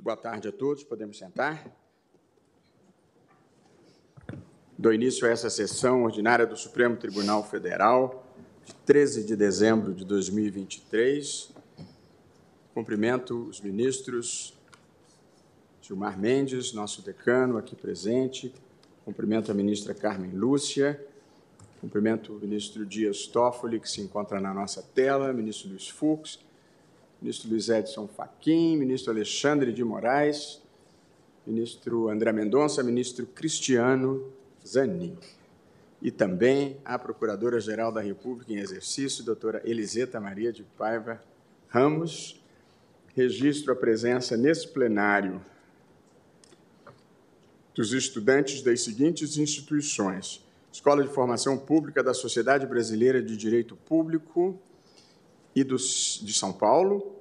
Boa 0.00 0.16
tarde 0.16 0.46
a 0.46 0.52
todos. 0.52 0.84
Podemos 0.84 1.18
sentar? 1.18 1.76
Dou 4.78 4.92
início 4.92 5.26
a 5.26 5.30
essa 5.30 5.50
sessão 5.50 6.04
ordinária 6.04 6.46
do 6.46 6.56
Supremo 6.56 6.96
Tribunal 6.96 7.42
Federal, 7.42 8.24
de 8.64 8.72
13 8.86 9.24
de 9.24 9.34
dezembro 9.34 9.92
de 9.92 10.04
2023. 10.04 11.50
Cumprimento 12.72 13.48
os 13.48 13.60
ministros 13.60 14.56
Gilmar 15.82 16.16
Mendes, 16.16 16.72
nosso 16.72 17.02
decano 17.02 17.58
aqui 17.58 17.74
presente. 17.74 18.54
Cumprimento 19.04 19.50
a 19.50 19.54
ministra 19.54 19.94
Carmen 19.94 20.30
Lúcia. 20.30 21.04
Cumprimento 21.80 22.34
o 22.34 22.38
ministro 22.38 22.86
Dias 22.86 23.26
Toffoli, 23.26 23.80
que 23.80 23.90
se 23.90 24.00
encontra 24.00 24.40
na 24.40 24.54
nossa 24.54 24.80
tela, 24.80 25.32
ministro 25.32 25.70
Luiz 25.70 25.88
Fux, 25.88 26.38
ministro 27.20 27.50
Luiz 27.50 27.68
Edson 27.68 28.06
Fachin, 28.06 28.76
ministro 28.76 29.12
Alexandre 29.12 29.72
de 29.72 29.82
Moraes, 29.82 30.62
ministro 31.46 32.08
André 32.08 32.32
Mendonça, 32.32 32.82
ministro 32.82 33.26
Cristiano 33.26 34.32
Zanin. 34.66 35.16
E 36.00 36.10
também 36.12 36.76
a 36.84 36.96
Procuradora-Geral 36.98 37.90
da 37.90 38.00
República 38.00 38.52
em 38.52 38.58
exercício, 38.58 39.24
doutora 39.24 39.60
Eliseta 39.64 40.20
Maria 40.20 40.52
de 40.52 40.62
Paiva 40.62 41.22
Ramos. 41.68 42.40
Registro 43.16 43.72
a 43.72 43.76
presença 43.76 44.36
nesse 44.36 44.68
plenário 44.68 45.40
dos 47.74 47.92
estudantes 47.92 48.62
das 48.62 48.82
seguintes 48.82 49.38
instituições: 49.38 50.44
Escola 50.72 51.02
de 51.02 51.08
Formação 51.08 51.58
Pública 51.58 52.00
da 52.00 52.14
Sociedade 52.14 52.64
Brasileira 52.64 53.20
de 53.20 53.36
Direito 53.36 53.74
Público, 53.74 54.60
e 55.58 55.64
do, 55.64 55.76
de 55.76 56.32
São 56.32 56.52
Paulo 56.52 57.16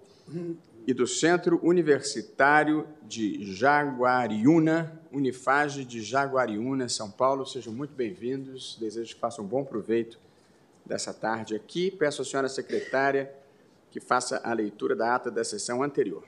e 0.85 0.93
do 0.93 1.07
Centro 1.07 1.59
Universitário 1.63 2.87
de 3.01 3.51
Jaguariúna, 3.51 5.01
Unifage 5.11 5.83
de 5.83 6.03
Jaguariúna, 6.03 6.87
São 6.87 7.09
Paulo. 7.09 7.47
Sejam 7.47 7.73
muito 7.73 7.95
bem-vindos. 7.95 8.77
Desejo 8.79 9.15
que 9.15 9.19
façam 9.19 9.43
um 9.43 9.47
bom 9.47 9.65
proveito 9.65 10.19
dessa 10.85 11.11
tarde 11.11 11.55
aqui. 11.55 11.89
Peço 11.89 12.21
à 12.21 12.25
senhora 12.25 12.47
secretária 12.47 13.33
que 13.89 13.99
faça 13.99 14.39
a 14.43 14.53
leitura 14.53 14.95
da 14.95 15.15
ata 15.15 15.31
da 15.31 15.43
sessão 15.43 15.81
anterior. 15.81 16.23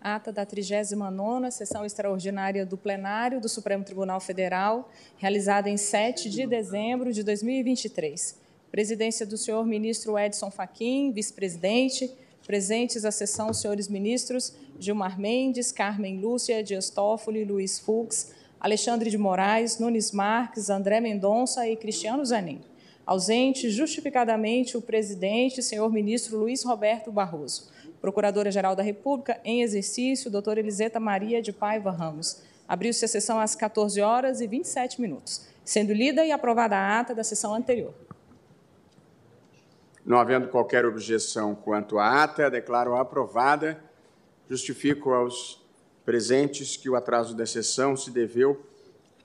Ata 0.00 0.32
da 0.32 0.44
39ª 0.44 1.50
sessão 1.52 1.84
extraordinária 1.84 2.66
do 2.66 2.76
plenário 2.76 3.40
do 3.40 3.48
Supremo 3.48 3.84
Tribunal 3.84 4.18
Federal, 4.18 4.90
realizada 5.16 5.68
em 5.68 5.76
7 5.76 6.28
de 6.28 6.44
dezembro 6.44 7.12
de 7.12 7.22
2023. 7.22 8.39
Presidência 8.70 9.26
do 9.26 9.36
senhor 9.36 9.66
ministro 9.66 10.16
Edson 10.16 10.50
Fachin, 10.50 11.10
vice-presidente. 11.10 12.08
Presentes 12.46 13.04
à 13.04 13.10
sessão 13.10 13.52
senhores 13.52 13.88
ministros 13.88 14.54
Gilmar 14.78 15.18
Mendes, 15.20 15.72
Carmen 15.72 16.20
Lúcia, 16.20 16.62
Dias 16.62 16.88
Toffoli, 16.88 17.44
Luiz 17.44 17.78
Fux, 17.78 18.32
Alexandre 18.60 19.10
de 19.10 19.18
Moraes, 19.18 19.78
Nunes 19.78 20.12
Marques, 20.12 20.70
André 20.70 21.00
Mendonça 21.00 21.68
e 21.68 21.76
Cristiano 21.76 22.24
Zanin. 22.24 22.60
Ausente, 23.04 23.68
justificadamente, 23.70 24.76
o 24.76 24.82
presidente, 24.82 25.62
senhor 25.62 25.92
ministro 25.92 26.38
Luiz 26.38 26.62
Roberto 26.62 27.10
Barroso. 27.10 27.70
Procuradora-Geral 28.00 28.76
da 28.76 28.82
República, 28.84 29.40
em 29.44 29.62
exercício, 29.62 30.30
doutora 30.30 30.60
Eliseta 30.60 31.00
Maria 31.00 31.42
de 31.42 31.52
Paiva 31.52 31.90
Ramos. 31.90 32.40
Abriu-se 32.68 33.04
a 33.04 33.08
sessão 33.08 33.40
às 33.40 33.56
14 33.56 34.00
horas 34.00 34.40
e 34.40 34.46
27 34.46 35.00
minutos, 35.00 35.42
sendo 35.64 35.92
lida 35.92 36.24
e 36.24 36.30
aprovada 36.30 36.76
a 36.76 37.00
ata 37.00 37.14
da 37.14 37.24
sessão 37.24 37.52
anterior. 37.52 38.09
Não 40.10 40.18
havendo 40.18 40.48
qualquer 40.48 40.84
objeção 40.84 41.54
quanto 41.54 41.96
à 41.96 42.24
ata, 42.24 42.50
declaro 42.50 42.96
aprovada. 42.96 43.80
Justifico 44.48 45.12
aos 45.12 45.64
presentes 46.04 46.76
que 46.76 46.90
o 46.90 46.96
atraso 46.96 47.32
da 47.32 47.46
sessão 47.46 47.96
se 47.96 48.10
deveu 48.10 48.60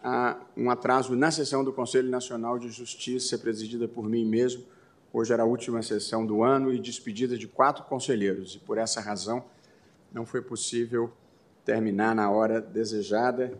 a 0.04 0.38
um 0.56 0.70
atraso 0.70 1.16
na 1.16 1.32
sessão 1.32 1.64
do 1.64 1.74
Conselho 1.74 2.08
Nacional 2.12 2.60
de 2.60 2.70
Justiça, 2.70 3.36
presidida 3.36 3.88
por 3.88 4.08
mim 4.08 4.26
mesmo. 4.26 4.64
Hoje 5.12 5.34
era 5.34 5.42
a 5.42 5.46
última 5.48 5.82
sessão 5.82 6.24
do 6.24 6.44
ano 6.44 6.72
e 6.72 6.78
despedida 6.78 7.36
de 7.36 7.48
quatro 7.48 7.84
conselheiros, 7.86 8.54
e 8.54 8.60
por 8.60 8.78
essa 8.78 9.02
razão 9.02 9.44
não 10.14 10.24
foi 10.24 10.44
possível 10.44 11.12
terminar 11.66 12.14
na 12.14 12.30
hora 12.30 12.62
desejada, 12.62 13.52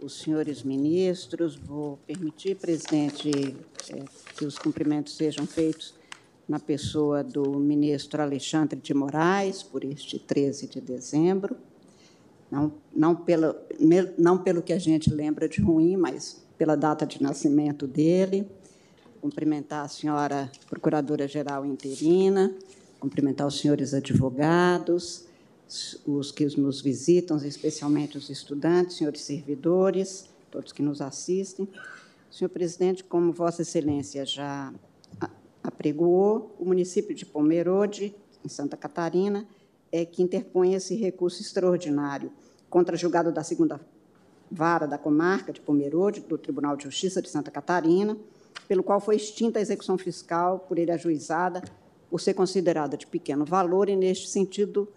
os 0.00 0.20
senhores 0.20 0.62
ministros. 0.62 1.56
Vou 1.56 1.98
permitir, 2.06 2.56
presidente, 2.56 3.30
é, 3.90 4.04
que 4.36 4.44
os 4.44 4.58
cumprimentos 4.58 5.16
sejam 5.16 5.46
feitos 5.46 5.94
na 6.48 6.58
pessoa 6.58 7.22
do 7.22 7.58
ministro 7.58 8.22
Alexandre 8.22 8.80
de 8.80 8.94
Moraes, 8.94 9.62
por 9.62 9.84
este 9.84 10.18
13 10.18 10.66
de 10.66 10.80
dezembro. 10.80 11.56
Não, 12.50 12.72
não, 12.94 13.14
pelo, 13.14 13.54
não 14.16 14.38
pelo 14.38 14.62
que 14.62 14.72
a 14.72 14.78
gente 14.78 15.12
lembra 15.12 15.46
de 15.48 15.60
ruim, 15.60 15.96
mas 15.96 16.42
pela 16.56 16.74
data 16.74 17.04
de 17.04 17.22
nascimento 17.22 17.86
dele. 17.86 18.48
Cumprimentar 19.20 19.84
a 19.84 19.88
senhora 19.88 20.50
Procuradora-Geral 20.70 21.66
interina, 21.66 22.54
cumprimentar 22.98 23.46
os 23.46 23.60
senhores 23.60 23.92
advogados, 23.92 25.27
os 26.06 26.30
que 26.32 26.44
nos 26.56 26.80
visitam, 26.80 27.36
especialmente 27.38 28.16
os 28.16 28.30
estudantes, 28.30 28.96
senhores 28.96 29.20
servidores, 29.20 30.28
todos 30.50 30.72
que 30.72 30.82
nos 30.82 31.00
assistem. 31.00 31.68
Senhor 32.30 32.48
presidente, 32.48 33.04
como 33.04 33.32
Vossa 33.32 33.62
Excelência 33.62 34.24
já 34.24 34.72
apregoou, 35.62 36.54
o 36.58 36.64
município 36.64 37.14
de 37.14 37.26
Pomerode, 37.26 38.14
em 38.44 38.48
Santa 38.48 38.76
Catarina, 38.76 39.46
é 39.92 40.04
que 40.04 40.22
interpõe 40.22 40.74
esse 40.74 40.94
recurso 40.94 41.40
extraordinário 41.40 42.30
contra 42.68 42.96
julgado 42.96 43.32
da 43.32 43.42
segunda 43.42 43.80
vara 44.50 44.86
da 44.86 44.98
comarca 44.98 45.52
de 45.52 45.60
Pomerode, 45.60 46.20
do 46.20 46.38
Tribunal 46.38 46.76
de 46.76 46.84
Justiça 46.84 47.20
de 47.20 47.28
Santa 47.28 47.50
Catarina, 47.50 48.16
pelo 48.66 48.82
qual 48.82 49.00
foi 49.00 49.16
extinta 49.16 49.58
a 49.58 49.62
execução 49.62 49.96
fiscal 49.98 50.60
por 50.60 50.78
ele 50.78 50.90
ajuizada 50.90 51.62
por 52.10 52.20
ser 52.20 52.34
considerada 52.34 52.96
de 52.96 53.06
pequeno 53.06 53.44
valor 53.44 53.88
e, 53.88 53.96
neste 53.96 54.28
sentido, 54.28 54.88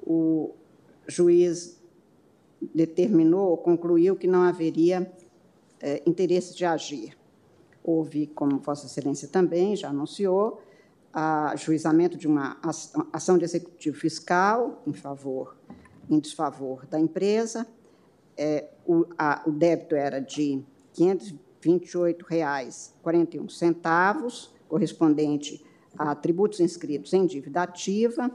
o 0.00 0.54
juiz 1.06 1.78
determinou, 2.74 3.56
concluiu 3.56 4.16
que 4.16 4.26
não 4.26 4.42
haveria 4.42 5.08
é, 5.80 6.02
interesse 6.06 6.54
de 6.54 6.64
agir. 6.64 7.16
Houve, 7.82 8.26
como 8.26 8.58
Vossa 8.58 8.86
Excelência 8.86 9.28
também 9.28 9.76
já 9.76 9.88
anunciou, 9.88 10.60
ajuizamento 11.12 12.16
de 12.16 12.28
uma 12.28 12.58
ação 13.12 13.38
de 13.38 13.44
executivo 13.44 13.96
fiscal 13.96 14.82
em 14.86 14.92
favor, 14.92 15.56
em 16.08 16.18
desfavor 16.18 16.86
da 16.86 17.00
empresa. 17.00 17.66
É, 18.36 18.68
o, 18.86 19.06
a, 19.16 19.42
o 19.46 19.50
débito 19.50 19.96
era 19.96 20.20
de 20.20 20.62
R$ 20.96 21.18
528,41, 21.60 24.50
correspondente 24.68 25.64
a 25.98 26.14
tributos 26.14 26.60
inscritos 26.60 27.12
em 27.12 27.26
dívida 27.26 27.62
ativa, 27.62 28.30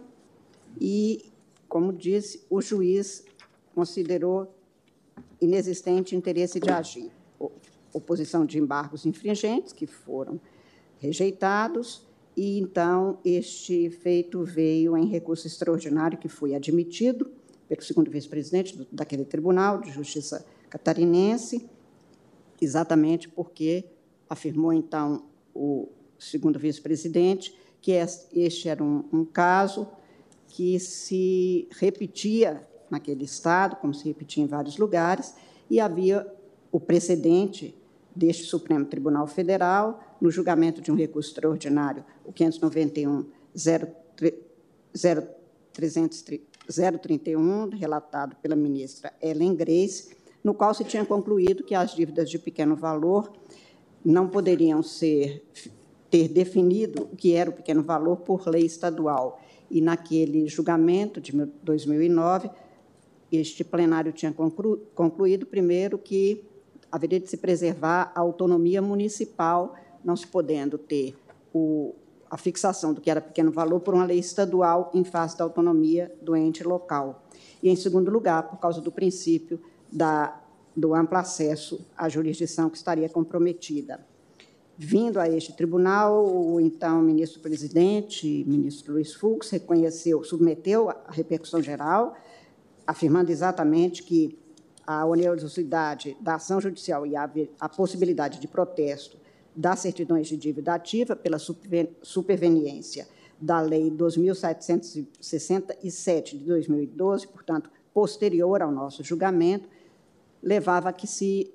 e 0.81 1.31
como 1.73 1.91
disse, 1.91 2.45
o 2.51 2.61
juiz 2.61 3.25
considerou 3.73 4.55
inexistente 5.41 6.15
interesse 6.15 6.59
de 6.59 6.69
agir. 6.69 7.11
Oposição 7.91 8.45
de 8.45 8.59
embargos 8.59 9.07
infringentes, 9.07 9.73
que 9.73 9.87
foram 9.87 10.39
rejeitados, 10.99 12.05
e 12.37 12.59
então 12.59 13.17
este 13.25 13.89
feito 13.89 14.43
veio 14.43 14.95
em 14.95 15.07
recurso 15.07 15.47
extraordinário 15.47 16.19
que 16.19 16.27
foi 16.27 16.53
admitido 16.53 17.31
pelo 17.67 17.81
segundo 17.81 18.11
vice-presidente 18.11 18.87
daquele 18.91 19.25
Tribunal 19.25 19.81
de 19.81 19.89
Justiça 19.89 20.45
catarinense, 20.69 21.67
exatamente 22.61 23.27
porque 23.27 23.83
afirmou 24.29 24.73
então 24.73 25.25
o 25.55 25.89
segundo 26.19 26.59
vice-presidente 26.59 27.57
que 27.81 27.93
este 28.31 28.69
era 28.69 28.83
um, 28.83 29.03
um 29.11 29.25
caso 29.25 29.87
que 30.53 30.79
se 30.79 31.67
repetia 31.71 32.65
naquele 32.87 33.25
estado, 33.25 33.75
como 33.77 33.91
se 33.91 34.05
repetia 34.05 34.43
em 34.43 34.45
vários 34.45 34.77
lugares, 34.77 35.33
e 35.67 35.79
havia 35.79 36.31
o 36.71 36.79
precedente 36.79 37.73
deste 38.15 38.43
Supremo 38.43 38.85
Tribunal 38.85 39.25
Federal, 39.25 39.99
no 40.21 40.29
julgamento 40.29 40.79
de 40.79 40.91
um 40.91 40.95
recurso 40.95 41.31
extraordinário, 41.31 42.05
o 42.23 42.31
591 42.31 43.25
031, 47.01 47.69
relatado 47.69 48.35
pela 48.35 48.55
ministra 48.55 49.11
Ellen 49.19 49.55
Grace, 49.55 50.15
no 50.43 50.53
qual 50.53 50.75
se 50.75 50.83
tinha 50.83 51.03
concluído 51.03 51.63
que 51.63 51.73
as 51.73 51.95
dívidas 51.95 52.29
de 52.29 52.37
pequeno 52.37 52.75
valor 52.75 53.33
não 54.05 54.29
poderiam 54.29 54.83
ser 54.83 55.43
ter 56.11 56.27
definido 56.27 57.09
o 57.11 57.15
que 57.15 57.33
era 57.33 57.49
o 57.49 57.53
pequeno 57.53 57.81
valor 57.81 58.17
por 58.17 58.47
lei 58.47 58.67
estadual. 58.67 59.41
E 59.73 59.81
naquele 59.81 60.47
julgamento 60.47 61.19
de 61.19 61.31
2009, 61.63 62.47
este 63.31 63.63
plenário 63.63 64.13
tinha 64.13 64.31
concluído 64.93 65.47
primeiro 65.47 65.97
que 65.97 66.45
haveria 66.91 67.19
de 67.19 67.27
se 67.27 67.37
preservar 67.37 68.11
a 68.13 68.19
autonomia 68.19 68.83
municipal, 68.83 69.73
não 70.05 70.15
se 70.15 70.27
podendo 70.27 70.77
ter 70.77 71.15
o, 71.51 71.95
a 72.29 72.37
fixação 72.37 72.93
do 72.93 73.01
que 73.01 73.09
era 73.09 73.19
pequeno 73.19 73.51
valor 73.51 73.79
por 73.79 73.95
uma 73.95 74.05
lei 74.05 74.19
estadual 74.19 74.91
em 74.93 75.03
face 75.03 75.35
da 75.35 75.43
autonomia 75.43 76.15
do 76.21 76.35
ente 76.35 76.63
local. 76.63 77.23
E, 77.63 77.67
em 77.67 77.75
segundo 77.75 78.11
lugar, 78.11 78.47
por 78.47 78.59
causa 78.59 78.79
do 78.79 78.91
princípio 78.91 79.59
da, 79.91 80.39
do 80.77 80.93
amplo 80.93 81.17
acesso 81.17 81.83
à 81.97 82.07
jurisdição 82.07 82.69
que 82.69 82.77
estaria 82.77 83.09
comprometida. 83.09 84.05
Vindo 84.75 85.19
a 85.19 85.29
este 85.29 85.53
tribunal, 85.53 86.25
o 86.25 86.59
então 86.59 86.99
ministro-presidente, 86.99 88.43
ministro 88.47 88.93
Luiz 88.93 89.13
Fux, 89.13 89.51
reconheceu, 89.51 90.23
submeteu 90.23 90.89
a 90.89 90.97
repercussão 91.09 91.61
geral, 91.61 92.15
afirmando 92.85 93.31
exatamente 93.31 94.01
que 94.01 94.35
a 94.85 95.05
onerosidade 95.05 96.17
da 96.19 96.35
ação 96.35 96.59
judicial 96.59 97.05
e 97.05 97.15
a, 97.15 97.31
a 97.59 97.69
possibilidade 97.69 98.37
de 98.39 98.47
protesto 98.47 99.15
das 99.55 99.79
certidões 99.79 100.27
de 100.27 100.35
dívida 100.35 100.73
ativa 100.73 101.15
pela 101.15 101.37
superveniência 102.01 103.07
da 103.39 103.61
Lei 103.61 103.91
2.767 103.91 106.37
de 106.37 106.45
2012, 106.45 107.27
portanto, 107.27 107.69
posterior 107.93 108.63
ao 108.63 108.71
nosso 108.71 109.03
julgamento, 109.03 109.69
levava 110.41 110.89
a 110.89 110.93
que 110.93 111.05
se 111.05 111.53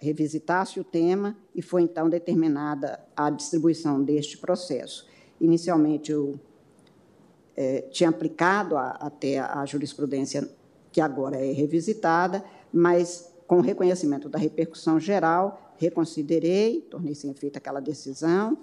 revisitasse 0.00 0.80
o 0.80 0.84
tema 0.84 1.36
e 1.54 1.60
foi 1.60 1.82
então 1.82 2.08
determinada 2.08 2.98
a 3.14 3.30
distribuição 3.30 4.02
deste 4.02 4.38
processo. 4.38 5.06
Inicialmente, 5.40 6.10
eu 6.10 6.40
é, 7.56 7.82
tinha 7.82 8.08
aplicado 8.08 8.76
a, 8.76 8.90
até 8.92 9.38
a 9.38 9.64
jurisprudência 9.66 10.48
que 10.90 11.00
agora 11.00 11.36
é 11.36 11.52
revisitada, 11.52 12.42
mas 12.72 13.32
com 13.46 13.60
reconhecimento 13.60 14.28
da 14.28 14.38
repercussão 14.38 14.98
geral, 14.98 15.74
reconsiderei, 15.76 16.80
tornei 16.82 17.14
sem 17.14 17.30
efeito 17.30 17.56
aquela 17.56 17.80
decisão 17.80 18.56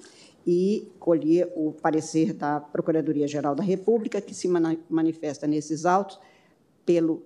e 0.46 0.92
colhi 1.00 1.44
o 1.56 1.74
parecer 1.74 2.34
da 2.34 2.60
Procuradoria-Geral 2.60 3.54
da 3.54 3.64
República, 3.64 4.22
que 4.22 4.34
se 4.34 4.48
manifesta 4.90 5.46
nesses 5.46 5.86
autos 5.86 6.20
pelo 6.86 7.22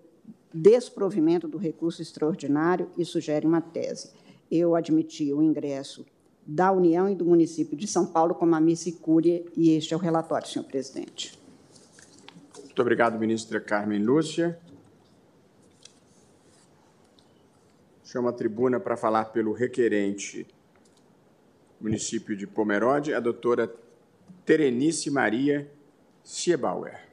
desprovimento 0.54 1.48
do 1.48 1.58
recurso 1.58 2.02
extraordinário 2.02 2.90
e 2.98 3.06
sugere 3.06 3.46
uma 3.46 3.62
tese. 3.62 4.12
Eu 4.50 4.76
admiti 4.76 5.34
o 5.34 5.42
ingresso 5.42 6.06
da 6.46 6.72
União 6.72 7.10
e 7.10 7.16
do 7.16 7.26
município 7.26 7.78
de 7.78 7.88
São 7.88 8.06
Paulo 8.06 8.36
como 8.36 8.56
amici 8.56 8.94
curia, 8.94 9.44
e 9.56 9.72
este 9.72 9.94
é 9.94 9.98
o 9.98 10.00
relatório, 10.00 10.48
senhor 10.48 10.66
presidente. 10.66 11.40
Muito 12.64 12.82
obrigado, 12.82 13.20
ministra 13.20 13.60
Carmen 13.60 14.04
Lúcia. 14.04 14.60
Chamo 18.04 18.28
a 18.28 18.34
tribuna 18.34 18.80
para 18.80 18.98
falar 18.98 19.26
pelo 19.26 19.54
requerente 19.54 20.46
município 21.80 22.36
de 22.36 22.46
Pomerode, 22.46 23.14
a 23.14 23.20
doutora 23.20 23.74
Terenice 24.46 25.10
Maria 25.10 25.72
Siebauer. 26.24 27.11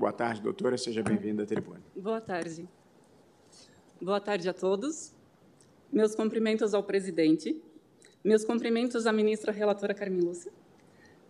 Boa 0.00 0.12
tarde, 0.14 0.40
doutora. 0.40 0.78
Seja 0.78 1.02
bem-vinda 1.02 1.42
à 1.42 1.46
tribuna. 1.46 1.82
Boa 1.94 2.22
tarde. 2.22 2.66
Boa 4.00 4.18
tarde 4.18 4.48
a 4.48 4.54
todos. 4.54 5.12
Meus 5.92 6.14
cumprimentos 6.14 6.72
ao 6.72 6.82
presidente, 6.82 7.60
meus 8.24 8.42
cumprimentos 8.42 9.06
à 9.06 9.12
ministra 9.12 9.52
relatora 9.52 9.92
Carmen 9.92 10.22
Lúcia. 10.22 10.50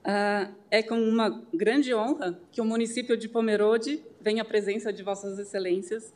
Uh, 0.03 0.55
é 0.71 0.85
com 0.85 0.95
uma 0.95 1.43
grande 1.53 1.93
honra 1.93 2.39
que 2.53 2.61
o 2.61 2.65
município 2.65 3.17
de 3.17 3.29
Pomerode 3.29 4.05
vem 4.21 4.39
à 4.39 4.45
presença 4.45 4.93
de 4.93 5.03
Vossas 5.03 5.37
Excelências 5.39 6.15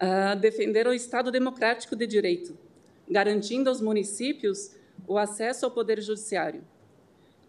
uh, 0.00 0.40
defender 0.40 0.86
o 0.86 0.94
Estado 0.94 1.30
democrático 1.30 1.94
de 1.94 2.06
direito, 2.06 2.56
garantindo 3.10 3.68
aos 3.68 3.82
municípios 3.82 4.74
o 5.06 5.18
acesso 5.18 5.66
ao 5.66 5.70
poder 5.70 6.00
judiciário, 6.00 6.62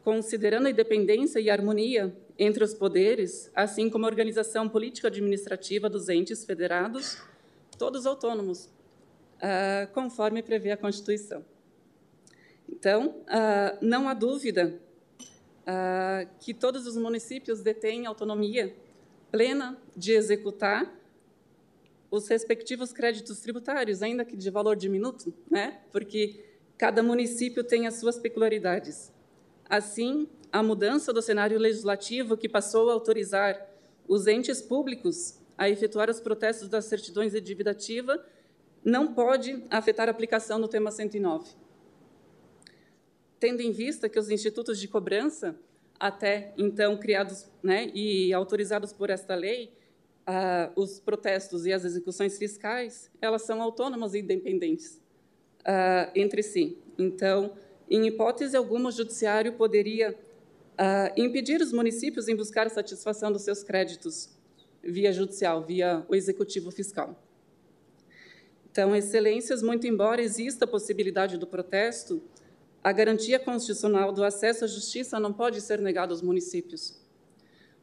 considerando 0.04 0.68
a 0.68 0.72
independência 0.72 1.40
e 1.40 1.50
a 1.50 1.54
harmonia 1.54 2.14
entre 2.44 2.64
os 2.64 2.74
poderes, 2.74 3.52
assim 3.54 3.88
como 3.88 4.04
a 4.04 4.10
organização 4.10 4.68
político-administrativa 4.68 5.88
dos 5.88 6.10
entes 6.10 6.44
federados, 6.44 7.22
todos 7.78 8.08
autônomos, 8.08 8.66
uh, 8.66 9.92
conforme 9.94 10.42
prevê 10.42 10.72
a 10.72 10.78
Constituição. 10.78 11.46
Então, 12.68 13.10
uh, 13.10 13.78
não 13.80 14.10
há 14.10 14.16
dúvida 14.16 14.74
uh, 15.62 16.28
que 16.40 16.52
todos 16.52 16.88
os 16.88 16.98
municípios 16.98 17.62
detêm 17.62 18.08
autonomia 18.08 18.76
plena 19.30 19.78
de 19.96 20.14
executar 20.14 20.92
os 22.10 22.28
respectivos 22.28 22.92
créditos 22.92 23.40
tributários, 23.40 24.02
ainda 24.02 24.26
que 24.26 24.36
de 24.36 24.50
valor 24.50 24.76
diminuto, 24.76 25.32
né? 25.48 25.80
porque 25.92 26.44
cada 26.76 27.04
município 27.04 27.64
tem 27.64 27.86
as 27.86 28.00
suas 28.00 28.18
peculiaridades. 28.18 29.14
Assim, 29.70 30.28
a 30.52 30.62
mudança 30.62 31.14
do 31.14 31.22
cenário 31.22 31.58
legislativo 31.58 32.38
que 32.38 32.50
passou 32.50 32.90
a 32.90 32.94
autorizar 32.94 33.70
os 34.08 34.28
entes 34.28 34.62
públicos 34.62 35.40
a 35.58 35.70
efetuar 35.70 36.10
os 36.10 36.20
protestos 36.20 36.68
das 36.68 36.86
certidões 36.86 37.34
de 37.34 37.42
dívida 37.42 37.72
ativa 37.72 38.24
não 38.84 39.14
pode 39.14 39.64
afetar 39.70 40.08
a 40.08 40.12
aplicação 40.12 40.60
do 40.60 40.68
tema 40.68 40.92
109 40.92 41.62
tendo 43.42 43.60
em 43.60 43.72
vista 43.72 44.08
que 44.08 44.20
os 44.20 44.30
institutos 44.30 44.80
de 44.80 44.88
cobrança, 44.88 45.56
até 46.00 46.54
então 46.56 46.96
criados 46.96 47.50
né, 47.64 47.92
e 47.92 48.32
autorizados 48.32 48.94
por 48.94 49.10
esta 49.10 49.34
lei, 49.34 49.74
ah, 50.28 50.72
os 50.76 51.00
protestos 51.00 51.66
e 51.66 51.74
as 51.74 51.84
execuções 51.84 52.38
fiscais, 52.38 53.10
elas 53.20 53.42
são 53.42 53.60
autônomas 53.60 54.14
e 54.14 54.20
independentes 54.20 55.02
ah, 55.66 56.12
entre 56.14 56.44
si. 56.44 56.78
Então, 57.00 57.54
em 57.90 58.06
hipótese 58.06 58.56
alguma, 58.56 58.90
o 58.90 58.92
judiciário 58.92 59.54
poderia 59.54 60.16
ah, 60.84 61.14
impedir 61.16 61.62
os 61.62 61.72
municípios 61.72 62.28
em 62.28 62.36
buscar 62.36 62.66
a 62.66 62.70
satisfação 62.72 63.32
dos 63.32 63.44
seus 63.44 63.62
créditos 63.62 64.32
via 64.82 65.14
judicial, 65.14 65.64
via 65.64 66.04
o 66.10 66.16
executivo 66.16 66.72
fiscal. 66.72 67.16
Então, 68.72 68.96
excelências, 68.96 69.62
muito 69.62 69.86
embora 69.86 70.24
exista 70.24 70.66
a 70.66 70.68
possibilidade 70.68 71.38
do 71.38 71.46
protesto, 71.46 72.20
a 72.84 72.92
garantia 72.92 73.38
constitucional 73.38 74.12
do 74.12 74.24
acesso 74.24 74.66
à 74.66 74.68
justiça 74.68 75.20
não 75.20 75.32
pode 75.32 75.62
ser 75.62 75.80
negada 75.80 76.14
aos 76.14 76.24
municípios. 76.24 77.00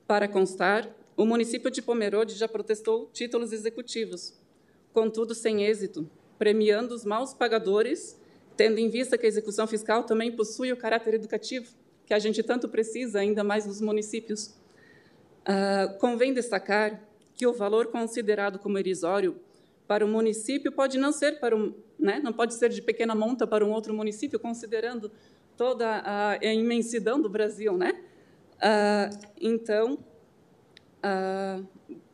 Para 0.05 0.27
constar, 0.27 0.93
o 1.17 1.25
município 1.25 1.71
de 1.71 1.81
Pomerode 1.81 2.35
já 2.35 2.49
protestou 2.49 3.09
títulos 3.13 3.53
executivos, 3.53 4.35
contudo 4.93 5.37
sem 5.37 5.63
êxito, 5.63 6.11
premiando 6.37 6.97
os 6.97 7.05
maus 7.05 7.33
pagadores, 7.33 8.19
tendo 8.57 8.81
em 8.81 8.89
vista 8.89 9.17
que 9.17 9.25
a 9.25 9.29
execução 9.29 9.69
fiscal 9.69 10.03
também 10.03 10.33
possui 10.33 10.73
o 10.73 10.77
caráter 10.77 11.15
educativo, 11.15 11.79
que 12.09 12.15
a 12.15 12.19
gente 12.19 12.43
tanto 12.43 12.71
precisa, 12.71 13.21
ainda 13.21 13.45
mais 13.45 13.67
nos 13.67 13.83
municípios. 13.83 14.57
Uh, 15.47 15.99
convém 15.99 16.33
destacar 16.33 17.03
que 17.35 17.47
o 17.47 17.53
valor 17.53 17.89
considerado 17.89 18.59
como 18.59 18.79
irrisório 18.79 19.39
para 19.87 20.05
o 20.07 20.09
município 20.09 20.73
pode 20.73 20.97
não 20.97 21.13
ser 21.13 21.39
para 21.39 21.55
um, 21.55 21.75
né, 21.99 22.19
não 22.25 22.33
pode 22.33 22.55
ser 22.55 22.71
de 22.71 22.81
pequena 22.81 23.15
monta 23.15 23.47
para 23.47 23.63
um 23.63 23.71
outro 23.71 23.93
município, 23.93 24.41
considerando 24.41 25.13
toda 25.55 26.03
a, 26.03 26.45
imensidão 26.47 27.21
do 27.21 27.29
Brasil, 27.29 27.77
né? 27.77 28.03
Ah, 28.59 29.11
então, 29.39 29.99
ah, 31.03 31.61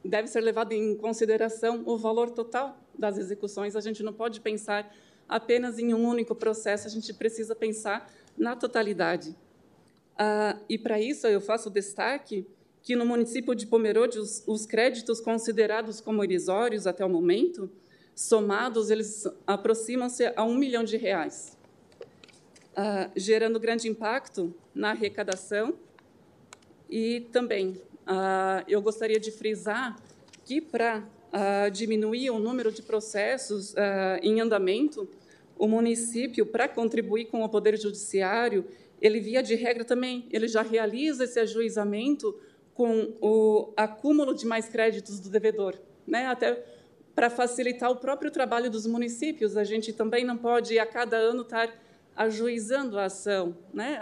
deve 0.05 0.27
ser 0.27 0.41
levado 0.41 0.73
em 0.73 0.97
consideração 0.97 1.85
o 1.87 1.97
valor 1.97 2.31
total 2.31 2.81
das 2.99 3.17
execuções. 3.17 3.77
A 3.77 3.81
gente 3.81 4.03
não 4.03 4.13
pode 4.13 4.41
pensar 4.41 4.93
apenas 5.29 5.79
em 5.79 5.95
um 5.95 6.05
único 6.05 6.35
processo, 6.35 6.87
a 6.89 6.91
gente 6.91 7.13
precisa 7.15 7.55
pensar 7.55 8.11
na 8.37 8.57
totalidade. 8.57 9.37
Ah, 10.17 10.59
e 10.69 10.79
para 10.79 11.01
isso 11.01 11.27
eu 11.27 11.41
faço 11.41 11.71
destaque 11.71 12.47
que 12.83 12.95
no 12.95 13.07
município 13.07 13.55
de 13.55 13.67
Pomerode 13.67 14.19
os, 14.19 14.43
os 14.47 14.67
créditos 14.67 15.21
considerados 15.21 16.01
como 16.01 16.23
irrisórios 16.23 16.87
até 16.87 17.05
o 17.05 17.09
momento, 17.09 17.71
somados, 18.15 18.91
eles 18.91 19.27
aproximam-se 19.47 20.33
a 20.37 20.45
um 20.45 20.55
milhão 20.55 20.85
de 20.85 20.97
reais, 20.97 21.57
ah, 22.77 23.11
gerando 23.17 23.59
grande 23.59 23.89
impacto 23.89 24.55
na 24.75 24.91
arrecadação. 24.91 25.75
E 26.89 27.21
também 27.33 27.81
ah, 28.07 28.63
eu 28.69 28.81
gostaria 28.83 29.19
de 29.19 29.31
frisar 29.31 29.97
que 30.45 30.61
para 30.61 31.03
uh, 31.35 31.71
diminuir 31.71 32.31
o 32.31 32.39
número 32.39 32.71
de 32.71 32.83
processos 32.83 33.73
uh, 33.73 33.77
em 34.23 34.41
andamento, 34.41 35.09
o 35.59 35.67
município, 35.67 36.47
para 36.47 36.69
contribuir 36.69 37.27
com 37.27 37.43
o 37.43 37.49
Poder 37.49 37.79
Judiciário, 37.79 38.65
ele, 39.05 39.21
via 39.21 39.43
de 39.43 39.55
regra, 39.55 39.85
também 39.85 40.27
ele 40.31 40.49
já 40.49 40.63
realiza 40.63 41.25
esse 41.25 41.39
ajuizamento 41.39 42.35
com 42.73 43.15
o 43.21 43.71
acúmulo 43.77 44.35
de 44.35 44.47
mais 44.47 44.67
créditos 44.67 45.21
do 45.21 45.29
devedor, 45.29 45.79
né? 46.07 46.27
até 46.27 46.65
para 47.15 47.29
facilitar 47.29 47.91
o 47.91 47.97
próprio 47.97 48.31
trabalho 48.31 48.71
dos 48.71 48.87
municípios. 48.87 49.59
A 49.59 49.63
gente 49.63 49.93
também 49.93 50.25
não 50.25 50.39
pode, 50.39 50.79
a 50.79 50.87
cada 50.87 51.19
ano, 51.19 51.43
estar 51.43 51.71
ajuizando 52.17 52.99
a 52.99 53.05
ação, 53.05 53.55
né? 53.75 54.01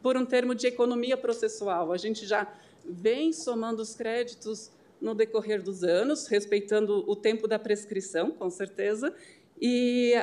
Por 0.00 0.16
um 0.16 0.24
termo 0.24 0.54
de 0.54 0.68
economia 0.68 1.16
processual. 1.16 1.92
A 1.92 1.96
gente 1.96 2.24
já 2.26 2.50
vem 2.84 3.32
somando 3.32 3.82
os 3.82 3.94
créditos 3.94 4.70
no 5.00 5.14
decorrer 5.16 5.60
dos 5.60 5.82
anos, 5.82 6.28
respeitando 6.28 7.04
o 7.08 7.16
tempo 7.16 7.48
da 7.48 7.58
prescrição, 7.58 8.30
com 8.30 8.48
certeza, 8.48 9.12
e 9.60 10.14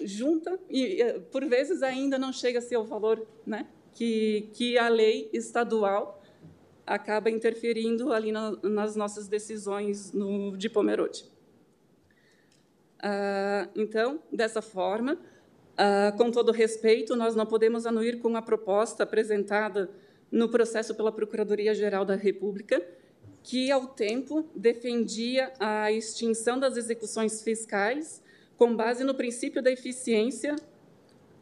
junta, 0.00 0.58
e 0.70 1.20
por 1.30 1.44
vezes 1.46 1.82
ainda 1.82 2.18
não 2.18 2.32
chega 2.32 2.58
a 2.58 2.62
ser 2.62 2.76
o 2.76 2.84
valor 2.84 3.26
né, 3.46 3.66
que, 3.94 4.48
que 4.54 4.78
a 4.78 4.88
lei 4.88 5.28
estadual 5.32 6.22
acaba 6.86 7.30
interferindo 7.30 8.12
ali 8.12 8.32
na, 8.32 8.52
nas 8.62 8.96
nossas 8.96 9.28
decisões 9.28 10.12
no, 10.12 10.56
de 10.56 10.68
Pomerode. 10.68 11.24
Ah, 13.02 13.68
então, 13.74 14.20
dessa 14.32 14.62
forma, 14.62 15.18
ah, 15.76 16.12
com 16.16 16.30
todo 16.30 16.52
respeito, 16.52 17.16
nós 17.16 17.34
não 17.34 17.46
podemos 17.46 17.86
anuir 17.86 18.18
com 18.20 18.36
a 18.36 18.42
proposta 18.42 19.02
apresentada 19.02 19.90
no 20.30 20.48
processo 20.48 20.94
pela 20.94 21.12
Procuradoria-Geral 21.12 22.04
da 22.04 22.14
República, 22.14 22.82
que, 23.42 23.70
ao 23.70 23.88
tempo, 23.88 24.48
defendia 24.54 25.52
a 25.58 25.90
extinção 25.90 26.58
das 26.58 26.76
execuções 26.76 27.42
fiscais 27.42 28.22
com 28.56 28.74
base 28.74 29.04
no 29.04 29.14
princípio 29.14 29.62
da 29.62 29.70
eficiência 29.70 30.56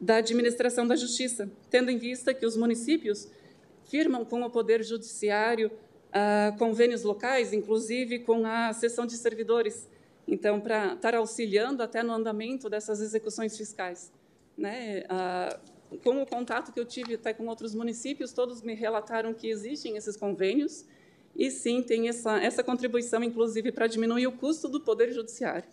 da 0.00 0.16
administração 0.16 0.86
da 0.86 0.96
justiça, 0.96 1.50
tendo 1.68 1.90
em 1.90 1.98
vista 1.98 2.32
que 2.32 2.46
os 2.46 2.56
municípios 2.56 3.28
firmam 3.84 4.24
com 4.24 4.42
o 4.42 4.50
Poder 4.50 4.82
Judiciário 4.82 5.70
ah, 6.12 6.54
convênios 6.58 7.02
locais, 7.02 7.52
inclusive 7.52 8.20
com 8.20 8.46
a 8.46 8.72
seção 8.72 9.04
de 9.06 9.16
servidores, 9.16 9.88
então, 10.26 10.60
para 10.60 10.94
estar 10.94 11.14
auxiliando 11.14 11.82
até 11.82 12.02
no 12.02 12.12
andamento 12.12 12.70
dessas 12.70 13.00
execuções 13.00 13.56
fiscais. 13.56 14.12
Né? 14.56 15.04
Ah, 15.08 15.58
com 16.04 16.22
o 16.22 16.26
contato 16.26 16.72
que 16.72 16.78
eu 16.78 16.84
tive 16.84 17.14
até 17.14 17.34
com 17.34 17.46
outros 17.46 17.74
municípios, 17.74 18.32
todos 18.32 18.62
me 18.62 18.74
relataram 18.74 19.34
que 19.34 19.48
existem 19.48 19.96
esses 19.96 20.16
convênios 20.16 20.84
e 21.36 21.50
sim 21.50 21.82
tem 21.82 22.08
essa, 22.08 22.40
essa 22.40 22.62
contribuição, 22.62 23.22
inclusive, 23.24 23.72
para 23.72 23.86
diminuir 23.86 24.26
o 24.26 24.32
custo 24.32 24.68
do 24.68 24.80
Poder 24.80 25.12
Judiciário. 25.12 25.68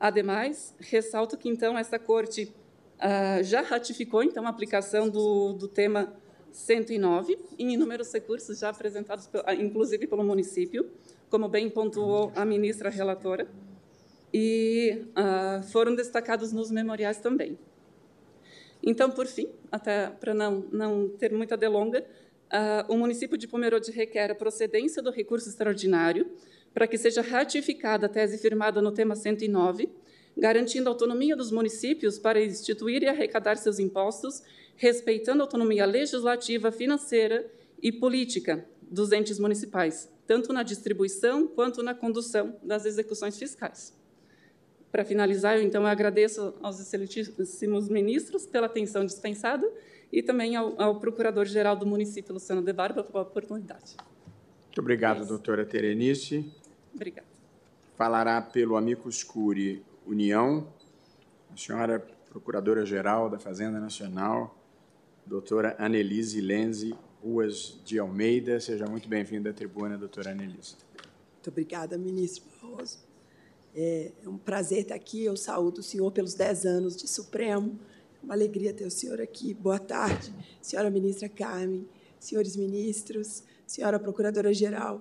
Ademais, 0.00 0.74
ressalto 0.80 1.36
que, 1.36 1.46
então, 1.46 1.76
essa 1.76 1.98
Corte 1.98 2.50
ah, 2.98 3.42
já 3.42 3.60
ratificou, 3.60 4.22
então, 4.22 4.46
a 4.46 4.48
aplicação 4.48 5.10
do, 5.10 5.52
do 5.52 5.68
tema 5.68 6.10
109 6.50 7.38
em 7.58 7.74
inúmeros 7.74 8.10
recursos 8.10 8.58
já 8.58 8.70
apresentados, 8.70 9.28
ah, 9.44 9.54
inclusive, 9.54 10.06
pelo 10.06 10.24
município, 10.24 10.90
como 11.28 11.50
bem 11.50 11.68
pontuou 11.68 12.32
a 12.34 12.46
ministra 12.46 12.88
relatora, 12.88 13.46
e 14.32 15.04
ah, 15.14 15.60
foram 15.70 15.94
destacados 15.94 16.50
nos 16.50 16.70
memoriais 16.70 17.18
também. 17.18 17.58
Então, 18.82 19.10
por 19.10 19.26
fim, 19.26 19.50
até 19.70 20.08
para 20.08 20.32
não, 20.32 20.64
não 20.72 21.08
ter 21.10 21.30
muita 21.30 21.58
delonga, 21.58 22.06
o 22.88 22.96
município 22.96 23.36
de 23.36 23.46
Pomerode 23.46 23.92
requer 23.92 24.30
a 24.30 24.34
procedência 24.34 25.02
do 25.02 25.10
recurso 25.10 25.48
extraordinário 25.48 26.28
para 26.72 26.86
que 26.86 26.96
seja 26.96 27.22
ratificada 27.22 28.06
a 28.06 28.08
tese 28.08 28.38
firmada 28.38 28.80
no 28.80 28.92
tema 28.92 29.16
109, 29.16 29.88
garantindo 30.36 30.88
a 30.88 30.92
autonomia 30.92 31.36
dos 31.36 31.50
municípios 31.50 32.18
para 32.18 32.42
instituir 32.42 33.02
e 33.02 33.08
arrecadar 33.08 33.56
seus 33.56 33.78
impostos, 33.78 34.42
respeitando 34.76 35.42
a 35.42 35.44
autonomia 35.44 35.84
legislativa, 35.84 36.70
financeira 36.70 37.50
e 37.82 37.90
política 37.90 38.64
dos 38.82 39.12
entes 39.12 39.38
municipais, 39.38 40.10
tanto 40.26 40.52
na 40.52 40.62
distribuição 40.62 41.46
quanto 41.46 41.82
na 41.82 41.94
condução 41.94 42.56
das 42.62 42.86
execuções 42.86 43.38
fiscais. 43.38 43.98
Para 44.90 45.04
finalizar, 45.04 45.56
eu 45.56 45.62
então 45.62 45.86
agradeço 45.86 46.54
aos 46.60 46.80
excelentíssimos 46.80 47.88
ministros 47.88 48.46
pela 48.46 48.66
atenção 48.66 49.04
dispensada 49.04 49.70
e 50.12 50.22
também 50.22 50.56
ao, 50.56 50.80
ao 50.80 50.98
Procurador-Geral 50.98 51.76
do 51.76 51.86
município, 51.86 52.34
Luciano 52.34 52.62
De 52.62 52.72
Barba, 52.72 53.04
pela 53.04 53.22
oportunidade. 53.22 53.96
Muito 54.70 54.82
obrigado, 54.82 55.24
é 55.24 55.26
doutora 55.26 55.66
Terenice. 55.66 56.48
Obrigada. 56.94 57.26
Falará 57.96 58.40
pelo 58.40 58.76
Amicus 58.76 59.24
Curi 59.24 59.84
União, 60.06 60.72
a 61.52 61.56
senhora 61.56 61.98
Procuradora-Geral 62.28 63.28
da 63.28 63.36
Fazenda 63.36 63.80
Nacional, 63.80 64.56
doutora 65.26 65.74
Anelise 65.76 66.40
Lenze 66.40 66.94
Ruas 67.20 67.80
de 67.84 67.98
Almeida. 67.98 68.60
Seja 68.60 68.86
muito 68.86 69.08
bem-vinda 69.08 69.50
à 69.50 69.52
tribuna, 69.52 69.98
doutora 69.98 70.30
Anelise. 70.30 70.76
Muito 71.34 71.48
obrigada, 71.48 71.98
ministro 71.98 72.44
Barroso. 72.62 73.00
É, 73.74 74.12
é 74.22 74.28
um 74.28 74.38
prazer 74.38 74.82
estar 74.82 74.94
aqui. 74.94 75.24
Eu 75.24 75.36
saúdo 75.36 75.80
o 75.80 75.82
senhor 75.82 76.12
pelos 76.12 76.34
10 76.34 76.64
anos 76.64 76.96
de 76.96 77.08
Supremo. 77.08 77.76
É 78.22 78.24
uma 78.24 78.34
alegria 78.34 78.72
ter 78.72 78.86
o 78.86 78.90
senhor 78.90 79.20
aqui. 79.20 79.52
Boa 79.52 79.80
tarde, 79.80 80.32
senhora 80.62 80.88
ministra 80.90 81.28
Carmen, 81.28 81.88
senhores 82.20 82.54
ministros, 82.54 83.42
senhora 83.70 84.00
procuradora-geral 84.00 85.00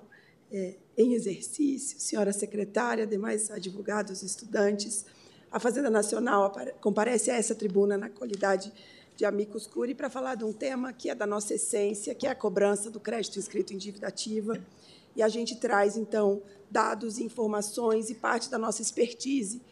é, 0.52 0.76
em 0.96 1.16
exercício, 1.16 2.00
senhora 2.00 2.32
secretária, 2.32 3.08
demais 3.08 3.50
advogados, 3.50 4.22
estudantes. 4.22 5.08
A 5.52 5.60
Fazenda 5.60 5.90
Nacional 5.90 6.54
comparece 6.80 7.32
a 7.32 7.36
essa 7.36 7.56
tribuna 7.56 7.98
na 7.98 8.10
qualidade 8.10 8.72
de 9.16 9.26
amicus 9.26 9.66
curi 9.66 9.96
para 9.96 10.08
falar 10.08 10.36
de 10.36 10.44
um 10.44 10.54
tema 10.54 10.94
que 10.94 11.10
é 11.10 11.16
da 11.16 11.26
nossa 11.26 11.56
essência, 11.56 12.14
que 12.14 12.28
é 12.28 12.30
a 12.30 12.36
cobrança 12.36 12.92
do 12.92 13.00
crédito 13.00 13.40
inscrito 13.40 13.74
em 13.74 13.78
dívida 13.78 14.08
ativa 14.08 14.64
e 15.16 15.24
a 15.24 15.28
gente 15.28 15.56
traz, 15.56 15.98
então, 15.98 16.40
dados, 16.70 17.18
informações 17.18 18.12
e 18.12 18.14
parte 18.14 18.52
da 18.52 18.60
nossa 18.60 18.84
expertise 18.84 19.64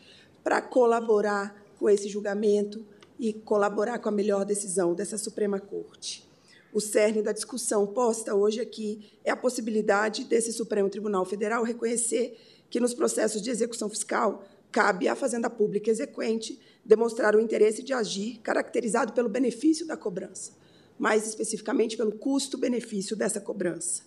para 0.44 0.60
colaborar 0.60 1.56
com 1.78 1.88
esse 1.88 2.10
julgamento 2.10 2.84
e 3.20 3.32
colaborar 3.32 4.00
com 4.00 4.10
a 4.10 4.12
melhor 4.12 4.44
decisão 4.44 4.96
dessa 4.96 5.20
Suprema 5.20 5.60
Corte. 5.60 6.27
O 6.74 6.82
cerne 6.82 7.22
da 7.22 7.32
discussão 7.32 7.88
posta 7.88 8.36
hoje 8.36 8.60
aqui 8.60 9.12
é 9.24 9.32
a 9.32 9.38
possibilidade 9.38 10.26
desse 10.26 10.52
Supremo 10.52 10.90
Tribunal 10.90 11.26
Federal 11.26 11.64
reconhecer 11.64 12.38
que 12.70 12.80
nos 12.80 12.94
processos 12.94 13.42
de 13.42 13.50
execução 13.50 13.90
fiscal 13.90 14.44
cabe 14.72 15.08
à 15.08 15.16
Fazenda 15.16 15.50
Pública 15.50 15.90
exequente 15.90 16.60
demonstrar 16.84 17.36
o 17.36 17.40
interesse 17.40 17.82
de 17.82 17.94
agir 17.94 18.40
caracterizado 18.44 19.14
pelo 19.14 19.30
benefício 19.30 19.88
da 19.88 19.96
cobrança, 19.96 20.52
mais 21.00 21.28
especificamente 21.28 21.96
pelo 21.96 22.12
custo-benefício 22.12 23.16
dessa 23.16 23.40
cobrança. 23.40 24.04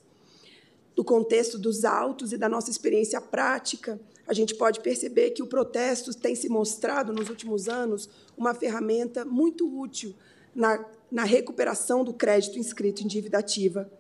Do 0.95 1.05
contexto 1.05 1.59
dos 1.59 1.85
autos 1.85 2.33
e 2.33 2.37
da 2.37 2.49
nossa 2.49 2.71
experiência 2.71 3.21
prática, 3.21 3.99
a 4.27 4.35
gente 4.35 4.55
pode 4.55 4.81
perceber 4.81 5.31
que 5.31 5.43
o 5.43 5.47
protesto 5.47 6.13
tem 6.15 6.35
se 6.35 6.49
mostrado 6.49 7.13
nos 7.13 7.31
últimos 7.31 7.69
anos 7.69 8.09
uma 8.37 8.55
ferramenta 8.55 9.25
muito 9.25 9.67
útil 9.67 10.15
na, 10.55 10.85
na 11.11 11.25
recuperação 11.25 12.05
do 12.05 12.15
crédito 12.15 12.59
inscrito 12.59 13.03
em 13.03 13.07
dívida 13.07 13.39
ativa. 13.39 13.91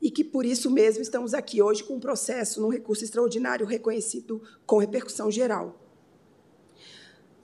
E 0.00 0.10
que, 0.10 0.24
por 0.24 0.44
isso 0.44 0.70
mesmo, 0.70 1.02
estamos 1.02 1.34
aqui 1.34 1.60
hoje 1.60 1.82
com 1.82 1.94
um 1.94 2.00
processo 2.00 2.60
num 2.60 2.68
recurso 2.68 3.04
extraordinário 3.04 3.66
reconhecido 3.66 4.42
com 4.66 4.78
repercussão 4.78 5.30
geral. 5.30 5.80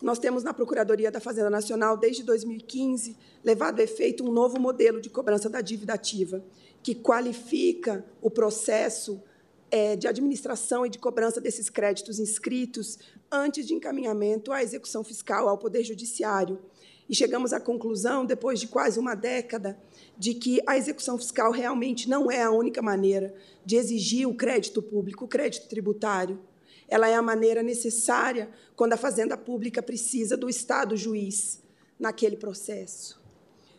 Nós 0.01 0.19
temos 0.19 0.43
na 0.43 0.53
Procuradoria 0.53 1.11
da 1.11 1.19
Fazenda 1.19 1.49
Nacional, 1.49 1.97
desde 1.97 2.23
2015, 2.23 3.17
levado 3.43 3.81
a 3.81 3.83
efeito 3.83 4.23
um 4.23 4.31
novo 4.31 4.61
modelo 4.61 5.01
de 5.01 5.09
cobrança 5.09 5.49
da 5.49 5.61
dívida 5.61 5.95
ativa, 5.95 6.45
que 6.83 6.95
qualifica 6.95 8.05
o 8.21 8.31
processo 8.31 9.23
é, 9.71 9.97
de 9.97 10.07
administração 10.07 10.85
e 10.85 10.91
de 10.91 10.99
cobrança 10.99 11.41
desses 11.41 11.71
créditos 11.71 12.19
inscritos 12.19 12.99
antes 13.33 13.67
de 13.67 13.75
encaminhamento 13.75 14.53
à 14.53 14.63
execução 14.63 15.03
fiscal 15.03 15.49
ao 15.49 15.59
Poder 15.59 15.83
Judiciário. 15.83 16.59
E 17.09 17.15
chegamos 17.15 17.53
à 17.53 17.61
conclusão, 17.61 18.25
depois 18.25 18.59
de 18.59 18.67
quase 18.67 18.99
uma 18.99 19.15
década, 19.15 19.79
de 20.17 20.35
que 20.35 20.61
a 20.67 20.77
execução 20.77 21.19
fiscal 21.19 21.53
realmente 21.53 22.09
não 22.09 22.31
é 22.31 22.43
a 22.43 22.51
única 22.51 22.81
maneira 22.81 23.35
de 23.65 23.77
exigir 23.77 24.29
o 24.29 24.35
crédito 24.35 24.83
público, 24.83 25.25
o 25.25 25.29
crédito 25.29 25.69
tributário. 25.69 26.41
Ela 26.89 27.09
é 27.09 27.15
a 27.15 27.23
maneira 27.23 27.63
necessária 27.63 28.49
quando 28.75 28.95
a 28.95 28.99
Fazenda 28.99 29.37
Pública 29.37 29.83
precisa 29.83 30.37
do 30.37 30.49
Estado 30.49 30.97
juiz 30.97 31.63
naquele 31.99 32.37
processo. 32.37 33.23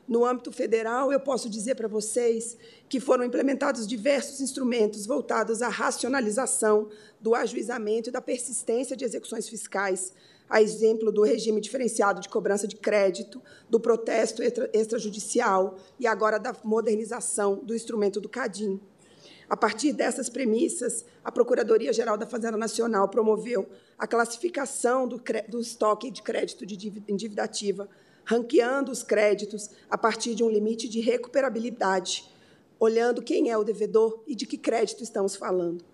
No 0.07 0.23
âmbito 0.23 0.51
federal, 0.51 1.11
eu 1.11 1.19
posso 1.19 1.49
dizer 1.49 1.73
para 1.73 1.87
vocês 1.87 2.55
que 2.87 2.99
foram 2.99 3.25
implementados 3.25 3.87
diversos 3.87 4.39
instrumentos 4.39 5.07
voltados 5.07 5.63
à 5.63 5.67
racionalização 5.67 6.89
do 7.19 7.33
ajuizamento 7.33 8.09
e 8.09 8.11
da 8.13 8.21
persistência 8.21 8.95
de 8.95 9.03
execuções 9.03 9.49
fiscais, 9.49 10.13
a 10.49 10.61
exemplo 10.61 11.11
do 11.11 11.23
regime 11.23 11.59
diferenciado 11.59 12.21
de 12.21 12.29
cobrança 12.29 12.67
de 12.67 12.75
crédito, 12.75 13.41
do 13.69 13.79
protesto 13.79 14.41
extrajudicial 14.73 15.77
e 15.99 16.05
agora 16.05 16.37
da 16.37 16.55
modernização 16.63 17.55
do 17.55 17.75
instrumento 17.75 18.21
do 18.21 18.29
CADIM. 18.29 18.79
A 19.49 19.55
partir 19.55 19.93
dessas 19.93 20.29
premissas, 20.29 21.05
a 21.23 21.31
Procuradoria-Geral 21.31 22.17
da 22.17 22.25
Fazenda 22.25 22.57
Nacional 22.57 23.07
promoveu 23.09 23.67
a 23.97 24.07
classificação 24.07 25.07
do, 25.07 25.21
do 25.47 25.59
estoque 25.59 26.09
de 26.09 26.23
crédito 26.23 26.65
de 26.65 27.03
endividativa 27.07 27.87
ranqueando 28.25 28.91
os 28.91 29.03
créditos 29.03 29.69
a 29.89 29.97
partir 29.97 30.33
de 30.33 30.43
um 30.43 30.49
limite 30.49 30.89
de 30.89 30.99
recuperabilidade, 30.99 32.27
olhando 32.79 33.21
quem 33.21 33.51
é 33.51 33.57
o 33.57 33.63
devedor 33.63 34.23
e 34.27 34.35
de 34.35 34.45
que 34.45 34.57
crédito 34.57 35.03
estamos 35.03 35.35
falando. 35.35 35.85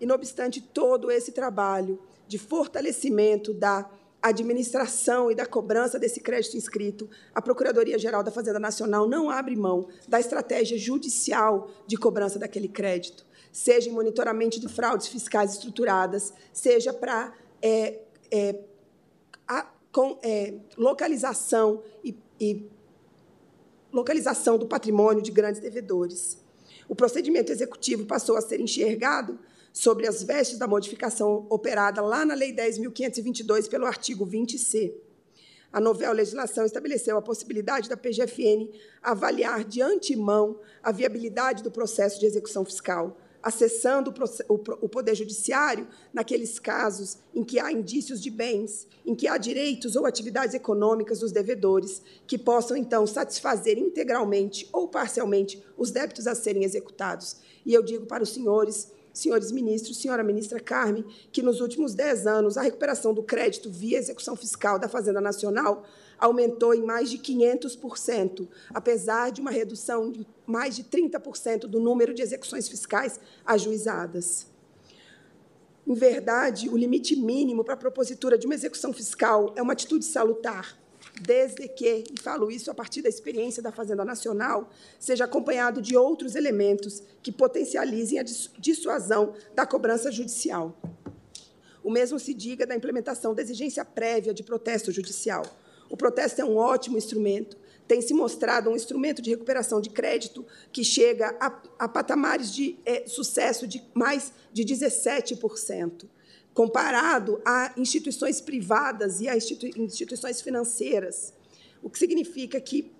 E, 0.00 0.04
não 0.04 0.14
obstante 0.14 0.60
todo 0.60 1.10
esse 1.10 1.32
trabalho 1.32 1.98
de 2.28 2.38
fortalecimento 2.38 3.52
da 3.52 3.90
administração 4.20 5.30
e 5.30 5.34
da 5.34 5.46
cobrança 5.46 5.98
desse 5.98 6.20
crédito 6.20 6.56
inscrito, 6.56 7.08
a 7.34 7.40
Procuradoria-Geral 7.40 8.22
da 8.22 8.30
Fazenda 8.30 8.58
Nacional 8.58 9.08
não 9.08 9.30
abre 9.30 9.56
mão 9.56 9.88
da 10.06 10.20
estratégia 10.20 10.76
judicial 10.76 11.70
de 11.86 11.96
cobrança 11.96 12.38
daquele 12.38 12.68
crédito, 12.68 13.24
seja 13.50 13.88
em 13.88 13.92
monitoramento 13.92 14.60
de 14.60 14.68
fraudes 14.68 15.08
fiscais 15.08 15.52
estruturadas, 15.52 16.32
seja 16.52 16.92
para 16.92 17.32
é, 17.62 18.00
é, 18.30 18.56
com 19.90 20.18
é, 20.22 20.54
localização 20.76 21.82
e, 22.04 22.16
e 22.40 22.68
localização 23.92 24.58
do 24.58 24.66
patrimônio 24.66 25.22
de 25.22 25.30
grandes 25.30 25.60
devedores. 25.60 26.38
O 26.88 26.94
procedimento 26.94 27.52
executivo 27.52 28.04
passou 28.06 28.36
a 28.36 28.40
ser 28.40 28.60
enxergado 28.60 29.38
sobre 29.78 30.08
as 30.08 30.24
vestes 30.24 30.58
da 30.58 30.66
modificação 30.66 31.46
operada 31.48 32.02
lá 32.02 32.24
na 32.24 32.34
Lei 32.34 32.52
10.522, 32.52 33.68
pelo 33.68 33.86
artigo 33.86 34.26
20C. 34.26 34.92
A 35.72 35.80
novela 35.80 36.14
legislação 36.14 36.66
estabeleceu 36.66 37.16
a 37.16 37.22
possibilidade 37.22 37.88
da 37.88 37.96
PGFN 37.96 38.68
avaliar 39.00 39.62
de 39.62 39.80
antemão 39.80 40.58
a 40.82 40.90
viabilidade 40.90 41.62
do 41.62 41.70
processo 41.70 42.18
de 42.18 42.26
execução 42.26 42.64
fiscal, 42.64 43.16
acessando 43.40 44.12
o 44.48 44.88
Poder 44.88 45.14
Judiciário 45.14 45.86
naqueles 46.12 46.58
casos 46.58 47.18
em 47.32 47.44
que 47.44 47.60
há 47.60 47.70
indícios 47.70 48.20
de 48.20 48.32
bens, 48.32 48.88
em 49.06 49.14
que 49.14 49.28
há 49.28 49.38
direitos 49.38 49.94
ou 49.94 50.06
atividades 50.06 50.56
econômicas 50.56 51.20
dos 51.20 51.30
devedores, 51.30 52.02
que 52.26 52.36
possam, 52.36 52.76
então, 52.76 53.06
satisfazer 53.06 53.78
integralmente 53.78 54.68
ou 54.72 54.88
parcialmente 54.88 55.62
os 55.76 55.92
débitos 55.92 56.26
a 56.26 56.34
serem 56.34 56.64
executados. 56.64 57.36
E 57.64 57.72
eu 57.72 57.80
digo 57.80 58.06
para 58.06 58.24
os 58.24 58.30
senhores, 58.30 58.97
senhores 59.18 59.52
ministros, 59.52 59.98
senhora 59.98 60.22
ministra 60.22 60.60
Carmen, 60.60 61.04
que 61.32 61.42
nos 61.42 61.60
últimos 61.60 61.94
dez 61.94 62.26
anos 62.26 62.56
a 62.56 62.62
recuperação 62.62 63.12
do 63.12 63.22
crédito 63.22 63.70
via 63.70 63.98
execução 63.98 64.36
fiscal 64.36 64.78
da 64.78 64.88
Fazenda 64.88 65.20
Nacional 65.20 65.84
aumentou 66.18 66.74
em 66.74 66.82
mais 66.82 67.10
de 67.10 67.18
500%, 67.18 68.48
apesar 68.74 69.30
de 69.30 69.40
uma 69.40 69.50
redução 69.50 70.10
de 70.10 70.26
mais 70.46 70.74
de 70.74 70.84
30% 70.84 71.60
do 71.60 71.78
número 71.78 72.14
de 72.14 72.22
execuções 72.22 72.68
fiscais 72.68 73.20
ajuizadas. 73.44 74.46
Em 75.86 75.94
verdade, 75.94 76.68
o 76.68 76.76
limite 76.76 77.16
mínimo 77.16 77.64
para 77.64 77.74
a 77.74 77.76
propositura 77.76 78.36
de 78.36 78.46
uma 78.46 78.54
execução 78.54 78.92
fiscal 78.92 79.54
é 79.56 79.62
uma 79.62 79.72
atitude 79.72 80.04
salutar, 80.04 80.78
desde 81.20 81.68
que, 81.68 82.04
e 82.12 82.20
falo 82.20 82.50
isso 82.50 82.70
a 82.70 82.74
partir 82.74 83.02
da 83.02 83.08
experiência 83.08 83.62
da 83.62 83.72
Fazenda 83.72 84.04
Nacional, 84.04 84.70
seja 84.98 85.24
acompanhado 85.24 85.80
de 85.82 85.96
outros 85.96 86.34
elementos 86.34 87.02
que 87.22 87.32
potencializem 87.32 88.18
a 88.18 88.24
dissuasão 88.58 89.34
da 89.54 89.66
cobrança 89.66 90.10
judicial. 90.10 90.76
O 91.82 91.90
mesmo 91.90 92.18
se 92.18 92.34
diga 92.34 92.66
da 92.66 92.74
implementação 92.74 93.34
da 93.34 93.42
exigência 93.42 93.84
prévia 93.84 94.34
de 94.34 94.42
protesto 94.42 94.92
judicial, 94.92 95.44
o 95.90 95.96
protesto 95.96 96.40
é 96.40 96.44
um 96.44 96.56
ótimo 96.56 96.98
instrumento, 96.98 97.56
tem 97.86 98.02
se 98.02 98.12
mostrado 98.12 98.68
um 98.68 98.76
instrumento 98.76 99.22
de 99.22 99.30
recuperação 99.30 99.80
de 99.80 99.88
crédito 99.88 100.44
que 100.70 100.84
chega 100.84 101.34
a, 101.40 101.62
a 101.78 101.88
patamares 101.88 102.52
de 102.52 102.78
é, 102.84 103.06
sucesso 103.06 103.66
de 103.66 103.82
mais 103.94 104.32
de 104.52 104.62
17%, 104.64 106.04
comparado 106.58 107.40
a 107.44 107.72
instituições 107.76 108.40
privadas 108.40 109.20
e 109.20 109.28
a 109.28 109.36
instituições 109.36 110.40
financeiras, 110.40 111.32
o 111.80 111.88
que 111.88 111.96
significa 111.96 112.60
que 112.60 112.90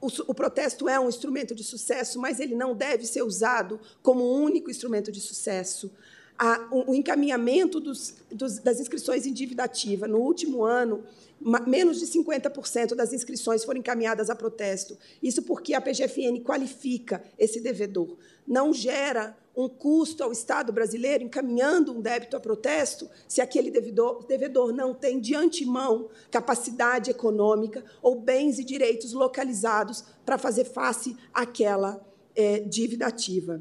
o, 0.00 0.08
o, 0.26 0.34
protesto 0.34 0.88
é 0.88 0.98
um 0.98 1.08
instrumento 1.08 1.54
de 1.54 1.62
sucesso, 1.62 2.18
mas 2.18 2.40
ele 2.40 2.56
não 2.56 2.74
deve 2.74 3.06
ser 3.06 3.22
usado 3.22 3.78
como 4.02 4.24
único 4.24 4.68
instrumento 4.68 5.12
de 5.12 5.20
sucesso 5.20 5.92
a, 6.36 6.68
o, 6.72 6.90
o, 6.90 6.94
encaminhamento 6.96 7.78
dos, 7.78 8.16
dos, 8.32 8.58
das 8.58 8.80
inscrições 8.80 9.24
em 9.24 9.32
dívida 9.32 9.62
ativa 9.62 10.08
no 10.08 10.18
último 10.18 10.64
ano, 10.64 11.04
menos 11.68 12.00
de 12.00 12.06
50% 12.06 12.96
das 12.96 13.12
inscrições 13.12 13.64
foram 13.64 13.78
encaminhadas 13.78 14.28
a 14.28 14.34
protesto. 14.34 14.98
Isso 15.22 15.42
porque 15.42 15.72
a 15.72 15.80
PGFN 15.80 16.40
qualifica 16.42 17.22
esse 17.38 17.60
devedor. 17.60 18.16
Não 18.44 18.72
gera 18.72 19.36
um 19.58 19.68
custo 19.68 20.22
ao 20.22 20.30
Estado 20.30 20.72
brasileiro 20.72 21.24
encaminhando 21.24 21.92
um 21.92 22.00
débito 22.00 22.36
a 22.36 22.40
protesto 22.40 23.10
se 23.26 23.40
aquele 23.40 23.72
devedor, 23.72 24.24
devedor 24.24 24.72
não 24.72 24.94
tem 24.94 25.18
de 25.18 25.34
antemão 25.34 26.08
capacidade 26.30 27.10
econômica 27.10 27.84
ou 28.00 28.20
bens 28.20 28.60
e 28.60 28.64
direitos 28.64 29.12
localizados 29.12 30.04
para 30.24 30.38
fazer 30.38 30.64
face 30.64 31.16
àquela 31.34 32.00
é, 32.36 32.60
dívida 32.60 33.08
ativa. 33.08 33.60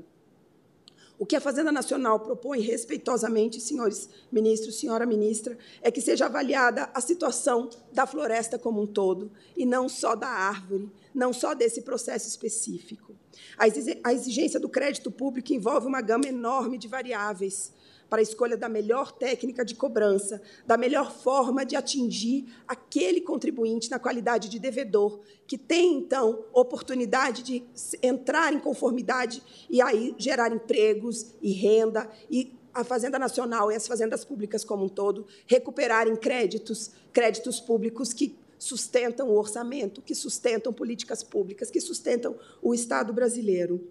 O 1.19 1.25
que 1.25 1.35
a 1.35 1.41
Fazenda 1.41 1.71
Nacional 1.71 2.19
propõe 2.19 2.59
respeitosamente, 2.59 3.59
senhores 3.59 4.07
ministros, 4.31 4.79
senhora 4.79 5.03
ministra, 5.03 5.57
é 5.81 5.89
que 5.89 5.99
seja 5.99 6.27
avaliada 6.27 6.91
a 6.93 7.01
situação 7.01 7.71
da 7.91 8.05
floresta 8.05 8.59
como 8.59 8.83
um 8.83 8.85
todo, 8.85 9.31
e 9.55 9.65
não 9.65 9.89
só 9.89 10.13
da 10.13 10.27
árvore, 10.27 10.91
não 11.17 11.33
só 11.33 11.55
desse 11.55 11.81
processo 11.81 12.29
específico. 12.29 13.15
A 13.57 14.13
exigência 14.13 14.59
do 14.59 14.69
crédito 14.69 15.09
público 15.09 15.51
envolve 15.51 15.87
uma 15.87 15.99
gama 15.99 16.27
enorme 16.27 16.77
de 16.77 16.87
variáveis, 16.87 17.73
para 18.09 18.21
a 18.21 18.23
escolha 18.23 18.55
da 18.55 18.69
melhor 18.69 19.11
técnica 19.11 19.65
de 19.65 19.75
cobrança, 19.75 20.41
da 20.65 20.77
melhor 20.77 21.11
forma 21.11 21.65
de 21.65 21.75
atingir 21.75 22.45
aquele 22.65 23.19
contribuinte 23.19 23.91
na 23.91 23.99
qualidade 23.99 24.47
de 24.47 24.59
devedor, 24.59 25.19
que 25.45 25.57
tem, 25.57 25.97
então, 25.97 26.45
oportunidade 26.53 27.43
de 27.43 27.63
entrar 28.01 28.53
em 28.53 28.59
conformidade 28.59 29.43
e 29.69 29.81
aí 29.81 30.15
gerar 30.17 30.53
empregos 30.53 31.33
e 31.41 31.51
renda 31.51 32.09
e 32.29 32.53
a 32.73 32.83
Fazenda 32.83 33.17
Nacional 33.17 33.71
e 33.71 33.75
as 33.75 33.87
fazendas 33.87 34.23
públicas 34.23 34.63
como 34.63 34.85
um 34.85 34.89
todo 34.89 35.25
recuperarem 35.47 36.15
créditos, 36.15 36.91
créditos 37.11 37.59
públicos 37.59 38.13
que 38.13 38.37
sustentam 38.57 39.29
o 39.29 39.37
orçamento, 39.37 40.01
que 40.01 40.15
sustentam 40.15 40.73
políticas 40.73 41.23
públicas, 41.23 41.69
que 41.69 41.81
sustentam 41.81 42.35
o 42.61 42.73
Estado 42.73 43.13
brasileiro. 43.13 43.87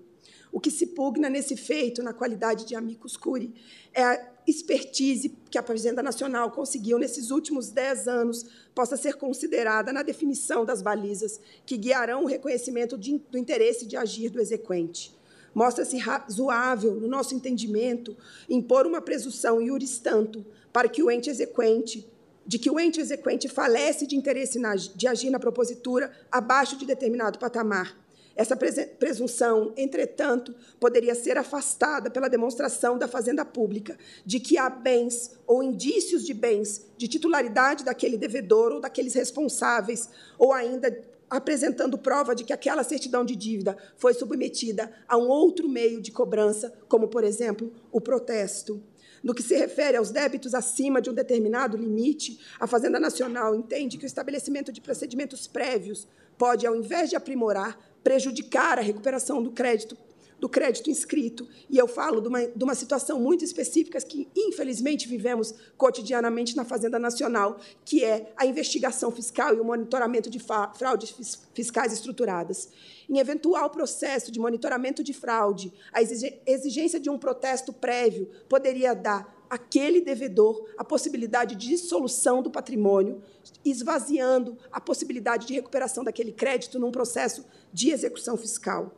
O 0.52 0.60
que 0.60 0.70
se 0.70 0.86
pugna 0.86 1.28
nesse 1.28 1.56
feito, 1.56 2.02
na 2.02 2.12
qualidade 2.12 2.64
de 2.64 2.74
amicus 2.74 3.16
curi, 3.16 3.52
é 3.92 4.02
a 4.02 4.32
expertise 4.46 5.34
que 5.50 5.58
a 5.58 5.62
Fazenda 5.62 6.02
Nacional 6.02 6.50
conseguiu 6.50 6.98
nesses 6.98 7.30
últimos 7.30 7.70
dez 7.70 8.06
anos 8.06 8.46
possa 8.74 8.96
ser 8.96 9.16
considerada 9.16 9.92
na 9.92 10.02
definição 10.02 10.64
das 10.64 10.80
balizas 10.80 11.40
que 11.64 11.76
guiarão 11.76 12.22
o 12.22 12.26
reconhecimento 12.26 12.96
de, 12.96 13.18
do 13.30 13.36
interesse 13.36 13.86
de 13.86 13.96
agir 13.96 14.30
do 14.30 14.40
exequente. 14.40 15.14
Mostra-se 15.54 15.96
razoável, 15.96 16.94
no 16.94 17.08
nosso 17.08 17.34
entendimento, 17.34 18.16
impor 18.48 18.86
uma 18.86 19.00
presunção 19.00 19.60
iuris 19.60 19.98
tanto 19.98 20.44
para 20.72 20.88
que 20.88 21.02
o 21.02 21.10
ente 21.10 21.30
exequente 21.30 22.06
de 22.46 22.58
que 22.58 22.70
o 22.70 22.78
ente 22.78 23.00
exequente 23.00 23.48
falece 23.48 24.06
de 24.06 24.16
interesse 24.16 24.58
na, 24.58 24.74
de 24.74 25.08
agir 25.08 25.30
na 25.30 25.38
propositura 25.38 26.10
abaixo 26.30 26.76
de 26.76 26.86
determinado 26.86 27.38
patamar, 27.38 27.96
essa 28.36 28.54
presunção, 28.54 29.72
entretanto, 29.78 30.54
poderia 30.78 31.14
ser 31.14 31.38
afastada 31.38 32.10
pela 32.10 32.28
demonstração 32.28 32.98
da 32.98 33.08
fazenda 33.08 33.46
pública 33.46 33.96
de 34.26 34.38
que 34.38 34.58
há 34.58 34.68
bens 34.68 35.30
ou 35.46 35.62
indícios 35.62 36.22
de 36.22 36.34
bens 36.34 36.86
de 36.98 37.08
titularidade 37.08 37.82
daquele 37.82 38.18
devedor 38.18 38.72
ou 38.72 38.80
daqueles 38.80 39.14
responsáveis, 39.14 40.10
ou 40.38 40.52
ainda 40.52 41.02
apresentando 41.30 41.96
prova 41.96 42.34
de 42.34 42.44
que 42.44 42.52
aquela 42.52 42.84
certidão 42.84 43.24
de 43.24 43.34
dívida 43.34 43.74
foi 43.96 44.12
submetida 44.12 44.92
a 45.08 45.16
um 45.16 45.28
outro 45.28 45.66
meio 45.66 46.02
de 46.02 46.12
cobrança, 46.12 46.72
como, 46.88 47.08
por 47.08 47.24
exemplo, 47.24 47.72
o 47.90 48.02
protesto. 48.02 48.82
No 49.22 49.34
que 49.34 49.42
se 49.42 49.56
refere 49.56 49.96
aos 49.96 50.10
débitos 50.10 50.54
acima 50.54 51.00
de 51.00 51.10
um 51.10 51.14
determinado 51.14 51.76
limite, 51.76 52.38
a 52.60 52.66
Fazenda 52.66 53.00
Nacional 53.00 53.54
entende 53.54 53.98
que 53.98 54.04
o 54.04 54.06
estabelecimento 54.06 54.72
de 54.72 54.80
procedimentos 54.80 55.46
prévios 55.46 56.06
pode, 56.38 56.66
ao 56.66 56.76
invés 56.76 57.10
de 57.10 57.16
aprimorar, 57.16 57.78
prejudicar 58.04 58.78
a 58.78 58.82
recuperação 58.82 59.42
do 59.42 59.50
crédito 59.50 59.96
do 60.38 60.48
crédito 60.48 60.90
inscrito. 60.90 61.48
E 61.68 61.78
eu 61.78 61.88
falo 61.88 62.20
de 62.20 62.28
uma, 62.28 62.46
de 62.46 62.64
uma 62.64 62.74
situação 62.74 63.18
muito 63.20 63.44
específica 63.44 63.98
que, 64.00 64.28
infelizmente, 64.36 65.08
vivemos 65.08 65.54
cotidianamente 65.76 66.54
na 66.56 66.64
Fazenda 66.64 66.98
Nacional, 66.98 67.58
que 67.84 68.04
é 68.04 68.32
a 68.36 68.44
investigação 68.44 69.10
fiscal 69.10 69.54
e 69.54 69.60
o 69.60 69.64
monitoramento 69.64 70.28
de 70.28 70.38
fraudes 70.38 71.14
fiscais 71.54 71.92
estruturadas. 71.92 72.68
Em 73.08 73.18
eventual 73.18 73.70
processo 73.70 74.30
de 74.30 74.38
monitoramento 74.38 75.02
de 75.02 75.12
fraude, 75.12 75.72
a 75.92 76.02
exigência 76.02 77.00
de 77.00 77.08
um 77.08 77.18
protesto 77.18 77.72
prévio 77.72 78.28
poderia 78.48 78.94
dar 78.94 79.34
àquele 79.48 80.00
devedor 80.00 80.68
a 80.76 80.84
possibilidade 80.84 81.54
de 81.54 81.68
dissolução 81.68 82.42
do 82.42 82.50
patrimônio, 82.50 83.22
esvaziando 83.64 84.58
a 84.72 84.80
possibilidade 84.80 85.46
de 85.46 85.54
recuperação 85.54 86.02
daquele 86.02 86.32
crédito 86.32 86.78
num 86.78 86.90
processo 86.90 87.44
de 87.72 87.90
execução 87.90 88.36
fiscal. 88.36 88.92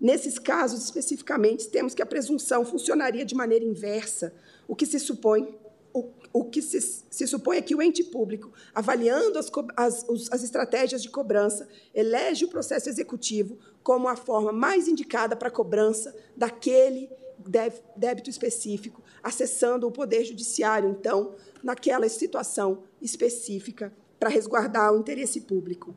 Nesses 0.00 0.38
casos, 0.38 0.82
especificamente, 0.82 1.68
temos 1.68 1.94
que 1.94 2.02
a 2.02 2.06
presunção 2.06 2.64
funcionaria 2.64 3.24
de 3.24 3.34
maneira 3.34 3.64
inversa, 3.64 4.32
o 4.66 4.74
que 4.74 4.86
se 4.86 4.98
supõe 4.98 5.58
o, 5.92 6.08
o 6.32 6.44
que 6.44 6.62
se, 6.62 6.80
se, 6.80 7.26
supõe 7.26 7.58
é 7.58 7.62
que 7.62 7.74
o 7.74 7.82
ente 7.82 8.04
público, 8.04 8.52
avaliando 8.74 9.38
as, 9.38 9.50
as, 9.76 10.04
as, 10.30 10.42
estratégias 10.42 11.02
de 11.02 11.10
cobrança, 11.10 11.68
elege 11.92 12.44
o 12.44 12.48
processo 12.48 12.88
executivo 12.88 13.58
como 13.82 14.08
a 14.08 14.16
forma 14.16 14.52
mais 14.52 14.86
indicada 14.86 15.34
para 15.34 15.48
a 15.48 15.50
cobrança 15.52 16.14
daquele 16.36 17.10
débito 17.96 18.28
específico, 18.28 19.02
acessando 19.22 19.86
o 19.86 19.90
Poder 19.90 20.24
Judiciário, 20.24 20.90
então, 20.90 21.34
naquela 21.62 22.08
situação 22.08 22.84
específica, 23.00 23.92
para 24.18 24.28
resguardar 24.28 24.92
o 24.92 24.98
interesse 24.98 25.40
público. 25.40 25.94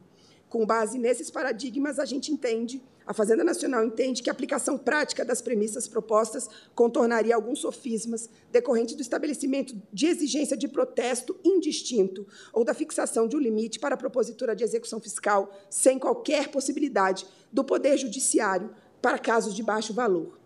Com 0.48 0.66
base 0.66 0.98
nesses 0.98 1.30
paradigmas, 1.30 2.00
a 2.00 2.06
gente 2.06 2.32
entende 2.32 2.82
a 3.06 3.14
Fazenda 3.14 3.44
Nacional 3.44 3.84
entende 3.84 4.24
que 4.24 4.30
a 4.30 4.34
aplicação 4.34 4.78
prática 4.78 5.26
das 5.26 5.42
premissas 5.42 5.88
propostas 5.88 6.50
contornaria 6.74 7.36
alguns 7.36 7.60
sofismas 7.60 8.30
decorrentes 8.52 8.96
do 8.96 9.02
estabelecimento 9.02 9.76
de 9.92 10.08
exigência 10.08 10.56
de 10.56 10.68
protesto 10.68 11.38
indistinto 11.44 12.26
ou 12.54 12.64
da 12.64 12.74
fixação 12.74 13.28
de 13.28 13.36
um 13.36 13.40
limite 13.40 13.80
para 13.80 13.96
a 13.96 13.98
propositura 13.98 14.56
de 14.56 14.64
execução 14.64 15.02
fiscal 15.02 15.54
sem 15.70 16.00
qualquer 16.00 16.48
possibilidade 16.50 17.26
do 17.52 17.64
Poder 17.64 17.98
Judiciário 17.98 18.70
para 19.02 19.20
casos 19.20 19.54
de 19.54 19.62
baixo 19.62 19.94
valor. 19.94 20.40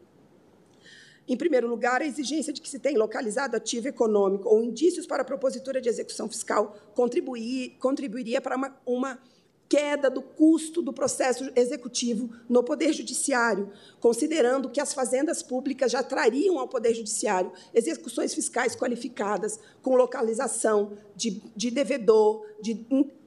Em 1.28 1.36
primeiro 1.36 1.68
lugar, 1.68 2.02
a 2.02 2.06
exigência 2.06 2.54
de 2.54 2.62
que 2.62 2.70
se 2.70 2.80
tenha 2.80 2.98
localizado 2.98 3.56
ativo 3.56 3.88
econômico 3.88 4.48
ou 4.48 4.64
indícios 4.64 5.06
para 5.06 5.22
a 5.22 5.26
propositura 5.26 5.82
de 5.82 5.90
execução 5.90 6.30
fiscal 6.30 6.76
contribuiria 6.96 8.42
para 8.42 8.56
uma, 8.56 8.78
uma 8.86 9.20
queda 9.70 10.10
do 10.10 10.22
custo 10.22 10.82
do 10.82 10.94
processo 10.94 11.52
executivo 11.56 12.30
no 12.48 12.64
Poder 12.64 12.94
Judiciário, 12.94 13.72
considerando 14.00 14.70
que 14.70 14.80
as 14.80 14.94
fazendas 14.94 15.44
públicas 15.44 15.92
já 15.92 16.02
trariam 16.02 16.58
ao 16.58 16.68
Poder 16.68 16.94
Judiciário 16.94 17.52
execuções 17.74 18.34
fiscais 18.34 18.76
qualificadas, 18.76 19.60
com 19.82 19.96
localização 19.96 20.98
de, 21.16 21.42
de 21.56 21.70
devedor, 21.70 22.46
de 22.62 22.76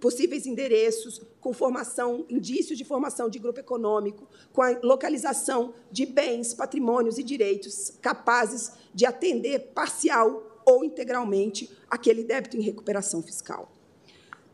possíveis 0.00 0.46
endereços, 0.46 1.20
com 1.40 1.52
formação, 1.52 2.24
indícios 2.28 2.76
de 2.76 2.84
formação 2.84 3.28
de 3.28 3.38
grupo 3.38 3.60
econômico, 3.60 4.26
com 4.52 4.62
a 4.62 4.78
localização 4.82 5.74
de 5.90 6.06
bens, 6.06 6.54
patrimônios 6.54 7.18
e 7.18 7.22
direitos 7.22 7.92
capazes 8.00 8.72
de 8.94 9.06
atender 9.06 9.72
parcial 9.74 10.62
ou 10.64 10.84
integralmente 10.84 11.70
aquele 11.88 12.22
débito 12.22 12.56
em 12.56 12.60
recuperação 12.60 13.22
fiscal. 13.22 13.70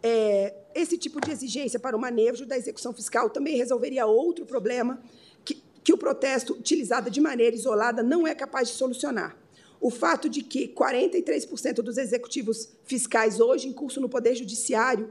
É, 0.02 0.54
esse 0.76 0.98
tipo 0.98 1.20
de 1.20 1.30
exigência 1.30 1.80
para 1.80 1.96
o 1.96 2.00
manejo 2.00 2.44
da 2.44 2.56
execução 2.56 2.92
fiscal 2.92 3.30
também 3.30 3.56
resolveria 3.56 4.04
outro 4.06 4.44
problema 4.44 5.00
que, 5.44 5.62
que 5.82 5.92
o 5.92 5.98
protesto, 5.98 6.52
utilizado 6.52 7.10
de 7.10 7.20
maneira 7.20 7.56
isolada, 7.56 8.02
não 8.02 8.26
é 8.26 8.34
capaz 8.34 8.68
de 8.68 8.74
solucionar. 8.74 9.36
O 9.80 9.90
fato 9.90 10.28
de 10.28 10.42
que 10.42 10.68
43% 10.68 11.76
dos 11.76 11.96
executivos 11.96 12.68
fiscais 12.84 13.40
hoje 13.40 13.68
em 13.68 13.72
curso 13.72 14.00
no 14.00 14.08
Poder 14.08 14.34
Judiciário 14.34 15.10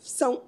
são 0.00 0.42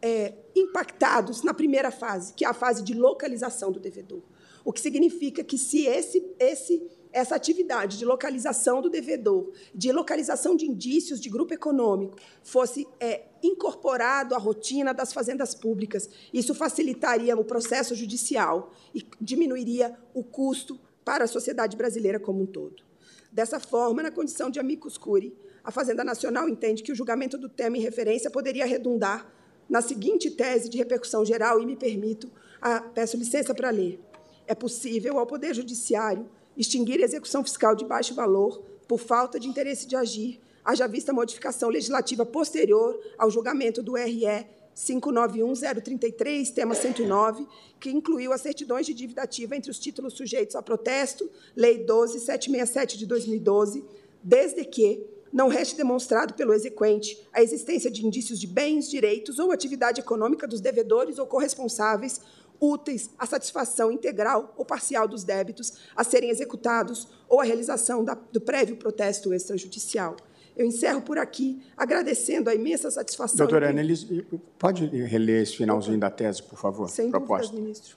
é, 0.00 0.34
impactados 0.54 1.42
na 1.42 1.54
primeira 1.54 1.90
fase, 1.90 2.34
que 2.34 2.44
é 2.44 2.48
a 2.48 2.54
fase 2.54 2.82
de 2.82 2.94
localização 2.94 3.72
do 3.72 3.80
devedor. 3.80 4.22
O 4.64 4.72
que 4.72 4.80
significa 4.80 5.42
que, 5.42 5.58
se 5.58 5.86
esse, 5.86 6.24
esse 6.38 6.86
essa 7.14 7.36
atividade 7.36 7.96
de 7.96 8.04
localização 8.04 8.82
do 8.82 8.90
devedor, 8.90 9.52
de 9.72 9.92
localização 9.92 10.56
de 10.56 10.66
indícios 10.66 11.20
de 11.20 11.30
grupo 11.30 11.54
econômico, 11.54 12.16
fosse 12.42 12.88
é, 12.98 13.22
incorporado 13.40 14.34
à 14.34 14.38
rotina 14.38 14.92
das 14.92 15.12
fazendas 15.12 15.54
públicas, 15.54 16.10
isso 16.32 16.52
facilitaria 16.52 17.36
o 17.36 17.44
processo 17.44 17.94
judicial 17.94 18.72
e 18.92 19.06
diminuiria 19.20 19.96
o 20.12 20.24
custo 20.24 20.78
para 21.04 21.24
a 21.24 21.28
sociedade 21.28 21.76
brasileira 21.76 22.18
como 22.18 22.42
um 22.42 22.46
todo. 22.46 22.82
Dessa 23.30 23.60
forma, 23.60 24.02
na 24.02 24.10
condição 24.10 24.50
de 24.50 24.58
amicus 24.58 24.98
curiae, 24.98 25.32
a 25.62 25.70
Fazenda 25.70 26.02
Nacional 26.02 26.48
entende 26.48 26.82
que 26.82 26.90
o 26.92 26.96
julgamento 26.96 27.38
do 27.38 27.48
tema 27.48 27.78
em 27.78 27.80
referência 27.80 28.30
poderia 28.30 28.66
redundar 28.66 29.32
na 29.68 29.80
seguinte 29.80 30.30
tese 30.32 30.68
de 30.68 30.78
repercussão 30.78 31.24
geral, 31.24 31.62
e 31.62 31.66
me 31.66 31.76
permito, 31.76 32.30
a, 32.60 32.80
peço 32.80 33.16
licença 33.16 33.54
para 33.54 33.70
ler. 33.70 34.00
É 34.46 34.54
possível 34.54 35.18
ao 35.18 35.26
Poder 35.26 35.54
Judiciário 35.54 36.28
extinguir 36.56 37.00
a 37.00 37.04
execução 37.04 37.42
fiscal 37.42 37.74
de 37.74 37.84
baixo 37.84 38.14
valor 38.14 38.62
por 38.86 38.98
falta 38.98 39.40
de 39.40 39.48
interesse 39.48 39.86
de 39.86 39.96
agir, 39.96 40.40
haja 40.64 40.86
vista 40.86 41.12
a 41.12 41.14
modificação 41.14 41.68
legislativa 41.68 42.24
posterior 42.24 42.98
ao 43.18 43.30
julgamento 43.30 43.82
do 43.82 43.94
RE 43.94 44.46
591033, 44.74 46.50
tema 46.50 46.74
109, 46.74 47.46
que 47.78 47.90
incluiu 47.90 48.32
as 48.32 48.40
certidões 48.40 48.86
de 48.86 48.92
dívida 48.92 49.22
ativa 49.22 49.56
entre 49.56 49.70
os 49.70 49.78
títulos 49.78 50.14
sujeitos 50.14 50.56
a 50.56 50.62
protesto, 50.62 51.30
Lei 51.54 51.78
12767 51.78 52.98
de 52.98 53.06
2012, 53.06 53.84
desde 54.22 54.64
que 54.64 55.06
não 55.32 55.48
reste 55.48 55.76
demonstrado 55.76 56.34
pelo 56.34 56.54
exequente 56.54 57.20
a 57.32 57.42
existência 57.42 57.90
de 57.90 58.06
indícios 58.06 58.40
de 58.40 58.46
bens, 58.46 58.88
direitos 58.88 59.38
ou 59.38 59.50
atividade 59.50 60.00
econômica 60.00 60.46
dos 60.46 60.60
devedores 60.60 61.18
ou 61.18 61.26
corresponsáveis 61.26 62.20
úteis 62.60 63.10
à 63.18 63.26
satisfação 63.26 63.90
integral 63.90 64.54
ou 64.56 64.64
parcial 64.64 65.06
dos 65.06 65.24
débitos 65.24 65.72
a 65.94 66.04
serem 66.04 66.30
executados 66.30 67.08
ou 67.28 67.40
à 67.40 67.44
realização 67.44 68.04
da, 68.04 68.14
do 68.14 68.40
prévio 68.40 68.76
protesto 68.76 69.32
extrajudicial. 69.32 70.16
Eu 70.56 70.64
encerro 70.64 71.02
por 71.02 71.18
aqui, 71.18 71.60
agradecendo 71.76 72.48
a 72.48 72.54
imensa 72.54 72.90
satisfação. 72.90 73.38
Doutora 73.38 73.70
Annelise, 73.70 74.24
pode 74.58 74.86
reler 74.86 75.42
esse 75.42 75.56
finalzinho 75.56 75.98
da 75.98 76.10
tese, 76.10 76.42
por 76.42 76.56
favor? 76.56 76.88
Sem 76.88 77.10
Proposta. 77.10 77.48
dúvidas, 77.48 77.64
ministro. 77.64 77.96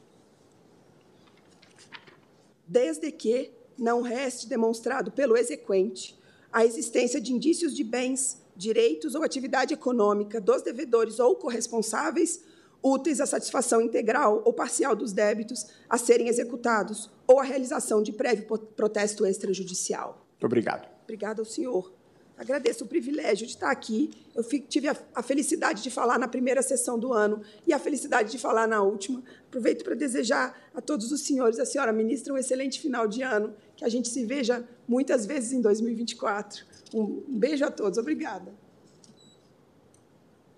Desde 2.68 3.12
que 3.12 3.52
não 3.78 4.02
reste 4.02 4.48
demonstrado 4.48 5.12
pelo 5.12 5.38
exequente 5.38 6.18
a 6.52 6.66
existência 6.66 7.22
de 7.22 7.32
indícios 7.32 7.76
de 7.76 7.84
bens, 7.84 8.42
direitos 8.56 9.14
ou 9.14 9.22
atividade 9.22 9.74
econômica 9.74 10.42
dos 10.42 10.64
devedores 10.64 11.20
ou 11.20 11.36
corresponsáveis 11.36 12.44
úteis 12.84 13.20
à 13.20 13.26
satisfação 13.26 13.82
integral 13.82 14.42
ou 14.46 14.54
parcial 14.54 14.96
dos 14.96 15.14
débitos 15.14 15.66
a 15.90 15.98
serem 15.98 16.28
executados 16.28 17.10
ou 17.26 17.40
à 17.40 17.44
realização 17.44 18.02
de 18.02 18.12
prévio 18.12 18.46
protesto 18.76 19.26
extrajudicial. 19.26 20.26
Muito 20.32 20.46
obrigado. 20.46 20.88
Obrigada 21.04 21.42
ao 21.42 21.46
senhor. 21.46 21.98
Agradeço 22.38 22.84
o 22.84 22.88
privilégio 22.88 23.48
de 23.48 23.54
estar 23.54 23.72
aqui. 23.72 24.12
Eu 24.36 24.44
tive 24.44 24.88
a, 24.88 25.24
felicidade 25.24 25.82
de 25.82 25.90
falar 25.90 26.20
na 26.20 26.28
primeira 26.28 26.62
sessão 26.62 27.00
do 27.00 27.12
ano 27.12 27.42
e 27.66 27.74
a 27.74 27.80
felicidade 27.80 28.32
de 28.32 28.38
falar 28.38 28.68
na 28.68 28.80
última. 28.84 29.24
Aproveito 29.48 29.84
para 29.84 29.96
desejar 29.96 30.56
a 30.76 30.80
todos 30.80 31.12
os 31.12 31.22
senhores, 31.22 31.58
a 31.58 31.66
senhora 31.66 31.92
ministra, 31.92 32.32
um 32.32 32.38
excelente 32.38 32.80
final 32.80 33.08
de 33.08 33.24
ano, 33.24 33.56
que 33.76 33.84
a 33.84 33.90
gente 33.90 34.08
se 34.08 34.24
veja 34.24 34.64
muitas 34.88 35.26
vezes 35.26 35.52
em 35.52 35.62
2024. 35.62 36.64
Um 36.94 37.24
beijo 37.28 37.66
a 37.66 37.72
todos. 37.72 37.98
Obrigada. 37.98 38.54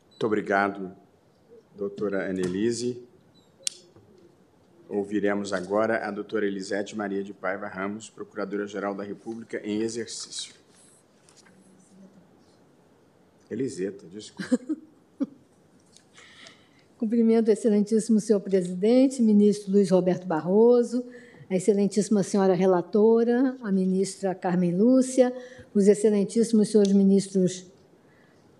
Muito 0.09 0.25
obrigado, 0.25 0.93
doutora 1.79 2.29
Annelise. 2.29 3.01
Ouviremos 4.89 5.53
agora 5.53 6.05
a 6.05 6.11
doutora 6.11 6.45
Elisete 6.45 6.95
Maria 6.95 7.23
de 7.23 7.33
Paiva 7.33 7.67
Ramos, 7.67 8.09
Procuradora-Geral 8.09 8.93
da 8.93 9.03
República 9.03 9.61
em 9.63 9.81
exercício. 9.81 10.53
Eliseta, 13.49 14.05
desculpa. 14.07 14.59
Cumprimento 16.97 17.47
o 17.47 17.51
excelentíssimo 17.51 18.19
senhor 18.19 18.41
presidente, 18.41 19.21
ministro 19.21 19.71
Luiz 19.71 19.89
Roberto 19.89 20.27
Barroso, 20.27 21.05
a 21.49 21.55
excelentíssima 21.55 22.23
senhora 22.23 22.53
relatora, 22.53 23.55
a 23.63 23.71
ministra 23.71 24.35
Carmen 24.35 24.75
Lúcia, 24.75 25.33
os 25.73 25.87
excelentíssimos 25.87 26.67
senhores 26.67 26.91
ministros 26.91 27.71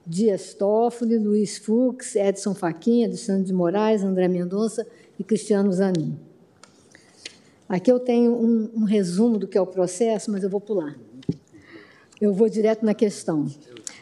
Dias 0.10 0.56
Toffoli, 0.56 1.20
Luiz 1.20 1.60
Fux, 1.60 2.16
Edson 2.16 2.56
Faquinha, 2.56 3.06
Alexandre 3.06 3.44
de 3.44 3.54
Moraes, 3.54 4.04
André 4.04 4.28
Mendonça 4.28 4.88
e 5.20 5.24
Cristiano 5.24 5.72
Zanin. 5.72 6.18
Aqui 7.68 7.92
eu 7.92 8.00
tenho 8.00 8.34
um, 8.34 8.72
um 8.78 8.84
resumo 8.86 9.38
do 9.38 9.48
que 9.48 9.56
é 9.56 9.62
o 9.62 9.68
processo, 9.68 10.32
mas 10.32 10.42
eu 10.42 10.50
vou 10.50 10.60
pular. 10.60 10.98
Eu 12.20 12.34
vou 12.34 12.50
direto 12.50 12.84
na 12.84 12.96
questão. 12.96 13.46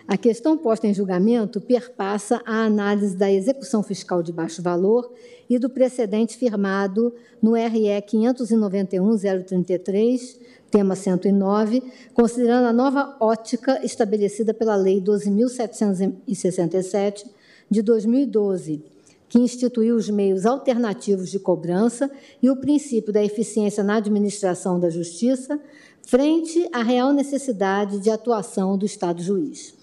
A 0.07 0.15
questão 0.15 0.57
posta 0.57 0.87
em 0.87 0.93
julgamento 0.93 1.59
perpassa 1.59 2.41
a 2.45 2.63
análise 2.63 3.17
da 3.17 3.29
execução 3.29 3.83
fiscal 3.83 4.23
de 4.23 4.31
baixo 4.31 4.61
valor 4.61 5.11
e 5.49 5.59
do 5.59 5.69
precedente 5.69 6.37
firmado 6.37 7.13
no 7.41 7.53
RE 7.53 8.01
591-033, 8.01 10.39
tema 10.69 10.95
109, 10.95 11.81
considerando 12.13 12.67
a 12.67 12.73
nova 12.73 13.17
ótica 13.19 13.83
estabelecida 13.83 14.53
pela 14.53 14.75
Lei 14.75 15.01
12.767 15.01 17.25
de 17.69 17.81
2012, 17.81 18.83
que 19.29 19.39
instituiu 19.39 19.95
os 19.95 20.09
meios 20.09 20.45
alternativos 20.45 21.29
de 21.29 21.39
cobrança 21.39 22.09
e 22.41 22.49
o 22.49 22.55
princípio 22.55 23.11
da 23.11 23.23
eficiência 23.23 23.83
na 23.83 23.97
administração 23.97 24.79
da 24.79 24.89
justiça, 24.89 25.59
frente 26.01 26.67
à 26.71 26.81
real 26.81 27.11
necessidade 27.11 27.99
de 27.99 28.09
atuação 28.09 28.77
do 28.77 28.85
Estado 28.85 29.21
juiz. 29.21 29.75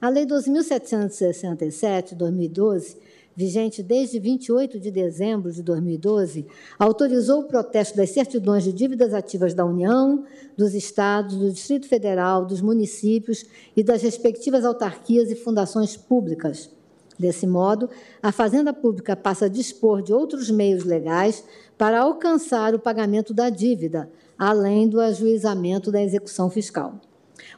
A 0.00 0.08
Lei 0.08 0.26
12.767, 0.26 2.14
2012, 2.14 2.96
vigente 3.36 3.82
desde 3.82 4.18
28 4.18 4.78
de 4.78 4.90
dezembro 4.90 5.50
de 5.50 5.62
2012, 5.62 6.46
autorizou 6.78 7.40
o 7.40 7.44
protesto 7.44 7.96
das 7.96 8.10
certidões 8.10 8.64
de 8.64 8.72
dívidas 8.72 9.14
ativas 9.14 9.54
da 9.54 9.64
União, 9.64 10.24
dos 10.56 10.74
Estados, 10.74 11.36
do 11.36 11.50
Distrito 11.50 11.88
Federal, 11.88 12.44
dos 12.44 12.60
municípios 12.60 13.44
e 13.76 13.82
das 13.82 14.02
respectivas 14.02 14.64
autarquias 14.64 15.30
e 15.30 15.36
fundações 15.36 15.96
públicas. 15.96 16.70
Desse 17.18 17.46
modo, 17.46 17.90
a 18.22 18.32
Fazenda 18.32 18.72
Pública 18.72 19.14
passa 19.14 19.44
a 19.44 19.48
dispor 19.48 20.00
de 20.02 20.12
outros 20.12 20.50
meios 20.50 20.84
legais 20.84 21.44
para 21.76 22.00
alcançar 22.00 22.74
o 22.74 22.78
pagamento 22.78 23.34
da 23.34 23.50
dívida, 23.50 24.10
além 24.38 24.88
do 24.88 24.98
ajuizamento 24.98 25.92
da 25.92 26.02
execução 26.02 26.48
fiscal. 26.48 26.98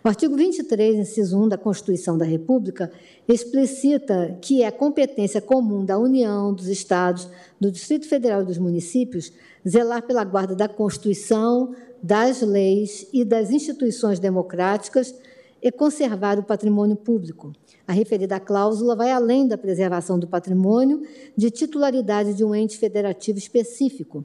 O 0.04 0.08
artigo 0.08 0.34
23, 0.34 0.96
inciso 0.96 1.40
1 1.40 1.48
da 1.50 1.56
Constituição 1.56 2.18
da 2.18 2.24
República, 2.24 2.90
explicita 3.28 4.36
que 4.42 4.60
é 4.60 4.70
competência 4.70 5.40
comum 5.40 5.84
da 5.84 5.96
União, 5.96 6.52
dos 6.52 6.66
Estados, 6.66 7.28
do 7.60 7.70
Distrito 7.70 8.08
Federal 8.08 8.42
e 8.42 8.46
dos 8.46 8.58
municípios 8.58 9.32
zelar 9.66 10.02
pela 10.02 10.24
guarda 10.24 10.56
da 10.56 10.68
Constituição, 10.68 11.72
das 12.02 12.42
leis 12.42 13.06
e 13.12 13.24
das 13.24 13.52
instituições 13.52 14.18
democráticas 14.18 15.14
e 15.62 15.70
conservar 15.70 16.36
o 16.36 16.42
patrimônio 16.42 16.96
público. 16.96 17.52
A 17.86 17.92
referida 17.92 18.40
cláusula 18.40 18.96
vai 18.96 19.12
além 19.12 19.46
da 19.46 19.56
preservação 19.56 20.18
do 20.18 20.26
patrimônio 20.26 21.02
de 21.36 21.48
titularidade 21.48 22.34
de 22.34 22.44
um 22.44 22.52
ente 22.52 22.76
federativo 22.76 23.38
específico. 23.38 24.24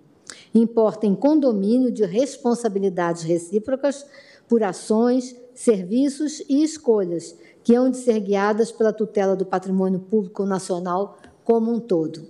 Importa 0.55 1.05
em 1.05 1.13
condomínio 1.13 1.91
de 1.91 2.03
responsabilidades 2.03 3.21
recíprocas 3.21 4.03
por 4.47 4.63
ações, 4.63 5.35
serviços 5.57 6.43
e 6.47 6.63
escolhas 6.63 7.35
que 7.63 7.73
hão 7.73 7.89
de 7.89 7.97
ser 7.97 8.19
guiadas 8.19 8.71
pela 8.71 8.93
tutela 8.93 9.35
do 9.35 9.43
patrimônio 9.43 9.99
público 9.99 10.45
nacional 10.45 11.17
como 11.43 11.73
um 11.73 11.79
todo. 11.79 12.27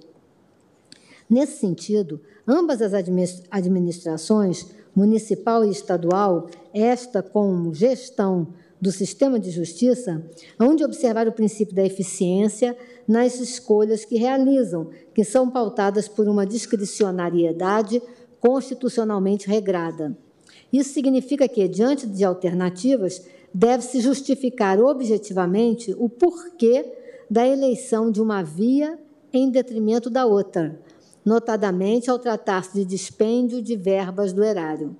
Nesse 1.29 1.59
sentido, 1.59 2.21
ambas 2.47 2.81
as 2.81 2.93
administrações, 3.51 4.67
municipal 4.95 5.65
e 5.65 5.69
estadual, 5.69 6.47
esta 6.73 7.21
como 7.21 7.73
gestão 7.73 8.47
do 8.79 8.93
sistema 8.93 9.37
de 9.37 9.51
justiça, 9.51 10.23
hão 10.57 10.73
de 10.73 10.85
observar 10.85 11.27
o 11.27 11.33
princípio 11.33 11.75
da 11.75 11.83
eficiência 11.83 12.77
nas 13.05 13.41
escolhas 13.41 14.05
que 14.05 14.17
realizam, 14.17 14.89
que 15.13 15.25
são 15.25 15.49
pautadas 15.49 16.07
por 16.07 16.29
uma 16.29 16.45
discricionariedade 16.45 18.01
constitucionalmente 18.39 19.49
regrada. 19.49 20.17
Isso 20.71 20.93
significa 20.93 21.47
que, 21.47 21.67
diante 21.67 22.05
de 22.05 22.23
alternativas, 22.23 23.25
deve-se 23.53 24.01
justificar 24.01 24.79
objetivamente 24.79 25.95
o 25.97 26.09
porquê 26.09 26.85
da 27.29 27.47
eleição 27.47 28.11
de 28.11 28.21
uma 28.21 28.43
via 28.43 28.99
em 29.31 29.49
detrimento 29.49 30.09
da 30.09 30.25
outra, 30.25 30.79
notadamente 31.25 32.09
ao 32.09 32.19
tratar-se 32.19 32.73
de 32.73 32.85
dispêndio 32.85 33.61
de 33.61 33.75
verbas 33.75 34.31
do 34.31 34.43
erário. 34.43 34.95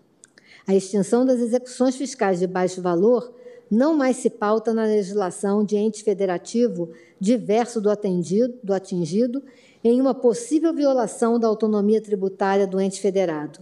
A 0.67 0.75
extinção 0.75 1.25
das 1.25 1.39
execuções 1.39 1.95
fiscais 1.95 2.39
de 2.39 2.47
baixo 2.47 2.81
valor 2.81 3.33
não 3.69 3.93
mais 3.93 4.17
se 4.17 4.29
pauta 4.29 4.73
na 4.73 4.83
legislação 4.83 5.63
de 5.63 5.77
ente 5.77 6.03
federativo 6.03 6.89
diverso 7.19 7.79
do, 7.79 7.89
atendido, 7.89 8.53
do 8.63 8.73
atingido 8.73 9.43
em 9.83 10.01
uma 10.01 10.13
possível 10.13 10.73
violação 10.73 11.39
da 11.39 11.47
autonomia 11.47 12.01
tributária 12.01 12.65
do 12.65 12.79
ente 12.79 12.99
federado. 12.99 13.59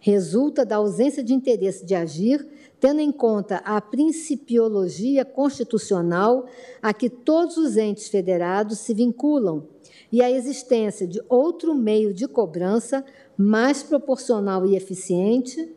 Resulta 0.00 0.64
da 0.64 0.76
ausência 0.76 1.22
de 1.22 1.34
interesse 1.34 1.84
de 1.84 1.94
agir, 1.94 2.46
tendo 2.78 3.00
em 3.00 3.10
conta 3.10 3.56
a 3.64 3.80
principiologia 3.80 5.24
constitucional 5.24 6.46
a 6.80 6.94
que 6.94 7.10
todos 7.10 7.56
os 7.56 7.76
entes 7.76 8.08
federados 8.08 8.78
se 8.78 8.94
vinculam 8.94 9.64
e 10.12 10.22
a 10.22 10.30
existência 10.30 11.06
de 11.06 11.20
outro 11.28 11.74
meio 11.74 12.14
de 12.14 12.26
cobrança 12.26 13.04
mais 13.36 13.82
proporcional 13.82 14.66
e 14.66 14.76
eficiente, 14.76 15.68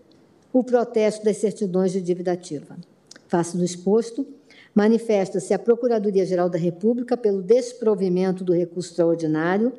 o 0.54 0.64
protesto 0.64 1.24
das 1.24 1.38
certidões 1.38 1.92
de 1.92 2.02
dívida 2.02 2.34
ativa. 2.34 2.78
Face 3.32 3.56
do 3.56 3.64
exposto, 3.64 4.28
manifesta-se 4.76 5.54
a 5.54 5.58
Procuradoria-Geral 5.58 6.50
da 6.50 6.58
República 6.58 7.16
pelo 7.16 7.42
desprovimento 7.42 8.44
do 8.44 8.52
recurso 8.52 8.90
extraordinário 8.90 9.72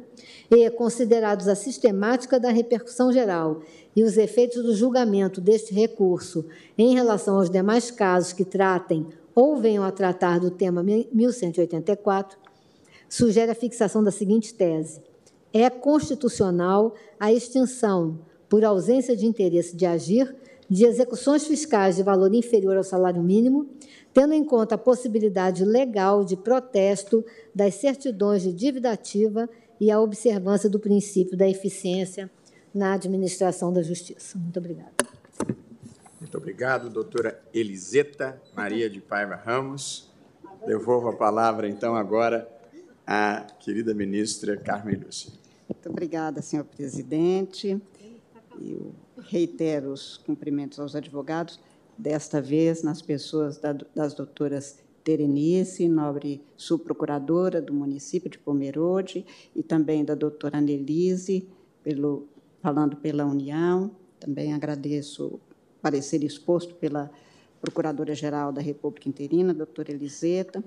e, 0.51 0.71
considerados 0.71 1.47
a 1.49 1.55
sistemática 1.55 2.41
da 2.41 2.49
repercussão 2.49 3.13
geral 3.13 3.61
e 3.95 4.03
os 4.03 4.17
efeitos 4.17 4.63
do 4.63 4.75
julgamento 4.75 5.39
deste 5.39 5.75
recurso 5.75 6.47
em 6.79 6.95
relação 6.95 7.37
aos 7.37 7.51
demais 7.51 7.91
casos 7.91 8.33
que 8.33 8.43
tratem 8.43 9.07
ou 9.35 9.59
venham 9.59 9.85
a 9.85 9.93
tratar 9.93 10.41
do 10.41 10.51
tema 10.51 10.83
1184, 10.83 12.39
sugere 13.07 13.51
a 13.51 13.55
fixação 13.55 14.03
da 14.03 14.11
seguinte 14.11 14.55
tese: 14.55 15.03
é 15.53 15.69
constitucional 15.69 16.95
a 17.21 17.31
extinção, 17.31 18.19
por 18.49 18.65
ausência 18.65 19.15
de 19.15 19.27
interesse 19.27 19.77
de 19.77 19.85
agir, 19.85 20.35
de 20.73 20.87
execuções 20.87 21.47
fiscais 21.47 21.97
de 21.97 22.03
valor 22.03 22.35
inferior 22.35 22.79
ao 22.79 22.83
salário 22.83 23.23
mínimo, 23.23 23.69
tendo 24.11 24.33
em 24.33 24.43
conta 24.43 24.75
a 24.75 24.79
possibilidade 24.79 25.67
legal 25.67 26.25
de 26.25 26.35
protesto 26.35 27.23
das 27.55 27.75
certidões 27.75 28.43
de 28.43 28.55
dívida 28.55 28.91
ativa 28.91 29.51
e 29.79 29.91
a 29.91 30.01
observância 30.01 30.71
do 30.71 30.81
princípio 30.81 31.37
da 31.37 31.47
eficiência 31.47 32.31
na 32.75 32.95
administração 32.95 33.71
da 33.71 33.83
justiça. 33.83 34.39
Muito 34.39 34.59
obrigada. 34.59 34.93
Muito 36.19 36.39
obrigado, 36.39 36.89
doutora 36.89 37.39
Eliseta 37.53 38.41
Maria 38.57 38.89
de 38.89 38.99
Paiva 38.99 39.35
Ramos. 39.35 40.11
Devolvo 40.67 41.09
a 41.09 41.13
palavra, 41.13 41.69
então, 41.69 41.95
agora 41.95 42.49
à 43.07 43.47
querida 43.61 43.93
ministra 43.93 44.57
Carmen 44.57 44.97
Lúcia. 44.97 45.31
Muito 45.69 45.91
obrigada, 45.91 46.41
senhor 46.41 46.65
presidente. 46.65 47.79
Eu 48.59 48.95
reitero 49.29 49.93
os 49.93 50.17
cumprimentos 50.19 50.79
aos 50.79 50.95
advogados, 50.95 51.59
desta 51.97 52.41
vez 52.41 52.83
nas 52.83 53.03
pessoas 53.03 53.61
das 53.95 54.15
doutoras 54.15 54.79
Terenice, 55.05 55.89
nobre 55.89 56.41
subprocuradora 56.57 57.61
do 57.61 57.75
município 57.75 58.31
de 58.31 58.39
Pomerode, 58.39 59.27
e 59.55 59.63
também 59.63 60.05
da 60.05 60.15
doutora 60.15 60.59
Annelise, 60.59 61.49
pelo, 61.83 62.29
falando 62.61 62.97
pela 62.97 63.27
União. 63.27 63.91
Também 64.21 64.55
agradeço 64.55 65.27
o 65.27 65.41
parecer 65.81 66.23
exposto 66.23 66.75
pela 66.77 67.11
Procuradora-Geral 67.61 68.53
da 68.53 68.61
República 68.61 69.09
Interina, 69.09 69.53
doutora 69.53 69.91
Eliseta, 69.91 70.63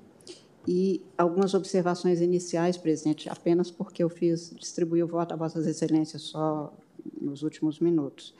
e 0.68 1.02
algumas 1.18 1.54
observações 1.54 2.22
iniciais, 2.22 2.76
presidente, 2.76 3.30
apenas 3.30 3.70
porque 3.70 4.04
eu 4.04 4.10
fiz, 4.10 4.54
distribuí 4.58 5.02
o 5.04 5.08
voto 5.08 5.34
a 5.34 5.38
Vossas 5.38 5.68
Excelências 5.68 6.24
só 6.24 6.74
nos 7.20 7.44
últimos 7.44 7.80
minutos. 7.80 8.34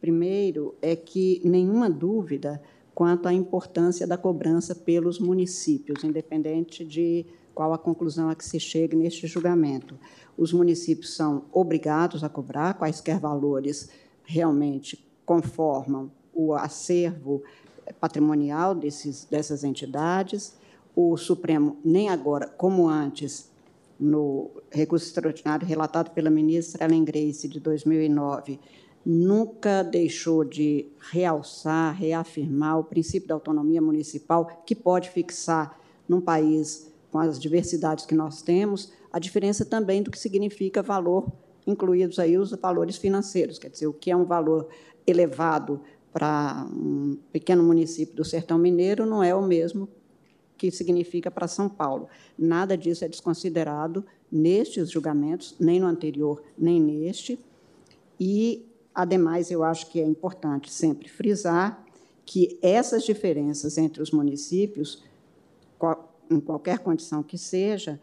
Primeiro, 0.00 0.74
é 0.82 0.96
que 0.96 1.40
nenhuma 1.44 1.88
dúvida 1.88 2.60
quanto 2.94 3.28
à 3.28 3.32
importância 3.32 4.06
da 4.06 4.16
cobrança 4.16 4.74
pelos 4.74 5.18
municípios, 5.18 6.04
independente 6.04 6.84
de 6.84 7.24
qual 7.54 7.72
a 7.72 7.78
conclusão 7.78 8.28
a 8.28 8.34
que 8.34 8.44
se 8.44 8.58
chegue 8.58 8.96
neste 8.96 9.26
julgamento. 9.26 9.98
Os 10.36 10.52
municípios 10.52 11.14
são 11.14 11.44
obrigados 11.52 12.24
a 12.24 12.28
cobrar 12.28 12.74
quaisquer 12.74 13.18
valores 13.18 13.90
realmente 14.24 15.06
conformam 15.24 16.10
o 16.32 16.54
acervo 16.54 17.42
patrimonial 18.00 18.74
desses, 18.74 19.24
dessas 19.24 19.64
entidades. 19.64 20.56
O 20.96 21.16
Supremo, 21.16 21.76
nem 21.84 22.08
agora, 22.08 22.48
como 22.48 22.88
antes, 22.88 23.51
no 23.98 24.50
recurso 24.70 25.06
extraordinário 25.06 25.66
relatado 25.66 26.10
pela 26.10 26.30
ministra 26.30 26.84
Ellen 26.84 27.04
Grace, 27.04 27.48
de 27.48 27.60
2009, 27.60 28.58
nunca 29.04 29.82
deixou 29.82 30.44
de 30.44 30.86
realçar, 31.10 31.94
reafirmar 31.94 32.78
o 32.78 32.84
princípio 32.84 33.28
da 33.28 33.34
autonomia 33.34 33.80
municipal, 33.80 34.62
que 34.64 34.74
pode 34.74 35.10
fixar, 35.10 35.78
num 36.08 36.20
país 36.20 36.92
com 37.10 37.18
as 37.18 37.38
diversidades 37.38 38.04
que 38.06 38.14
nós 38.14 38.42
temos, 38.42 38.92
a 39.12 39.18
diferença 39.18 39.64
também 39.64 40.02
do 40.02 40.10
que 40.10 40.18
significa 40.18 40.82
valor, 40.82 41.30
incluídos 41.66 42.18
aí 42.18 42.36
os 42.36 42.50
valores 42.52 42.96
financeiros, 42.96 43.58
quer 43.58 43.68
dizer, 43.68 43.86
o 43.86 43.92
que 43.92 44.10
é 44.10 44.16
um 44.16 44.24
valor 44.24 44.68
elevado 45.06 45.80
para 46.12 46.66
um 46.70 47.16
pequeno 47.32 47.62
município 47.62 48.14
do 48.14 48.24
Sertão 48.24 48.58
Mineiro 48.58 49.06
não 49.06 49.22
é 49.22 49.34
o 49.34 49.42
mesmo 49.42 49.88
que 50.62 50.70
significa 50.70 51.28
para 51.28 51.48
São 51.48 51.68
Paulo. 51.68 52.08
Nada 52.38 52.78
disso 52.78 53.04
é 53.04 53.08
desconsiderado 53.08 54.04
nestes 54.30 54.90
julgamentos, 54.90 55.56
nem 55.58 55.80
no 55.80 55.88
anterior, 55.88 56.40
nem 56.56 56.80
neste. 56.80 57.36
E, 58.20 58.64
ademais, 58.94 59.50
eu 59.50 59.64
acho 59.64 59.90
que 59.90 60.00
é 60.00 60.04
importante 60.04 60.72
sempre 60.72 61.08
frisar 61.08 61.84
que 62.24 62.56
essas 62.62 63.02
diferenças 63.02 63.76
entre 63.76 64.00
os 64.00 64.12
municípios, 64.12 65.02
em 66.30 66.38
qualquer 66.38 66.78
condição 66.78 67.24
que 67.24 67.36
seja, 67.36 68.00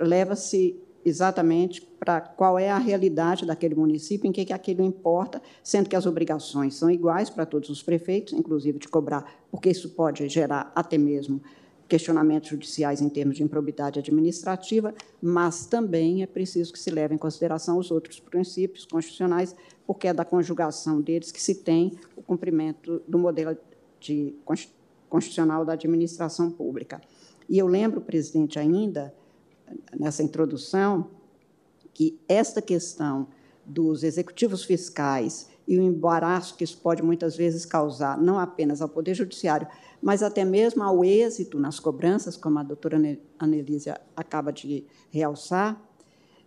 leva-se 0.00 0.76
exatamente 1.04 1.82
para 1.82 2.20
qual 2.20 2.58
é 2.58 2.70
a 2.70 2.78
realidade 2.78 3.44
daquele 3.44 3.74
município, 3.74 4.28
em 4.28 4.32
que, 4.32 4.44
que 4.44 4.52
aquilo 4.52 4.82
importa, 4.82 5.40
sendo 5.62 5.88
que 5.88 5.96
as 5.96 6.06
obrigações 6.06 6.74
são 6.74 6.90
iguais 6.90 7.28
para 7.28 7.44
todos 7.44 7.68
os 7.68 7.82
prefeitos, 7.82 8.32
inclusive 8.32 8.78
de 8.78 8.88
cobrar, 8.88 9.24
porque 9.50 9.68
isso 9.68 9.90
pode 9.90 10.28
gerar 10.28 10.72
até 10.74 10.96
mesmo 10.96 11.40
questionamentos 11.86 12.48
judiciais 12.48 13.02
em 13.02 13.08
termos 13.08 13.36
de 13.36 13.42
improbidade 13.42 13.98
administrativa, 13.98 14.94
mas 15.20 15.66
também 15.66 16.22
é 16.22 16.26
preciso 16.26 16.72
que 16.72 16.78
se 16.78 16.90
leve 16.90 17.14
em 17.14 17.18
consideração 17.18 17.78
os 17.78 17.90
outros 17.90 18.18
princípios 18.18 18.86
constitucionais, 18.86 19.54
porque 19.86 20.08
é 20.08 20.14
da 20.14 20.24
conjugação 20.24 21.00
deles 21.00 21.30
que 21.30 21.42
se 21.42 21.56
tem 21.56 21.92
o 22.16 22.22
cumprimento 22.22 23.02
do 23.06 23.18
modelo 23.18 23.56
de, 24.00 24.34
constitucional 25.08 25.64
da 25.64 25.74
administração 25.74 26.50
pública. 26.50 27.00
E 27.48 27.58
eu 27.58 27.66
lembro, 27.66 28.00
presidente, 28.00 28.58
ainda 28.58 29.14
nessa 29.98 30.22
introdução, 30.22 31.10
que 31.92 32.18
esta 32.28 32.60
questão 32.60 33.28
dos 33.64 34.02
executivos 34.02 34.64
fiscais 34.64 35.48
e 35.66 35.78
o 35.78 35.82
embaraço 35.82 36.56
que 36.56 36.64
isso 36.64 36.78
pode 36.78 37.02
muitas 37.02 37.36
vezes 37.36 37.64
causar, 37.64 38.18
não 38.18 38.38
apenas 38.38 38.82
ao 38.82 38.88
Poder 38.88 39.14
Judiciário, 39.14 39.66
mas 40.02 40.22
até 40.22 40.44
mesmo 40.44 40.82
ao 40.82 41.04
êxito 41.04 41.58
nas 41.58 41.80
cobranças, 41.80 42.36
como 42.36 42.58
a 42.58 42.62
doutora 42.62 42.98
Anelísia 43.38 43.98
acaba 44.14 44.52
de 44.52 44.84
realçar, 45.10 45.80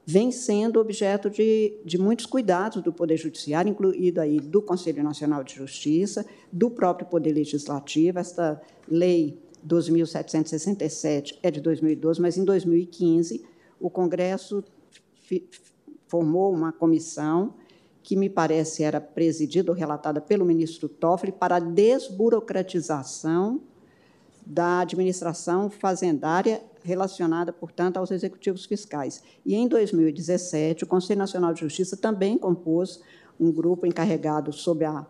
vem 0.06 0.32
sendo 0.32 0.80
objeto 0.80 1.30
de, 1.30 1.82
de 1.84 1.98
muitos 1.98 2.26
cuidados 2.26 2.82
do 2.82 2.94
Poder 2.94 3.18
Judiciário, 3.18 3.72
incluído 3.72 4.22
aí 4.22 4.40
do 4.40 4.62
Conselho 4.62 5.04
Nacional 5.04 5.44
de 5.44 5.56
Justiça, 5.56 6.26
do 6.52 6.70
próprio 6.70 7.08
Poder 7.08 7.34
Legislativo. 7.34 8.20
Esta 8.20 8.62
lei 8.88 9.38
2.767 9.68 11.38
é 11.44 11.52
de 11.52 11.60
2012, 11.60 12.22
mas 12.22 12.38
em 12.38 12.46
2015 12.46 13.44
o 13.80 13.90
Congresso 13.90 14.64
formou 16.08 16.54
uma 16.54 16.72
comissão 16.72 17.54
que 18.02 18.16
me 18.16 18.30
parece 18.30 18.84
era 18.84 19.02
presidida 19.02 19.72
ou 19.72 19.78
relatada 19.78 20.22
pelo 20.22 20.46
ministro 20.46 20.88
Toffoli 20.88 21.34
para 21.34 21.58
a 21.58 21.60
desburocratização 21.60 23.62
da 24.46 24.80
administração 24.80 25.70
fazendária 25.70 26.64
relacionada, 26.82 27.52
portanto, 27.52 27.98
aos 27.98 28.12
executivos 28.12 28.66
fiscais. 28.66 29.22
E 29.46 29.56
em 29.56 29.68
2017, 29.68 30.86
o 30.86 30.88
Conselho 30.88 31.20
Nacional 31.20 31.54
de 31.54 31.60
Justiça 31.60 31.98
também 31.98 32.38
compôs 32.38 33.02
um 33.38 33.52
grupo 33.52 33.86
encarregado 33.86 34.54
sob 34.54 34.86
a 34.86 35.06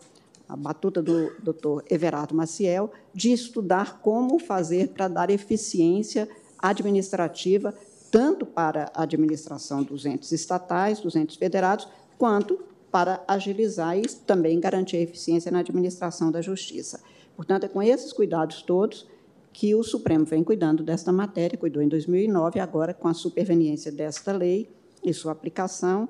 a 0.48 0.56
batuta 0.56 1.02
do 1.02 1.32
doutor 1.42 1.84
Everardo 1.90 2.36
Maciel, 2.36 2.92
de 3.14 3.32
estudar 3.32 4.00
como 4.02 4.40
fazer 4.40 4.90
para 4.90 5.08
dar 5.08 5.30
eficiência 5.30 6.28
administrativa, 6.58 7.74
tanto 8.10 8.46
para 8.46 8.92
a 8.94 9.04
administração 9.04 9.84
dos 9.84 10.06
entes 10.06 10.32
estatais, 10.32 11.00
dos 11.00 11.16
entes 11.16 11.36
federados, 11.36 11.88
quanto 12.18 12.60
para 12.92 13.24
agilizar 13.28 13.98
e 13.98 14.04
também 14.26 14.60
garantir 14.60 14.98
a 14.98 15.02
eficiência 15.02 15.52
na 15.52 15.60
administração 15.60 16.32
da 16.32 16.42
justiça. 16.42 17.02
Portanto, 17.36 17.66
é 17.66 17.68
com 17.68 17.84
esses 17.84 18.14
cuidados 18.14 18.62
todos 18.62 19.06
que 19.52 19.76
o 19.76 19.84
Supremo 19.84 20.24
vem 20.26 20.44
cuidando 20.44 20.84
desta 20.84 21.12
matéria, 21.12 21.58
cuidou 21.58 21.82
em 21.82 21.88
2009, 21.88 22.60
agora, 22.60 22.94
com 22.94 23.08
a 23.08 23.14
superveniência 23.14 23.92
desta 23.92 24.32
lei 24.32 24.70
e 25.04 25.14
sua 25.14 25.32
aplicação, 25.32 26.08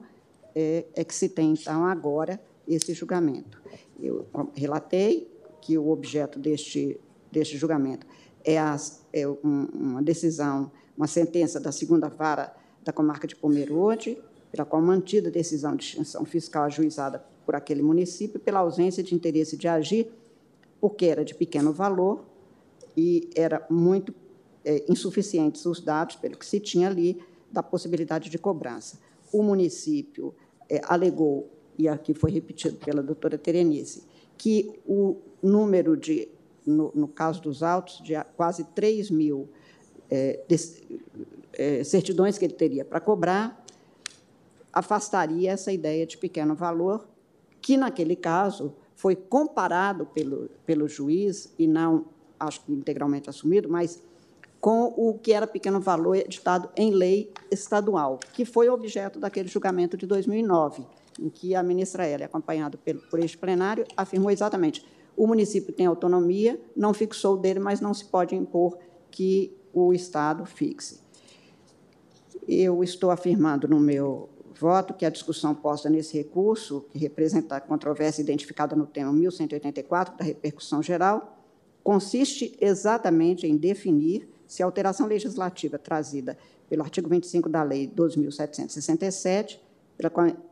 é, 0.54 0.86
é 0.94 1.04
que 1.04 1.14
se 1.14 1.30
tem, 1.30 1.54
então, 1.54 1.86
agora, 1.86 2.40
esse 2.68 2.94
julgamento. 2.94 3.62
Eu 4.02 4.28
relatei 4.54 5.32
que 5.62 5.78
o 5.78 5.90
objeto 5.90 6.40
deste, 6.40 7.00
deste 7.32 7.58
julgamento 7.58 8.06
é, 8.44 8.58
a, 8.58 8.78
é 9.12 9.28
uma 9.28 10.02
decisão, 10.02 10.72
uma 10.96 11.08
sentença 11.08 11.60
da 11.60 11.72
segunda 11.72 12.08
vara 12.08 12.56
da 12.84 12.94
comarca 12.94 13.28
de 13.28 13.36
Pomerode, 13.36 14.18
pela 14.52 14.66
qual 14.66 14.82
mantida 14.82 15.28
a 15.28 15.32
decisão 15.32 15.76
de 15.76 15.84
extinção 15.84 16.24
fiscal 16.24 16.64
ajuizada 16.64 17.24
por 17.46 17.56
aquele 17.56 17.82
município 17.82 18.40
pela 18.40 18.60
ausência 18.60 19.04
de 19.04 19.14
interesse 19.14 19.58
de 19.58 19.68
agir, 19.68 20.10
porque 20.80 21.06
era 21.06 21.26
de 21.26 21.36
pequeno 21.36 21.74
valor 21.74 22.24
e 22.96 23.30
era 23.36 23.66
muito 23.70 24.14
é, 24.64 24.84
insuficientes 24.90 25.66
os 25.66 25.82
dados, 25.82 26.16
pelo 26.16 26.38
que 26.38 26.46
se 26.46 26.60
tinha 26.60 26.88
ali, 26.88 27.22
da 27.52 27.64
possibilidade 27.64 28.30
de 28.30 28.38
cobrança. 28.38 29.00
O 29.32 29.44
município 29.44 30.34
é, 30.70 30.82
alegou 30.86 31.50
e 31.78 31.88
aqui 31.88 32.14
foi 32.14 32.32
repetido 32.32 32.78
pela 32.78 33.04
doutora 33.04 33.38
Terenice, 33.38 34.04
que 34.38 34.80
o 34.86 35.18
número 35.42 35.96
de, 35.96 36.28
no, 36.66 36.92
no 36.96 37.08
caso 37.08 37.42
dos 37.42 37.62
autos, 37.62 38.02
de 38.02 38.14
quase 38.36 38.64
3 38.64 39.12
mil 39.12 39.48
é, 40.10 40.40
é, 41.54 41.84
certidões 41.84 42.38
que 42.38 42.46
ele 42.46 42.54
teria 42.54 42.84
para 42.84 43.00
cobrar, 43.00 43.64
afastaria 44.74 45.52
essa 45.52 45.72
ideia 45.72 46.06
de 46.06 46.18
pequeno 46.18 46.56
valor, 46.56 47.08
que, 47.62 47.78
naquele 47.78 48.16
caso, 48.16 48.74
foi 48.96 49.16
comparado 49.16 50.06
pelo, 50.08 50.50
pelo 50.66 50.88
juiz, 50.88 51.54
e 51.58 51.68
não, 51.68 52.06
acho 52.40 52.64
que 52.64 52.72
integralmente 52.72 53.30
assumido, 53.30 53.70
mas 53.70 54.02
com 54.60 54.94
o 54.98 55.18
que 55.18 55.34
era 55.34 55.46
pequeno 55.46 55.80
valor 55.80 56.16
editado 56.16 56.70
em 56.76 56.92
lei 56.92 57.32
estadual, 57.52 58.20
que 58.34 58.44
foi 58.44 58.70
objeto 58.70 59.20
daquele 59.20 59.48
julgamento 59.48 59.96
de 59.96 60.08
2009 60.08 60.86
em 61.20 61.30
que 61.30 61.56
a 61.56 61.64
ministra 61.64 62.06
Hélia, 62.06 62.26
acompanhada 62.26 62.80
por 63.10 63.20
este 63.20 63.38
plenário, 63.38 63.86
afirmou 63.96 64.32
exatamente 64.32 64.84
o 65.18 65.26
município 65.26 65.74
tem 65.74 65.88
autonomia, 65.88 66.62
não 66.76 66.94
fixou 66.94 67.36
dele, 67.36 67.60
mas 67.60 67.82
não 67.82 67.92
se 67.92 68.06
pode 68.06 68.36
impor 68.36 68.78
que 69.10 69.52
o 69.74 69.92
Estado 69.92 70.46
fixe. 70.46 71.00
Eu 72.48 72.84
estou 72.84 73.10
afirmando 73.10 73.68
no 73.68 73.80
meu 73.80 74.30
voto 74.54 74.94
que 74.94 75.06
a 75.06 75.10
discussão 75.10 75.56
posta 75.56 75.90
nesse 75.90 76.16
recurso, 76.16 76.86
que 76.92 77.00
representa 77.00 77.56
a 77.56 77.62
controvérsia 77.62 78.22
identificada 78.22 78.76
no 78.76 78.86
tema 78.86 79.12
1184 79.12 80.16
da 80.18 80.24
repercussão 80.24 80.84
geral, 80.84 81.36
consiste 81.84 82.56
exatamente 82.62 83.48
em 83.48 83.58
definir 83.58 84.30
se 84.46 84.62
a 84.62 84.68
alteração 84.68 85.08
legislativa 85.08 85.80
trazida 85.80 86.38
pelo 86.70 86.84
artigo 86.84 87.10
25 87.10 87.50
da 87.50 87.64
Lei 87.64 87.88
12.767 87.88 89.58
pela 89.58 89.58
qual 89.58 89.67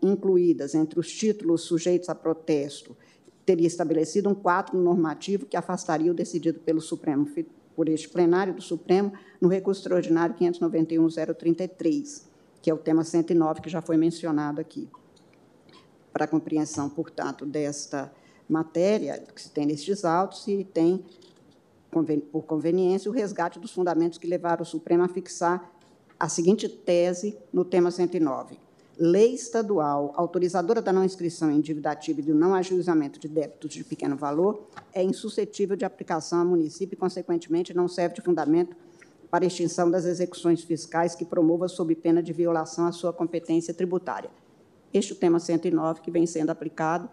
incluídas 0.01 0.73
entre 0.73 0.99
os 0.99 1.11
títulos 1.11 1.61
sujeitos 1.61 2.09
a 2.09 2.15
protesto, 2.15 2.95
teria 3.45 3.67
estabelecido 3.67 4.27
um 4.29 4.33
quadro 4.33 4.77
normativo 4.77 5.45
que 5.45 5.55
afastaria 5.55 6.11
o 6.11 6.15
decidido 6.15 6.59
pelo 6.59 6.81
Supremo, 6.81 7.27
por 7.75 7.87
este 7.87 8.09
plenário 8.09 8.53
do 8.53 8.61
Supremo, 8.61 9.13
no 9.39 9.47
recurso 9.47 9.81
extraordinário 9.81 10.35
591.033, 10.35 12.23
que 12.61 12.69
é 12.69 12.73
o 12.73 12.77
tema 12.77 13.03
109, 13.03 13.61
que 13.61 13.69
já 13.69 13.81
foi 13.81 13.97
mencionado 13.97 14.59
aqui. 14.59 14.89
Para 16.11 16.25
a 16.25 16.27
compreensão, 16.27 16.89
portanto, 16.89 17.45
desta 17.45 18.11
matéria 18.49 19.19
que 19.19 19.41
se 19.41 19.51
tem 19.51 19.65
nestes 19.65 20.05
autos, 20.05 20.43
se 20.43 20.63
tem, 20.63 21.05
por 22.31 22.43
conveniência, 22.45 23.11
o 23.11 23.13
resgate 23.13 23.59
dos 23.59 23.71
fundamentos 23.71 24.17
que 24.17 24.25
levaram 24.25 24.63
o 24.63 24.65
Supremo 24.65 25.03
a 25.03 25.07
fixar 25.07 25.71
a 26.17 26.29
seguinte 26.29 26.67
tese 26.69 27.37
no 27.51 27.65
tema 27.65 27.91
109 27.91 28.64
lei 28.97 29.33
estadual 29.33 30.13
autorizadora 30.15 30.81
da 30.81 30.93
não 30.93 31.03
inscrição 31.03 31.51
em 31.51 31.59
dívida 31.59 31.91
ativa 31.91 32.19
e 32.19 32.23
do 32.23 32.33
não 32.33 32.53
ajuizamento 32.53 33.19
de 33.19 33.27
débitos 33.27 33.73
de 33.73 33.83
pequeno 33.83 34.15
valor 34.15 34.67
é 34.93 35.03
insuscetível 35.03 35.75
de 35.75 35.85
aplicação 35.85 36.39
a 36.39 36.45
município 36.45 36.95
e, 36.95 36.97
consequentemente, 36.97 37.73
não 37.73 37.87
serve 37.87 38.15
de 38.15 38.21
fundamento 38.21 38.75
para 39.29 39.45
extinção 39.45 39.91
das 39.91 40.05
execuções 40.05 40.63
fiscais 40.63 41.15
que 41.15 41.25
promova 41.25 41.67
sob 41.67 41.93
pena 41.95 42.23
de 42.23 42.31
violação 42.31 42.85
à 42.85 42.91
sua 42.91 43.11
competência 43.11 43.73
tributária. 43.73 44.29
Este 44.93 45.11
é 45.11 45.15
o 45.15 45.19
tema 45.19 45.39
109 45.39 45.99
que 46.01 46.09
vem 46.09 46.25
sendo 46.25 46.51
aplicado 46.51 47.09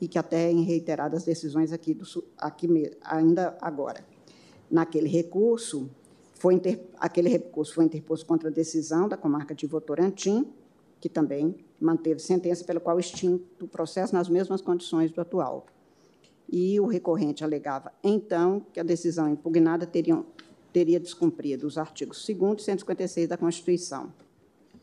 e 0.00 0.06
que 0.06 0.18
até 0.18 0.50
em 0.50 0.62
reiteradas 0.62 1.24
decisões 1.24 1.72
aqui, 1.72 1.92
do, 1.92 2.04
aqui 2.38 2.68
ainda 3.02 3.56
agora. 3.60 4.04
Naquele 4.70 5.08
recurso, 5.08 5.90
foi 6.34 6.54
inter, 6.54 6.80
aquele 6.98 7.28
recurso 7.28 7.74
foi 7.74 7.84
interposto 7.84 8.26
contra 8.26 8.48
a 8.48 8.52
decisão 8.52 9.08
da 9.08 9.16
comarca 9.16 9.54
de 9.54 9.66
Votorantim, 9.66 10.46
que 11.00 11.08
também 11.08 11.54
manteve 11.80 12.20
sentença 12.20 12.64
pela 12.64 12.80
qual 12.80 12.98
extinto 12.98 13.64
o 13.64 13.68
processo 13.68 14.14
nas 14.14 14.28
mesmas 14.28 14.60
condições 14.60 15.10
do 15.12 15.20
atual. 15.20 15.66
E 16.48 16.78
o 16.80 16.86
recorrente 16.86 17.44
alegava, 17.44 17.92
então, 18.02 18.64
que 18.72 18.80
a 18.80 18.82
decisão 18.82 19.28
impugnada 19.28 19.86
teria, 19.86 20.22
teria 20.72 21.00
descumprido 21.00 21.66
os 21.66 21.76
artigos 21.76 22.24
2 22.24 22.60
e 22.60 22.64
156 22.64 23.28
da 23.28 23.36
Constituição. 23.36 24.12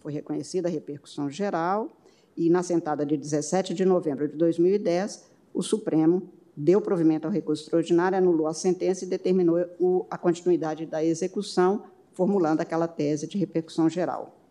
Foi 0.01 0.11
reconhecida 0.11 0.68
a 0.68 0.72
repercussão 0.72 1.30
geral 1.30 1.89
e, 2.36 2.49
na 2.49 2.61
sentada 2.61 3.05
de 3.05 3.16
17 3.16 3.74
de 3.74 3.86
novembro 3.86 4.28
de 4.28 4.36
2010, 4.36 5.32
o 5.53 5.64
Supremo 5.64 6.30
deu 6.55 6.82
provimento 6.82 7.26
ao 7.26 7.34
recurso 7.34 7.64
extraordinário, 7.64 8.18
anulou 8.18 8.47
a 8.47 8.53
sentença 8.53 9.05
e 9.05 9.07
determinou 9.07 9.57
o, 9.80 10.05
a 10.09 10.18
continuidade 10.18 10.86
da 10.86 11.03
execução, 11.03 11.84
formulando 12.11 12.61
aquela 12.61 12.88
tese 12.88 13.26
de 13.26 13.38
repercussão 13.38 13.89
geral. 13.89 14.43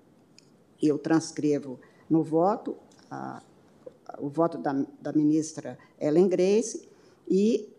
Eu 0.83 0.99
transcrevo 0.99 1.79
no 2.11 2.23
voto 2.23 2.77
a, 3.11 3.41
o 4.19 4.29
voto 4.29 4.59
da, 4.59 4.85
da 5.01 5.13
ministra 5.13 5.79
Ellen 5.99 6.29
Grace 6.29 6.89
e 7.29 7.73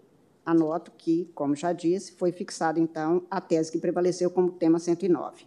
anoto 0.45 0.91
que, 0.97 1.29
como 1.33 1.55
já 1.55 1.71
disse, 1.71 2.13
foi 2.13 2.31
fixada, 2.31 2.79
então, 2.79 3.23
a 3.29 3.39
tese 3.39 3.71
que 3.71 3.77
prevaleceu 3.77 4.29
como 4.29 4.51
tema 4.51 4.79
109. 4.79 5.45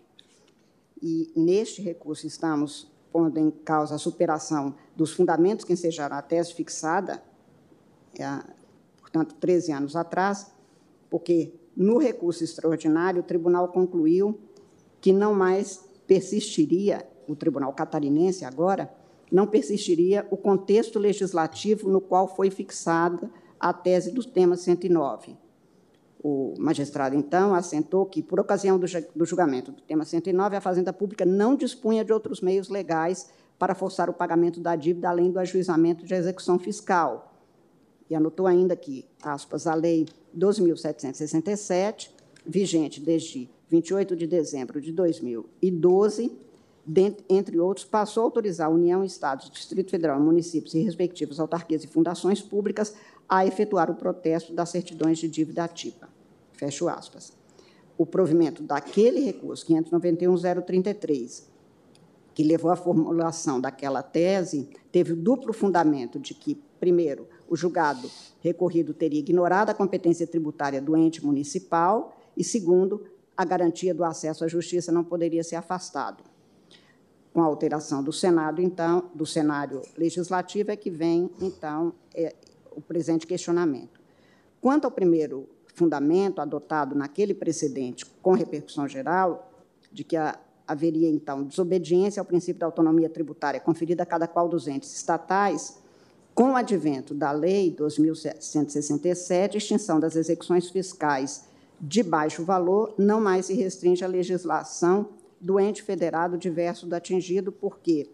E, 1.03 1.31
neste 1.37 1.83
recurso, 1.83 2.27
estamos 2.27 2.91
pondo 3.13 3.39
em 3.39 3.51
causa 3.51 3.95
a 3.95 3.99
superação 3.99 4.75
dos 4.95 5.13
fundamentos 5.13 5.65
que 5.65 5.73
ensejaram 5.73 6.17
a 6.17 6.23
tese 6.23 6.55
fixada, 6.55 7.23
é, 8.19 8.43
portanto, 9.01 9.35
13 9.35 9.73
anos 9.73 9.97
atrás, 9.97 10.51
porque, 11.11 11.53
no 11.77 11.99
recurso 11.99 12.43
extraordinário, 12.43 13.21
o 13.21 13.25
tribunal 13.25 13.69
concluiu 13.69 14.39
que 15.01 15.13
não 15.13 15.35
mais 15.35 15.85
persistiria, 16.07 17.07
o 17.29 17.37
tribunal 17.37 17.73
catarinense 17.73 18.45
agora, 18.45 18.93
não 19.31 19.47
persistiria 19.47 20.27
o 20.31 20.37
contexto 20.37 20.99
legislativo 20.99 21.91
no 21.91 22.01
qual 22.01 22.29
foi 22.29 22.51
fixada 22.51 23.31
a 23.59 23.73
tese 23.73 24.13
do 24.13 24.23
tema 24.25 24.57
109. 24.57 25.37
O 26.23 26.55
magistrado, 26.59 27.15
então, 27.15 27.55
assentou 27.55 28.07
que, 28.07 28.23
por 28.23 28.41
ocasião 28.41 28.79
do 28.79 29.25
julgamento 29.25 29.71
do 29.73 29.83
tema 29.83 30.05
109, 30.05 30.57
a 30.57 30.61
Fazenda 30.61 30.93
Pública 30.93 31.25
não 31.25 31.55
dispunha 31.55 32.05
de 32.05 32.13
outros 32.13 32.41
meios 32.41 32.69
legais 32.69 33.29
para 33.59 33.75
forçar 33.75 34.11
o 34.11 34.15
pagamento 34.15 34.61
da 34.61 34.77
dívida, 34.77 35.09
além 35.09 35.31
do 35.31 35.39
ajuizamento 35.39 36.05
de 36.05 36.15
execução 36.15 36.59
fiscal. 36.59 37.33
E 38.09 38.15
anotou 38.15 38.47
ainda 38.47 38.77
que, 38.77 39.05
aspas, 39.23 39.67
a 39.67 39.75
Lei 39.75 40.07
12.767, 40.37 42.11
vigente 42.45 43.01
desde 43.01 43.51
28 43.69 44.15
de 44.15 44.27
dezembro 44.27 44.81
de 44.81 44.93
2012, 44.93 46.33
entre 47.29 47.59
outros, 47.59 47.85
passou 47.85 48.23
a 48.23 48.27
autorizar 48.27 48.69
a 48.69 48.71
União, 48.71 49.03
Estados, 49.03 49.51
Distrito 49.51 49.91
Federal, 49.91 50.21
municípios 50.21 50.75
e 50.75 50.81
respectivas 50.81 51.41
autarquias 51.41 51.83
e 51.83 51.89
fundações 51.89 52.41
públicas 52.41 52.95
a 53.29 53.45
efetuar 53.45 53.91
o 53.91 53.97
protesto 53.97 54.53
das 54.53 54.69
certidões 54.69 55.19
de 55.19 55.29
dívida 55.29 55.65
ativa. 55.65 56.09
Fecho 56.53 56.89
aspas. 56.89 57.33
O 57.99 58.07
provimento 58.07 58.63
daquele 58.63 59.21
recurso, 59.21 59.67
591.033, 59.67 61.45
que 62.35 62.45
levou 62.45 62.71
à 62.71 62.77
formulação 62.77 63.61
daquela 63.61 64.03
tese, 64.03 64.69
teve 64.93 65.15
o 65.15 65.17
duplo 65.17 65.53
fundamento 65.53 66.21
de 66.21 66.35
que, 66.35 66.55
primeiro, 66.79 67.27
o 67.49 67.57
julgado 67.57 68.11
recorrido 68.41 68.93
teria 68.93 69.21
ignorado 69.21 69.71
a 69.71 69.75
competência 69.75 70.27
tributária 70.27 70.81
do 70.81 70.97
ente 70.97 71.25
municipal 71.25 72.17
e, 72.37 72.45
segundo, 72.45 73.05
a 73.37 73.45
garantia 73.45 73.95
do 73.95 74.05
acesso 74.05 74.45
à 74.45 74.49
justiça 74.49 74.93
não 74.93 75.03
poderia 75.03 75.43
ser 75.43 75.57
afastado. 75.57 76.36
Com 77.37 77.43
a 77.43 77.45
alteração 77.45 78.03
do 78.03 78.15
Senado, 78.15 78.63
então, 78.63 79.11
do 79.15 79.27
cenário 79.27 79.83
legislativo 79.95 80.71
é 80.71 80.77
que 80.77 80.89
vem, 80.89 81.31
então, 81.39 81.93
é, 82.15 82.35
o 82.75 82.81
presente 82.81 83.27
questionamento. 83.27 84.01
Quanto 84.59 84.87
ao 84.87 84.91
primeiro 84.91 85.47
fundamento 85.75 86.41
adotado 86.41 86.95
naquele 86.95 87.35
precedente 87.35 88.07
com 88.23 88.33
repercussão 88.33 88.89
geral, 88.89 89.53
de 89.93 90.03
que 90.03 90.17
a, 90.17 90.39
haveria, 90.67 91.11
então, 91.11 91.43
desobediência 91.43 92.21
ao 92.21 92.25
princípio 92.25 92.61
da 92.61 92.65
autonomia 92.65 93.11
tributária 93.11 93.61
conferida 93.61 94.05
a 94.05 94.07
cada 94.07 94.27
qual 94.27 94.49
dos 94.49 94.67
entes 94.67 94.97
estatais, 94.97 95.77
com 96.35 96.53
o 96.53 96.57
advento 96.57 97.13
da 97.13 97.33
Lei 97.33 97.71
2.167, 97.71 99.57
a 99.57 99.59
extinção 99.59 100.01
das 100.01 100.17
execuções 100.17 100.71
fiscais 100.71 101.45
de 101.79 102.03
baixo 102.03 102.43
valor 102.47 102.95
não 102.97 103.21
mais 103.21 103.45
se 103.45 103.53
restringe 103.53 104.03
à 104.03 104.09
legislação 104.09 105.11
do 105.41 105.61
ente 105.61 105.83
federado 105.83 106.39
diverso 106.39 106.87
do 106.87 106.95
atingido, 106.95 107.53
porque, 107.53 108.09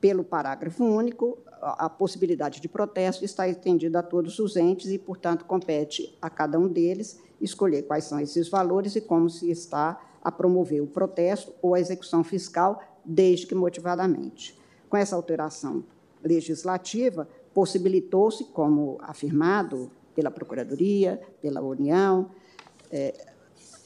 pelo 0.00 0.24
parágrafo 0.24 0.84
único, 0.84 1.38
a 1.60 1.88
possibilidade 1.88 2.60
de 2.60 2.68
protesto 2.68 3.24
está 3.24 3.48
estendida 3.48 3.98
a 3.98 4.02
todos 4.02 4.38
os 4.38 4.56
entes 4.56 4.90
e, 4.90 4.98
portanto, 4.98 5.44
compete 5.44 6.16
a 6.22 6.30
cada 6.30 6.58
um 6.58 6.68
deles 6.68 7.20
escolher 7.40 7.82
quais 7.82 8.04
são 8.04 8.20
esses 8.20 8.48
valores 8.48 8.96
e 8.96 9.00
como 9.00 9.28
se 9.28 9.50
está 9.50 10.00
a 10.22 10.30
promover 10.30 10.82
o 10.82 10.86
protesto 10.86 11.52
ou 11.62 11.74
a 11.74 11.80
execução 11.80 12.22
fiscal, 12.22 12.82
desde 13.04 13.46
que 13.46 13.54
motivadamente. 13.54 14.58
Com 14.88 14.96
essa 14.96 15.16
alteração 15.16 15.84
legislativa, 16.22 17.28
possibilitou-se, 17.54 18.44
como 18.44 18.98
afirmado 19.00 19.90
pela 20.14 20.30
Procuradoria, 20.30 21.20
pela 21.40 21.60
União, 21.60 22.30
é, 22.90 23.27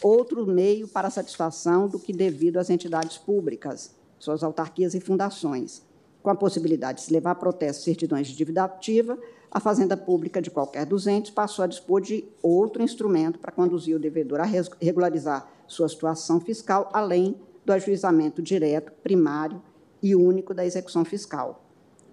outro 0.03 0.47
meio 0.47 0.89
para 0.89 1.11
satisfação 1.11 1.87
do 1.87 1.99
que 1.99 2.13
devido 2.13 2.59
às 2.59 2.71
entidades 2.71 3.19
públicas, 3.19 3.95
suas 4.19 4.43
autarquias 4.43 4.95
e 4.95 5.01
fundações, 5.01 5.83
com 6.23 6.31
a 6.31 6.35
possibilidade 6.35 7.01
de 7.01 7.05
se 7.07 7.13
levar 7.13 7.33
a 7.33 7.37
protesto 7.37 7.83
certidões 7.83 8.29
de 8.29 8.37
dívida 8.37 8.65
ativa, 8.65 9.19
a 9.51 9.61
Fazenda 9.61 9.97
Pública 9.97 10.41
de 10.41 10.51
qualquer 10.51 10.87
dos 10.87 11.07
entes 11.07 11.31
passou 11.31 11.65
a 11.65 11.69
dispor 11.69 12.01
de 12.01 12.25
outro 12.43 12.83
instrumento 12.83 13.39
para 13.39 13.53
conduzir 13.53 13.95
o 13.97 14.01
devedor 14.01 14.41
a 14.41 14.49
regularizar 14.81 15.47
sua 15.67 15.89
situação 15.89 16.41
fiscal, 16.41 16.89
além 16.93 17.37
do 17.65 17.73
ajuizamento 17.73 18.41
direto, 18.41 18.93
primário 19.03 19.63
e 20.03 20.17
único 20.17 20.55
da 20.55 20.65
execução 20.65 21.05
fiscal. 21.05 21.65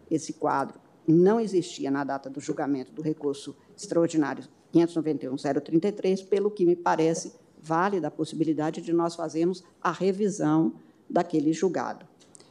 Esse 0.10 0.34
quadro 0.34 0.80
não 1.08 1.40
existia 1.40 1.90
na 1.90 2.04
data 2.04 2.30
do 2.30 2.40
julgamento 2.40 2.92
do 2.92 3.02
recurso 3.02 3.56
extraordinário 3.76 4.44
591.033, 4.74 6.28
pelo 6.28 6.52
que 6.52 6.66
me 6.66 6.76
parece 6.76 7.34
válida 7.62 8.08
a 8.08 8.12
possibilidade 8.12 8.82
de 8.82 8.94
nós 8.94 9.16
fazermos 9.16 9.64
a 9.82 9.92
revisão 9.92 10.74
daquele 11.10 11.54
julgado 11.54 12.06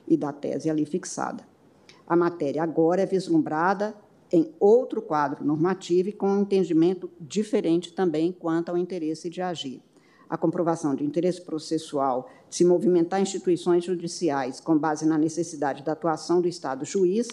e 0.06 0.16
da 0.16 0.32
tese 0.32 0.68
ali 0.68 0.84
fixada. 0.84 1.46
A 2.06 2.16
matéria 2.16 2.62
agora 2.62 3.02
é 3.02 3.06
vislumbrada 3.06 3.94
em 4.30 4.52
outro 4.60 5.00
quadro 5.00 5.44
normativo 5.44 6.08
e 6.08 6.12
com 6.12 6.28
um 6.28 6.42
entendimento 6.42 7.10
diferente 7.20 7.92
também 7.92 8.32
quanto 8.32 8.68
ao 8.68 8.76
interesse 8.76 9.30
de 9.30 9.40
agir. 9.40 9.82
A 10.28 10.36
comprovação 10.36 10.94
de 10.94 11.04
interesse 11.04 11.40
processual 11.40 12.28
de 12.48 12.56
se 12.56 12.64
movimentar 12.64 13.20
instituições 13.20 13.84
judiciais 13.84 14.60
com 14.60 14.76
base 14.76 15.06
na 15.06 15.16
necessidade 15.16 15.82
da 15.82 15.92
atuação 15.92 16.42
do 16.42 16.48
Estado 16.48 16.84
juiz 16.84 17.28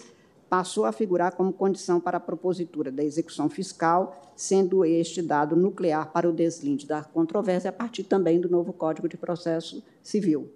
passou 0.48 0.84
a 0.84 0.92
figurar 0.92 1.34
como 1.34 1.52
condição 1.52 2.00
para 2.00 2.18
a 2.18 2.20
propositura 2.20 2.90
da 2.90 3.02
execução 3.02 3.48
fiscal, 3.48 4.20
sendo 4.36 4.84
este 4.84 5.20
dado 5.20 5.56
nuclear 5.56 6.12
para 6.12 6.28
o 6.28 6.32
deslinde 6.32 6.86
da 6.86 7.02
controvérsia 7.02 7.70
a 7.70 7.72
partir 7.72 8.04
também 8.04 8.40
do 8.40 8.48
novo 8.48 8.72
Código 8.72 9.08
de 9.08 9.16
Processo 9.16 9.82
Civil. 10.02 10.48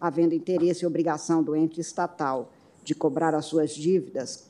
Havendo 0.00 0.34
interesse 0.34 0.84
e 0.84 0.86
obrigação 0.86 1.42
do 1.42 1.54
ente 1.54 1.80
estatal 1.80 2.50
de 2.82 2.94
cobrar 2.94 3.34
as 3.34 3.44
suas 3.44 3.72
dívidas, 3.72 4.48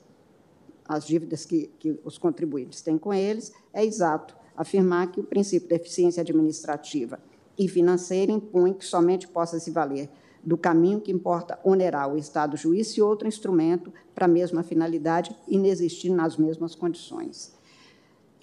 as 0.86 1.04
dívidas 1.04 1.44
que, 1.44 1.70
que 1.78 1.98
os 2.04 2.18
contribuintes 2.18 2.80
têm 2.80 2.96
com 2.96 3.12
eles, 3.12 3.52
é 3.72 3.84
exato 3.84 4.36
afirmar 4.56 5.10
que 5.10 5.20
o 5.20 5.24
princípio 5.24 5.68
da 5.68 5.76
eficiência 5.76 6.20
administrativa 6.20 7.18
e 7.58 7.68
financeira 7.68 8.30
impõe 8.30 8.72
que 8.72 8.84
somente 8.84 9.26
possa 9.26 9.58
se 9.58 9.70
valer 9.70 10.08
do 10.43 10.57
caminho 10.57 11.01
que 11.01 11.12
importa 11.12 11.59
onerar 11.62 12.12
o 12.12 12.18
Estado 12.18 12.57
juiz 12.57 12.97
e 12.97 13.03
outro 13.03 13.28
instrumento 13.28 13.93
para 14.14 14.24
a 14.24 14.28
mesma 14.28 14.62
finalidade 14.62 15.36
inexistir 15.47 16.11
nas 16.11 16.36
mesmas 16.36 16.74
condições. 16.74 17.55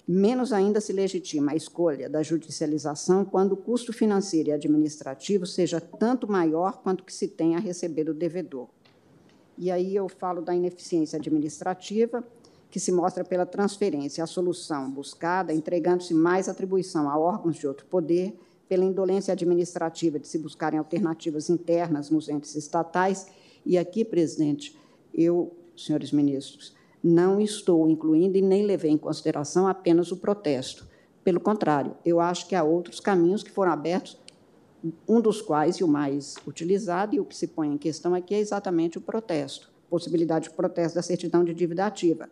Menos 0.06 0.54
ainda 0.54 0.80
se 0.80 0.92
legitima 0.92 1.52
a 1.52 1.56
escolha 1.56 2.08
da 2.08 2.22
judicialização 2.22 3.26
quando 3.26 3.52
o 3.52 3.56
custo 3.56 3.92
financeiro 3.92 4.48
e 4.48 4.52
administrativo 4.52 5.44
seja 5.44 5.80
tanto 5.80 6.30
maior 6.30 6.80
quanto 6.82 7.04
que 7.04 7.12
se 7.12 7.28
tem 7.28 7.56
a 7.56 7.58
receber 7.58 8.04
do 8.04 8.14
devedor. 8.14 8.68
E 9.58 9.70
aí 9.70 9.94
eu 9.94 10.08
falo 10.08 10.40
da 10.40 10.54
ineficiência 10.54 11.18
administrativa, 11.18 12.24
que 12.70 12.78
se 12.78 12.92
mostra 12.92 13.24
pela 13.24 13.44
transferência, 13.44 14.22
a 14.22 14.26
solução 14.26 14.90
buscada, 14.90 15.52
entregando-se 15.52 16.14
mais 16.14 16.48
atribuição 16.48 17.08
a 17.08 17.18
órgãos 17.18 17.56
de 17.56 17.66
outro 17.66 17.84
poder, 17.86 18.38
pela 18.68 18.84
indolência 18.84 19.32
administrativa 19.32 20.18
de 20.18 20.28
se 20.28 20.38
buscarem 20.38 20.78
alternativas 20.78 21.48
internas 21.48 22.10
nos 22.10 22.28
entes 22.28 22.54
estatais. 22.54 23.26
E 23.64 23.78
aqui, 23.78 24.04
presidente, 24.04 24.78
eu, 25.14 25.56
senhores 25.76 26.12
ministros, 26.12 26.76
não 27.02 27.40
estou 27.40 27.88
incluindo 27.88 28.36
e 28.36 28.42
nem 28.42 28.64
levei 28.64 28.90
em 28.90 28.98
consideração 28.98 29.66
apenas 29.66 30.12
o 30.12 30.16
protesto. 30.16 30.86
Pelo 31.24 31.40
contrário, 31.40 31.96
eu 32.04 32.20
acho 32.20 32.46
que 32.48 32.54
há 32.54 32.62
outros 32.62 33.00
caminhos 33.00 33.42
que 33.42 33.50
foram 33.50 33.72
abertos, 33.72 34.18
um 35.08 35.20
dos 35.20 35.42
quais, 35.42 35.76
e 35.76 35.84
o 35.84 35.88
mais 35.88 36.36
utilizado, 36.46 37.14
e 37.14 37.20
o 37.20 37.24
que 37.24 37.36
se 37.36 37.48
põe 37.48 37.68
em 37.68 37.78
questão 37.78 38.14
aqui, 38.14 38.34
é 38.34 38.38
exatamente 38.38 38.96
o 38.98 39.00
protesto, 39.00 39.70
possibilidade 39.90 40.48
de 40.48 40.54
protesto 40.54 40.94
da 40.94 41.02
certidão 41.02 41.44
de 41.44 41.52
dívida 41.52 41.86
ativa. 41.86 42.28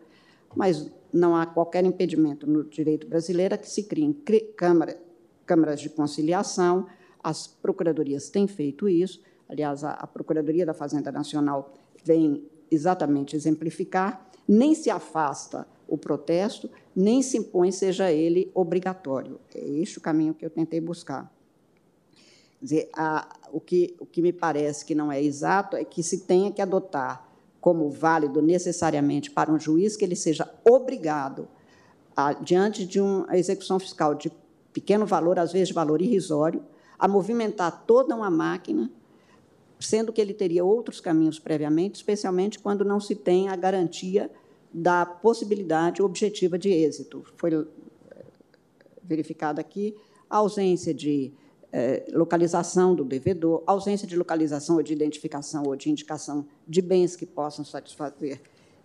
Mas 0.55 0.89
não 1.11 1.35
há 1.35 1.45
qualquer 1.45 1.83
impedimento 1.83 2.47
no 2.47 2.63
direito 2.63 3.07
brasileiro 3.07 3.57
que 3.57 3.69
se 3.69 3.83
criem 3.83 4.15
câmara, 4.55 4.97
câmaras 5.47 5.79
de 5.79 5.89
conciliação, 5.89 6.85
as 7.23 7.47
procuradorias 7.47 8.29
têm 8.29 8.47
feito 8.47 8.87
isso, 8.87 9.21
aliás, 9.49 9.83
a, 9.83 9.93
a 9.93 10.05
Procuradoria 10.05 10.65
da 10.65 10.73
Fazenda 10.73 11.11
Nacional 11.11 11.73
vem 12.03 12.43
exatamente 12.69 13.35
exemplificar, 13.35 14.29
nem 14.47 14.75
se 14.75 14.89
afasta 14.89 15.67
o 15.87 15.97
protesto, 15.97 16.69
nem 16.95 17.21
se 17.21 17.37
impõe, 17.37 17.71
seja 17.71 18.11
ele 18.11 18.51
obrigatório. 18.53 19.39
É 19.55 19.65
este 19.65 19.97
o 19.97 20.01
caminho 20.01 20.33
que 20.33 20.45
eu 20.45 20.49
tentei 20.49 20.81
buscar. 20.81 21.31
Quer 22.59 22.65
dizer, 22.65 22.89
a, 22.93 23.27
o, 23.51 23.59
que, 23.59 23.95
o 23.99 24.05
que 24.05 24.21
me 24.21 24.33
parece 24.33 24.83
que 24.83 24.95
não 24.95 25.11
é 25.11 25.21
exato 25.21 25.77
é 25.77 25.85
que 25.85 26.03
se 26.03 26.25
tenha 26.25 26.51
que 26.51 26.61
adotar 26.61 27.27
como 27.61 27.89
válido 27.89 28.41
necessariamente 28.41 29.31
para 29.31 29.51
um 29.51 29.59
juiz 29.59 29.95
que 29.95 30.03
ele 30.03 30.15
seja 30.15 30.49
obrigado, 30.63 31.47
a, 32.15 32.33
diante 32.33 32.85
de 32.85 32.99
uma 32.99 33.37
execução 33.37 33.79
fiscal 33.79 34.15
de 34.15 34.31
pequeno 34.79 35.07
valor, 35.07 35.39
às 35.39 35.51
vezes 35.51 35.73
valor 35.73 36.03
irrisório, 36.03 36.63
a 36.99 37.07
movimentar 37.07 37.83
toda 37.87 38.15
uma 38.15 38.29
máquina, 38.29 38.91
sendo 39.79 40.13
que 40.13 40.21
ele 40.21 40.35
teria 40.35 40.63
outros 40.63 41.01
caminhos 41.01 41.39
previamente, 41.39 41.95
especialmente 41.95 42.59
quando 42.59 42.85
não 42.85 42.99
se 42.99 43.15
tem 43.15 43.49
a 43.49 43.55
garantia 43.55 44.29
da 44.71 45.03
possibilidade 45.03 46.03
objetiva 46.03 46.59
de 46.59 46.69
êxito. 46.69 47.23
Foi 47.37 47.51
eh, 47.51 48.25
verificada 49.03 49.59
aqui 49.59 49.95
a 50.29 50.37
ausência 50.37 50.93
de 50.93 51.33
eh, 51.71 52.05
localização 52.13 52.93
do 52.93 53.03
devedor, 53.03 53.63
ausência 53.65 54.07
de 54.07 54.15
localização 54.15 54.75
ou 54.75 54.83
de 54.83 54.93
identificação 54.93 55.63
ou 55.65 55.75
de 55.75 55.89
indicação 55.89 56.45
de 56.67 56.83
bens 56.83 57.15
que 57.15 57.25
possam 57.25 57.65
satisfazer 57.65 58.39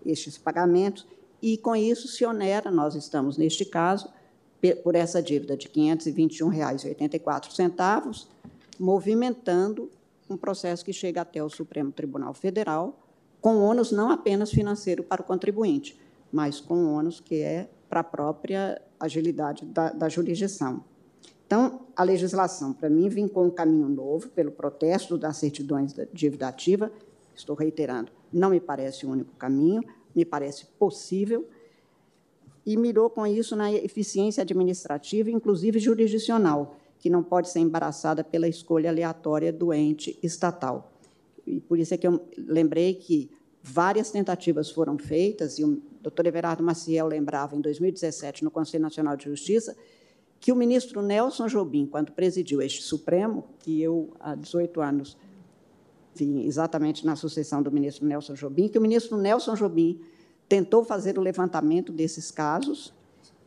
estes 0.06 0.38
pagamentos, 0.38 1.06
e 1.42 1.58
com 1.58 1.76
isso 1.76 2.08
se 2.08 2.24
onera, 2.24 2.70
nós 2.70 2.94
estamos 2.94 3.36
neste 3.36 3.66
caso, 3.66 4.08
por 4.82 4.94
essa 4.94 5.22
dívida 5.22 5.56
de 5.56 5.66
R$ 5.66 5.74
521,84, 5.74 8.26
movimentando 8.78 9.90
um 10.30 10.36
processo 10.36 10.84
que 10.84 10.92
chega 10.92 11.22
até 11.22 11.42
o 11.42 11.48
Supremo 11.48 11.90
Tribunal 11.90 12.32
Federal, 12.32 12.98
com 13.40 13.56
ônus 13.56 13.90
não 13.90 14.10
apenas 14.10 14.50
financeiro 14.50 15.02
para 15.02 15.20
o 15.20 15.24
contribuinte, 15.24 15.98
mas 16.30 16.60
com 16.60 16.94
ônus 16.94 17.20
que 17.20 17.42
é 17.42 17.68
para 17.88 18.00
a 18.00 18.04
própria 18.04 18.80
agilidade 18.98 19.64
da, 19.64 19.90
da 19.90 20.08
jurisdição. 20.08 20.84
Então, 21.44 21.80
a 21.94 22.02
legislação, 22.02 22.72
para 22.72 22.88
mim, 22.88 23.08
vem 23.08 23.28
com 23.28 23.46
um 23.46 23.50
caminho 23.50 23.88
novo, 23.88 24.28
pelo 24.30 24.50
protesto 24.50 25.18
das 25.18 25.36
certidões 25.36 25.92
de 25.92 26.08
dívida 26.12 26.48
ativa, 26.48 26.90
estou 27.34 27.54
reiterando, 27.54 28.10
não 28.32 28.50
me 28.50 28.60
parece 28.60 29.04
o 29.04 29.10
único 29.10 29.34
caminho, 29.36 29.82
me 30.14 30.24
parece 30.24 30.66
possível, 30.78 31.46
e 32.64 32.76
mirou 32.76 33.10
com 33.10 33.26
isso 33.26 33.56
na 33.56 33.72
eficiência 33.72 34.42
administrativa, 34.42 35.30
inclusive 35.30 35.78
jurisdicional, 35.78 36.76
que 36.98 37.10
não 37.10 37.22
pode 37.22 37.50
ser 37.50 37.60
embaraçada 37.60 38.22
pela 38.22 38.46
escolha 38.46 38.90
aleatória 38.90 39.52
do 39.52 39.72
ente 39.72 40.18
estatal. 40.22 40.92
E 41.46 41.60
por 41.60 41.78
isso 41.78 41.92
é 41.92 41.96
que 41.96 42.06
eu 42.06 42.20
lembrei 42.38 42.94
que 42.94 43.30
várias 43.62 44.10
tentativas 44.10 44.70
foram 44.70 44.96
feitas, 44.96 45.58
e 45.58 45.64
o 45.64 45.82
doutor 46.00 46.26
Everardo 46.26 46.62
Maciel 46.62 47.06
lembrava, 47.06 47.56
em 47.56 47.60
2017, 47.60 48.44
no 48.44 48.50
Conselho 48.50 48.82
Nacional 48.82 49.16
de 49.16 49.24
Justiça, 49.24 49.76
que 50.40 50.52
o 50.52 50.56
ministro 50.56 51.02
Nelson 51.02 51.46
Jobim, 51.46 51.86
quando 51.86 52.12
presidiu 52.12 52.60
este 52.60 52.82
Supremo, 52.82 53.44
que 53.60 53.80
eu, 53.80 54.12
há 54.18 54.34
18 54.34 54.80
anos, 54.80 55.16
vim 56.14 56.44
exatamente 56.44 57.06
na 57.06 57.16
sucessão 57.16 57.62
do 57.62 57.70
ministro 57.70 58.06
Nelson 58.06 58.34
Jobim, 58.34 58.68
que 58.68 58.78
o 58.78 58.82
ministro 58.82 59.16
Nelson 59.16 59.54
Jobim 59.54 60.00
tentou 60.52 60.84
fazer 60.84 61.18
o 61.18 61.22
levantamento 61.22 61.90
desses 61.90 62.30
casos 62.30 62.92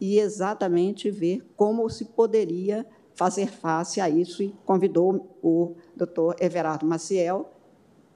e 0.02 0.18
exatamente 0.18 1.12
ver 1.12 1.46
como 1.56 1.88
se 1.88 2.06
poderia 2.06 2.84
fazer 3.14 3.46
face 3.46 4.02
a 4.02 4.10
isso 4.10 4.42
e 4.42 4.56
convidou 4.66 5.38
o 5.44 5.76
doutor 5.96 6.36
Everardo 6.40 6.84
Maciel 6.84 7.52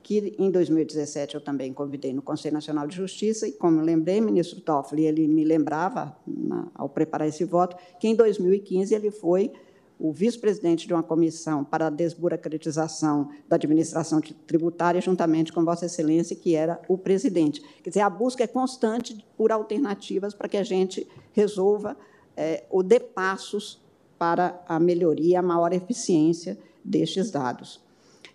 que 0.02 0.36
em 0.40 0.50
2017 0.50 1.36
eu 1.36 1.42
também 1.42 1.72
convidei 1.72 2.12
no 2.14 2.24
Conselho 2.24 2.56
Nacional 2.56 2.88
de 2.88 2.96
Justiça, 2.96 3.48
e 3.48 3.52
como 3.52 3.80
lembrei, 3.80 4.20
ministro 4.20 4.60
Toffoli, 4.60 5.06
ele 5.06 5.28
me 5.28 5.44
lembrava, 5.44 6.18
na, 6.26 6.68
ao 6.74 6.90
preparar 6.90 7.28
esse 7.28 7.44
voto, 7.44 7.76
que 8.00 8.08
em 8.08 8.16
2015 8.16 8.96
ele 8.96 9.12
foi 9.12 9.52
o 10.00 10.14
vice-presidente 10.14 10.88
de 10.88 10.93
uma 10.93 11.04
comissão 11.04 11.64
para 11.64 11.88
a 11.88 11.89
desburocratização 11.89 13.30
da 13.50 13.58
administração 13.58 14.22
tributária, 14.47 15.02
juntamente 15.02 15.52
com 15.52 15.66
Vossa 15.66 15.86
Excelência, 15.86 16.36
que 16.36 16.56
era 16.56 16.82
o 16.88 16.97
presidente. 16.97 17.62
Quer 17.84 17.89
dizer, 17.89 18.02
a 18.02 18.10
busca 18.10 18.43
é 18.43 18.47
constante 18.47 19.26
por 19.36 19.52
alternativas 19.52 20.34
para 20.34 20.47
que 20.47 20.56
a 20.56 20.64
gente 20.64 21.06
resolva 21.34 21.97
é, 22.38 22.64
ou 22.70 22.82
dê 22.82 23.00
passos 23.00 23.82
para 24.18 24.64
a 24.68 24.80
melhoria, 24.80 25.39
a 25.39 25.43
maior 25.43 25.74
eficiência 25.74 26.58
destes 26.84 27.30
dados. 27.30 27.82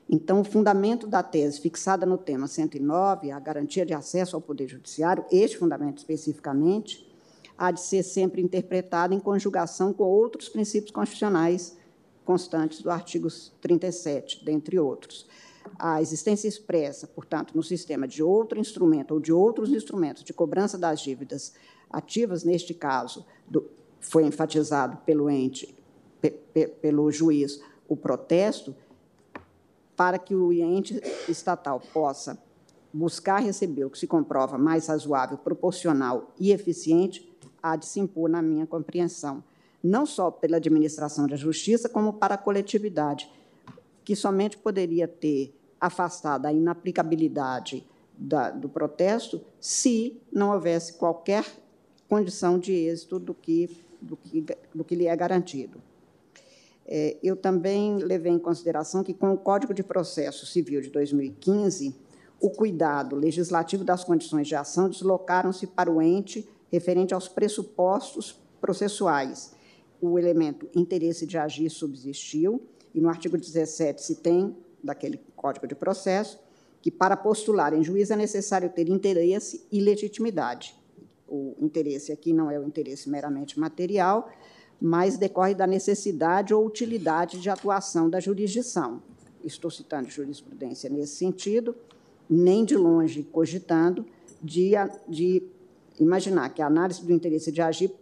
Então, 0.09 0.43
o 0.43 0.45
fundamento 0.45 1.07
da 1.07 1.23
tese 1.23 1.61
fixada 1.61 2.05
no 2.05 2.19
tema 2.19 2.47
109, 2.47 3.31
a 3.31 3.41
garantia 3.41 3.87
de 3.87 3.95
acesso 3.95 4.37
ao 4.37 4.43
Poder 4.43 4.69
Judiciário, 4.69 5.25
este 5.33 5.57
fundamento 5.57 5.99
especificamente, 5.99 7.11
há 7.57 7.71
de 7.71 7.81
ser 7.81 8.03
sempre 8.03 8.43
interpretado 8.43 9.15
em 9.15 9.21
conjugação 9.21 9.93
com 9.93 10.05
outros 10.05 10.49
princípios 10.49 10.91
constitucionais 10.91 11.77
constantes 12.25 12.81
do 12.81 12.91
artigo 12.91 13.29
37, 13.61 14.45
dentre 14.45 14.79
outros. 14.79 15.27
A 15.79 16.01
existência 16.01 16.49
expressa, 16.49 17.07
portanto, 17.07 17.53
no 17.55 17.63
sistema 17.63 18.07
de 18.07 18.23
outro 18.23 18.59
instrumento 18.59 19.15
ou 19.15 19.21
de 19.21 19.33
outros 19.33 19.71
instrumentos 19.71 20.23
de 20.23 20.33
cobrança 20.33 20.79
das 20.79 21.01
dívidas 21.01 21.55
ativas, 21.91 22.45
neste 22.45 22.75
caso, 22.75 23.25
do, 23.49 23.69
foi 24.01 24.25
enfatizado 24.27 24.99
pelo 24.99 25.31
ente, 25.31 25.75
pe, 26.21 26.31
pe, 26.31 26.67
pelo 26.69 27.11
juiz, 27.11 27.61
o 27.89 27.97
protesto, 27.97 28.75
para 29.97 30.19
que 30.19 30.35
o 30.35 30.53
ente 30.53 31.01
estatal 31.29 31.81
possa 31.93 32.39
buscar 32.93 33.41
receber 33.41 33.85
o 33.85 33.91
que 33.91 33.99
se 33.99 34.07
comprova 34.07 34.57
mais 34.57 34.87
razoável, 34.87 35.37
proporcional 35.39 36.33
e 36.39 36.53
eficiente, 36.53 37.34
há 37.65 37.77
de 37.77 37.87
se 37.87 37.99
impor 37.99 38.29
na 38.29 38.43
minha 38.43 38.67
compreensão, 38.67 39.43
não 39.83 40.05
só 40.05 40.31
pela 40.31 40.59
administração 40.59 41.27
da 41.27 41.35
justiça, 41.35 41.89
como 41.89 42.13
para 42.13 42.35
a 42.35 42.39
coletividade, 42.39 43.31
que 44.05 44.15
somente 44.15 44.59
poderia 44.59 45.09
ter 45.09 45.59
afastado 45.81 46.45
a 46.45 46.53
inaplicabilidade 46.53 47.87
da, 48.17 48.51
do 48.51 48.69
protesto 48.69 49.41
se 49.59 50.21
não 50.31 50.53
houvesse 50.53 50.93
qualquer 50.93 51.47
condição 52.07 52.59
de 52.59 52.73
êxito 52.73 53.19
do 53.19 53.33
que, 53.33 53.71
do 54.01 54.15
que, 54.15 54.45
do 54.75 54.85
que 54.85 54.95
lhe 54.95 55.07
é 55.07 55.17
garantido. 55.17 55.81
É, 56.87 57.17
eu 57.23 57.35
também 57.35 57.97
levei 57.97 58.31
em 58.31 58.39
consideração 58.39 59.03
que, 59.03 59.15
com 59.15 59.33
o 59.33 59.39
Código 59.39 59.73
de 59.73 59.83
Processo 59.83 60.45
Civil 60.45 60.83
de 60.83 60.91
2015, 60.91 61.97
o 62.39 62.51
cuidado 62.51 63.17
legislativo 63.17 63.85
das 63.85 64.05
condições 64.05 64.47
de 64.47 64.55
ação 64.55 64.91
deslocaram-se 64.91 65.67
para 65.67 65.91
o 65.91 66.03
ente 66.03 66.47
referente 66.71 67.15
aos 67.15 67.29
pressupostos 67.29 68.41
processuais. 68.61 69.55
O 70.01 70.19
elemento 70.19 70.69
interesse 70.75 71.27
de 71.27 71.39
agir 71.39 71.71
subsistiu, 71.71 72.63
e 72.95 73.01
no 73.01 73.09
artigo 73.09 73.37
17 73.37 74.03
se 74.03 74.17
tem, 74.17 74.57
daquele 74.83 75.19
Código 75.35 75.67
de 75.67 75.75
Processo, 75.75 76.39
que 76.83 76.91
para 76.91 77.17
postular 77.17 77.73
em 77.73 77.83
juiz 77.83 78.11
é 78.11 78.17
necessário 78.17 78.69
ter 78.69 78.89
interesse 78.89 79.67
e 79.73 79.81
legitimidade. 79.81 80.77
O 81.27 81.55
interesse 81.59 82.13
aqui 82.13 82.33
não 82.33 82.51
é 82.51 82.61
o 82.61 82.65
interesse 82.65 83.09
meramente 83.09 83.59
material, 83.59 84.31
mas 84.81 85.17
decorre 85.17 85.55
da 85.55 85.67
necessidade 85.67 86.53
ou 86.53 86.67
utilidade 86.67 87.41
de 87.41 87.49
atuação 87.49 88.11
da 88.11 88.21
jurisdição. 88.21 89.03
Estou 89.43 89.71
citando 89.71 90.11
jurisprudência 90.11 90.91
nesse 90.91 91.17
sentido, 91.17 91.75
nem 92.29 92.65
de 92.65 92.77
longe 92.77 93.23
cogitando 93.23 94.05
de, 94.43 94.73
de 95.09 95.43
imaginar 95.99 96.51
que 96.51 96.63
a 96.63 96.67
análise 96.67 97.05
do 97.05 97.13
interesse 97.13 97.53
de 97.53 97.63
agir 97.63 97.93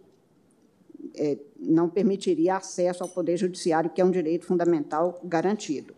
é, 1.15 1.37
não 1.59 1.89
permitiria 1.89 2.57
acesso 2.57 3.03
ao 3.03 3.09
Poder 3.09 3.37
Judiciário, 3.37 3.89
que 3.89 4.01
é 4.01 4.05
um 4.05 4.11
direito 4.11 4.45
fundamental 4.45 5.19
garantido. 5.23 5.93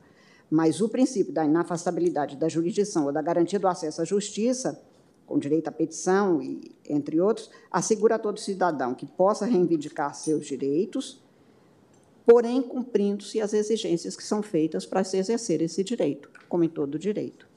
Mas 0.50 0.82
o 0.82 0.90
princípio 0.90 1.34
da 1.34 1.46
inafastabilidade 1.46 2.36
da 2.36 2.48
jurisdição 2.48 3.06
ou 3.06 3.12
da 3.12 3.22
garantia 3.22 3.60
do 3.60 3.68
acesso 3.68 4.02
à 4.02 4.06
justiça, 4.06 4.82
com 5.26 5.40
direito 5.40 5.68
à 5.68 5.72
petição 5.72 6.42
e 6.42 6.72
entre 6.88 7.20
outros, 7.20 7.50
assegura 7.72 8.16
a 8.16 8.20
todo 8.20 8.40
cidadão 8.40 8.94
que 8.94 9.06
possa 9.06 9.46
reivindicar 9.46 10.14
seus 10.14 10.46
direitos, 10.46 11.24
porém 12.26 12.62
cumprindo-se 12.62 13.42
as 13.42 13.54
exigências 13.54 14.16
que 14.16 14.24
são 14.24 14.44
feitas 14.44 14.86
para 14.86 15.04
se 15.04 15.18
exercer 15.18 15.62
esse 15.62 15.84
direito, 15.84 16.30
como 16.48 16.64
em 16.64 16.70
todo 16.70 17.00
direito. 17.00 17.48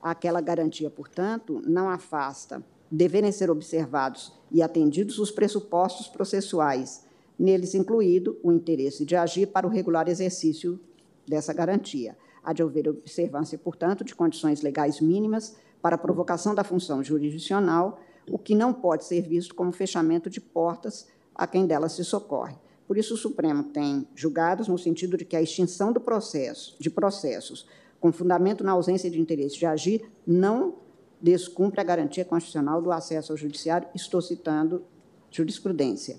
Aquela 0.00 0.40
garantia, 0.40 0.88
portanto, 0.88 1.60
não 1.66 1.88
afasta 1.88 2.64
deverem 2.90 3.30
ser 3.30 3.50
observados 3.50 4.32
e 4.50 4.62
atendidos 4.62 5.18
os 5.18 5.30
pressupostos 5.30 6.08
processuais, 6.08 7.04
neles 7.38 7.74
incluído 7.74 8.38
o 8.42 8.50
interesse 8.50 9.04
de 9.04 9.14
agir 9.14 9.46
para 9.46 9.66
o 9.66 9.70
regular 9.70 10.08
exercício 10.08 10.80
dessa 11.26 11.52
garantia. 11.52 12.16
Há 12.42 12.52
de 12.52 12.62
haver 12.62 12.88
observância, 12.88 13.56
portanto, 13.56 14.02
de 14.02 14.14
condições 14.14 14.62
legais 14.62 15.00
mínimas 15.00 15.56
para 15.80 15.94
a 15.94 15.98
provocação 15.98 16.54
da 16.54 16.64
função 16.64 17.02
jurisdicional, 17.02 18.00
o 18.30 18.38
que 18.38 18.54
não 18.54 18.72
pode 18.72 19.04
ser 19.04 19.22
visto 19.22 19.54
como 19.54 19.72
fechamento 19.72 20.28
de 20.28 20.40
portas 20.40 21.08
a 21.34 21.46
quem 21.46 21.66
dela 21.66 21.88
se 21.88 22.04
socorre. 22.04 22.56
Por 22.86 22.98
isso, 22.98 23.14
o 23.14 23.16
Supremo 23.16 23.64
tem 23.64 24.06
julgados 24.14 24.68
no 24.68 24.76
sentido 24.76 25.16
de 25.16 25.24
que 25.24 25.36
a 25.36 25.42
extinção 25.42 25.92
do 25.92 26.00
processo, 26.00 26.76
de 26.80 26.90
processos 26.90 27.66
com 28.00 28.10
fundamento 28.10 28.64
na 28.64 28.72
ausência 28.72 29.10
de 29.10 29.20
interesse 29.20 29.58
de 29.58 29.66
agir 29.66 30.10
não 30.26 30.74
descumpre 31.20 31.80
a 31.80 31.84
garantia 31.84 32.24
constitucional 32.24 32.80
do 32.80 32.90
acesso 32.90 33.32
ao 33.32 33.38
judiciário, 33.38 33.88
estou 33.94 34.22
citando 34.22 34.82
jurisprudência. 35.30 36.16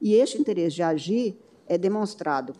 E 0.00 0.14
este 0.14 0.38
interesse 0.38 0.76
de 0.76 0.82
agir 0.82 1.38
é 1.66 1.76
demonstrado 1.76 2.54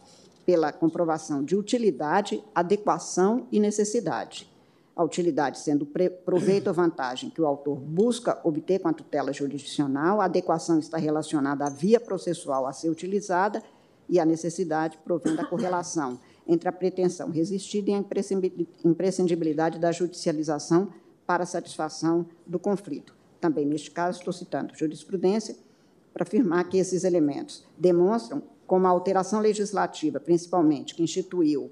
pela 0.44 0.72
comprovação 0.72 1.44
de 1.44 1.56
utilidade, 1.56 2.42
adequação 2.54 3.46
e 3.52 3.60
necessidade. 3.60 4.50
A 4.94 5.04
utilidade 5.04 5.58
sendo 5.58 5.86
proveito 6.24 6.66
ou 6.66 6.74
vantagem 6.74 7.30
que 7.30 7.40
o 7.40 7.46
autor 7.46 7.76
busca 7.76 8.38
obter 8.44 8.80
com 8.80 8.88
a 8.88 8.92
tutela 8.92 9.32
jurisdicional, 9.32 10.20
a 10.20 10.26
adequação 10.26 10.78
está 10.78 10.98
relacionada 10.98 11.64
à 11.64 11.70
via 11.70 12.00
processual 12.00 12.66
a 12.66 12.72
ser 12.72 12.90
utilizada 12.90 13.62
e 14.08 14.18
a 14.18 14.24
necessidade 14.24 14.98
provém 15.04 15.36
da 15.36 15.44
correlação 15.44 16.18
entre 16.46 16.68
a 16.68 16.72
pretensão 16.72 17.30
resistida 17.30 17.92
e 17.92 17.94
a 17.94 18.04
imprescindibilidade 18.84 19.78
da 19.78 19.92
judicialização 19.92 20.88
para 21.30 21.46
satisfação 21.46 22.26
do 22.44 22.58
conflito. 22.58 23.14
Também, 23.40 23.64
neste 23.64 23.88
caso, 23.92 24.18
estou 24.18 24.32
citando 24.32 24.74
jurisprudência 24.74 25.56
para 26.12 26.24
afirmar 26.24 26.68
que 26.68 26.76
esses 26.76 27.04
elementos 27.04 27.64
demonstram 27.78 28.42
como 28.66 28.88
a 28.88 28.90
alteração 28.90 29.38
legislativa, 29.38 30.18
principalmente, 30.18 30.92
que 30.92 31.04
instituiu 31.04 31.70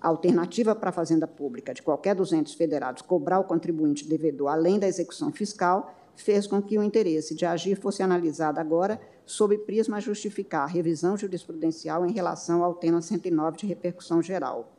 a 0.00 0.08
alternativa 0.08 0.74
para 0.74 0.88
a 0.88 0.92
fazenda 0.92 1.26
pública 1.26 1.74
de 1.74 1.82
qualquer 1.82 2.14
dos 2.14 2.32
entes 2.32 2.54
federados 2.54 3.02
cobrar 3.02 3.40
o 3.40 3.44
contribuinte 3.44 4.08
devedor 4.08 4.48
além 4.48 4.78
da 4.78 4.88
execução 4.88 5.30
fiscal, 5.30 5.94
fez 6.16 6.46
com 6.46 6.62
que 6.62 6.78
o 6.78 6.82
interesse 6.82 7.34
de 7.34 7.44
agir 7.44 7.76
fosse 7.76 8.02
analisado 8.02 8.58
agora 8.58 8.98
sob 9.26 9.58
prisma 9.58 9.98
a 9.98 10.00
justificar 10.00 10.62
a 10.62 10.72
revisão 10.72 11.14
jurisprudencial 11.14 12.06
em 12.06 12.12
relação 12.12 12.64
ao 12.64 12.72
tema 12.72 13.02
109 13.02 13.58
de 13.58 13.66
repercussão 13.66 14.22
geral 14.22 14.73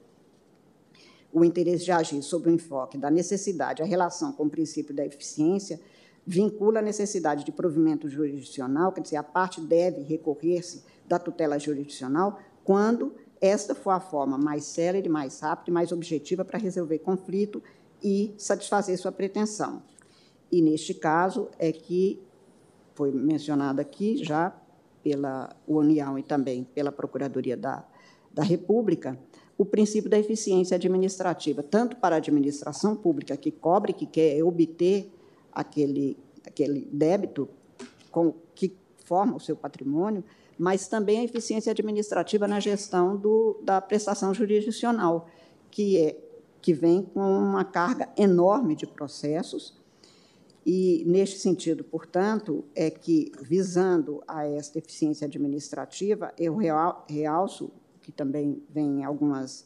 o 1.36 1.44
interesse 1.44 1.84
de 1.84 1.92
agir 1.92 2.22
sob 2.24 2.50
o 2.50 2.54
enfoque 2.54 2.98
da 2.98 3.12
necessidade, 3.12 3.82
a 3.82 3.86
relação 3.86 4.32
com 4.32 4.46
o 4.46 4.50
princípio 4.50 4.96
da 4.96 5.06
eficiência, 5.06 5.82
vincula 6.26 6.80
a 6.80 6.82
necessidade 6.82 7.44
de 7.44 7.52
provimento 7.52 8.10
jurisdicional, 8.10 8.94
quer 8.94 9.02
dizer, 9.02 9.18
a 9.18 9.24
parte 9.24 9.60
deve 9.60 10.02
recorrer-se 10.02 10.86
da 11.06 11.20
tutela 11.20 11.60
jurisdicional 11.60 12.40
quando 12.64 13.14
esta 13.42 13.76
for 13.76 13.90
a 13.90 14.00
forma 14.00 14.38
mais 14.38 14.64
célere, 14.64 15.10
mais 15.10 15.42
rápida 15.42 15.70
e 15.70 15.74
mais 15.74 15.92
objetiva 15.92 16.46
para 16.46 16.58
resolver 16.58 17.00
conflito 17.00 17.62
e 18.02 18.34
satisfazer 18.38 18.98
sua 18.98 19.12
pretensão. 19.12 19.84
E, 20.50 20.62
neste 20.62 20.94
caso, 20.94 21.50
é 21.60 21.70
que 21.70 22.24
foi 22.94 23.12
mencionado 23.12 23.82
aqui 23.82 24.24
já 24.24 24.56
pela 25.04 25.54
União 25.68 26.18
e 26.18 26.24
também 26.24 26.64
pela 26.64 26.94
Procuradoria 26.94 27.58
da, 27.58 27.86
da 28.32 28.42
República, 28.42 29.20
o 29.58 29.66
princípio 29.66 30.10
da 30.10 30.20
eficiência 30.20 30.76
administrativa, 30.76 31.64
tanto 31.64 31.96
para 31.96 32.16
a 32.16 32.18
administração 32.18 32.96
pública 32.96 33.38
que 33.38 33.52
cobre, 33.52 33.94
que 33.94 34.06
quer 34.06 34.44
obter 34.44 35.10
aquele, 35.52 36.18
aquele 36.46 36.88
débito 36.92 37.48
com, 38.12 38.34
que 38.54 38.76
forma 39.06 39.36
o 39.36 39.40
seu 39.40 39.56
patrimônio, 39.56 40.24
mas 40.58 40.88
também 40.88 41.20
a 41.20 41.24
eficiência 41.24 41.72
administrativa 41.72 42.48
na 42.48 42.60
gestão 42.60 43.16
do, 43.16 43.60
da 43.64 43.80
prestação 43.80 44.34
jurisdicional, 44.34 45.28
que, 45.72 45.98
é, 45.98 46.18
que 46.62 46.74
vem 46.74 47.04
com 47.04 47.22
uma 47.22 47.64
carga 47.64 48.10
enorme 48.18 48.76
de 48.76 48.86
processos. 48.86 49.78
E, 50.66 51.04
neste 51.06 51.38
sentido, 51.38 51.84
portanto, 51.84 52.66
é 52.74 52.90
que, 52.90 53.32
visando 53.42 54.24
a 54.28 54.48
esta 54.48 54.80
eficiência 54.80 55.28
administrativa, 55.28 56.34
eu 56.38 56.58
realço 57.08 57.72
que 58.06 58.12
também 58.12 58.62
vem 58.70 59.00
em, 59.00 59.04
algumas, 59.04 59.66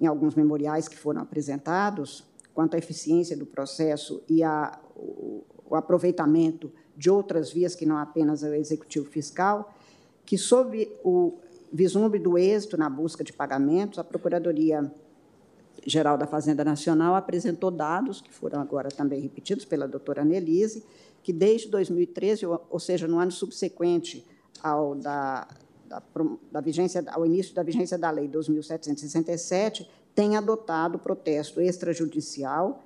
em 0.00 0.06
alguns 0.06 0.34
memoriais 0.34 0.88
que 0.88 0.96
foram 0.96 1.20
apresentados, 1.20 2.24
quanto 2.54 2.74
à 2.74 2.78
eficiência 2.78 3.36
do 3.36 3.44
processo 3.44 4.22
e 4.26 4.42
a, 4.42 4.80
o, 4.96 5.44
o 5.68 5.76
aproveitamento 5.76 6.72
de 6.96 7.10
outras 7.10 7.52
vias 7.52 7.74
que 7.74 7.84
não 7.84 7.98
apenas 7.98 8.42
o 8.42 8.54
executivo 8.54 9.04
fiscal, 9.04 9.74
que, 10.24 10.38
sob 10.38 10.90
o 11.04 11.34
vislumbre 11.70 12.18
do 12.18 12.38
êxito 12.38 12.78
na 12.78 12.88
busca 12.88 13.22
de 13.22 13.34
pagamentos, 13.34 13.98
a 13.98 14.04
Procuradoria 14.04 14.90
Geral 15.84 16.16
da 16.16 16.26
Fazenda 16.26 16.64
Nacional 16.64 17.14
apresentou 17.14 17.70
dados, 17.70 18.22
que 18.22 18.32
foram 18.32 18.62
agora 18.62 18.88
também 18.88 19.20
repetidos 19.20 19.66
pela 19.66 19.86
doutora 19.86 20.22
Annelise, 20.22 20.82
que 21.22 21.34
desde 21.34 21.68
2013, 21.68 22.46
ou 22.46 22.80
seja, 22.80 23.06
no 23.06 23.18
ano 23.18 23.30
subsequente 23.30 24.26
ao 24.62 24.94
da, 24.94 25.46
da, 25.88 26.02
da 26.50 26.60
vigência, 26.60 27.04
ao 27.08 27.24
início 27.24 27.54
da 27.54 27.62
vigência 27.62 27.96
da 27.96 28.10
Lei 28.10 28.28
2.767, 28.28 29.86
tem 30.14 30.36
adotado 30.36 30.96
o 30.96 30.98
protesto 30.98 31.60
extrajudicial, 31.60 32.82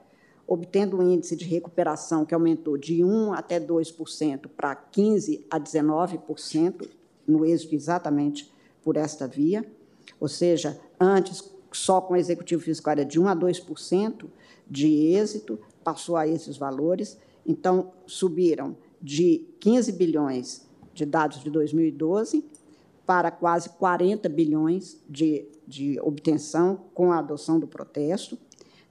obtendo 0.46 0.98
um 0.98 1.10
índice 1.10 1.36
de 1.36 1.44
recuperação 1.44 2.24
que 2.24 2.34
aumentou 2.34 2.76
de 2.76 3.04
1 3.04 3.32
até 3.32 3.60
2% 3.60 4.48
para 4.56 4.74
15 4.74 5.46
a 5.50 5.60
19%, 5.60 6.88
no 7.26 7.44
êxito 7.44 7.74
exatamente 7.74 8.52
por 8.82 8.96
esta 8.96 9.28
via, 9.28 9.64
ou 10.18 10.26
seja, 10.26 10.80
antes 10.98 11.48
só 11.70 12.00
com 12.00 12.14
o 12.14 12.16
executivo 12.16 12.62
fiscal 12.62 12.92
era 12.92 13.04
de 13.04 13.20
1 13.20 13.28
a 13.28 13.36
2% 13.36 14.26
de 14.68 15.14
êxito, 15.14 15.58
passou 15.84 16.16
a 16.16 16.26
esses 16.26 16.56
valores, 16.56 17.16
então 17.46 17.92
subiram 18.06 18.76
de 19.00 19.46
15 19.60 19.92
bilhões 19.92 20.68
de 20.92 21.06
dados 21.06 21.42
de 21.42 21.50
2012 21.50 22.44
para 23.10 23.32
quase 23.32 23.70
40 23.70 24.28
bilhões 24.28 25.02
de, 25.08 25.44
de 25.66 25.98
obtenção 26.00 26.84
com 26.94 27.10
a 27.10 27.18
adoção 27.18 27.58
do 27.58 27.66
protesto. 27.66 28.38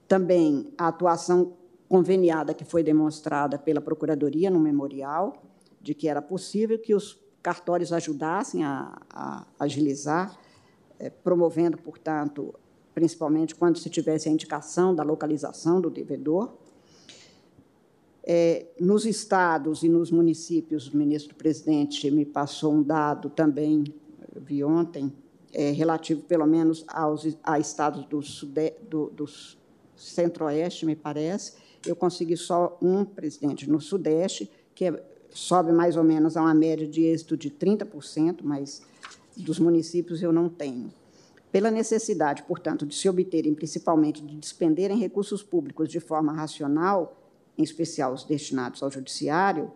Também 0.10 0.74
a 0.78 0.90
atuação 0.90 1.54
conveniada 1.88 2.54
que 2.54 2.66
foi 2.66 2.84
demonstrada 2.84 3.58
pela 3.58 3.80
Procuradoria 3.80 4.52
no 4.52 4.60
memorial, 4.60 5.42
de 5.82 5.94
que 5.94 6.10
era 6.10 6.22
possível 6.22 6.78
que 6.78 6.94
os 6.94 7.18
cartórios 7.42 7.94
ajudassem 7.94 8.66
a, 8.66 9.02
a 9.10 9.48
agilizar, 9.58 10.38
é, 11.00 11.10
promovendo, 11.10 11.78
portanto, 11.78 12.54
principalmente 12.94 13.56
quando 13.56 13.78
se 13.78 13.90
tivesse 13.90 14.28
a 14.28 14.32
indicação 14.34 14.94
da 14.94 15.02
localização 15.02 15.80
do 15.80 15.90
devedor. 15.90 16.58
É, 18.22 18.66
nos 18.82 19.06
estados 19.06 19.82
e 19.82 19.88
nos 19.88 20.12
municípios, 20.12 20.90
o 20.90 20.98
ministro-presidente 20.98 22.12
me 22.12 22.26
passou 22.26 22.74
um 22.74 22.84
dado 22.84 23.30
também 23.30 23.86
vi 24.36 24.64
ontem, 24.64 25.14
é, 25.54 25.72
relativo 25.72 26.22
pelo 26.22 26.46
menos 26.46 26.84
aos 26.88 27.26
a 27.44 27.60
estados 27.60 28.06
do, 28.06 28.22
sude, 28.22 28.74
do, 28.90 29.10
do 29.10 29.26
centro-oeste, 29.96 30.86
me 30.86 30.96
parece, 30.96 31.54
eu 31.86 31.96
consegui 31.96 32.38
só 32.38 32.78
um 32.82 33.04
presidente 33.04 33.70
no 33.70 33.80
sudeste, 33.80 34.50
que 34.76 34.86
é, 34.86 35.04
sobe 35.30 35.72
mais 35.72 35.96
ou 35.96 36.04
menos 36.04 36.38
a 36.38 36.42
uma 36.42 36.54
média 36.54 36.88
de 36.88 37.04
êxito 37.04 37.38
de 37.38 37.50
30%, 37.50 38.40
mas 38.44 38.82
dos 39.36 39.60
municípios 39.60 40.22
eu 40.22 40.32
não 40.32 40.50
tenho. 40.50 40.92
Pela 41.52 41.72
necessidade, 41.72 42.44
portanto, 42.44 42.86
de 42.86 42.94
se 42.94 43.10
obterem, 43.10 43.56
principalmente 43.56 44.22
de 44.22 44.36
despenderem 44.36 45.00
recursos 45.00 45.42
públicos 45.42 45.90
de 45.90 46.00
forma 46.00 46.32
racional, 46.32 47.18
em 47.58 47.64
especial 47.64 48.14
os 48.14 48.24
destinados 48.24 48.84
ao 48.84 48.92
judiciário, 48.92 49.72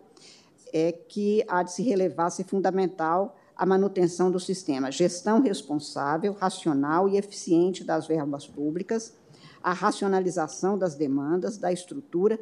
é 0.72 0.92
que 0.92 1.44
há 1.48 1.62
de 1.62 1.72
se 1.72 1.82
relevar 1.82 2.30
ser 2.30 2.44
fundamental 2.44 3.36
a 3.56 3.64
manutenção 3.64 4.30
do 4.30 4.40
sistema, 4.40 4.90
gestão 4.90 5.40
responsável, 5.40 6.32
racional 6.32 7.08
e 7.08 7.16
eficiente 7.16 7.84
das 7.84 8.06
verbas 8.06 8.46
públicas, 8.46 9.14
a 9.62 9.72
racionalização 9.72 10.76
das 10.76 10.94
demandas, 10.94 11.56
da 11.56 11.72
estrutura 11.72 12.38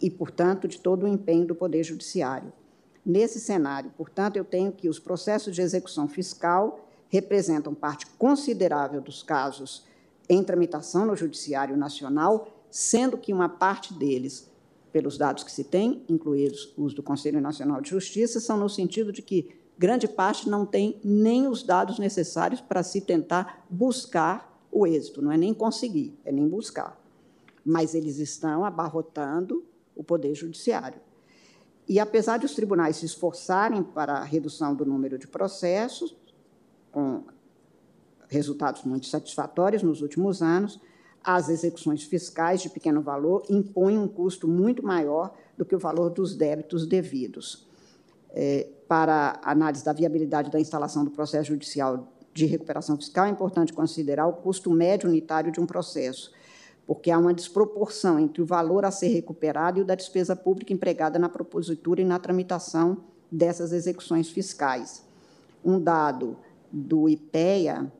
e, 0.00 0.10
portanto, 0.10 0.68
de 0.68 0.78
todo 0.78 1.04
o 1.04 1.08
empenho 1.08 1.46
do 1.46 1.54
Poder 1.54 1.82
Judiciário. 1.82 2.52
Nesse 3.04 3.40
cenário, 3.40 3.90
portanto, 3.96 4.36
eu 4.36 4.44
tenho 4.44 4.72
que 4.72 4.88
os 4.88 4.98
processos 4.98 5.54
de 5.54 5.62
execução 5.62 6.06
fiscal 6.06 6.86
representam 7.08 7.74
parte 7.74 8.06
considerável 8.18 9.00
dos 9.00 9.22
casos 9.22 9.84
em 10.28 10.44
tramitação 10.44 11.06
no 11.06 11.16
Judiciário 11.16 11.76
Nacional, 11.76 12.46
sendo 12.70 13.18
que 13.18 13.32
uma 13.32 13.48
parte 13.48 13.92
deles, 13.94 14.48
pelos 14.92 15.18
dados 15.18 15.42
que 15.42 15.50
se 15.50 15.64
tem, 15.64 16.04
incluídos 16.08 16.72
os 16.76 16.94
do 16.94 17.02
Conselho 17.02 17.40
Nacional 17.40 17.80
de 17.80 17.90
Justiça, 17.90 18.38
são 18.38 18.56
no 18.56 18.68
sentido 18.68 19.12
de 19.12 19.22
que 19.22 19.59
grande 19.80 20.06
parte 20.06 20.46
não 20.46 20.66
tem 20.66 21.00
nem 21.02 21.48
os 21.48 21.62
dados 21.62 21.98
necessários 21.98 22.60
para 22.60 22.82
se 22.82 23.00
tentar 23.00 23.64
buscar 23.70 24.62
o 24.70 24.86
êxito, 24.86 25.22
não 25.22 25.32
é 25.32 25.38
nem 25.38 25.54
conseguir, 25.54 26.14
é 26.22 26.30
nem 26.30 26.46
buscar. 26.46 27.00
Mas 27.64 27.94
eles 27.94 28.18
estão 28.18 28.62
abarrotando 28.62 29.64
o 29.96 30.04
Poder 30.04 30.34
Judiciário. 30.34 31.00
E, 31.88 31.98
apesar 31.98 32.36
de 32.36 32.44
os 32.44 32.54
tribunais 32.54 32.96
se 32.96 33.06
esforçarem 33.06 33.82
para 33.82 34.18
a 34.18 34.22
redução 34.22 34.74
do 34.74 34.84
número 34.84 35.18
de 35.18 35.26
processos, 35.26 36.14
com 36.92 37.22
resultados 38.28 38.84
muito 38.84 39.06
satisfatórios 39.06 39.82
nos 39.82 40.02
últimos 40.02 40.42
anos, 40.42 40.78
as 41.24 41.48
execuções 41.48 42.02
fiscais 42.02 42.60
de 42.60 42.68
pequeno 42.68 43.00
valor 43.00 43.44
impõem 43.48 43.96
um 43.96 44.06
custo 44.06 44.46
muito 44.46 44.82
maior 44.84 45.34
do 45.56 45.64
que 45.64 45.74
o 45.74 45.78
valor 45.78 46.10
dos 46.10 46.36
débitos 46.36 46.86
devidos. 46.86 47.69
É, 48.32 48.68
para 48.86 49.40
análise 49.44 49.84
da 49.84 49.92
viabilidade 49.92 50.50
da 50.50 50.58
instalação 50.58 51.04
do 51.04 51.10
processo 51.10 51.48
judicial 51.48 52.12
de 52.32 52.46
recuperação 52.46 52.96
fiscal, 52.96 53.26
é 53.26 53.30
importante 53.30 53.72
considerar 53.72 54.26
o 54.26 54.32
custo 54.32 54.70
médio 54.70 55.08
unitário 55.08 55.52
de 55.52 55.60
um 55.60 55.66
processo, 55.66 56.32
porque 56.86 57.10
há 57.10 57.18
uma 57.18 57.34
desproporção 57.34 58.18
entre 58.18 58.42
o 58.42 58.46
valor 58.46 58.84
a 58.84 58.90
ser 58.90 59.08
recuperado 59.08 59.78
e 59.78 59.82
o 59.82 59.84
da 59.84 59.94
despesa 59.94 60.34
pública 60.34 60.72
empregada 60.72 61.18
na 61.18 61.28
propositura 61.28 62.00
e 62.00 62.04
na 62.04 62.18
tramitação 62.18 62.98
dessas 63.30 63.72
execuções 63.72 64.28
fiscais. 64.28 65.04
Um 65.64 65.80
dado 65.80 66.36
do 66.72 67.08
IPEA 67.08 67.92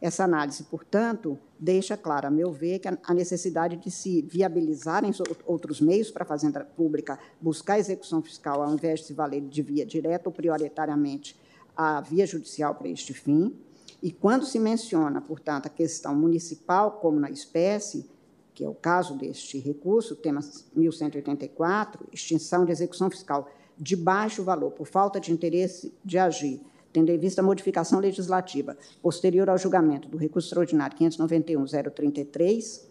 Essa 0.00 0.24
análise, 0.24 0.62
portanto, 0.62 1.38
deixa 1.58 1.98
claro, 1.98 2.28
a 2.28 2.30
meu 2.30 2.50
ver, 2.50 2.78
que 2.78 2.88
a 2.88 3.14
necessidade 3.14 3.76
de 3.76 3.90
se 3.90 4.22
viabilizarem 4.22 5.12
outros 5.44 5.82
meios 5.82 6.10
para 6.10 6.22
a 6.22 6.26
Fazenda 6.26 6.64
Pública 6.64 7.18
buscar 7.38 7.78
execução 7.78 8.22
fiscal, 8.22 8.62
ao 8.62 8.72
invés 8.72 9.00
de 9.00 9.06
se 9.06 9.12
valer 9.12 9.42
de 9.42 9.60
via 9.60 9.84
direta 9.84 10.30
ou 10.30 10.32
prioritariamente 10.32 11.38
a 11.76 12.00
via 12.00 12.26
judicial 12.26 12.74
para 12.74 12.88
este 12.88 13.12
fim. 13.12 13.54
E 14.02 14.10
quando 14.10 14.46
se 14.46 14.58
menciona, 14.58 15.20
portanto, 15.20 15.66
a 15.66 15.68
questão 15.68 16.14
municipal 16.14 16.92
como 16.92 17.20
na 17.20 17.28
espécie, 17.28 18.08
que 18.54 18.64
é 18.64 18.68
o 18.68 18.74
caso 18.74 19.16
deste 19.16 19.58
recurso, 19.58 20.16
tema 20.16 20.40
1184, 20.74 22.06
extinção 22.12 22.64
de 22.64 22.72
execução 22.72 23.10
fiscal 23.10 23.48
de 23.76 23.96
baixo 23.96 24.42
valor 24.42 24.72
por 24.72 24.86
falta 24.86 25.18
de 25.18 25.32
interesse 25.32 25.92
de 26.04 26.18
agir, 26.18 26.60
tendo 26.92 27.10
em 27.10 27.18
vista 27.18 27.40
a 27.40 27.44
modificação 27.44 27.98
legislativa 27.98 28.76
posterior 29.00 29.48
ao 29.48 29.56
julgamento 29.56 30.08
do 30.08 30.18
recurso 30.18 30.48
extraordinário 30.48 30.96
591.033, 30.98 32.82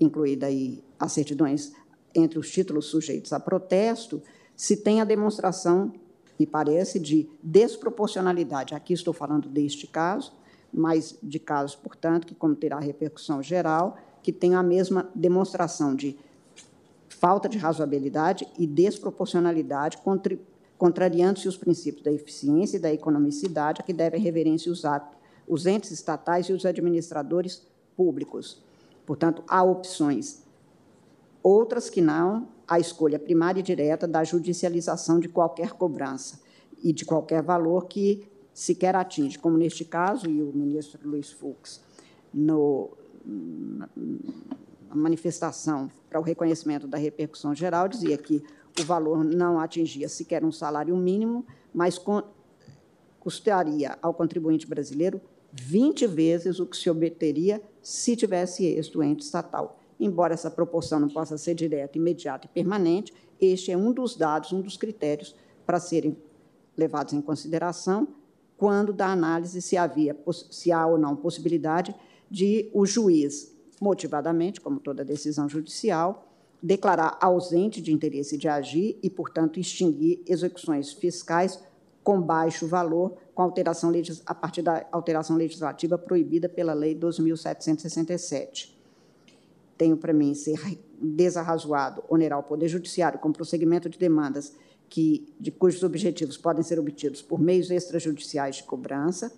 incluída 0.00 0.46
aí 0.46 0.82
as 0.98 1.12
certidões 1.12 1.72
entre 2.14 2.38
os 2.38 2.50
títulos 2.50 2.86
sujeitos 2.86 3.32
a 3.32 3.40
protesto, 3.40 4.22
se 4.56 4.76
tem 4.76 5.00
a 5.00 5.04
demonstração 5.04 5.92
me 6.38 6.46
parece, 6.46 6.98
de 6.98 7.28
desproporcionalidade. 7.42 8.74
Aqui 8.74 8.92
estou 8.92 9.14
falando 9.14 9.48
deste 9.48 9.86
caso, 9.86 10.32
mas 10.72 11.16
de 11.22 11.38
casos, 11.38 11.76
portanto, 11.76 12.26
que, 12.26 12.34
como 12.34 12.54
terá 12.54 12.78
repercussão 12.78 13.42
geral, 13.42 13.96
que 14.24 14.32
tenham 14.32 14.58
a 14.58 14.62
mesma 14.62 15.08
demonstração 15.14 15.94
de 15.94 16.16
falta 17.10 17.46
de 17.46 17.58
razoabilidade 17.58 18.48
e 18.58 18.66
desproporcionalidade, 18.66 19.98
contrariando-se 20.78 21.46
os 21.46 21.58
princípios 21.58 22.02
da 22.02 22.10
eficiência 22.10 22.78
e 22.78 22.80
da 22.80 22.92
economicidade 22.92 23.82
a 23.82 23.84
que 23.84 23.92
devem 23.92 24.20
reverência 24.20 24.72
os, 24.72 24.84
atos, 24.86 25.16
os 25.46 25.66
entes 25.66 25.90
estatais 25.90 26.46
e 26.46 26.54
os 26.54 26.64
administradores 26.64 27.62
públicos. 27.94 28.62
Portanto, 29.04 29.44
há 29.46 29.62
opções 29.62 30.42
outras 31.42 31.90
que 31.90 32.00
não 32.00 32.48
a 32.66 32.80
escolha 32.80 33.18
primária 33.18 33.60
e 33.60 33.62
direta 33.62 34.08
da 34.08 34.24
judicialização 34.24 35.20
de 35.20 35.28
qualquer 35.28 35.72
cobrança 35.72 36.40
e 36.82 36.94
de 36.94 37.04
qualquer 37.04 37.42
valor 37.42 37.84
que 37.86 38.26
sequer 38.54 38.96
atinge, 38.96 39.38
como 39.38 39.58
neste 39.58 39.84
caso, 39.84 40.30
e 40.30 40.40
o 40.40 40.50
ministro 40.54 41.06
Luiz 41.06 41.30
Fux, 41.30 41.82
no, 42.32 42.90
na 43.24 43.88
manifestação 44.94 45.90
para 46.08 46.20
o 46.20 46.22
reconhecimento 46.22 46.86
da 46.86 46.98
repercussão 46.98 47.54
geral, 47.54 47.88
dizia 47.88 48.16
que 48.16 48.42
o 48.80 48.84
valor 48.84 49.24
não 49.24 49.58
atingia 49.58 50.08
sequer 50.08 50.44
um 50.44 50.52
salário 50.52 50.96
mínimo, 50.96 51.44
mas 51.72 52.00
custaria 53.20 53.98
ao 54.02 54.12
contribuinte 54.12 54.66
brasileiro 54.66 55.20
20 55.52 56.06
vezes 56.06 56.58
o 56.58 56.66
que 56.66 56.76
se 56.76 56.90
obteria 56.90 57.62
se 57.80 58.16
tivesse 58.16 58.66
êxito 58.66 59.02
ente 59.02 59.24
estatal. 59.24 59.78
Embora 59.98 60.34
essa 60.34 60.50
proporção 60.50 60.98
não 60.98 61.08
possa 61.08 61.38
ser 61.38 61.54
direta, 61.54 61.96
imediata 61.96 62.46
e 62.46 62.48
permanente, 62.48 63.14
este 63.40 63.70
é 63.70 63.76
um 63.76 63.92
dos 63.92 64.16
dados, 64.16 64.52
um 64.52 64.60
dos 64.60 64.76
critérios 64.76 65.34
para 65.64 65.78
serem 65.78 66.16
levados 66.76 67.14
em 67.14 67.20
consideração 67.20 68.08
quando 68.56 68.92
da 68.92 69.08
análise 69.08 69.60
se 69.60 69.76
havia 69.76 70.16
se 70.50 70.72
há 70.72 70.86
ou 70.86 70.98
não 70.98 71.16
possibilidade 71.16 71.94
de 72.34 72.68
o 72.72 72.84
juiz 72.84 73.54
motivadamente, 73.80 74.60
como 74.60 74.80
toda 74.80 75.04
decisão 75.04 75.48
judicial, 75.48 76.28
declarar 76.62 77.18
ausente 77.20 77.80
de 77.80 77.92
interesse 77.92 78.38
de 78.38 78.48
agir 78.48 78.98
e, 79.02 79.10
portanto, 79.10 79.60
extinguir 79.60 80.22
execuções 80.26 80.92
fiscais 80.92 81.60
com 82.02 82.20
baixo 82.20 82.66
valor, 82.66 83.16
com 83.34 83.42
alteração 83.42 83.92
a 84.26 84.34
partir 84.34 84.62
da 84.62 84.86
alteração 84.90 85.36
legislativa 85.36 85.96
proibida 85.96 86.48
pela 86.48 86.72
Lei 86.72 86.94
2.767 86.94 88.74
tenho 89.76 89.96
para 89.96 90.12
mim 90.12 90.34
ser 90.34 90.58
desarrazoado 91.00 92.02
onerar 92.08 92.38
o 92.38 92.42
Poder 92.42 92.68
Judiciário 92.68 93.18
com 93.18 93.32
prosseguimento 93.32 93.88
de 93.88 93.98
demandas 93.98 94.54
que, 94.88 95.34
de 95.40 95.50
cujos 95.50 95.82
objetivos 95.82 96.36
podem 96.36 96.62
ser 96.62 96.78
obtidos 96.78 97.20
por 97.20 97.40
meios 97.40 97.70
extrajudiciais 97.70 98.56
de 98.56 98.64
cobrança, 98.64 99.32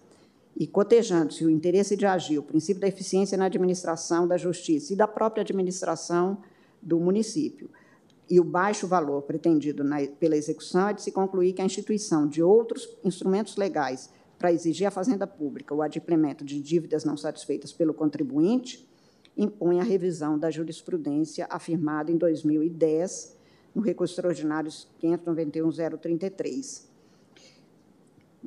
e 0.56 0.66
cotejando-se 0.66 1.44
o 1.44 1.50
interesse 1.50 1.96
de 1.96 2.06
agir, 2.06 2.38
o 2.38 2.42
princípio 2.42 2.80
da 2.80 2.88
eficiência 2.88 3.36
na 3.36 3.44
administração 3.44 4.26
da 4.26 4.38
justiça 4.38 4.92
e 4.92 4.96
da 4.96 5.06
própria 5.06 5.42
administração 5.42 6.38
do 6.80 6.98
município, 6.98 7.68
e 8.28 8.40
o 8.40 8.44
baixo 8.44 8.88
valor 8.88 9.22
pretendido 9.22 9.84
na, 9.84 10.04
pela 10.18 10.36
execução, 10.36 10.88
é 10.88 10.94
de 10.94 11.02
se 11.02 11.12
concluir 11.12 11.52
que 11.52 11.62
a 11.62 11.64
instituição 11.64 12.26
de 12.26 12.42
outros 12.42 12.88
instrumentos 13.04 13.56
legais 13.56 14.10
para 14.38 14.52
exigir 14.52 14.86
à 14.86 14.90
Fazenda 14.90 15.26
Pública 15.26 15.74
o 15.74 15.82
adimplemento 15.82 16.44
de 16.44 16.60
dívidas 16.60 17.04
não 17.04 17.16
satisfeitas 17.16 17.72
pelo 17.72 17.94
contribuinte 17.94 18.86
impõe 19.36 19.80
a 19.80 19.84
revisão 19.84 20.38
da 20.38 20.50
jurisprudência 20.50 21.46
afirmada 21.50 22.10
em 22.10 22.16
2010 22.16 23.36
no 23.74 23.82
recurso 23.82 24.14
extraordinário 24.14 24.70
591.033. 24.70 26.95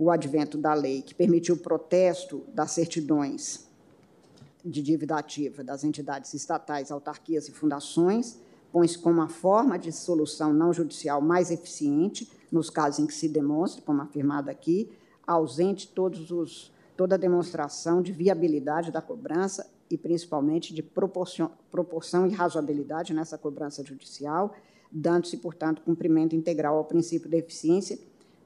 O 0.02 0.10
advento 0.10 0.58
da 0.58 0.74
lei 0.74 1.02
que 1.02 1.14
permitiu 1.14 1.56
o 1.56 1.60
protesto 1.60 2.46
das 2.54 2.72
certidões 2.72 3.68
de 4.64 4.82
dívida 4.82 5.18
ativa 5.18 5.62
das 5.62 5.84
entidades 5.84 6.34
estatais, 6.34 6.90
autarquias 6.90 7.50
e 7.50 7.52
fundações 7.52 8.40
põe-se 8.72 8.98
como 8.98 9.16
uma 9.16 9.28
forma 9.28 9.78
de 9.78 9.92
solução 9.92 10.54
não 10.54 10.72
judicial 10.72 11.20
mais 11.20 11.52
eficiente 11.52 12.32
nos 12.50 12.70
casos 12.70 13.00
em 13.00 13.08
que 13.08 13.14
se 13.14 13.28
demonstre, 13.28 13.82
como 13.82 14.02
afirmado 14.02 14.50
aqui, 14.50 14.90
ausente 15.28 15.88
todos 15.88 16.32
os, 16.32 16.72
toda 16.96 17.16
a 17.16 17.18
demonstração 17.18 18.02
de 18.02 18.14
viabilidade 18.14 18.92
da 18.92 19.02
cobrança 19.02 19.70
e 19.90 19.98
principalmente 19.98 20.74
de 20.74 20.82
proporção, 20.82 21.52
proporção 21.70 22.26
e 22.26 22.32
razoabilidade 22.32 23.14
nessa 23.14 23.38
cobrança 23.38 23.84
judicial, 23.84 24.56
dando-se, 24.92 25.36
portanto, 25.38 25.82
cumprimento 25.82 26.36
integral 26.36 26.78
ao 26.78 26.86
princípio 26.86 27.30
da 27.30 27.38
eficiência, 27.38 28.00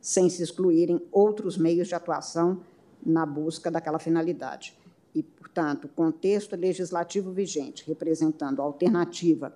sem 0.03 0.29
se 0.29 0.43
excluírem 0.43 1.01
outros 1.13 1.57
meios 1.57 1.87
de 1.87 1.95
atuação 1.95 2.59
na 3.05 3.25
busca 3.25 3.71
daquela 3.71 3.97
finalidade. 3.97 4.77
E, 5.15 5.23
portanto, 5.23 5.85
o 5.85 5.87
contexto 5.87 6.57
legislativo 6.57 7.31
vigente, 7.31 7.85
representando 7.87 8.61
a 8.61 8.65
alternativa 8.65 9.55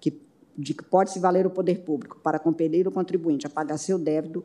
que, 0.00 0.20
de 0.58 0.74
que 0.74 0.82
pode 0.82 1.12
se 1.12 1.20
valer 1.20 1.46
o 1.46 1.50
poder 1.50 1.84
público 1.84 2.18
para 2.24 2.40
compelir 2.40 2.88
o 2.88 2.90
contribuinte 2.90 3.46
a 3.46 3.50
pagar 3.50 3.78
seu 3.78 3.96
débito, 3.96 4.44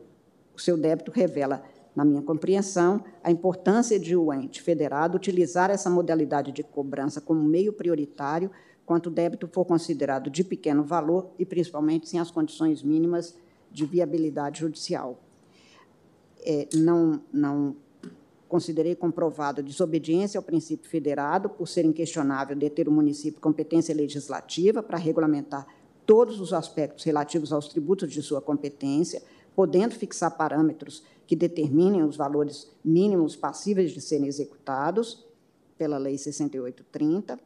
o 0.56 0.62
seu 0.62 0.78
débito 0.78 1.10
revela, 1.10 1.64
na 1.96 2.06
minha 2.06 2.22
compreensão, 2.22 3.04
a 3.24 3.32
importância 3.32 4.00
de 4.00 4.16
o 4.16 4.32
ente 4.32 4.62
federado 4.62 5.18
utilizar 5.18 5.72
essa 5.72 5.90
modalidade 5.90 6.52
de 6.52 6.62
cobrança 6.62 7.20
como 7.20 7.42
meio 7.42 7.74
prioritário 7.74 8.52
quanto 8.86 9.08
o 9.08 9.12
débito 9.12 9.48
for 9.48 9.66
considerado 9.66 10.30
de 10.30 10.44
pequeno 10.44 10.84
valor 10.84 11.32
e, 11.40 11.46
principalmente, 11.46 12.08
sem 12.08 12.20
as 12.20 12.30
condições 12.30 12.84
mínimas 12.84 13.36
de 13.72 13.84
viabilidade 13.84 14.60
judicial. 14.60 15.20
É, 16.46 16.68
não, 16.74 17.22
não 17.34 17.76
considerei 18.48 18.96
comprovado 18.96 19.62
desobediência 19.62 20.38
ao 20.38 20.44
princípio 20.44 20.90
federado 20.90 21.50
por 21.50 21.68
ser 21.68 21.86
inquestionável 21.86 22.56
deter 22.56 22.88
o 22.88 22.92
município 22.92 23.40
competência 23.40 23.94
legislativa 23.94 24.82
para 24.82 24.98
regulamentar 24.98 25.68
todos 26.06 26.42
os 26.42 26.52
aspectos 26.52 27.06
relativos 27.06 27.54
aos 27.54 27.68
tributos 27.68 28.12
de 28.12 28.24
sua 28.24 28.42
competência, 28.42 29.22
podendo 29.56 29.94
fixar 29.94 30.36
parâmetros 30.36 31.04
que 31.28 31.36
determinem 31.36 32.02
os 32.02 32.18
valores 32.18 32.72
mínimos 32.84 33.36
passíveis 33.36 33.92
de 33.92 34.02
serem 34.02 34.26
executados 34.26 35.24
pela 35.78 36.00
Lei 36.00 36.18
6830, 36.18 37.40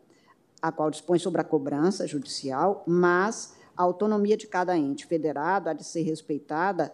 a 0.61 0.71
qual 0.71 0.89
dispõe 0.89 1.19
sobre 1.19 1.41
a 1.41 1.43
cobrança 1.43 2.07
judicial, 2.07 2.85
mas 2.87 3.53
a 3.75 3.83
autonomia 3.83 4.37
de 4.37 4.47
cada 4.47 4.77
ente 4.77 5.05
federado 5.05 5.67
há 5.67 5.73
de 5.73 5.83
ser 5.83 6.03
respeitada 6.03 6.93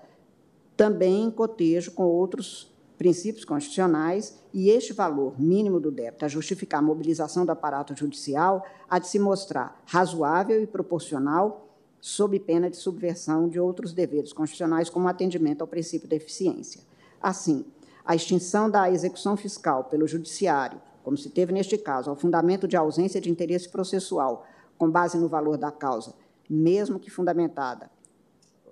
também 0.80 1.26
em 1.26 1.30
cotejo 1.30 1.92
com 1.92 2.04
outros 2.04 2.74
princípios 2.98 3.44
constitucionais 3.44 4.40
e 4.54 4.70
este 4.70 4.94
valor 4.94 5.38
mínimo 5.38 5.78
do 5.78 5.92
débito 5.92 6.24
a 6.24 6.30
justificar 6.30 6.80
a 6.80 6.82
mobilização 6.82 7.46
do 7.46 7.52
aparato 7.52 7.94
judicial 7.94 8.66
há 8.90 8.98
de 8.98 9.10
se 9.10 9.20
mostrar 9.20 9.78
razoável 9.86 10.64
e 10.64 10.66
proporcional 10.66 11.68
sob 12.00 12.40
pena 12.40 12.70
de 12.70 12.78
subversão 12.78 13.50
de 13.50 13.60
outros 13.60 13.92
deveres 13.92 14.32
constitucionais, 14.32 14.90
como 14.90 15.10
atendimento 15.10 15.60
ao 15.60 15.68
princípio 15.68 16.08
da 16.08 16.16
eficiência. 16.16 16.80
Assim, 17.22 17.66
a 18.06 18.16
extinção 18.16 18.70
da 18.70 18.90
execução 18.90 19.36
fiscal 19.36 19.84
pelo 19.84 20.08
judiciário 20.08 20.80
como 21.04 21.18
se 21.18 21.30
teve 21.30 21.52
neste 21.52 21.78
caso, 21.78 22.10
ao 22.10 22.16
fundamento 22.16 22.68
de 22.68 22.78
ausência 22.78 23.20
de 23.20 23.30
interesse 23.30 23.68
processual 23.68 24.46
com 24.78 24.90
base 24.90 25.18
no 25.18 25.28
valor 25.28 25.58
da 25.58 25.72
causa, 25.72 26.14
mesmo 26.50 27.00
que 27.00 27.10
fundamentada, 27.10 27.90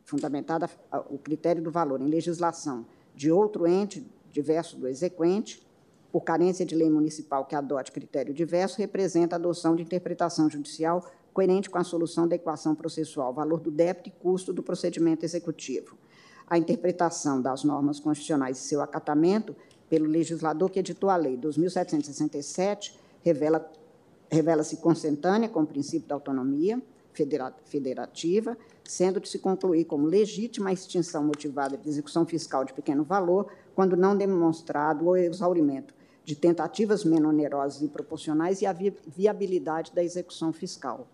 fundamentada 0.08 0.70
o 1.10 1.18
critério 1.18 1.62
do 1.62 1.70
valor 1.70 2.02
em 2.02 2.08
legislação 2.08 2.86
de 3.14 3.30
outro 3.30 3.68
ente 3.68 4.10
diverso 4.32 4.78
do 4.78 4.88
exequente, 4.88 5.68
por 6.12 6.22
carência 6.22 6.66
de 6.66 6.74
lei 6.74 6.90
municipal 6.90 7.44
que 7.44 7.54
adote 7.54 7.92
critério 7.92 8.34
diverso, 8.34 8.78
representa 8.78 9.36
a 9.36 9.38
adoção 9.38 9.76
de 9.76 9.84
interpretação 9.84 10.50
judicial 10.50 11.06
coerente 11.34 11.70
com 11.70 11.78
a 11.78 11.84
solução 11.84 12.26
da 12.26 12.36
equação 12.36 12.74
processual, 12.74 13.34
valor 13.34 13.60
do 13.60 13.70
débito 13.70 14.08
e 14.08 14.12
custo 14.12 14.54
do 14.54 14.64
procedimento 14.64 15.26
executivo. 15.26 15.98
A 16.50 16.58
interpretação 16.58 17.42
das 17.42 17.66
normas 17.66 18.00
constitucionais 18.00 18.58
e 18.58 18.62
seu 18.62 18.82
acatamento 18.82 19.54
pelo 19.90 20.06
legislador 20.06 20.72
que 20.72 20.80
editou 20.80 21.10
a 21.10 21.18
Lei 21.18 21.38
2.767 21.38 22.94
revela 23.22 23.70
revela-se 24.30 24.78
consentânea 24.78 25.50
com 25.50 25.62
o 25.62 25.68
princípio 25.68 26.08
da 26.08 26.16
autonomia 26.16 26.82
federativa, 27.66 28.58
sendo 28.88 29.20
de 29.20 29.28
se 29.28 29.40
concluir 29.40 29.86
como 29.86 30.08
legítima 30.08 30.70
a 30.70 30.74
extinção 30.74 31.24
motivada 31.24 31.78
de 31.78 31.88
execução 31.88 32.26
fiscal 32.26 32.64
de 32.64 32.74
pequeno 32.74 33.04
valor, 33.04 33.52
quando 33.76 33.98
não 33.98 34.16
demonstrado 34.16 35.06
o 35.06 35.16
exaurimento 35.16 35.94
de 36.24 36.36
tentativas 36.36 37.06
menos 37.06 37.30
onerosas 37.30 37.82
e 37.82 37.88
proporcionais 37.88 38.62
e 38.62 38.66
a 38.66 38.74
viabilidade 38.74 39.94
da 39.94 40.04
execução 40.04 40.52
fiscal. 40.52 41.08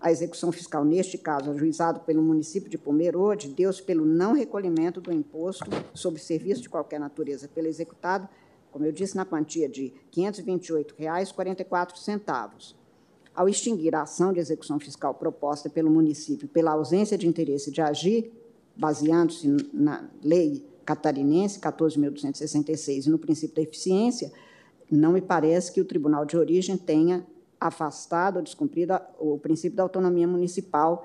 A 0.00 0.12
execução 0.12 0.52
fiscal, 0.52 0.84
neste 0.84 1.18
caso, 1.18 1.50
ajuizado 1.50 1.98
pelo 2.00 2.22
município 2.22 2.70
de 2.70 2.78
Pomerode, 2.78 3.48
deu-se 3.48 3.82
pelo 3.82 4.06
não 4.06 4.32
recolhimento 4.32 5.00
do 5.00 5.12
imposto 5.12 5.68
sobre 5.92 6.20
serviço 6.20 6.62
de 6.62 6.68
qualquer 6.68 7.00
natureza 7.00 7.48
pelo 7.48 7.66
executado, 7.66 8.28
como 8.70 8.84
eu 8.84 8.92
disse, 8.92 9.16
na 9.16 9.24
quantia 9.24 9.68
de 9.68 9.92
R$ 10.14 10.30
528,44. 10.32 12.76
Ao 13.38 13.48
extinguir 13.48 13.94
a 13.94 14.02
ação 14.02 14.32
de 14.32 14.40
execução 14.40 14.80
fiscal 14.80 15.14
proposta 15.14 15.70
pelo 15.70 15.88
município 15.88 16.48
pela 16.48 16.72
ausência 16.72 17.16
de 17.16 17.28
interesse 17.28 17.70
de 17.70 17.80
agir, 17.80 18.32
baseando-se 18.74 19.46
na 19.72 20.10
lei 20.24 20.66
catarinense 20.84 21.60
14.266 21.60 23.06
e 23.06 23.08
no 23.08 23.16
princípio 23.16 23.54
da 23.54 23.62
eficiência, 23.62 24.32
não 24.90 25.12
me 25.12 25.20
parece 25.20 25.70
que 25.70 25.80
o 25.80 25.84
tribunal 25.84 26.24
de 26.24 26.36
origem 26.36 26.76
tenha 26.76 27.24
afastado 27.60 28.38
ou 28.38 28.42
descumprido 28.42 28.98
o 29.20 29.38
princípio 29.38 29.76
da 29.76 29.84
autonomia 29.84 30.26
municipal 30.26 31.04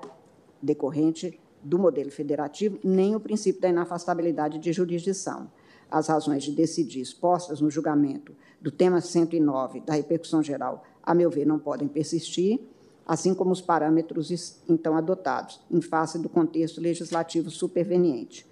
decorrente 0.60 1.38
do 1.62 1.78
modelo 1.78 2.10
federativo, 2.10 2.80
nem 2.82 3.14
o 3.14 3.20
princípio 3.20 3.60
da 3.60 3.68
inafastabilidade 3.68 4.58
de 4.58 4.72
jurisdição. 4.72 5.48
As 5.88 6.08
razões 6.08 6.42
de 6.42 6.50
decidir 6.50 7.00
expostas 7.00 7.60
no 7.60 7.70
julgamento 7.70 8.34
do 8.60 8.72
tema 8.72 9.00
109 9.00 9.82
da 9.82 9.94
repercussão 9.94 10.42
geral, 10.42 10.82
a 11.04 11.14
meu 11.14 11.30
ver, 11.30 11.46
não 11.46 11.58
podem 11.58 11.86
persistir, 11.86 12.60
assim 13.06 13.34
como 13.34 13.52
os 13.52 13.60
parâmetros 13.60 14.58
então 14.68 14.96
adotados, 14.96 15.60
em 15.70 15.80
face 15.80 16.18
do 16.18 16.28
contexto 16.28 16.80
legislativo 16.80 17.50
superveniente. 17.50 18.46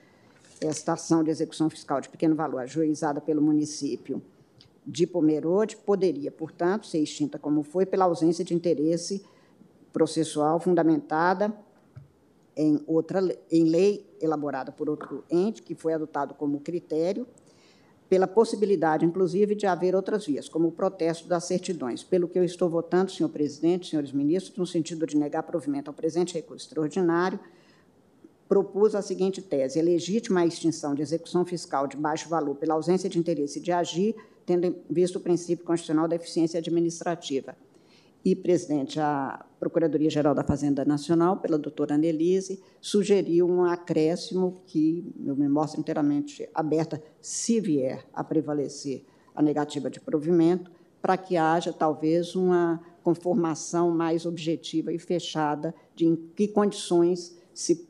Esta 0.61 0.93
ação 0.93 1.25
de 1.25 1.31
execução 1.31 1.69
fiscal 1.71 2.01
de 2.01 2.09
pequeno 2.09 2.37
valor 2.37 2.61
ajuizada 2.61 3.21
pelo 3.21 3.43
município 3.43 4.23
de 4.87 5.07
Pomerode 5.07 5.77
poderia, 5.77 6.31
portanto, 6.31 6.87
ser 6.87 6.99
extinta 6.99 7.39
como 7.39 7.63
foi 7.63 7.87
pela 7.87 8.05
ausência 8.05 8.45
de 8.45 8.55
interesse 8.55 9.25
processual 9.93 10.61
fundamentada 10.61 11.53
em 12.57 12.83
outra 12.87 13.21
em 13.51 13.65
lei 13.65 14.07
elaborada 14.21 14.71
por 14.71 14.89
outro 14.89 15.25
ente 15.31 15.63
que 15.63 15.75
foi 15.75 15.95
adotado 15.95 16.35
como 16.35 16.61
critério 16.61 17.27
pela 18.13 18.27
possibilidade, 18.27 19.07
inclusive, 19.07 19.55
de 19.55 19.67
haver 19.67 19.95
outras 19.95 20.27
vias, 20.27 20.47
como 20.47 20.69
o 20.69 20.71
protesto 20.71 21.27
das 21.27 21.45
certidões, 21.45 22.05
pelo 22.05 22.29
que 22.29 22.39
eu 22.39 22.45
estou 22.45 22.69
votando, 22.69 23.11
senhor 23.11 23.31
presidente, 23.31 23.89
senhores 23.89 24.13
ministros, 24.13 24.55
no 24.59 24.67
sentido 24.67 25.07
de 25.07 25.17
negar 25.17 25.43
provimento 25.45 25.89
ao 25.89 25.95
presente 25.95 26.35
recurso 26.35 26.67
extraordinário, 26.67 27.41
propus 28.47 28.95
a 28.95 29.01
seguinte 29.01 29.41
tese: 29.41 29.79
é 29.79 29.83
legítima 29.83 30.41
a 30.41 30.47
extinção 30.47 30.95
de 30.95 31.01
execução 31.01 31.43
fiscal 31.47 31.87
de 31.87 31.97
baixo 31.97 32.29
valor 32.29 32.55
pela 32.57 32.75
ausência 32.75 33.09
de 33.09 33.19
interesse 33.19 33.59
de 33.59 33.73
agir 33.73 34.15
tendo 34.45 34.77
visto 34.91 35.17
o 35.17 35.21
princípio 35.21 35.65
constitucional 35.65 36.07
da 36.07 36.15
eficiência 36.15 36.59
administrativa. 36.59 37.57
E, 38.25 38.37
presidente, 38.37 39.01
a 39.01 39.45
Procuradoria-Geral 39.59 40.35
da 40.35 40.45
Fazenda 40.45 40.85
Nacional, 40.85 41.39
pela 41.39 41.59
doutora 41.59 41.95
Annelise, 41.95 42.63
sugeriu 42.81 43.49
um 43.49 43.65
acréscimo 43.65 44.63
que 44.67 45.05
eu 45.25 45.35
me 45.35 45.49
mostro 45.49 45.81
inteiramente 45.81 46.49
aberta, 46.55 47.03
se 47.21 47.61
vier 47.61 48.07
a 48.15 48.23
prevalecer 48.23 49.05
a 49.35 49.43
negativa 49.43 49.91
de 49.91 50.01
provimento, 50.01 50.71
para 51.01 51.17
que 51.17 51.37
haja, 51.37 51.73
talvez, 51.73 52.37
uma 52.37 52.81
conformação 53.03 53.91
mais 53.91 54.25
objetiva 54.25 54.93
e 54.93 54.99
fechada 54.99 55.75
de 55.97 56.07
em 56.07 56.15
que 56.37 56.47
condições 56.47 57.37
se 57.53 57.89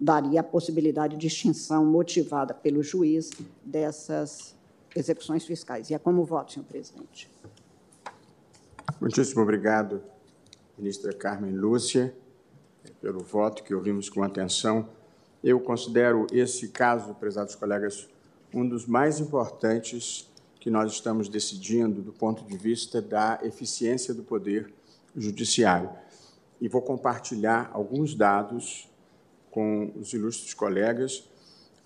daria 0.00 0.40
a 0.40 0.44
possibilidade 0.44 1.16
de 1.16 1.28
extinção 1.28 1.84
motivada 1.84 2.52
pelo 2.52 2.82
juiz 2.82 3.30
dessas 3.64 4.56
execuções 4.94 5.44
fiscais. 5.44 5.90
E 5.90 5.94
é 5.94 5.98
como 5.98 6.24
voto, 6.24 6.52
senhor 6.52 6.66
presidente. 6.66 7.30
Muitíssimo 8.96 9.42
obrigado, 9.42 10.02
ministra 10.76 11.12
Carmen 11.12 11.52
Lúcia, 11.52 12.12
pelo 13.00 13.20
voto 13.20 13.62
que 13.62 13.72
ouvimos 13.72 14.08
com 14.08 14.24
atenção. 14.24 14.88
Eu 15.44 15.60
considero 15.60 16.26
esse 16.32 16.68
caso, 16.70 17.14
prezados 17.14 17.54
colegas, 17.54 18.08
um 18.52 18.66
dos 18.66 18.86
mais 18.86 19.20
importantes 19.20 20.28
que 20.58 20.68
nós 20.68 20.90
estamos 20.90 21.28
decidindo 21.28 22.00
do 22.02 22.12
ponto 22.12 22.44
de 22.44 22.56
vista 22.56 23.00
da 23.00 23.38
eficiência 23.42 24.12
do 24.12 24.24
poder 24.24 24.72
judiciário. 25.14 25.90
E 26.60 26.66
vou 26.66 26.82
compartilhar 26.82 27.70
alguns 27.72 28.16
dados 28.16 28.88
com 29.50 29.92
os 29.96 30.12
ilustres 30.12 30.54
colegas. 30.54 31.28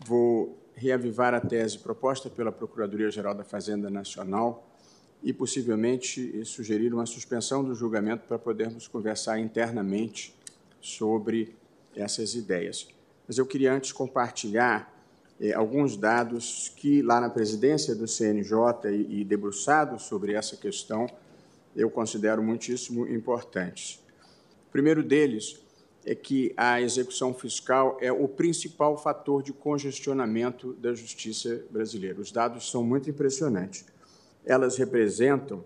Vou 0.06 0.56
reavivar 0.72 1.34
a 1.34 1.40
tese 1.40 1.78
proposta 1.78 2.30
pela 2.30 2.52
Procuradoria-Geral 2.52 3.34
da 3.34 3.44
Fazenda 3.44 3.90
Nacional 3.90 4.71
e, 5.22 5.32
possivelmente, 5.32 6.44
sugerir 6.44 6.92
uma 6.92 7.06
suspensão 7.06 7.62
do 7.62 7.74
julgamento 7.74 8.26
para 8.26 8.38
podermos 8.38 8.88
conversar 8.88 9.38
internamente 9.38 10.34
sobre 10.80 11.54
essas 11.94 12.34
ideias. 12.34 12.88
Mas 13.26 13.38
eu 13.38 13.46
queria 13.46 13.72
antes 13.72 13.92
compartilhar 13.92 14.92
eh, 15.40 15.52
alguns 15.52 15.96
dados 15.96 16.72
que, 16.76 17.02
lá 17.02 17.20
na 17.20 17.30
presidência 17.30 17.94
do 17.94 18.08
CNJ 18.08 18.88
e, 18.90 19.20
e 19.20 19.24
debruçados 19.24 20.02
sobre 20.02 20.32
essa 20.32 20.56
questão, 20.56 21.06
eu 21.74 21.88
considero 21.88 22.42
muitíssimo 22.42 23.06
importantes. 23.06 24.00
O 24.68 24.72
primeiro 24.72 25.02
deles 25.02 25.60
é 26.04 26.14
que 26.14 26.52
a 26.56 26.80
execução 26.80 27.32
fiscal 27.32 27.96
é 28.00 28.10
o 28.10 28.26
principal 28.26 28.98
fator 28.98 29.42
de 29.42 29.52
congestionamento 29.52 30.72
da 30.74 30.92
justiça 30.94 31.64
brasileira. 31.70 32.20
Os 32.20 32.32
dados 32.32 32.70
são 32.70 32.82
muito 32.82 33.08
impressionantes. 33.08 33.84
Elas 34.44 34.76
representam 34.76 35.64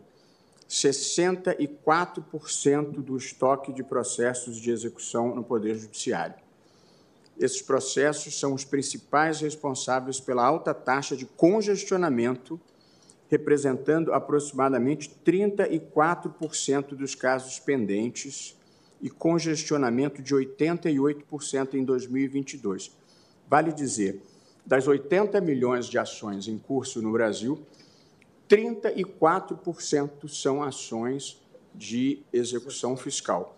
64% 0.68 3.02
do 3.02 3.16
estoque 3.16 3.72
de 3.72 3.82
processos 3.82 4.56
de 4.56 4.70
execução 4.70 5.34
no 5.34 5.42
Poder 5.44 5.76
Judiciário. 5.76 6.34
Esses 7.38 7.62
processos 7.62 8.38
são 8.38 8.54
os 8.54 8.64
principais 8.64 9.40
responsáveis 9.40 10.18
pela 10.18 10.44
alta 10.44 10.72
taxa 10.72 11.16
de 11.16 11.26
congestionamento, 11.26 12.58
representando 13.28 14.12
aproximadamente 14.12 15.10
34% 15.24 16.94
dos 16.94 17.14
casos 17.14 17.60
pendentes 17.60 18.56
e 19.02 19.10
congestionamento 19.10 20.22
de 20.22 20.34
88% 20.34 21.74
em 21.74 21.84
2022. 21.84 22.90
Vale 23.48 23.72
dizer, 23.72 24.22
das 24.64 24.88
80 24.88 25.40
milhões 25.40 25.86
de 25.86 25.98
ações 25.98 26.48
em 26.48 26.58
curso 26.58 27.02
no 27.02 27.12
Brasil, 27.12 27.64
34% 28.48 30.28
são 30.28 30.62
ações 30.62 31.42
de 31.74 32.22
execução 32.32 32.96
fiscal, 32.96 33.56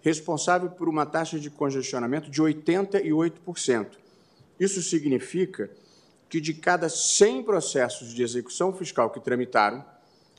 responsável 0.00 0.70
por 0.70 0.88
uma 0.88 1.04
taxa 1.04 1.38
de 1.38 1.50
congestionamento 1.50 2.30
de 2.30 2.42
88%. 2.42 3.98
Isso 4.58 4.80
significa 4.82 5.70
que 6.28 6.40
de 6.40 6.54
cada 6.54 6.88
100 6.88 7.44
processos 7.44 8.14
de 8.14 8.22
execução 8.22 8.72
fiscal 8.72 9.10
que 9.10 9.20
tramitaram, 9.20 9.84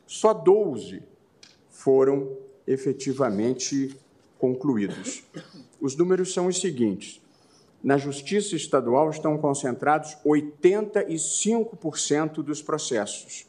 só 0.05 0.33
12 0.33 1.01
foram 1.69 2.35
efetivamente 2.65 3.97
concluídos. 4.37 5.23
Os 5.79 5.95
números 5.95 6.33
são 6.33 6.47
os 6.47 6.59
seguintes: 6.59 7.21
na 7.83 7.97
Justiça 7.97 8.55
Estadual 8.55 9.09
estão 9.09 9.37
concentrados 9.37 10.17
85% 10.25 12.43
dos 12.43 12.61
processos, 12.61 13.47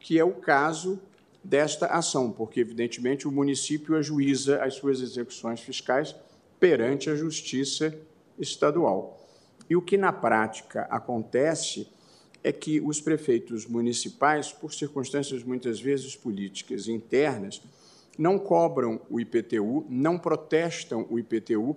que 0.00 0.18
é 0.18 0.24
o 0.24 0.32
caso 0.32 0.98
desta 1.44 1.86
ação, 1.86 2.32
porque, 2.32 2.60
evidentemente, 2.60 3.28
o 3.28 3.32
município 3.32 3.96
ajuiza 3.96 4.62
as 4.62 4.74
suas 4.74 5.00
execuções 5.00 5.60
fiscais 5.60 6.14
perante 6.58 7.08
a 7.08 7.14
Justiça 7.14 7.96
Estadual. 8.38 9.18
E 9.68 9.76
o 9.76 9.82
que, 9.82 9.96
na 9.96 10.12
prática, 10.12 10.82
acontece 10.90 11.86
é 12.42 12.50
que 12.50 12.80
os 12.80 13.00
prefeitos 13.00 13.66
municipais, 13.66 14.50
por 14.50 14.72
circunstâncias 14.72 15.44
muitas 15.44 15.80
vezes 15.80 16.16
políticas 16.16 16.88
internas, 16.88 17.62
não 18.18 18.38
cobram 18.38 19.00
o 19.08 19.20
IPTU, 19.20 19.86
não 19.88 20.18
protestam 20.18 21.06
o 21.10 21.18
IPTU, 21.18 21.76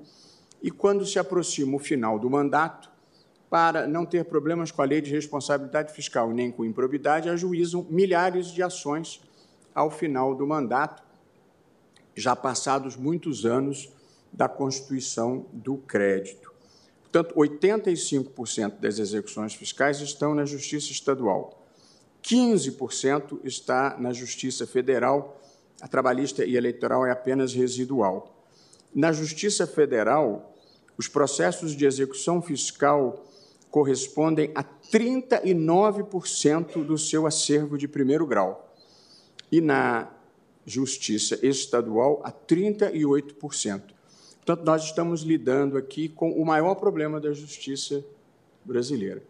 e 0.61 0.71
quando 0.71 1.05
se 1.05 1.19
aproxima 1.19 1.75
o 1.75 1.79
final 1.79 2.17
do 2.17 2.29
mandato, 2.29 2.89
para 3.53 3.85
não 3.85 4.03
ter 4.03 4.25
problemas 4.25 4.71
com 4.71 4.81
a 4.81 4.85
lei 4.85 4.99
de 4.99 5.11
responsabilidade 5.11 5.93
fiscal 5.93 6.31
nem 6.31 6.51
com 6.51 6.65
improbidade, 6.65 7.29
ajuizam 7.29 7.85
milhares 7.87 8.47
de 8.47 8.63
ações 8.63 9.21
ao 9.75 9.91
final 9.91 10.33
do 10.33 10.47
mandato, 10.47 11.03
já 12.15 12.35
passados 12.35 12.95
muitos 12.95 13.45
anos 13.45 13.91
da 14.31 14.49
constituição 14.49 15.45
do 15.53 15.77
crédito. 15.77 16.51
Portanto, 17.03 17.35
85% 17.35 18.79
das 18.79 18.97
execuções 18.97 19.53
fiscais 19.53 20.01
estão 20.01 20.33
na 20.33 20.45
Justiça 20.45 20.91
Estadual, 20.91 21.63
15% 22.23 23.39
está 23.43 23.95
na 23.99 24.11
Justiça 24.13 24.65
Federal 24.65 25.39
a 25.79 25.87
trabalhista 25.87 26.43
e 26.43 26.55
eleitoral 26.55 27.05
é 27.05 27.11
apenas 27.11 27.53
residual. 27.53 28.35
Na 28.95 29.11
Justiça 29.11 29.67
Federal, 29.67 30.57
os 30.97 31.07
processos 31.07 31.75
de 31.75 31.85
execução 31.85 32.41
fiscal 32.41 33.23
correspondem 33.73 34.49
a 34.53 34.63
39% 34.63 36.85
do 36.85 36.95
seu 36.95 37.25
acervo 37.25 37.75
de 37.75 37.87
primeiro 37.87 38.27
grau. 38.27 38.71
E 39.51 39.59
na 39.59 40.11
Justiça 40.63 41.39
Estadual, 41.41 42.21
a 42.23 42.31
38%. 42.31 43.81
Portanto, 44.35 44.63
nós 44.63 44.83
estamos 44.83 45.23
lidando 45.23 45.75
aqui 45.75 46.07
com 46.07 46.33
o 46.33 46.45
maior 46.45 46.75
problema 46.75 47.19
da 47.19 47.33
justiça 47.33 48.05
brasileira. 48.63 49.23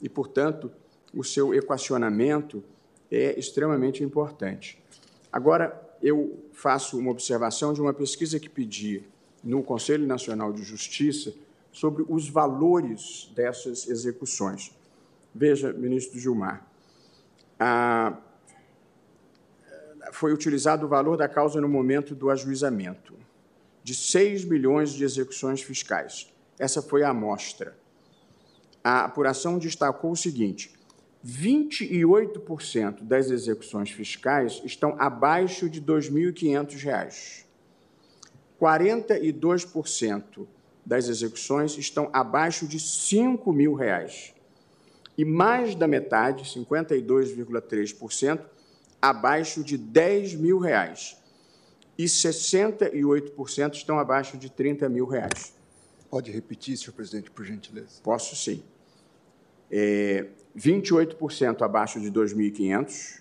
E, 0.00 0.08
portanto, 0.08 0.72
o 1.12 1.22
seu 1.22 1.54
equacionamento 1.54 2.64
é 3.10 3.38
extremamente 3.38 4.02
importante. 4.02 4.82
Agora, 5.30 5.78
eu 6.02 6.38
faço 6.54 6.98
uma 6.98 7.10
observação 7.10 7.74
de 7.74 7.82
uma 7.82 7.92
pesquisa 7.92 8.40
que 8.40 8.48
pedi 8.48 9.02
no 9.44 9.62
Conselho 9.62 10.06
Nacional 10.06 10.54
de 10.54 10.62
Justiça 10.62 11.34
sobre 11.72 12.04
os 12.08 12.28
valores 12.28 13.30
dessas 13.34 13.88
execuções. 13.88 14.74
Veja, 15.34 15.72
ministro 15.72 16.18
Gilmar, 16.18 16.66
foi 20.12 20.32
utilizado 20.32 20.86
o 20.86 20.88
valor 20.88 21.16
da 21.16 21.28
causa 21.28 21.60
no 21.60 21.68
momento 21.68 22.14
do 22.14 22.30
ajuizamento, 22.30 23.14
de 23.82 23.94
6 23.94 24.44
milhões 24.44 24.90
de 24.92 25.04
execuções 25.04 25.62
fiscais. 25.62 26.32
Essa 26.58 26.82
foi 26.82 27.02
a 27.02 27.10
amostra. 27.10 27.78
A 28.82 29.04
apuração 29.04 29.58
destacou 29.58 30.12
o 30.12 30.16
seguinte: 30.16 30.72
28% 31.24 33.02
das 33.02 33.30
execuções 33.30 33.90
fiscais 33.90 34.60
estão 34.64 34.96
abaixo 34.98 35.68
de 35.68 35.80
R$ 35.80 35.86
2.500. 35.86 37.44
42% 38.60 40.46
das 40.84 41.08
execuções 41.08 41.76
estão 41.78 42.10
abaixo 42.12 42.66
de 42.66 42.80
5 42.80 43.52
mil 43.52 43.74
reais. 43.74 44.34
E 45.16 45.24
mais 45.24 45.74
da 45.74 45.86
metade, 45.86 46.44
52,3%, 46.44 48.40
abaixo 49.00 49.62
de 49.62 49.76
10 49.76 50.34
mil 50.34 50.58
reais. 50.58 51.16
E 51.98 52.04
68% 52.04 53.74
estão 53.74 53.98
abaixo 53.98 54.36
de 54.38 54.50
30 54.50 54.88
mil 54.88 55.06
reais. 55.06 55.54
Pode 56.10 56.30
repetir, 56.30 56.76
senhor 56.76 56.92
presidente, 56.92 57.30
por 57.30 57.44
gentileza? 57.44 58.00
Posso 58.02 58.34
sim. 58.34 58.62
É, 59.70 60.26
28% 60.56 61.62
abaixo 61.62 62.00
de 62.00 62.10
2.500, 62.10 63.20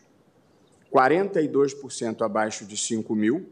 42% 0.92 2.22
abaixo 2.24 2.66
de 2.66 2.76
5 2.76 3.14
mil 3.14 3.52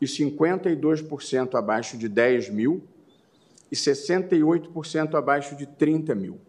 e 0.00 0.06
52% 0.06 1.54
abaixo 1.54 1.98
de 1.98 2.08
10 2.08 2.48
mil 2.48 2.82
e 3.70 3.76
68% 3.76 5.14
abaixo 5.14 5.56
de 5.56 5.66
30 5.66 6.14
mil. 6.14 6.40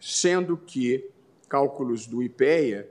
Sendo 0.00 0.56
que 0.56 1.10
cálculos 1.48 2.06
do 2.06 2.22
IPEA 2.22 2.88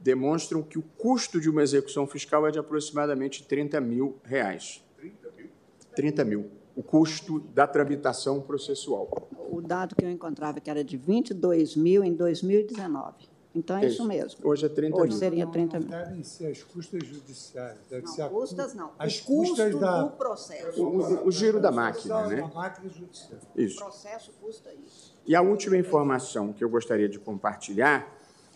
demonstram 0.00 0.62
que 0.62 0.78
o 0.78 0.82
custo 0.82 1.40
de 1.40 1.48
uma 1.48 1.62
execução 1.62 2.06
fiscal 2.06 2.46
é 2.46 2.50
de 2.50 2.58
aproximadamente 2.58 3.42
30 3.44 3.80
mil 3.80 4.18
reais. 4.24 4.82
30 4.96 5.30
mil? 5.32 5.50
30 5.94 6.24
mil 6.24 6.50
o 6.76 6.82
custo 6.82 7.40
da 7.40 7.66
tramitação 7.66 8.40
processual. 8.40 9.08
O 9.50 9.60
dado 9.60 9.94
que 9.94 10.04
eu 10.04 10.10
encontrava 10.10 10.60
que 10.60 10.68
era 10.68 10.82
de 10.82 10.96
22 10.96 11.76
mil 11.76 12.02
em 12.02 12.12
2019. 12.12 13.28
Então, 13.54 13.76
é 13.76 13.86
isso, 13.86 13.94
isso 13.94 14.04
mesmo. 14.04 14.40
Hoje 14.42 14.66
é 14.66 14.68
30 14.68 14.96
Hoje 14.96 15.10
mil. 15.10 15.18
seria 15.18 15.46
30 15.46 15.78
mil. 15.78 15.88
Não 15.88 15.98
devem 15.98 16.24
ser 16.24 16.46
as 16.48 16.62
custas 16.64 17.06
judiciais. 17.06 17.78
Deve 17.88 18.06
não, 18.06 18.12
ser 18.12 18.22
a, 18.22 18.28
custas 18.28 18.74
não. 18.74 18.92
As 18.98 19.20
o 19.20 19.24
custas 19.24 19.66
custo 19.66 19.80
da, 19.80 20.02
do 20.02 20.10
processo. 20.10 20.82
O, 20.82 20.98
o, 20.98 21.28
o 21.28 21.30
giro 21.30 21.60
da 21.60 21.70
máquina, 21.70 22.26
né? 22.26 22.36
Da 22.36 22.48
máquina 22.48 22.88
judicial. 22.88 23.38
Isso. 23.54 23.76
O 23.76 23.84
processo 23.84 24.32
custa 24.40 24.72
isso. 24.74 25.14
E 25.24 25.36
a 25.36 25.40
última 25.40 25.76
informação 25.76 26.52
que 26.52 26.64
eu 26.64 26.68
gostaria 26.68 27.08
de 27.08 27.18
compartilhar 27.18 28.12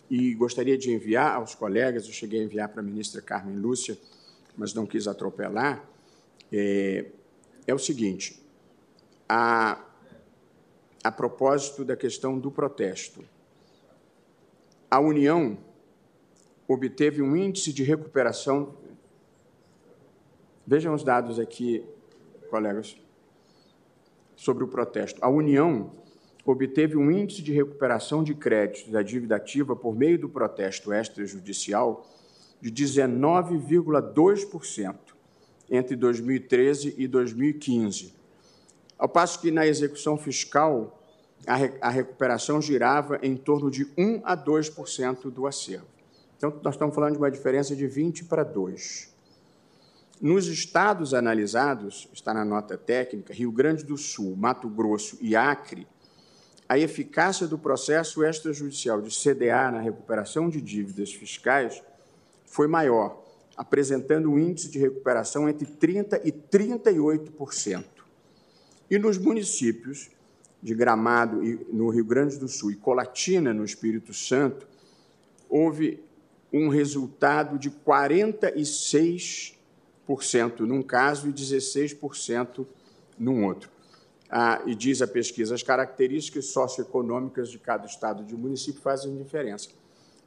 e 0.09 0.33
gostaria 0.33 0.77
de 0.77 0.91
enviar 0.91 1.35
aos 1.35 1.55
colegas, 1.55 2.05
eu 2.05 2.11
cheguei 2.11 2.41
a 2.41 2.43
enviar 2.43 2.67
para 2.67 2.81
a 2.81 2.83
ministra 2.83 3.21
Carmen 3.21 3.55
Lúcia, 3.55 3.97
mas 4.57 4.73
não 4.73 4.85
quis 4.85 5.07
atropelar, 5.07 5.87
é, 6.51 7.05
é 7.65 7.73
o 7.73 7.79
seguinte: 7.79 8.43
a, 9.29 9.81
a 11.01 11.11
propósito 11.11 11.85
da 11.85 11.95
questão 11.95 12.37
do 12.37 12.51
protesto. 12.51 13.23
A 14.89 14.99
União 14.99 15.57
obteve 16.67 17.21
um 17.21 17.35
índice 17.35 17.71
de 17.71 17.83
recuperação. 17.83 18.73
Vejam 20.65 20.93
os 20.93 21.03
dados 21.03 21.37
aqui, 21.39 21.85
colegas, 22.49 22.97
sobre 24.35 24.63
o 24.63 24.67
protesto. 24.67 25.23
A 25.23 25.29
União 25.29 25.91
obteve 26.45 26.97
um 26.97 27.11
índice 27.11 27.41
de 27.41 27.53
recuperação 27.53 28.23
de 28.23 28.33
créditos 28.33 28.91
da 28.91 29.01
dívida 29.01 29.35
ativa 29.35 29.75
por 29.75 29.93
meio 29.95 30.17
do 30.17 30.29
protesto 30.29 30.93
extrajudicial 30.93 32.07
de 32.61 32.71
19,2% 32.71 34.95
entre 35.69 35.95
2013 35.95 36.95
e 36.97 37.07
2015 37.07 38.19
ao 38.99 39.07
passo 39.07 39.39
que 39.39 39.49
na 39.49 39.65
execução 39.65 40.17
fiscal 40.17 40.98
a, 41.49 41.55
re, 41.55 41.73
a 41.81 41.89
recuperação 41.89 42.61
girava 42.61 43.19
em 43.23 43.35
torno 43.35 43.71
de 43.71 43.85
1 43.97 44.21
a 44.23 44.37
2% 44.37 45.31
do 45.31 45.47
acervo. 45.47 45.87
Então, 46.37 46.59
nós 46.63 46.75
estamos 46.75 46.93
falando 46.93 47.13
de 47.13 47.17
uma 47.17 47.31
diferença 47.31 47.75
de 47.75 47.87
20 47.87 48.25
para 48.25 48.43
2. 48.43 49.11
Nos 50.21 50.45
estados 50.45 51.11
analisados, 51.11 52.07
está 52.13 52.35
na 52.35 52.45
nota 52.45 52.77
técnica, 52.77 53.33
Rio 53.33 53.51
Grande 53.51 53.83
do 53.83 53.97
Sul, 53.97 54.35
Mato 54.35 54.69
Grosso 54.69 55.17
e 55.19 55.35
Acre, 55.35 55.87
a 56.67 56.77
eficácia 56.77 57.47
do 57.47 57.57
processo 57.57 58.23
extrajudicial 58.23 59.01
de 59.01 59.09
CDA 59.09 59.71
na 59.71 59.79
recuperação 59.79 60.49
de 60.49 60.61
dívidas 60.61 61.11
fiscais 61.11 61.81
foi 62.45 62.67
maior, 62.67 63.25
apresentando 63.57 64.29
um 64.29 64.37
índice 64.37 64.69
de 64.69 64.77
recuperação 64.77 65.49
entre 65.49 65.65
30% 65.65 66.21
e 66.23 66.31
38%. 66.31 67.85
E 68.91 68.99
nos 68.99 69.17
municípios 69.17 70.11
de 70.61 70.75
Gramado, 70.75 71.41
no 71.71 71.89
Rio 71.89 72.05
Grande 72.05 72.37
do 72.37 72.47
Sul, 72.47 72.71
e 72.71 72.75
Colatina, 72.75 73.53
no 73.53 73.63
Espírito 73.63 74.13
Santo, 74.13 74.67
houve 75.49 76.03
um 76.51 76.67
resultado 76.69 77.57
de 77.57 77.71
46% 77.71 80.59
num 80.61 80.81
caso 80.81 81.29
e 81.29 81.33
16% 81.33 82.65
num 83.17 83.45
outro. 83.45 83.69
Ah, 84.29 84.61
e 84.65 84.75
diz 84.75 85.01
a 85.01 85.07
pesquisa, 85.07 85.55
as 85.55 85.63
características 85.63 86.47
socioeconômicas 86.47 87.49
de 87.49 87.57
cada 87.57 87.87
estado 87.87 88.25
e 88.29 88.35
município 88.35 88.81
fazem 88.81 89.15
diferença. 89.17 89.69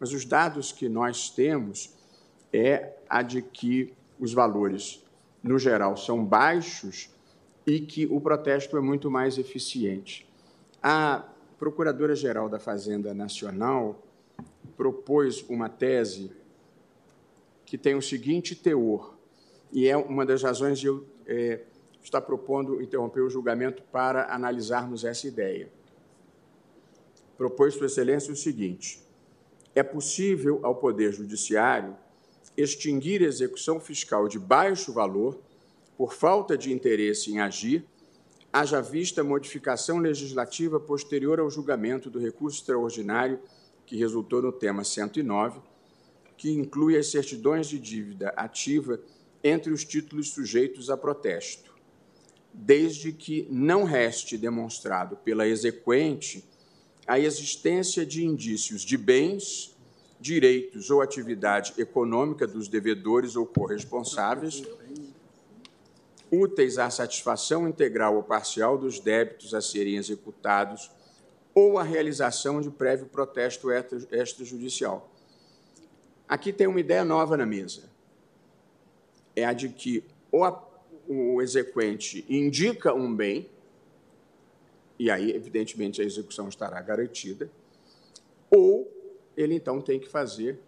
Mas 0.00 0.12
os 0.12 0.24
dados 0.24 0.72
que 0.72 0.88
nós 0.88 1.28
temos 1.30 1.94
é 2.52 2.94
a 3.08 3.22
de 3.22 3.42
que 3.42 3.92
os 4.18 4.32
valores, 4.32 5.04
no 5.42 5.58
geral, 5.58 5.96
são 5.96 6.24
baixos 6.24 7.10
e 7.66 7.80
que 7.80 8.06
o 8.06 8.20
protesto 8.20 8.76
é 8.76 8.80
muito 8.80 9.10
mais 9.10 9.38
eficiente. 9.38 10.28
A 10.82 11.28
Procuradora-Geral 11.58 12.48
da 12.48 12.58
Fazenda 12.58 13.14
Nacional 13.14 14.02
propôs 14.76 15.44
uma 15.48 15.68
tese 15.68 16.32
que 17.64 17.78
tem 17.78 17.94
o 17.94 18.02
seguinte 18.02 18.54
teor, 18.54 19.16
e 19.72 19.88
é 19.88 19.96
uma 19.96 20.26
das 20.26 20.42
razões 20.42 20.78
de 20.78 20.88
eu 20.88 21.06
é, 21.26 21.60
estar 22.02 22.20
propondo 22.20 22.82
interromper 22.82 23.20
o 23.20 23.30
julgamento 23.30 23.82
para 23.84 24.34
analisarmos 24.34 25.04
essa 25.04 25.26
ideia. 25.26 25.70
Propôs, 27.38 27.74
Sua 27.74 27.86
Excelência, 27.86 28.32
o 28.32 28.36
seguinte: 28.36 29.02
é 29.74 29.82
possível 29.82 30.60
ao 30.62 30.74
Poder 30.74 31.12
Judiciário 31.12 31.96
extinguir 32.56 33.22
execução 33.22 33.80
fiscal 33.80 34.28
de 34.28 34.38
baixo 34.38 34.92
valor 34.92 35.40
por 36.02 36.14
falta 36.14 36.58
de 36.58 36.72
interesse 36.72 37.30
em 37.30 37.38
agir, 37.38 37.86
haja 38.52 38.80
vista 38.80 39.22
modificação 39.22 39.98
legislativa 39.98 40.80
posterior 40.80 41.38
ao 41.38 41.48
julgamento 41.48 42.10
do 42.10 42.18
recurso 42.18 42.58
extraordinário 42.58 43.38
que 43.86 43.94
resultou 43.94 44.42
no 44.42 44.50
tema 44.50 44.82
109, 44.82 45.60
que 46.36 46.50
inclui 46.50 46.96
as 46.96 47.06
certidões 47.06 47.68
de 47.68 47.78
dívida 47.78 48.30
ativa 48.30 48.98
entre 49.44 49.72
os 49.72 49.84
títulos 49.84 50.30
sujeitos 50.30 50.90
a 50.90 50.96
protesto, 50.96 51.72
desde 52.52 53.12
que 53.12 53.46
não 53.48 53.84
reste 53.84 54.36
demonstrado 54.36 55.16
pela 55.18 55.46
exequente 55.46 56.44
a 57.06 57.16
existência 57.20 58.04
de 58.04 58.26
indícios 58.26 58.82
de 58.82 58.96
bens, 58.96 59.76
direitos 60.18 60.90
ou 60.90 61.00
atividade 61.00 61.74
econômica 61.78 62.44
dos 62.44 62.66
devedores 62.66 63.36
ou 63.36 63.46
corresponsáveis 63.46 64.64
úteis 66.32 66.78
à 66.78 66.88
satisfação 66.90 67.68
integral 67.68 68.16
ou 68.16 68.22
parcial 68.22 68.78
dos 68.78 68.98
débitos 68.98 69.54
a 69.54 69.60
serem 69.60 69.96
executados 69.96 70.90
ou 71.54 71.78
à 71.78 71.82
realização 71.82 72.60
de 72.60 72.70
prévio 72.70 73.06
protesto 73.06 73.68
extrajudicial. 74.10 75.10
Aqui 76.26 76.52
tem 76.52 76.66
uma 76.66 76.80
ideia 76.80 77.04
nova 77.04 77.36
na 77.36 77.44
mesa 77.44 77.92
é 79.34 79.44
a 79.44 79.52
de 79.52 79.68
que 79.68 80.04
o, 80.30 80.46
o 81.08 81.42
exequente 81.42 82.24
indica 82.28 82.94
um 82.94 83.14
bem, 83.14 83.48
e 84.98 85.10
aí, 85.10 85.32
evidentemente, 85.32 86.00
a 86.00 86.04
execução 86.04 86.48
estará 86.48 86.80
garantida, 86.80 87.50
ou 88.50 88.90
ele 89.36 89.54
então 89.54 89.80
tem 89.80 89.98
que 89.98 90.08
fazer 90.08 90.58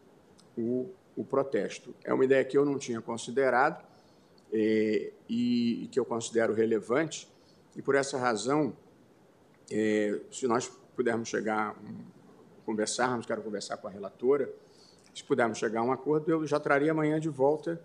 o, 0.56 0.88
o 1.16 1.24
protesto. 1.24 1.94
É 2.02 2.12
uma 2.12 2.24
ideia 2.24 2.44
que 2.44 2.56
eu 2.56 2.64
não 2.64 2.78
tinha 2.78 3.00
considerado 3.00 3.84
e, 4.54 5.12
e, 5.28 5.88
que 5.88 5.98
eu 5.98 6.04
considero 6.04 6.54
relevante, 6.54 7.28
e 7.74 7.82
por 7.82 7.96
essa 7.96 8.16
razão, 8.16 8.76
é, 9.70 10.20
se 10.30 10.46
nós 10.46 10.68
pudermos 10.94 11.28
chegar, 11.28 11.76
conversarmos, 12.64 13.26
quero 13.26 13.42
conversar 13.42 13.76
com 13.78 13.88
a 13.88 13.90
relatora, 13.90 14.48
se 15.12 15.24
pudermos 15.24 15.58
chegar 15.58 15.80
a 15.80 15.82
um 15.82 15.92
acordo, 15.92 16.30
eu 16.30 16.46
já 16.46 16.60
traria 16.60 16.92
amanhã 16.92 17.18
de 17.18 17.28
volta 17.28 17.80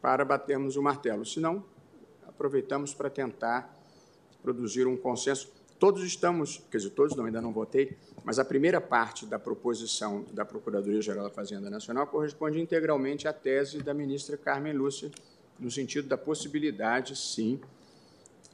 para 0.00 0.24
batermos 0.24 0.76
o 0.76 0.82
martelo. 0.82 1.24
Se 1.24 1.38
não, 1.38 1.64
aproveitamos 2.26 2.92
para 2.92 3.08
tentar 3.08 3.72
produzir 4.42 4.86
um 4.86 4.96
consenso. 4.96 5.52
Todos 5.78 6.04
estamos, 6.04 6.62
quer 6.70 6.78
dizer, 6.78 6.90
todos 6.90 7.16
não, 7.16 7.24
ainda 7.24 7.40
não 7.40 7.52
votei, 7.52 7.96
mas 8.24 8.38
a 8.38 8.44
primeira 8.44 8.80
parte 8.80 9.26
da 9.26 9.38
proposição 9.38 10.24
da 10.32 10.44
Procuradoria-Geral 10.44 11.24
da 11.24 11.30
Fazenda 11.30 11.68
Nacional 11.68 12.06
corresponde 12.06 12.60
integralmente 12.60 13.26
à 13.26 13.32
tese 13.32 13.82
da 13.82 13.92
ministra 13.92 14.36
Carmen 14.36 14.72
Lúcia, 14.72 15.10
no 15.62 15.70
sentido 15.70 16.08
da 16.08 16.18
possibilidade, 16.18 17.16
sim, 17.16 17.60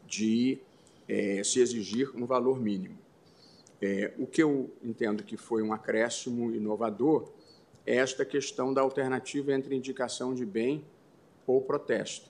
de 0.06 0.58
é, 1.08 1.42
se 1.42 1.60
exigir 1.60 2.14
um 2.14 2.26
valor 2.26 2.60
mínimo. 2.60 2.98
É, 3.80 4.12
o 4.18 4.26
que 4.26 4.42
eu 4.42 4.70
entendo 4.82 5.22
que 5.22 5.36
foi 5.36 5.62
um 5.62 5.72
acréscimo 5.72 6.54
inovador 6.54 7.32
é 7.86 7.96
esta 7.96 8.24
questão 8.24 8.74
da 8.74 8.82
alternativa 8.82 9.52
entre 9.52 9.74
indicação 9.74 10.34
de 10.34 10.44
bem 10.44 10.84
ou 11.46 11.62
protesto. 11.62 12.28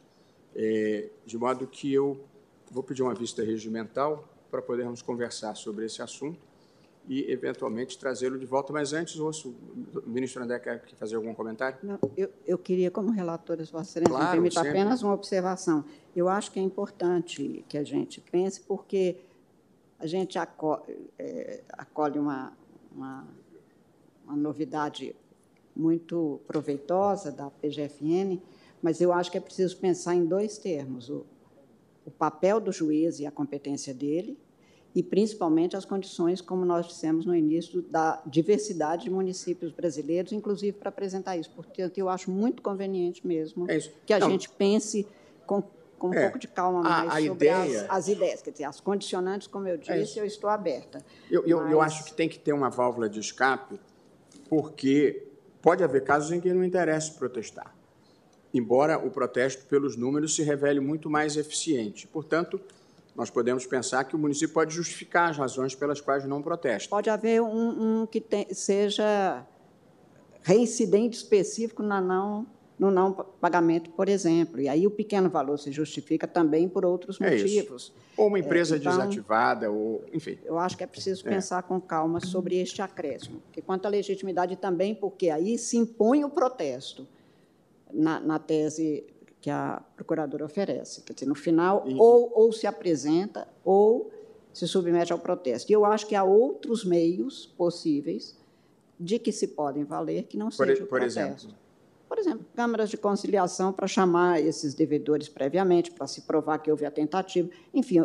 É, 0.54 1.08
de 1.26 1.36
modo 1.36 1.66
que 1.66 1.92
eu 1.92 2.24
vou 2.70 2.82
pedir 2.82 3.02
uma 3.02 3.14
vista 3.14 3.42
regimental 3.42 4.28
para 4.50 4.62
podermos 4.62 5.02
conversar 5.02 5.56
sobre 5.56 5.86
esse 5.86 6.00
assunto 6.00 6.47
e, 7.08 7.32
eventualmente, 7.32 7.98
trazê-lo 7.98 8.38
de 8.38 8.44
volta. 8.44 8.72
Mas 8.72 8.92
antes, 8.92 9.18
ouço, 9.18 9.54
o 9.94 10.08
ministro 10.08 10.42
André 10.42 10.58
quer 10.58 10.82
fazer 10.96 11.16
algum 11.16 11.34
comentário? 11.34 11.78
Não, 11.82 11.98
eu, 12.16 12.28
eu 12.46 12.58
queria, 12.58 12.90
como 12.90 13.10
relatora, 13.10 13.64
Vossa 13.64 13.98
Excelência, 13.98 14.14
claro, 14.14 14.42
me 14.42 14.50
permita 14.50 14.60
apenas 14.60 15.02
uma 15.02 15.14
observação. 15.14 15.84
Eu 16.14 16.28
acho 16.28 16.52
que 16.52 16.60
é 16.60 16.62
importante 16.62 17.64
que 17.66 17.78
a 17.78 17.84
gente 17.84 18.20
pense, 18.20 18.60
porque 18.60 19.16
a 19.98 20.06
gente 20.06 20.38
acolhe, 20.38 20.82
é, 21.18 21.62
acolhe 21.72 22.18
uma, 22.18 22.52
uma, 22.94 23.26
uma 24.26 24.36
novidade 24.36 25.16
muito 25.74 26.40
proveitosa 26.46 27.32
da 27.32 27.50
PGFN, 27.50 28.38
mas 28.82 29.00
eu 29.00 29.12
acho 29.12 29.30
que 29.30 29.38
é 29.38 29.40
preciso 29.40 29.78
pensar 29.78 30.14
em 30.14 30.26
dois 30.26 30.58
termos: 30.58 31.08
o, 31.08 31.24
o 32.04 32.10
papel 32.10 32.60
do 32.60 32.70
juiz 32.70 33.18
e 33.18 33.26
a 33.26 33.30
competência 33.30 33.94
dele, 33.94 34.38
e 34.94 35.02
principalmente 35.02 35.76
as 35.76 35.84
condições, 35.84 36.40
como 36.40 36.64
nós 36.64 36.86
dissemos 36.86 37.26
no 37.26 37.34
início, 37.34 37.82
da 37.82 38.22
diversidade 38.26 39.04
de 39.04 39.10
municípios 39.10 39.70
brasileiros, 39.72 40.32
inclusive 40.32 40.76
para 40.76 40.88
apresentar 40.88 41.36
isso. 41.36 41.50
Portanto, 41.50 41.96
eu 41.98 42.08
acho 42.08 42.30
muito 42.30 42.62
conveniente 42.62 43.26
mesmo 43.26 43.70
é 43.70 43.78
que 44.06 44.12
a 44.12 44.18
Não. 44.18 44.30
gente 44.30 44.48
pense 44.48 45.06
com, 45.46 45.62
com 45.98 46.08
um 46.08 46.14
é. 46.14 46.22
pouco 46.22 46.38
de 46.38 46.48
calma 46.48 46.82
mais 46.82 47.10
a, 47.10 47.16
a 47.18 47.20
sobre 47.20 47.46
ideia... 47.48 47.82
as, 47.82 47.90
as, 47.90 48.08
ideias. 48.08 48.42
Quer 48.42 48.50
dizer, 48.50 48.64
as 48.64 48.80
condicionantes, 48.80 49.46
como 49.46 49.68
eu 49.68 49.74
é 49.74 49.76
disse, 49.76 50.18
é 50.18 50.22
eu 50.22 50.26
estou 50.26 50.48
aberta. 50.48 51.04
Eu, 51.30 51.44
eu, 51.46 51.58
mas... 51.58 51.72
eu 51.72 51.80
acho 51.80 52.04
que 52.04 52.14
tem 52.14 52.28
que 52.28 52.38
ter 52.38 52.52
uma 52.52 52.70
válvula 52.70 53.08
de 53.08 53.20
escape, 53.20 53.78
porque 54.48 55.28
pode 55.60 55.84
haver 55.84 56.02
casos 56.02 56.32
em 56.32 56.40
que 56.40 56.52
não 56.52 56.64
interessa 56.64 57.12
protestar 57.12 57.78
embora 58.52 58.98
o 58.98 59.10
protesto 59.10 59.66
pelos 59.66 59.96
números 59.96 60.34
se 60.34 60.42
revele 60.42 60.80
muito 60.80 61.10
mais 61.10 61.36
eficiente. 61.36 62.06
Portanto, 62.06 62.60
nós 63.18 63.30
podemos 63.30 63.66
pensar 63.66 64.04
que 64.04 64.14
o 64.14 64.18
município 64.18 64.54
pode 64.54 64.72
justificar 64.72 65.30
as 65.30 65.36
razões 65.36 65.74
pelas 65.74 66.00
quais 66.00 66.24
não 66.24 66.40
protesta. 66.40 66.88
Pode 66.88 67.10
haver 67.10 67.42
um, 67.42 68.02
um 68.02 68.06
que 68.06 68.20
tem, 68.20 68.46
seja 68.54 69.44
reincidente 70.40 71.16
específico 71.16 71.82
na 71.82 72.00
não, 72.00 72.46
no 72.78 72.92
não 72.92 73.12
pagamento, 73.12 73.90
por 73.90 74.08
exemplo. 74.08 74.60
E 74.60 74.68
aí 74.68 74.86
o 74.86 74.90
pequeno 74.92 75.28
valor 75.28 75.58
se 75.58 75.72
justifica 75.72 76.28
também 76.28 76.68
por 76.68 76.84
outros 76.84 77.20
é 77.20 77.28
motivos. 77.28 77.82
Isso. 77.82 77.94
Ou 78.16 78.28
uma 78.28 78.38
empresa 78.38 78.76
é, 78.76 78.78
então, 78.78 78.96
desativada, 78.96 79.68
ou 79.68 80.04
enfim. 80.12 80.38
Eu 80.44 80.56
acho 80.56 80.76
que 80.76 80.84
é 80.84 80.86
preciso 80.86 81.26
é. 81.26 81.30
pensar 81.30 81.64
com 81.64 81.80
calma 81.80 82.20
sobre 82.20 82.56
este 82.56 82.80
acréscimo. 82.80 83.40
Porque 83.40 83.60
quanto 83.60 83.86
à 83.86 83.88
legitimidade 83.88 84.54
também, 84.54 84.94
porque 84.94 85.28
aí 85.28 85.58
se 85.58 85.76
impõe 85.76 86.24
o 86.24 86.30
protesto 86.30 87.04
na, 87.92 88.20
na 88.20 88.38
tese 88.38 89.04
que 89.40 89.50
a 89.50 89.82
procuradora 89.94 90.44
oferece. 90.44 91.02
Quer 91.02 91.12
dizer, 91.12 91.26
no 91.26 91.34
final, 91.34 91.84
e... 91.86 91.94
ou, 91.94 92.32
ou 92.34 92.52
se 92.52 92.66
apresenta 92.66 93.46
ou 93.64 94.10
se 94.52 94.66
submete 94.66 95.12
ao 95.12 95.18
protesto. 95.18 95.70
E 95.70 95.74
eu 95.74 95.84
acho 95.84 96.06
que 96.06 96.14
há 96.14 96.24
outros 96.24 96.84
meios 96.84 97.46
possíveis 97.46 98.36
de 98.98 99.18
que 99.18 99.30
se 99.30 99.48
podem 99.48 99.84
valer 99.84 100.24
que 100.24 100.36
não 100.36 100.50
seja 100.50 100.76
por, 100.76 100.82
o 100.82 100.86
protesto. 100.86 101.20
Exemplo? 101.20 101.58
Por 102.08 102.18
exemplo, 102.18 102.46
câmaras 102.54 102.90
de 102.90 102.96
conciliação 102.96 103.72
para 103.72 103.86
chamar 103.86 104.40
esses 104.40 104.74
devedores 104.74 105.28
previamente, 105.28 105.90
para 105.90 106.06
se 106.06 106.22
provar 106.22 106.58
que 106.58 106.70
houve 106.70 106.84
a 106.86 106.90
tentativa. 106.90 107.48
Enfim, 107.72 108.04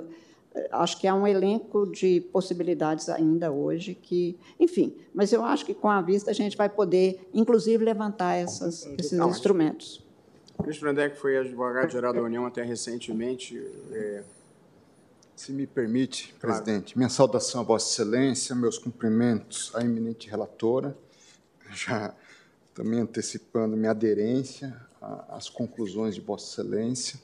acho 0.72 1.00
que 1.00 1.08
há 1.08 1.16
um 1.16 1.26
elenco 1.26 1.90
de 1.90 2.22
possibilidades 2.22 3.10
ainda 3.10 3.52
hoje 3.52 3.96
que, 3.96 4.38
enfim, 4.60 4.96
mas 5.14 5.32
eu 5.32 5.44
acho 5.44 5.66
que 5.66 5.74
com 5.74 5.90
a 5.90 6.02
vista 6.02 6.32
a 6.32 6.34
gente 6.34 6.56
vai 6.56 6.70
poder, 6.70 7.28
inclusive, 7.34 7.84
levantar 7.84 8.36
essas, 8.36 8.86
esses 9.00 9.14
Não, 9.14 9.30
instrumentos. 9.30 10.03
Ministro 10.64 10.86
Brandeck 10.92 11.18
foi 11.18 11.38
advogado-geral 11.38 12.14
da 12.14 12.22
União 12.22 12.46
até 12.46 12.64
recentemente. 12.64 13.62
É... 13.92 14.24
Se 15.36 15.52
me 15.52 15.68
permite, 15.68 16.34
claro. 16.40 16.64
presidente, 16.64 16.98
minha 16.98 17.10
saudação 17.10 17.62
a 17.62 17.64
Vossa 17.64 17.92
Excelência, 17.92 18.56
meus 18.56 18.78
cumprimentos 18.78 19.72
à 19.76 19.82
eminente 19.82 20.30
relatora, 20.30 20.96
já 21.74 22.16
também 22.74 23.00
antecipando 23.00 23.76
minha 23.76 23.92
aderência 23.92 24.76
às 25.30 25.50
conclusões 25.50 26.16
de 26.16 26.22
Vossa 26.22 26.62
Excelência. 26.62 27.20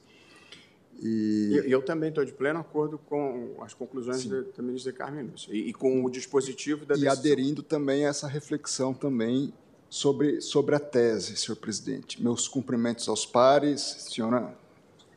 E 1.01 1.51
eu, 1.55 1.63
eu 1.63 1.81
também 1.81 2.09
estou 2.09 2.25
de 2.25 2.33
pleno 2.33 2.59
acordo 2.59 2.97
com 2.97 3.55
as 3.61 3.73
conclusões 3.73 4.25
da, 4.25 4.41
da, 4.41 4.61
ministra 4.61 4.91
Carmen 4.91 5.27
Lúcia 5.27 5.53
e, 5.53 5.69
e, 5.69 5.73
com 5.73 6.03
o 6.03 6.09
dispositivo 6.09 6.85
da 6.85 6.95
decisão. 6.95 7.13
E 7.13 7.17
aderindo 7.17 7.63
também 7.63 8.05
a 8.05 8.09
essa 8.09 8.27
reflexão 8.27 8.93
também 8.93 9.53
sobre, 9.89 10.39
sobre 10.41 10.75
a 10.75 10.79
tese, 10.79 11.35
senhor 11.35 11.55
presidente. 11.55 12.21
Meus 12.21 12.47
cumprimentos 12.47 13.07
aos 13.09 13.25
pares, 13.25 13.81
senhora 14.09 14.55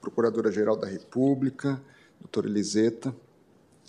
Procuradora-Geral 0.01 0.77
da 0.77 0.87
República, 0.87 1.81
doutora 2.21 2.49
Eliseta, 2.49 3.15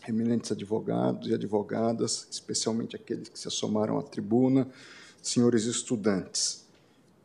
eminentes 0.07 0.51
advogados 0.51 1.29
e 1.29 1.33
advogadas, 1.33 2.27
especialmente 2.29 2.95
aqueles 2.95 3.29
que 3.29 3.39
se 3.39 3.47
assomaram 3.47 3.97
à 3.97 4.03
tribuna, 4.03 4.67
senhores 5.21 5.63
estudantes. 5.63 6.65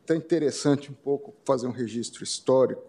Então, 0.04 0.16
é 0.16 0.18
interessante 0.18 0.90
um 0.90 0.94
pouco 0.94 1.34
fazer 1.44 1.66
um 1.66 1.72
registro 1.72 2.22
histórico 2.22 2.82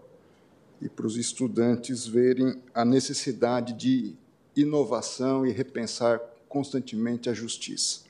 e 0.79 0.87
para 0.87 1.05
os 1.05 1.17
estudantes 1.17 2.05
verem 2.05 2.61
a 2.73 2.85
necessidade 2.85 3.73
de 3.73 4.15
inovação 4.55 5.45
e 5.45 5.51
repensar 5.51 6.21
constantemente 6.47 7.29
a 7.29 7.33
justiça. 7.33 8.09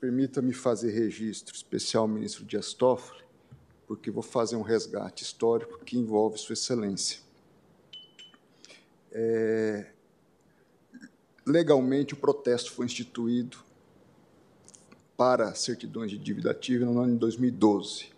Permita-me 0.00 0.52
fazer 0.52 0.92
registro 0.92 1.54
especial 1.54 2.06
ministro 2.06 2.44
Dias 2.44 2.72
Toffoli, 2.72 3.22
porque 3.86 4.10
vou 4.10 4.22
fazer 4.22 4.54
um 4.54 4.62
resgate 4.62 5.24
histórico 5.24 5.78
que 5.84 5.98
envolve 5.98 6.38
Sua 6.38 6.52
Excelência. 6.52 7.20
É, 9.10 9.86
legalmente, 11.44 12.14
o 12.14 12.16
protesto 12.16 12.70
foi 12.70 12.86
instituído 12.86 13.58
para 15.16 15.52
certidões 15.54 16.12
de 16.12 16.18
dívida 16.18 16.52
ativa 16.52 16.84
no 16.84 17.00
ano 17.00 17.14
de 17.14 17.18
2012. 17.18 18.10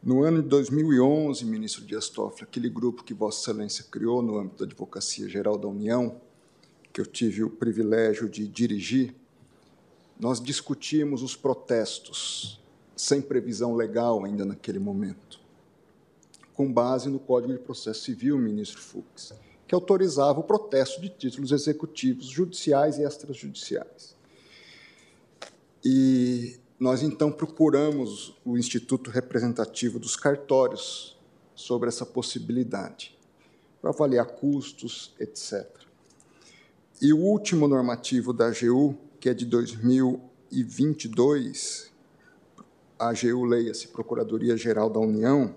No 0.00 0.22
ano 0.22 0.40
de 0.40 0.48
2011, 0.48 1.44
ministro 1.44 1.84
Dias 1.84 2.08
Toffoli, 2.08 2.44
aquele 2.44 2.68
grupo 2.68 3.02
que 3.02 3.12
Vossa 3.12 3.50
Excelência 3.50 3.84
criou 3.90 4.22
no 4.22 4.38
âmbito 4.38 4.58
da 4.58 4.64
Advocacia 4.64 5.28
Geral 5.28 5.58
da 5.58 5.66
União, 5.66 6.20
que 6.92 7.00
eu 7.00 7.06
tive 7.06 7.42
o 7.42 7.50
privilégio 7.50 8.28
de 8.28 8.46
dirigir, 8.46 9.12
nós 10.18 10.40
discutimos 10.40 11.22
os 11.22 11.36
protestos, 11.36 12.60
sem 12.96 13.22
previsão 13.22 13.74
legal 13.76 14.24
ainda 14.24 14.44
naquele 14.44 14.78
momento, 14.78 15.38
com 16.54 16.72
base 16.72 17.08
no 17.08 17.20
Código 17.20 17.52
de 17.52 17.60
Processo 17.60 18.02
Civil, 18.02 18.36
ministro 18.36 18.80
Fux, 18.80 19.32
que 19.66 19.74
autorizava 19.74 20.40
o 20.40 20.42
protesto 20.42 21.00
de 21.00 21.08
títulos 21.08 21.52
executivos 21.52 22.26
judiciais 22.26 22.98
e 22.98 23.02
extrajudiciais. 23.02 24.16
E 25.84 26.58
nós 26.80 27.02
então 27.02 27.30
procuramos 27.30 28.34
o 28.44 28.58
Instituto 28.58 29.10
Representativo 29.10 30.00
dos 30.00 30.16
Cartórios 30.16 31.16
sobre 31.54 31.88
essa 31.88 32.04
possibilidade, 32.04 33.16
para 33.80 33.90
avaliar 33.90 34.26
custos, 34.26 35.14
etc. 35.20 35.68
E 37.00 37.12
o 37.12 37.18
último 37.18 37.68
normativo 37.68 38.32
da 38.32 38.48
AGU 38.48 38.98
que 39.20 39.28
é 39.28 39.34
de 39.34 39.44
2022, 39.44 41.92
a 42.98 43.08
AGU, 43.08 43.44
leia-se 43.44 43.88
Procuradoria-Geral 43.88 44.88
da 44.88 45.00
União, 45.00 45.54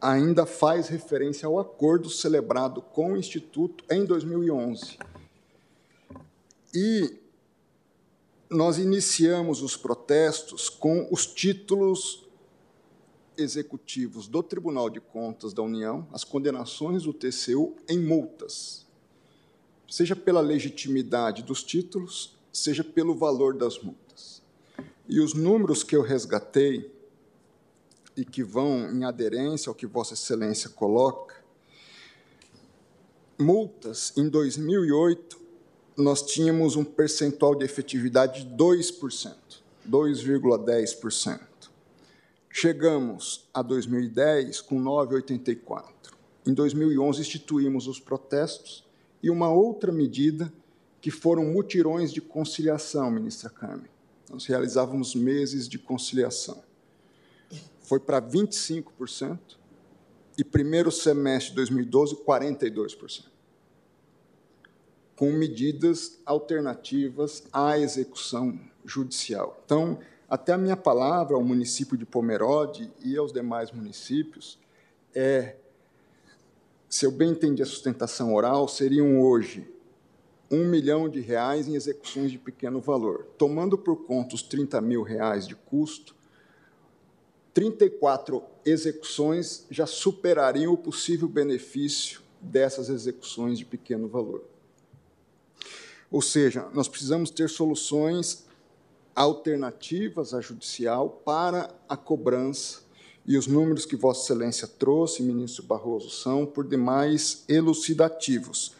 ainda 0.00 0.44
faz 0.44 0.88
referência 0.88 1.46
ao 1.46 1.58
acordo 1.58 2.10
celebrado 2.10 2.82
com 2.82 3.14
o 3.14 3.16
Instituto 3.16 3.82
em 3.90 4.04
2011. 4.04 4.98
E 6.74 7.18
nós 8.50 8.76
iniciamos 8.78 9.62
os 9.62 9.76
protestos 9.76 10.68
com 10.68 11.08
os 11.10 11.26
títulos 11.26 12.26
executivos 13.36 14.28
do 14.28 14.42
Tribunal 14.42 14.88
de 14.88 15.00
Contas 15.00 15.52
da 15.52 15.62
União, 15.62 16.06
as 16.12 16.24
condenações 16.24 17.02
do 17.02 17.12
TCU 17.12 17.74
em 17.88 17.98
multas 17.98 18.85
seja 19.88 20.16
pela 20.16 20.40
legitimidade 20.40 21.42
dos 21.42 21.62
títulos, 21.62 22.36
seja 22.52 22.82
pelo 22.82 23.14
valor 23.14 23.54
das 23.54 23.78
multas. 23.78 24.42
E 25.08 25.20
os 25.20 25.34
números 25.34 25.82
que 25.82 25.94
eu 25.94 26.02
resgatei 26.02 26.90
e 28.16 28.24
que 28.24 28.42
vão 28.42 28.90
em 28.90 29.04
aderência 29.04 29.70
ao 29.70 29.74
que 29.74 29.86
Vossa 29.86 30.14
Excelência 30.14 30.70
coloca, 30.70 31.36
multas 33.38 34.12
em 34.16 34.28
2008 34.28 35.46
nós 35.96 36.22
tínhamos 36.22 36.76
um 36.76 36.84
percentual 36.84 37.54
de 37.54 37.64
efetividade 37.64 38.44
de 38.44 38.56
2%, 38.56 39.34
2,10%. 39.88 41.40
Chegamos 42.50 43.46
a 43.52 43.62
2010 43.62 44.60
com 44.62 44.82
9,84. 44.82 45.84
Em 46.46 46.52
2011 46.52 47.20
instituímos 47.20 47.86
os 47.86 47.98
protestos 47.98 48.85
e 49.22 49.30
uma 49.30 49.50
outra 49.50 49.92
medida 49.92 50.52
que 51.00 51.10
foram 51.10 51.44
mutirões 51.44 52.12
de 52.12 52.20
conciliação, 52.20 53.10
ministra 53.10 53.50
Carmen. 53.50 53.90
Nós 54.30 54.46
realizávamos 54.46 55.14
meses 55.14 55.68
de 55.68 55.78
conciliação. 55.78 56.62
Foi 57.80 58.00
para 58.00 58.20
25% 58.20 59.38
e 60.36 60.44
primeiro 60.44 60.90
semestre 60.90 61.50
de 61.50 61.56
2012, 61.56 62.16
42%. 62.16 63.26
Com 65.14 65.32
medidas 65.32 66.18
alternativas 66.26 67.44
à 67.52 67.78
execução 67.78 68.58
judicial. 68.84 69.62
Então, 69.64 69.98
até 70.28 70.52
a 70.52 70.58
minha 70.58 70.76
palavra 70.76 71.36
ao 71.36 71.42
município 71.44 71.96
de 71.96 72.04
Pomerode 72.04 72.92
e 73.02 73.16
aos 73.16 73.32
demais 73.32 73.70
municípios 73.70 74.58
é 75.14 75.56
se 76.96 77.04
eu 77.04 77.10
bem 77.10 77.32
entendi 77.32 77.62
a 77.62 77.66
sustentação 77.66 78.34
oral, 78.34 78.66
seriam 78.66 79.20
hoje 79.20 79.70
um 80.50 80.64
milhão 80.64 81.10
de 81.10 81.20
reais 81.20 81.68
em 81.68 81.74
execuções 81.74 82.32
de 82.32 82.38
pequeno 82.38 82.80
valor. 82.80 83.26
Tomando 83.36 83.76
por 83.76 84.06
conta 84.06 84.34
os 84.34 84.40
30 84.40 84.80
mil 84.80 85.02
reais 85.02 85.46
de 85.46 85.54
custo, 85.54 86.16
34 87.52 88.42
execuções 88.64 89.66
já 89.70 89.84
superariam 89.84 90.72
o 90.72 90.78
possível 90.78 91.28
benefício 91.28 92.22
dessas 92.40 92.88
execuções 92.88 93.58
de 93.58 93.66
pequeno 93.66 94.08
valor. 94.08 94.42
Ou 96.10 96.22
seja, 96.22 96.66
nós 96.72 96.88
precisamos 96.88 97.28
ter 97.28 97.50
soluções 97.50 98.46
alternativas 99.14 100.32
à 100.32 100.40
judicial 100.40 101.10
para 101.10 101.74
a 101.86 101.96
cobrança 101.96 102.85
e 103.26 103.36
os 103.36 103.46
números 103.46 103.84
que 103.84 103.96
Vossa 103.96 104.22
Excelência 104.22 104.68
trouxe, 104.68 105.22
ministro 105.22 105.64
Barroso, 105.64 106.10
são, 106.10 106.46
por 106.46 106.66
demais, 106.66 107.42
elucidativos. 107.48 108.72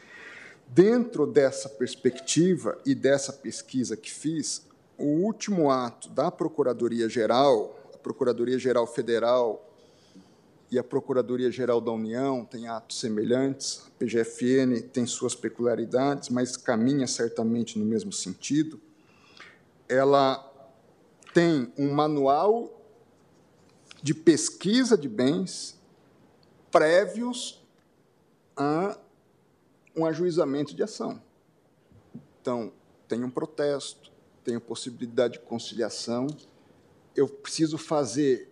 Dentro 0.68 1.26
dessa 1.26 1.68
perspectiva 1.68 2.78
e 2.86 2.94
dessa 2.94 3.32
pesquisa 3.32 3.96
que 3.96 4.12
fiz, 4.12 4.62
o 4.96 5.04
último 5.04 5.70
ato 5.70 6.08
da 6.10 6.30
Procuradoria-Geral, 6.30 7.90
a 7.92 7.98
Procuradoria-Geral 7.98 8.86
Federal 8.86 9.62
e 10.70 10.78
a 10.78 10.84
Procuradoria-Geral 10.84 11.80
da 11.80 11.90
União 11.90 12.44
têm 12.44 12.68
atos 12.68 13.00
semelhantes, 13.00 13.82
a 13.86 13.90
PGFN 13.98 14.80
tem 14.92 15.06
suas 15.06 15.34
peculiaridades, 15.34 16.28
mas 16.28 16.56
caminha 16.56 17.06
certamente 17.06 17.78
no 17.78 17.84
mesmo 17.84 18.12
sentido. 18.12 18.80
Ela 19.88 20.42
tem 21.32 21.72
um 21.78 21.92
manual 21.92 22.75
de 24.06 24.14
pesquisa 24.14 24.96
de 24.96 25.08
bens 25.08 25.76
prévios 26.70 27.60
a 28.56 28.96
um 29.96 30.06
ajuizamento 30.06 30.76
de 30.76 30.84
ação. 30.84 31.20
Então, 32.40 32.72
tem 33.08 33.24
um 33.24 33.30
protesto, 33.30 34.12
tenho 34.44 34.60
possibilidade 34.60 35.32
de 35.32 35.40
conciliação, 35.40 36.28
eu 37.16 37.26
preciso 37.26 37.76
fazer 37.76 38.48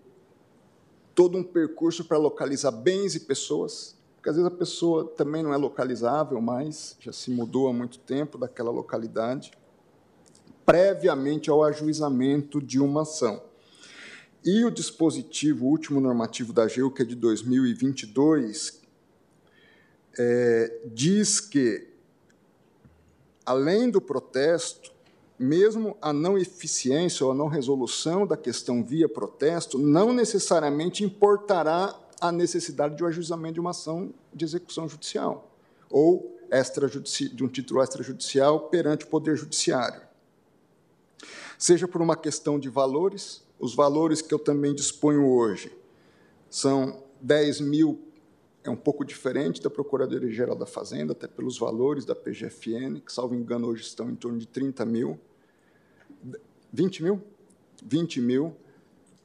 todo 1.14 1.38
um 1.38 1.44
percurso 1.44 2.04
para 2.04 2.18
localizar 2.18 2.72
bens 2.72 3.14
e 3.14 3.20
pessoas, 3.20 3.96
porque 4.16 4.30
às 4.30 4.34
vezes 4.34 4.50
a 4.50 4.56
pessoa 4.56 5.04
também 5.06 5.44
não 5.44 5.54
é 5.54 5.56
localizável 5.56 6.40
mais, 6.40 6.96
já 6.98 7.12
se 7.12 7.30
mudou 7.30 7.68
há 7.68 7.72
muito 7.72 8.00
tempo 8.00 8.36
daquela 8.36 8.72
localidade, 8.72 9.52
previamente 10.66 11.48
ao 11.48 11.62
ajuizamento 11.62 12.60
de 12.60 12.80
uma 12.80 13.02
ação. 13.02 13.53
E 14.44 14.64
o 14.64 14.70
dispositivo 14.70 15.66
último 15.66 16.00
normativo 16.00 16.52
da 16.52 16.64
AGU, 16.64 16.90
que 16.90 17.02
é 17.02 17.04
de 17.04 17.14
2022, 17.14 18.82
é, 20.18 20.80
diz 20.86 21.40
que, 21.40 21.88
além 23.46 23.90
do 23.90 24.00
protesto, 24.00 24.92
mesmo 25.38 25.96
a 26.00 26.12
não 26.12 26.38
eficiência 26.38 27.24
ou 27.24 27.32
a 27.32 27.34
não 27.34 27.48
resolução 27.48 28.26
da 28.26 28.36
questão 28.36 28.84
via 28.84 29.08
protesto 29.08 29.78
não 29.78 30.12
necessariamente 30.12 31.02
importará 31.02 31.98
a 32.20 32.30
necessidade 32.30 32.96
de 32.96 33.02
um 33.02 33.06
ajuizamento 33.06 33.54
de 33.54 33.60
uma 33.60 33.70
ação 33.70 34.14
de 34.32 34.44
execução 34.44 34.88
judicial 34.88 35.50
ou 35.90 36.34
de 37.34 37.42
um 37.42 37.48
título 37.48 37.82
extrajudicial 37.82 38.68
perante 38.68 39.04
o 39.04 39.08
Poder 39.08 39.36
Judiciário. 39.36 40.02
Seja 41.58 41.88
por 41.88 42.00
uma 42.00 42.16
questão 42.16 42.58
de 42.58 42.68
valores, 42.68 43.43
os 43.58 43.74
valores 43.74 44.20
que 44.20 44.32
eu 44.32 44.38
também 44.38 44.74
disponho 44.74 45.26
hoje 45.26 45.72
são 46.50 47.02
10 47.20 47.60
mil, 47.60 48.00
é 48.62 48.70
um 48.70 48.76
pouco 48.76 49.04
diferente 49.04 49.60
da 49.60 49.68
Procuradoria-Geral 49.68 50.56
da 50.56 50.66
Fazenda, 50.66 51.12
até 51.12 51.26
pelos 51.26 51.58
valores 51.58 52.04
da 52.04 52.14
PGFN, 52.14 53.00
que, 53.04 53.12
salvo 53.12 53.34
engano, 53.34 53.68
hoje 53.68 53.82
estão 53.82 54.10
em 54.10 54.14
torno 54.14 54.38
de 54.38 54.46
30 54.46 54.84
mil. 54.84 55.18
20 56.72 57.02
mil? 57.02 57.22
20 57.84 58.20
mil. 58.20 58.56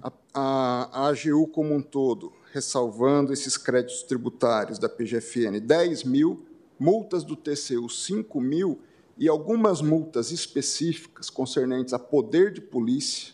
A, 0.01 0.11
a, 0.33 0.89
a 0.91 1.07
AGU 1.09 1.47
como 1.47 1.73
um 1.73 1.81
todo, 1.81 2.31
ressalvando 2.51 3.33
esses 3.33 3.57
créditos 3.57 4.03
tributários 4.03 4.79
da 4.79 4.89
PGFN, 4.89 5.59
10 5.61 6.03
mil, 6.03 6.45
multas 6.79 7.23
do 7.23 7.35
TCU, 7.35 7.89
5 7.89 8.41
mil, 8.41 8.79
e 9.17 9.27
algumas 9.27 9.81
multas 9.81 10.31
específicas 10.31 11.29
concernentes 11.29 11.93
a 11.93 11.99
poder 11.99 12.53
de 12.53 12.61
polícia, 12.61 13.33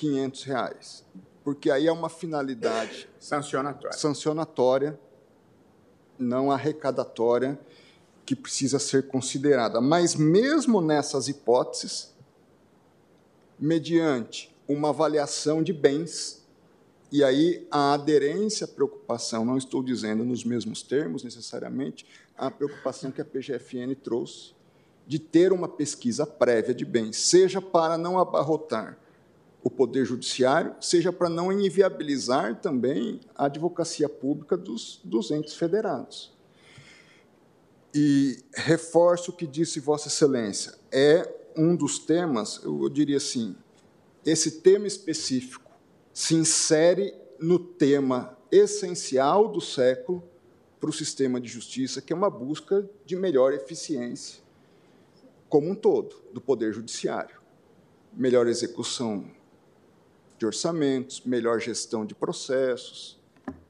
500 0.00 0.44
reais. 0.44 1.04
Porque 1.44 1.70
aí 1.70 1.86
é 1.86 1.92
uma 1.92 2.08
finalidade 2.08 3.08
sancionatória, 3.18 3.96
sancionatória 3.96 4.98
não 6.18 6.50
arrecadatória, 6.50 7.58
que 8.26 8.36
precisa 8.36 8.78
ser 8.78 9.08
considerada. 9.08 9.80
Mas, 9.80 10.14
mesmo 10.14 10.80
nessas 10.80 11.28
hipóteses, 11.28 12.14
mediante 13.58 14.54
uma 14.68 14.90
avaliação 14.90 15.62
de 15.62 15.72
bens, 15.72 16.46
e 17.10 17.24
aí 17.24 17.66
a 17.70 17.94
aderência, 17.94 18.66
a 18.66 18.68
preocupação, 18.68 19.44
não 19.44 19.56
estou 19.56 19.82
dizendo 19.82 20.24
nos 20.24 20.44
mesmos 20.44 20.82
termos 20.82 21.24
necessariamente, 21.24 22.06
a 22.36 22.50
preocupação 22.50 23.10
que 23.10 23.20
a 23.20 23.24
PGFN 23.24 23.94
trouxe 23.94 24.52
de 25.06 25.18
ter 25.18 25.52
uma 25.52 25.66
pesquisa 25.66 26.26
prévia 26.26 26.74
de 26.74 26.84
bens, 26.84 27.16
seja 27.16 27.60
para 27.60 27.96
não 27.98 28.18
abarrotar 28.18 28.99
o 29.62 29.70
Poder 29.70 30.04
Judiciário, 30.04 30.74
seja 30.80 31.12
para 31.12 31.28
não 31.28 31.52
inviabilizar 31.52 32.60
também 32.60 33.20
a 33.34 33.44
advocacia 33.46 34.08
pública 34.08 34.56
dos, 34.56 35.00
dos 35.04 35.30
entes 35.30 35.54
federados. 35.54 36.32
E 37.94 38.38
reforço 38.54 39.30
o 39.30 39.34
que 39.34 39.46
disse 39.46 39.80
Vossa 39.80 40.08
Excelência, 40.08 40.74
é 40.90 41.28
um 41.56 41.74
dos 41.74 41.98
temas, 41.98 42.60
eu 42.62 42.88
diria 42.88 43.16
assim, 43.16 43.54
esse 44.24 44.60
tema 44.60 44.86
específico 44.86 45.70
se 46.12 46.34
insere 46.34 47.14
no 47.38 47.58
tema 47.58 48.36
essencial 48.50 49.48
do 49.48 49.60
século 49.60 50.22
para 50.78 50.90
o 50.90 50.92
sistema 50.92 51.40
de 51.40 51.48
justiça, 51.48 52.00
que 52.00 52.12
é 52.12 52.16
uma 52.16 52.30
busca 52.30 52.88
de 53.04 53.16
melhor 53.16 53.52
eficiência 53.52 54.40
como 55.50 55.68
um 55.68 55.74
todo 55.74 56.14
do 56.32 56.40
Poder 56.40 56.72
Judiciário. 56.72 57.40
Melhor 58.12 58.46
execução 58.46 59.28
de 60.40 60.46
orçamentos, 60.46 61.20
melhor 61.26 61.60
gestão 61.60 62.06
de 62.06 62.14
processos 62.14 63.20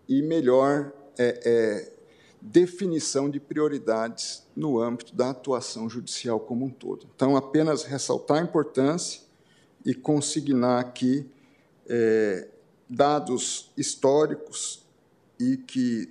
e 0.08 0.22
melhor 0.22 0.92
é, 1.18 1.40
é, 1.44 1.92
definição 2.40 3.28
de 3.28 3.40
prioridades 3.40 4.46
no 4.54 4.80
âmbito 4.80 5.12
da 5.12 5.30
atuação 5.30 5.90
judicial 5.90 6.38
como 6.38 6.64
um 6.64 6.70
todo. 6.70 7.08
Então, 7.12 7.36
apenas 7.36 7.82
ressaltar 7.82 8.38
a 8.38 8.42
importância 8.42 9.22
e 9.84 9.92
consignar 9.92 10.78
aqui 10.78 11.28
é, 11.88 12.48
dados 12.88 13.72
históricos 13.76 14.86
e 15.40 15.56
que, 15.56 16.08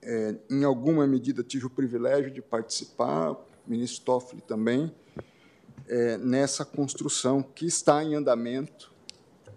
é, 0.00 0.36
em 0.48 0.62
alguma 0.62 1.08
medida, 1.08 1.42
tive 1.42 1.66
o 1.66 1.70
privilégio 1.70 2.30
de 2.30 2.40
participar, 2.40 3.32
o 3.32 3.38
ministro 3.66 4.04
Toffoli 4.04 4.42
também, 4.42 4.94
é, 5.88 6.16
nessa 6.18 6.64
construção 6.64 7.42
que 7.42 7.66
está 7.66 8.04
em 8.04 8.14
andamento 8.14 8.94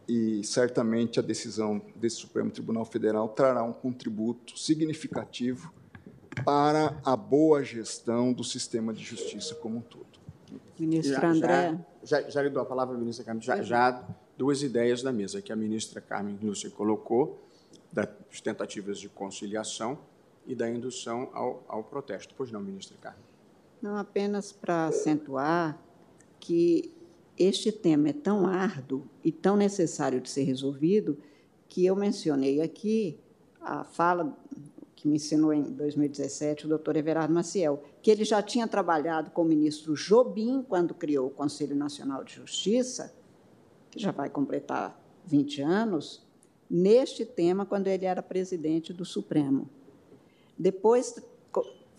e 0.09 0.43
certamente 0.43 1.19
a 1.19 1.21
decisão 1.21 1.79
desse 1.95 2.15
Supremo 2.15 2.49
Tribunal 2.49 2.83
Federal 2.83 3.29
trará 3.29 3.63
um 3.63 3.71
contributo 3.71 4.57
significativo 4.57 5.71
para 6.43 6.99
a 7.05 7.15
boa 7.15 7.63
gestão 7.63 8.33
do 8.33 8.43
sistema 8.43 8.91
de 8.91 9.03
justiça 9.03 9.53
como 9.53 9.77
um 9.77 9.81
todo. 9.81 10.07
Ministro 10.79 11.21
já, 11.21 11.29
André. 11.29 11.79
Já, 12.01 12.21
já, 12.21 12.29
já 12.29 12.41
lhe 12.41 12.49
dou 12.49 12.63
a 12.63 12.65
palavra, 12.65 12.97
ministra 12.97 13.23
Carmen. 13.23 13.43
Já, 13.43 13.61
já 13.61 14.03
duas 14.35 14.63
ideias 14.63 15.03
da 15.03 15.11
mesa 15.11 15.43
que 15.43 15.51
a 15.51 15.55
ministra 15.55 16.01
Carmen 16.01 16.39
Lúcia 16.41 16.71
colocou, 16.71 17.47
das 17.91 18.07
tentativas 18.41 18.97
de 18.97 19.09
conciliação 19.09 19.99
e 20.47 20.55
da 20.55 20.67
indução 20.67 21.29
ao, 21.33 21.63
ao 21.67 21.83
protesto. 21.83 22.33
Pois 22.35 22.51
não, 22.51 22.61
ministra 22.61 22.97
Carmen? 22.99 23.21
Não, 23.79 23.95
apenas 23.95 24.51
para 24.51 24.87
acentuar 24.87 25.77
que 26.39 26.91
este 27.39 27.71
tema 27.71 28.09
é 28.09 28.13
tão 28.13 28.45
árduo 28.45 29.07
e 29.23 29.31
tão 29.31 29.55
necessário 29.55 30.19
de 30.19 30.29
ser 30.29 30.43
resolvido 30.43 31.17
que 31.69 31.85
eu 31.85 31.95
mencionei 31.95 32.61
aqui 32.61 33.17
a 33.61 33.85
fala 33.85 34.37
que 34.95 35.07
me 35.07 35.15
ensinou 35.15 35.53
em 35.53 35.63
2017 35.63 36.65
o 36.65 36.69
doutor 36.69 36.97
Everardo 36.97 37.33
Maciel, 37.33 37.81
que 38.01 38.11
ele 38.11 38.25
já 38.25 38.41
tinha 38.41 38.67
trabalhado 38.67 39.31
com 39.31 39.43
o 39.43 39.45
ministro 39.45 39.95
Jobim 39.95 40.61
quando 40.61 40.93
criou 40.93 41.27
o 41.27 41.31
Conselho 41.31 41.73
Nacional 41.73 42.21
de 42.25 42.35
Justiça, 42.35 43.15
que 43.89 43.97
já 43.97 44.11
vai 44.11 44.29
completar 44.29 45.01
20 45.25 45.61
anos, 45.61 46.27
neste 46.69 47.25
tema 47.25 47.65
quando 47.65 47.87
ele 47.87 48.03
era 48.03 48.21
presidente 48.21 48.91
do 48.91 49.05
Supremo. 49.05 49.69
Depois 50.57 51.15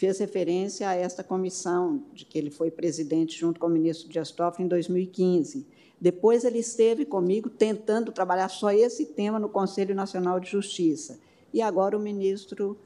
fez 0.00 0.18
referência 0.18 0.88
a 0.88 0.94
esta 0.94 1.22
comissão, 1.22 2.02
de 2.14 2.24
que 2.24 2.38
ele 2.38 2.50
foi 2.50 2.70
presidente 2.70 3.38
junto 3.38 3.60
com 3.60 3.66
o 3.66 3.70
ministro 3.70 4.08
Dias 4.08 4.30
Toffoli 4.30 4.64
em 4.64 4.66
2015. 4.66 5.66
Depois 6.00 6.42
ele 6.42 6.58
esteve 6.58 7.04
comigo 7.04 7.50
tentando 7.50 8.10
trabalhar 8.10 8.48
só 8.48 8.72
esse 8.72 9.04
tema 9.04 9.38
no 9.38 9.50
Conselho 9.50 9.94
Nacional 9.94 10.40
de 10.40 10.48
Justiça. 10.48 11.20
E 11.52 11.60
agora 11.60 11.98
o 11.98 12.00
ministro 12.00 12.78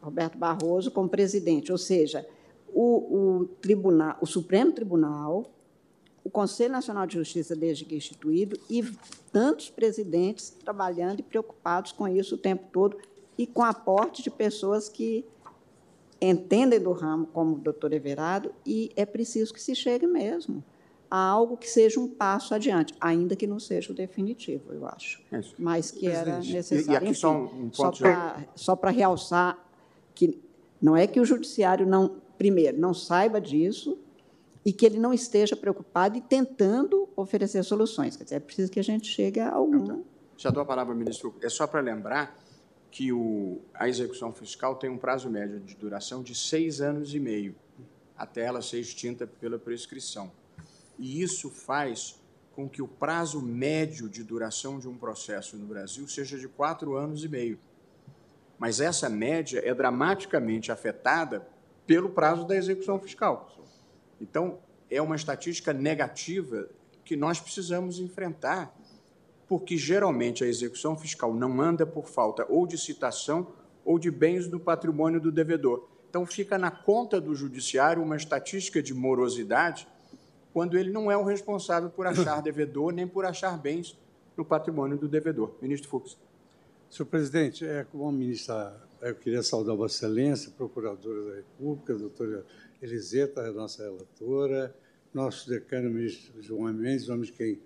Roberto 0.00 0.38
Barroso 0.38 0.90
como 0.90 1.06
presidente. 1.06 1.70
Ou 1.70 1.76
seja, 1.76 2.26
o, 2.72 3.40
o, 3.42 3.44
tribunal, 3.60 4.16
o 4.22 4.26
Supremo 4.26 4.72
Tribunal, 4.72 5.44
o 6.24 6.30
Conselho 6.30 6.72
Nacional 6.72 7.06
de 7.06 7.12
Justiça, 7.18 7.54
desde 7.54 7.84
que 7.84 7.94
instituído, 7.94 8.58
e 8.70 8.82
tantos 9.30 9.68
presidentes 9.68 10.48
trabalhando 10.64 11.20
e 11.20 11.24
preocupados 11.24 11.92
com 11.92 12.08
isso 12.08 12.36
o 12.36 12.38
tempo 12.38 12.64
todo, 12.72 12.96
e 13.36 13.46
com 13.46 13.62
aporte 13.62 14.22
de 14.22 14.30
pessoas 14.30 14.88
que 14.88 15.26
entendem 16.28 16.80
do 16.80 16.92
ramo, 16.92 17.26
como 17.26 17.56
o 17.56 17.58
doutor 17.58 17.92
Everardo, 17.92 18.52
e 18.64 18.90
é 18.96 19.04
preciso 19.04 19.52
que 19.52 19.60
se 19.60 19.74
chegue 19.74 20.06
mesmo 20.06 20.64
a 21.10 21.16
algo 21.16 21.56
que 21.56 21.68
seja 21.68 22.00
um 22.00 22.08
passo 22.08 22.54
adiante, 22.54 22.94
ainda 23.00 23.36
que 23.36 23.46
não 23.46 23.60
seja 23.60 23.92
o 23.92 23.94
definitivo, 23.94 24.72
eu 24.72 24.86
acho, 24.86 25.22
é 25.30 25.40
mas 25.58 25.90
que 25.90 26.08
era 26.08 26.38
necessário. 26.38 26.90
E, 26.90 26.96
aqui 26.96 27.04
Enfim, 27.06 27.14
só 27.14 27.32
um 27.32 27.70
ponto 27.70 27.98
só 28.56 28.74
para 28.74 28.90
realçar 28.90 29.58
que 30.14 30.42
não 30.80 30.96
é 30.96 31.06
que 31.06 31.20
o 31.20 31.24
judiciário 31.24 31.86
não, 31.86 32.16
primeiro, 32.36 32.78
não 32.78 32.92
saiba 32.92 33.40
disso 33.40 33.98
e 34.64 34.72
que 34.72 34.84
ele 34.84 34.98
não 34.98 35.12
esteja 35.12 35.54
preocupado 35.54 36.16
e 36.16 36.20
tentando 36.20 37.08
oferecer 37.14 37.62
soluções. 37.62 38.16
Quer 38.16 38.24
dizer, 38.24 38.36
é 38.36 38.40
preciso 38.40 38.72
que 38.72 38.80
a 38.80 38.84
gente 38.84 39.06
chegue 39.06 39.38
a 39.38 39.52
algum. 39.52 40.02
Já 40.36 40.50
dou 40.50 40.62
a 40.62 40.66
palavra, 40.66 40.94
ministro. 40.94 41.34
É 41.40 41.48
só 41.48 41.66
para 41.66 41.80
lembrar 41.80 42.36
que 42.94 43.12
o, 43.12 43.60
a 43.74 43.88
execução 43.88 44.32
fiscal 44.32 44.76
tem 44.76 44.88
um 44.88 44.96
prazo 44.96 45.28
médio 45.28 45.58
de 45.58 45.74
duração 45.74 46.22
de 46.22 46.32
seis 46.32 46.80
anos 46.80 47.12
e 47.12 47.18
meio, 47.18 47.56
até 48.16 48.42
ela 48.42 48.62
ser 48.62 48.78
extinta 48.78 49.26
pela 49.26 49.58
prescrição. 49.58 50.30
E 50.96 51.20
isso 51.20 51.50
faz 51.50 52.22
com 52.52 52.68
que 52.68 52.80
o 52.80 52.86
prazo 52.86 53.42
médio 53.42 54.08
de 54.08 54.22
duração 54.22 54.78
de 54.78 54.88
um 54.88 54.96
processo 54.96 55.56
no 55.56 55.66
Brasil 55.66 56.06
seja 56.06 56.38
de 56.38 56.46
quatro 56.46 56.94
anos 56.94 57.24
e 57.24 57.28
meio. 57.28 57.58
Mas 58.60 58.80
essa 58.80 59.08
média 59.08 59.60
é 59.64 59.74
dramaticamente 59.74 60.70
afetada 60.70 61.44
pelo 61.88 62.10
prazo 62.10 62.46
da 62.46 62.54
execução 62.54 63.00
fiscal. 63.00 63.50
Então, 64.20 64.60
é 64.88 65.02
uma 65.02 65.16
estatística 65.16 65.72
negativa 65.72 66.68
que 67.04 67.16
nós 67.16 67.40
precisamos 67.40 67.98
enfrentar 67.98 68.72
porque 69.48 69.76
geralmente 69.76 70.42
a 70.42 70.46
execução 70.46 70.96
fiscal 70.96 71.34
não 71.34 71.60
anda 71.60 71.86
por 71.86 72.08
falta 72.08 72.46
ou 72.48 72.66
de 72.66 72.78
citação 72.78 73.48
ou 73.84 73.98
de 73.98 74.10
bens 74.10 74.48
do 74.48 74.58
patrimônio 74.58 75.20
do 75.20 75.30
devedor. 75.30 75.88
Então, 76.08 76.24
fica 76.24 76.56
na 76.56 76.70
conta 76.70 77.20
do 77.20 77.34
judiciário 77.34 78.02
uma 78.02 78.16
estatística 78.16 78.82
de 78.82 78.94
morosidade 78.94 79.86
quando 80.52 80.78
ele 80.78 80.90
não 80.90 81.10
é 81.10 81.16
o 81.16 81.24
responsável 81.24 81.90
por 81.90 82.06
achar 82.06 82.40
devedor 82.42 82.92
nem 82.92 83.06
por 83.06 83.24
achar 83.24 83.58
bens 83.58 83.98
no 84.36 84.44
patrimônio 84.44 84.96
do 84.96 85.08
devedor. 85.08 85.52
Ministro 85.60 85.88
Fux. 85.88 86.16
Senhor 86.88 87.06
presidente, 87.06 87.66
é, 87.66 87.84
como 87.90 88.08
a 88.08 88.12
ministra, 88.12 88.80
eu 89.02 89.14
queria 89.16 89.42
saudar 89.42 89.74
Vossa 89.74 89.96
Excelência, 89.96 90.52
Procuradora 90.56 91.24
da 91.24 91.36
República, 91.36 91.94
doutora 91.94 92.46
Eliseta, 92.80 93.50
nossa 93.50 93.82
relatora, 93.82 94.72
nosso 95.12 95.48
decano, 95.48 95.90
ministro 95.90 96.40
João 96.40 96.72
Mendes, 96.72 97.08
nome 97.08 97.26
de 97.26 97.32
quem 97.32 97.58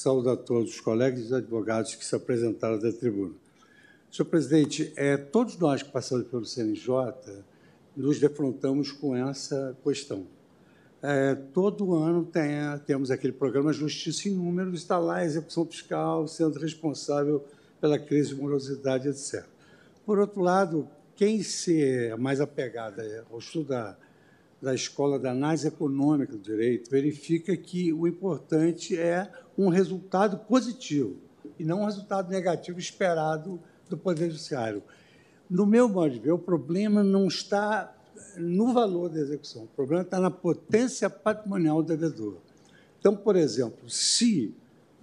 saúdo 0.00 0.30
a 0.30 0.36
todos 0.36 0.70
os 0.70 0.80
colegas 0.80 1.28
e 1.28 1.34
advogados 1.34 1.94
que 1.94 2.04
se 2.04 2.16
apresentaram 2.16 2.78
da 2.78 2.90
tribuna. 2.90 3.34
Senhor 4.10 4.26
presidente, 4.26 4.92
é, 4.96 5.18
todos 5.18 5.58
nós 5.58 5.82
que 5.82 5.92
passamos 5.92 6.26
pelo 6.26 6.46
CNJ 6.46 7.44
nos 7.94 8.18
defrontamos 8.18 8.92
com 8.92 9.14
essa 9.14 9.76
questão. 9.84 10.26
É, 11.02 11.34
todo 11.34 11.94
ano 11.94 12.24
tem, 12.24 12.50
temos 12.86 13.10
aquele 13.10 13.32
programa 13.32 13.74
Justiça 13.74 14.28
em 14.28 14.32
Números, 14.32 14.80
está 14.80 14.98
lá 14.98 15.16
a 15.16 15.24
execução 15.24 15.66
fiscal 15.66 16.26
sendo 16.26 16.58
responsável 16.58 17.44
pela 17.78 17.98
crise 17.98 18.30
de 18.30 18.40
morosidade, 18.40 19.06
etc. 19.06 19.44
Por 20.06 20.18
outro 20.18 20.40
lado, 20.40 20.88
quem 21.14 21.42
se 21.42 21.82
é 21.82 22.16
mais 22.16 22.40
apegada 22.40 23.26
ao 23.30 23.38
estudar 23.38 23.98
da 24.60 24.74
Escola 24.74 25.18
da 25.18 25.30
Análise 25.30 25.66
Econômica 25.66 26.32
do 26.32 26.38
Direito 26.38 26.90
verifica 26.90 27.56
que 27.56 27.92
o 27.92 28.06
importante 28.06 28.98
é 28.98 29.30
um 29.56 29.68
resultado 29.68 30.38
positivo 30.38 31.16
e 31.58 31.64
não 31.64 31.82
um 31.82 31.84
resultado 31.86 32.30
negativo 32.30 32.78
esperado 32.78 33.60
do 33.88 33.96
Poder 33.96 34.30
Judiciário. 34.30 34.82
No 35.48 35.66
meu 35.66 35.88
modo 35.88 36.12
de 36.12 36.20
ver, 36.20 36.32
o 36.32 36.38
problema 36.38 37.02
não 37.02 37.26
está 37.26 37.94
no 38.36 38.72
valor 38.72 39.08
da 39.08 39.18
execução, 39.18 39.64
o 39.64 39.68
problema 39.68 40.02
está 40.02 40.20
na 40.20 40.30
potência 40.30 41.08
patrimonial 41.08 41.82
do 41.82 41.88
devedor. 41.88 42.36
Então, 42.98 43.16
por 43.16 43.34
exemplo, 43.34 43.88
se 43.88 44.54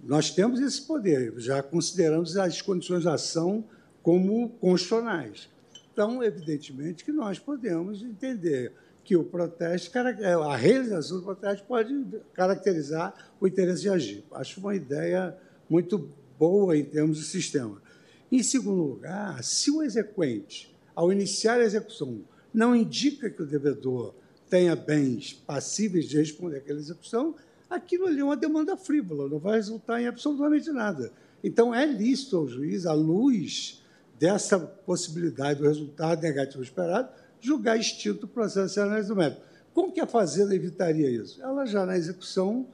nós 0.04 0.30
temos 0.30 0.60
esse 0.60 0.82
poder, 0.84 1.34
já 1.38 1.62
consideramos 1.64 2.38
as 2.38 2.62
condições 2.62 3.02
de 3.02 3.10
ação 3.10 3.64
como 4.04 4.50
constitucionais. 4.50 5.50
Então, 5.92 6.24
evidentemente 6.24 7.04
que 7.04 7.12
nós 7.12 7.40
podemos 7.40 8.04
entender 8.04 8.72
que 9.08 9.16
o 9.16 9.24
protesto, 9.24 9.98
é, 9.98 10.34
a 10.34 10.56
realização 10.58 11.20
do 11.20 11.24
protesto 11.24 11.66
pode 11.66 11.96
caracterizar 12.34 13.32
o 13.40 13.48
interesse 13.48 13.84
de 13.84 13.90
agir. 13.90 14.26
Acho 14.34 14.60
uma 14.60 14.76
ideia 14.76 15.34
muito 15.70 16.12
boa 16.38 16.78
em 16.78 16.84
termos 16.84 17.18
de 17.18 17.24
sistema. 17.24 17.82
Em 18.30 18.44
segundo 18.44 18.84
lugar, 18.84 19.42
se 19.46 19.72
o 19.72 19.82
exequente, 19.82 20.76
ao 20.94 21.10
iniciar 21.10 21.54
a 21.54 21.64
execução, 21.64 22.20
não 22.54 22.76
indica 22.76 23.30
que 23.30 23.42
o 23.42 23.46
devedor 23.46 24.14
tenha 24.50 24.76
bens 24.76 25.32
passíveis 25.32 26.10
de 26.10 26.18
responder 26.18 26.58
àquela 26.58 26.80
execução, 26.80 27.34
aquilo 27.70 28.08
ali 28.08 28.20
é 28.20 28.26
uma 28.26 28.36
demanda 28.36 28.76
frívola, 28.76 29.30
não 29.30 29.40
vai 29.40 29.56
resultar 29.56 30.02
em 30.02 30.08
absolutamente 30.08 30.70
nada. 30.70 31.14
Então, 31.42 31.74
é 31.74 31.86
lícito 31.86 32.36
ao 32.36 32.46
juiz, 32.46 32.86
à 32.86 32.92
luz 32.92 33.82
dessa 34.20 34.60
possibilidade 34.60 35.62
do 35.62 35.66
resultado 35.66 36.22
negativo 36.22 36.62
esperado, 36.62 37.10
julgar 37.42 37.78
extinto 37.78 38.26
o 38.26 38.30
processo 38.30 38.74
de 38.74 38.80
análise 38.80 39.08
do 39.08 39.16
mérito. 39.16 39.42
Como 39.74 39.92
que 39.92 40.00
a 40.00 40.08
Fazenda 40.08 40.56
evitaria 40.56 41.10
isso? 41.10 41.42
Ela 41.42 41.66
já 41.66 41.86
na 41.86 41.98
execução 41.98 42.68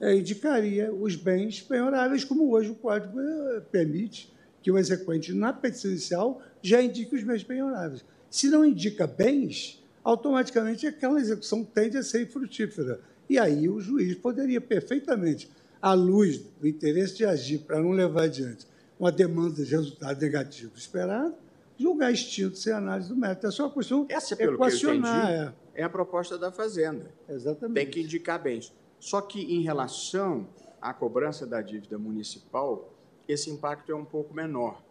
é, 0.00 0.14
indicaria 0.16 0.92
os 0.92 1.16
bens 1.16 1.60
penhoráveis, 1.60 2.24
como 2.24 2.50
hoje 2.50 2.70
o 2.70 2.74
Código 2.74 3.20
é, 3.20 3.60
permite 3.60 4.32
que 4.62 4.70
o 4.70 4.78
exequente, 4.78 5.32
na 5.32 5.52
petição 5.52 5.90
inicial, 5.90 6.42
já 6.62 6.82
indique 6.82 7.14
os 7.14 7.22
bens 7.22 7.42
penhoráveis. 7.42 8.04
Se 8.30 8.48
não 8.48 8.64
indica 8.64 9.06
bens, 9.06 9.82
automaticamente 10.04 10.86
aquela 10.86 11.20
execução 11.20 11.64
tende 11.64 11.96
a 11.96 12.02
ser 12.02 12.22
infrutífera. 12.22 13.00
E 13.28 13.38
aí 13.38 13.68
o 13.68 13.80
juiz 13.80 14.14
poderia 14.16 14.60
perfeitamente, 14.60 15.50
à 15.80 15.94
luz 15.94 16.38
do 16.60 16.68
interesse 16.68 17.16
de 17.16 17.24
agir 17.24 17.58
para 17.58 17.80
não 17.80 17.92
levar 17.92 18.24
adiante 18.24 18.66
uma 18.98 19.10
demanda 19.10 19.64
de 19.64 19.70
resultado 19.70 20.20
negativo 20.20 20.72
esperado, 20.76 21.34
julgar 21.80 22.12
extinto 22.12 22.56
sem 22.58 22.72
análise 22.72 23.08
do 23.08 23.16
mérito. 23.16 23.46
É 23.46 23.50
só 23.50 23.64
uma 23.64 23.72
questão 23.72 24.06
Essa, 24.08 24.36
pelo 24.36 24.54
equacionar. 24.54 25.26
Que 25.26 25.32
eu 25.32 25.36
entendi, 25.36 25.54
é. 25.74 25.80
é 25.80 25.82
a 25.82 25.88
proposta 25.88 26.36
da 26.36 26.52
Fazenda. 26.52 27.10
Exatamente. 27.26 27.74
Tem 27.74 27.90
que 27.90 28.00
indicar 28.02 28.40
bens. 28.40 28.72
Só 28.98 29.22
que, 29.22 29.40
em 29.54 29.62
relação 29.62 30.46
à 30.80 30.92
cobrança 30.92 31.46
da 31.46 31.62
dívida 31.62 31.98
municipal, 31.98 32.92
esse 33.26 33.48
impacto 33.48 33.90
é 33.90 33.94
um 33.94 34.04
pouco 34.04 34.34
menor. 34.34 34.82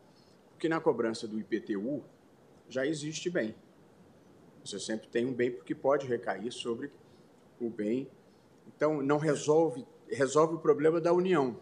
Porque 0.51 0.67
na 0.67 0.81
cobrança 0.81 1.27
do 1.27 1.39
IPTU 1.39 2.03
já 2.67 2.85
existe 2.87 3.29
bem. 3.29 3.53
Você 4.65 4.79
sempre 4.79 5.07
tem 5.07 5.25
um 5.25 5.33
bem 5.33 5.51
porque 5.51 5.75
pode 5.75 6.07
recair 6.07 6.51
sobre 6.51 6.91
o 7.61 7.69
bem. 7.69 8.09
Então, 8.67 9.01
não 9.01 9.17
resolve, 9.17 9.85
resolve 10.09 10.55
o 10.55 10.59
problema 10.59 10.99
da 10.99 11.13
União, 11.13 11.59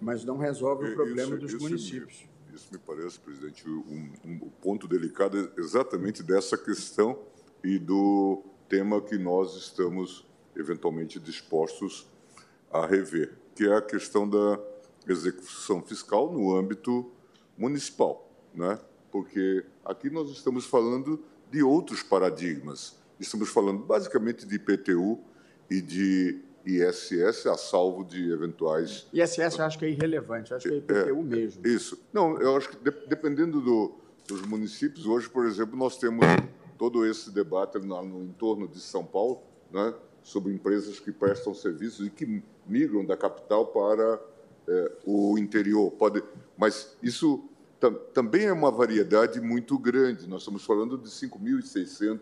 mas 0.00 0.24
não 0.24 0.36
resolve 0.36 0.90
o 0.90 0.94
problema 0.94 1.36
isso, 1.36 1.38
dos 1.38 1.52
isso 1.52 1.62
municípios. 1.62 2.35
Isso 2.56 2.68
me 2.72 2.78
parece, 2.78 3.20
presidente, 3.20 3.68
um, 3.68 4.10
um 4.24 4.38
ponto 4.62 4.88
delicado 4.88 5.52
exatamente 5.58 6.22
dessa 6.22 6.56
questão 6.56 7.18
e 7.62 7.78
do 7.78 8.42
tema 8.66 8.98
que 9.02 9.18
nós 9.18 9.54
estamos 9.56 10.26
eventualmente 10.56 11.20
dispostos 11.20 12.06
a 12.72 12.86
rever, 12.86 13.36
que 13.54 13.66
é 13.66 13.76
a 13.76 13.82
questão 13.82 14.26
da 14.26 14.58
execução 15.06 15.82
fiscal 15.82 16.32
no 16.32 16.56
âmbito 16.56 17.12
municipal, 17.58 18.26
né? 18.54 18.80
Porque 19.12 19.62
aqui 19.84 20.08
nós 20.08 20.30
estamos 20.30 20.64
falando 20.64 21.22
de 21.50 21.62
outros 21.62 22.02
paradigmas. 22.02 22.96
Estamos 23.20 23.50
falando 23.50 23.84
basicamente 23.84 24.46
de 24.46 24.54
IPTU 24.54 25.20
e 25.68 25.82
de 25.82 26.42
ISS, 26.66 27.46
a 27.46 27.56
salvo 27.56 28.04
de 28.04 28.32
eventuais. 28.32 29.06
ISS 29.12 29.58
eu 29.58 29.64
acho 29.64 29.78
que 29.78 29.84
é 29.84 29.90
irrelevante, 29.90 30.52
acho 30.52 30.68
que 30.68 30.74
é 30.74 30.78
IPTU 30.78 30.94
é, 30.94 31.22
mesmo. 31.22 31.66
Isso. 31.66 31.98
Não, 32.12 32.36
eu 32.38 32.56
acho 32.56 32.70
que 32.70 32.76
de, 32.76 32.90
dependendo 33.06 33.60
do, 33.60 33.94
dos 34.26 34.42
municípios, 34.42 35.06
hoje, 35.06 35.28
por 35.28 35.46
exemplo, 35.46 35.76
nós 35.76 35.96
temos 35.96 36.26
todo 36.76 37.06
esse 37.06 37.30
debate 37.30 37.78
no, 37.78 38.02
no 38.02 38.24
entorno 38.24 38.66
de 38.66 38.80
São 38.80 39.04
Paulo, 39.04 39.42
né, 39.70 39.94
sobre 40.22 40.52
empresas 40.52 40.98
que 40.98 41.12
prestam 41.12 41.54
serviços 41.54 42.04
e 42.04 42.10
que 42.10 42.42
migram 42.66 43.04
da 43.04 43.16
capital 43.16 43.66
para 43.66 44.20
é, 44.68 44.92
o 45.04 45.38
interior. 45.38 45.92
Pode, 45.92 46.22
mas 46.58 46.96
isso 47.00 47.48
tam, 47.78 47.94
também 48.12 48.46
é 48.46 48.52
uma 48.52 48.72
variedade 48.72 49.40
muito 49.40 49.78
grande. 49.78 50.26
Nós 50.26 50.42
estamos 50.42 50.64
falando 50.64 50.98
de 50.98 51.08
5.600 51.08 52.20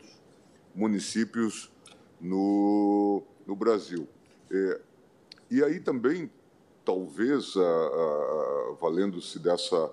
municípios 0.74 1.72
no, 2.20 3.22
no 3.46 3.56
Brasil. 3.56 4.06
É, 4.50 4.80
e 5.50 5.62
aí 5.62 5.80
também, 5.80 6.30
talvez, 6.84 7.54
valendo-se 8.80 9.38
dessa 9.38 9.90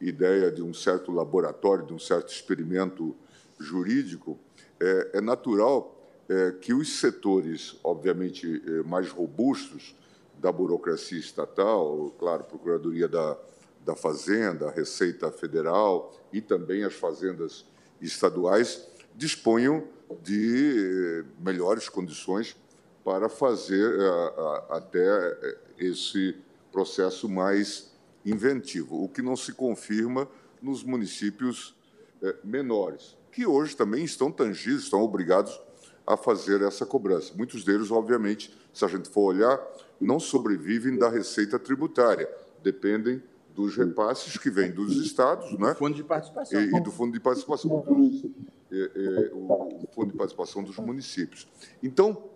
ideia 0.00 0.50
de 0.50 0.62
um 0.62 0.72
certo 0.74 1.10
laboratório, 1.10 1.86
de 1.86 1.92
um 1.92 1.98
certo 1.98 2.32
experimento 2.32 3.16
jurídico, 3.58 4.38
é, 4.80 5.18
é 5.18 5.20
natural 5.20 5.94
é, 6.28 6.52
que 6.52 6.72
os 6.72 7.00
setores, 7.00 7.78
obviamente, 7.82 8.62
é, 8.66 8.82
mais 8.82 9.10
robustos 9.10 9.94
da 10.38 10.50
burocracia 10.50 11.18
estatal, 11.18 12.12
claro, 12.18 12.44
Procuradoria 12.44 13.08
da, 13.08 13.36
da 13.84 13.94
Fazenda, 13.94 14.70
Receita 14.70 15.30
Federal 15.30 16.12
e 16.32 16.40
também 16.40 16.84
as 16.84 16.94
fazendas 16.94 17.64
estaduais, 18.00 18.86
disponham 19.14 19.84
de 20.22 21.22
é, 21.22 21.42
melhores 21.42 21.88
condições 21.88 22.56
para 23.04 23.28
fazer 23.28 24.00
eh, 24.00 24.62
até 24.70 25.06
eh, 25.06 25.58
esse 25.78 26.34
processo 26.72 27.28
mais 27.28 27.92
inventivo, 28.24 29.04
o 29.04 29.08
que 29.08 29.20
não 29.20 29.36
se 29.36 29.52
confirma 29.52 30.26
nos 30.62 30.82
municípios 30.82 31.76
eh, 32.22 32.34
menores, 32.42 33.16
que 33.30 33.46
hoje 33.46 33.76
também 33.76 34.04
estão 34.04 34.32
tangidos, 34.32 34.84
estão 34.84 35.02
obrigados 35.02 35.60
a 36.06 36.16
fazer 36.16 36.62
essa 36.62 36.86
cobrança. 36.86 37.34
Muitos 37.36 37.62
deles, 37.62 37.90
obviamente, 37.90 38.56
se 38.72 38.84
a 38.84 38.88
gente 38.88 39.08
for 39.10 39.34
olhar, 39.34 39.60
não 40.00 40.18
sobrevivem 40.18 40.96
da 40.96 41.08
receita 41.08 41.58
tributária, 41.58 42.28
dependem 42.62 43.22
dos 43.54 43.76
repasses 43.76 44.36
que 44.36 44.50
vêm 44.50 44.72
dos 44.72 44.96
estados, 44.96 45.56
né? 45.58 45.74
Fundo 45.74 45.94
de 45.94 46.02
participação. 46.02 46.60
E, 46.60 46.76
e 46.76 46.80
do 46.80 46.90
fundo 46.90 47.12
de 47.12 47.20
participação, 47.20 47.80
dos, 47.82 48.24
e, 48.24 48.30
e, 48.72 49.30
o 49.32 49.86
fundo 49.94 50.10
de 50.10 50.16
participação 50.16 50.62
dos 50.64 50.76
municípios. 50.78 51.46
Então, 51.82 52.33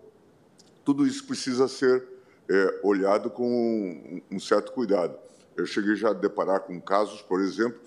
tudo 0.89 1.05
isso 1.05 1.23
precisa 1.25 1.67
ser 1.67 2.03
é, 2.49 2.79
olhado 2.81 3.29
com 3.29 3.47
um, 3.47 4.21
um, 4.31 4.39
certo 4.39 4.71
cuidado. 4.71 5.15
Eu 5.55 5.67
cheguei 5.67 5.95
já 5.95 6.09
a 6.09 6.13
deparar 6.13 6.61
com 6.61 6.81
casos, 6.81 7.21
por 7.21 7.41
exemplo, 7.41 7.79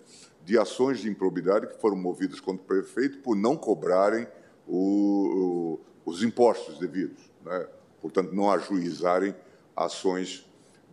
de 0.45 0.57
ações 0.57 1.01
de 1.01 1.11
improbidade 1.11 1.67
que 1.67 1.81
foram 1.81 1.97
movidas 1.97 2.39
contra 2.39 2.63
o 2.63 2.65
prefeito 2.65 3.19
por 3.19 3.35
não 3.35 3.57
cobrarem 3.57 4.25
o, 4.69 5.81
o, 6.07 6.11
os 6.13 6.23
impostos 6.23 6.79
devidos, 6.79 7.29
né? 7.45 7.67
portanto, 8.01 8.33
não 8.33 8.49
ajuizarem 8.53 9.35
ações 9.75 10.49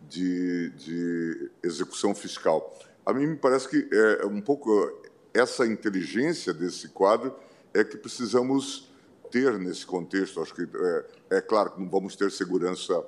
de, 0.08 0.70
de 0.70 1.50
execução 1.62 2.12
fiscal. 2.12 2.76
A 3.06 3.12
mim 3.12 3.24
me 3.24 3.36
parece 3.36 3.68
que 3.68 3.88
é 3.94 4.26
um 4.26 4.40
pouco 4.40 5.00
essa 5.32 5.64
inteligência 5.64 6.52
desse 6.52 6.88
quadro 6.88 7.36
é 7.72 7.84
que 7.84 7.96
precisamos 7.96 8.89
ter 9.30 9.58
nesse 9.58 9.86
contexto. 9.86 10.40
Acho 10.40 10.54
que 10.54 10.62
é, 10.62 11.36
é 11.38 11.40
claro 11.40 11.70
que 11.70 11.80
não 11.80 11.88
vamos 11.88 12.16
ter 12.16 12.30
segurança 12.30 13.04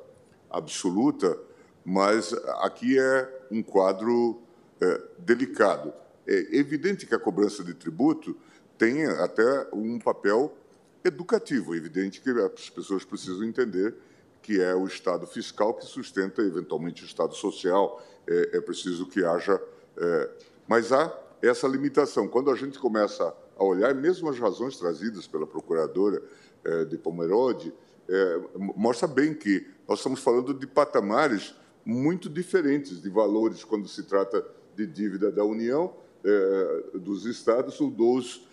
absoluta, 0.50 1.38
mas 1.84 2.32
aqui 2.60 2.98
é 2.98 3.46
um 3.50 3.62
quadro 3.62 4.40
é, 4.80 5.00
delicado. 5.18 5.92
É 6.26 6.56
evidente 6.56 7.06
que 7.06 7.14
a 7.14 7.18
cobrança 7.18 7.64
de 7.64 7.74
tributo 7.74 8.36
tem 8.78 9.06
até 9.06 9.68
um 9.72 9.98
papel 9.98 10.56
educativo. 11.04 11.74
É 11.74 11.76
evidente 11.76 12.20
que 12.20 12.30
as 12.30 12.70
pessoas 12.70 13.04
precisam 13.04 13.44
entender 13.44 13.94
que 14.40 14.60
é 14.60 14.74
o 14.74 14.86
Estado 14.86 15.26
fiscal 15.26 15.74
que 15.74 15.84
sustenta 15.84 16.42
eventualmente 16.42 17.02
o 17.02 17.06
Estado 17.06 17.34
social. 17.34 18.02
É, 18.26 18.58
é 18.58 18.60
preciso 18.60 19.06
que 19.06 19.24
haja. 19.24 19.60
É, 19.96 20.30
mas 20.66 20.92
há 20.92 21.16
essa 21.40 21.66
limitação. 21.66 22.28
Quando 22.28 22.50
a 22.50 22.56
gente 22.56 22.78
começa 22.78 23.34
a 23.62 23.64
olhar, 23.64 23.94
mesmo 23.94 24.28
as 24.28 24.38
razões 24.38 24.76
trazidas 24.76 25.26
pela 25.26 25.46
procuradora 25.46 26.22
é, 26.64 26.84
de 26.84 26.98
Pomerode, 26.98 27.72
é, 28.08 28.40
mostra 28.76 29.06
bem 29.06 29.32
que 29.32 29.66
nós 29.88 30.00
estamos 30.00 30.20
falando 30.20 30.52
de 30.52 30.66
patamares 30.66 31.54
muito 31.84 32.28
diferentes 32.28 33.00
de 33.00 33.08
valores 33.08 33.64
quando 33.64 33.88
se 33.88 34.02
trata 34.02 34.44
de 34.76 34.86
dívida 34.86 35.30
da 35.30 35.44
União, 35.44 35.94
é, 36.24 36.98
dos 36.98 37.24
estados 37.26 37.80
ou 37.80 37.90
dos 37.90 38.46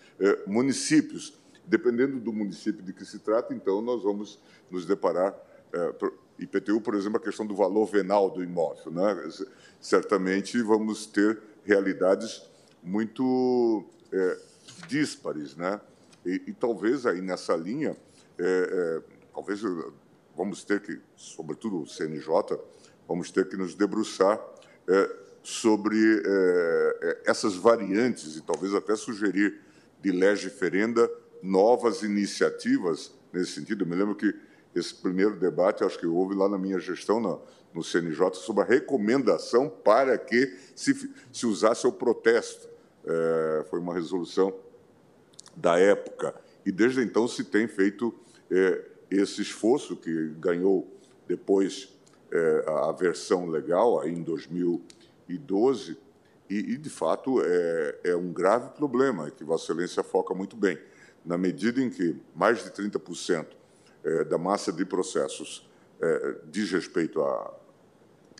municípios. 0.46 1.38
Dependendo 1.64 2.20
do 2.20 2.32
município 2.32 2.82
de 2.82 2.92
que 2.92 3.06
se 3.06 3.20
trata, 3.20 3.54
então, 3.54 3.80
nós 3.80 4.02
vamos 4.02 4.38
nos 4.70 4.84
deparar. 4.84 5.34
IPTU, 6.38 6.80
por 6.80 6.94
exemplo, 6.94 7.16
a 7.16 7.22
questão 7.22 7.46
do 7.46 7.54
valor 7.54 7.86
venal 7.86 8.28
do 8.28 8.42
imóvel. 8.42 8.92
Né? 8.92 9.30
Certamente 9.80 10.60
vamos 10.60 11.06
ter 11.06 11.40
realidades 11.64 12.42
muito 12.82 13.84
é, 14.12 14.38
díspares. 14.88 15.56
Né? 15.56 15.80
E, 16.24 16.42
e, 16.48 16.52
talvez 16.52 17.06
aí 17.06 17.20
nessa 17.20 17.54
linha, 17.56 17.96
é, 18.38 18.42
é, 18.42 19.02
talvez 19.34 19.60
vamos 20.36 20.64
ter 20.64 20.80
que, 20.80 21.00
sobretudo 21.16 21.82
o 21.82 21.86
CNJ, 21.86 22.58
vamos 23.06 23.30
ter 23.30 23.48
que 23.48 23.56
nos 23.56 23.74
debruçar 23.74 24.40
é, 24.88 25.16
sobre 25.42 25.96
é, 26.24 27.22
essas 27.26 27.56
variantes 27.56 28.36
e 28.36 28.42
talvez 28.42 28.74
até 28.74 28.94
sugerir 28.96 29.60
de 30.00 30.12
lege 30.12 30.50
ferenda 30.50 31.10
novas 31.42 32.02
iniciativas 32.02 33.12
nesse 33.32 33.52
sentido. 33.52 33.84
Eu 33.84 33.88
me 33.88 33.96
lembro 33.96 34.14
que 34.14 34.34
esse 34.74 34.94
primeiro 34.94 35.36
debate, 35.36 35.84
acho 35.84 35.98
que 35.98 36.06
houve 36.06 36.34
lá 36.34 36.48
na 36.48 36.58
minha 36.58 36.78
gestão 36.78 37.20
no, 37.20 37.42
no 37.74 37.82
CNJ, 37.82 38.34
sobre 38.34 38.62
a 38.62 38.66
recomendação 38.66 39.68
para 39.68 40.16
que 40.16 40.56
se, 40.74 41.10
se 41.32 41.46
usasse 41.46 41.86
o 41.86 41.92
protesto. 41.92 42.68
É, 43.04 43.64
foi 43.70 43.78
uma 43.78 43.94
resolução 43.94 44.54
da 45.56 45.78
época. 45.78 46.34
E 46.64 46.70
desde 46.72 47.02
então 47.02 47.26
se 47.26 47.44
tem 47.44 47.66
feito 47.66 48.14
é, 48.50 48.84
esse 49.10 49.42
esforço 49.42 49.96
que 49.96 50.28
ganhou 50.38 50.86
depois 51.26 51.96
é, 52.30 52.64
a 52.66 52.92
versão 52.92 53.48
legal, 53.48 54.00
aí 54.00 54.12
em 54.12 54.22
2012, 54.22 55.96
e, 56.48 56.54
e 56.58 56.76
de 56.76 56.90
fato 56.90 57.40
é, 57.42 58.00
é 58.04 58.16
um 58.16 58.32
grave 58.32 58.70
problema 58.70 59.30
que 59.30 59.44
Vossa 59.44 59.64
Excelência 59.64 60.02
foca 60.02 60.34
muito 60.34 60.56
bem 60.56 60.78
na 61.24 61.36
medida 61.36 61.80
em 61.80 61.90
que 61.90 62.16
mais 62.34 62.62
de 62.64 62.70
30% 62.70 63.46
é, 64.02 64.24
da 64.24 64.38
massa 64.38 64.72
de 64.72 64.84
processos 64.84 65.68
é, 66.00 66.36
diz 66.46 66.70
respeito 66.70 67.20
à, 67.20 67.54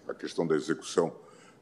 à 0.08 0.14
questão 0.14 0.46
da 0.46 0.56
execução 0.56 1.14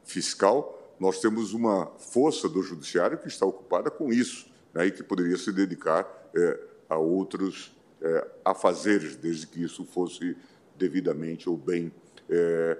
fiscal, 0.03 0.78
nós 0.99 1.19
temos 1.19 1.53
uma 1.53 1.87
força 1.97 2.49
do 2.49 2.61
judiciário 2.61 3.17
que 3.17 3.27
está 3.27 3.45
ocupada 3.45 3.89
com 3.89 4.11
isso 4.11 4.47
né, 4.73 4.87
e 4.87 4.91
que 4.91 5.03
poderia 5.03 5.37
se 5.37 5.51
dedicar 5.51 6.07
é, 6.35 6.59
a 6.89 6.97
outros 6.97 7.75
é, 8.01 8.27
afazeres, 8.43 9.15
desde 9.15 9.47
que 9.47 9.63
isso 9.63 9.85
fosse 9.85 10.35
devidamente 10.77 11.49
ou 11.49 11.57
bem 11.57 11.91
é, 12.29 12.77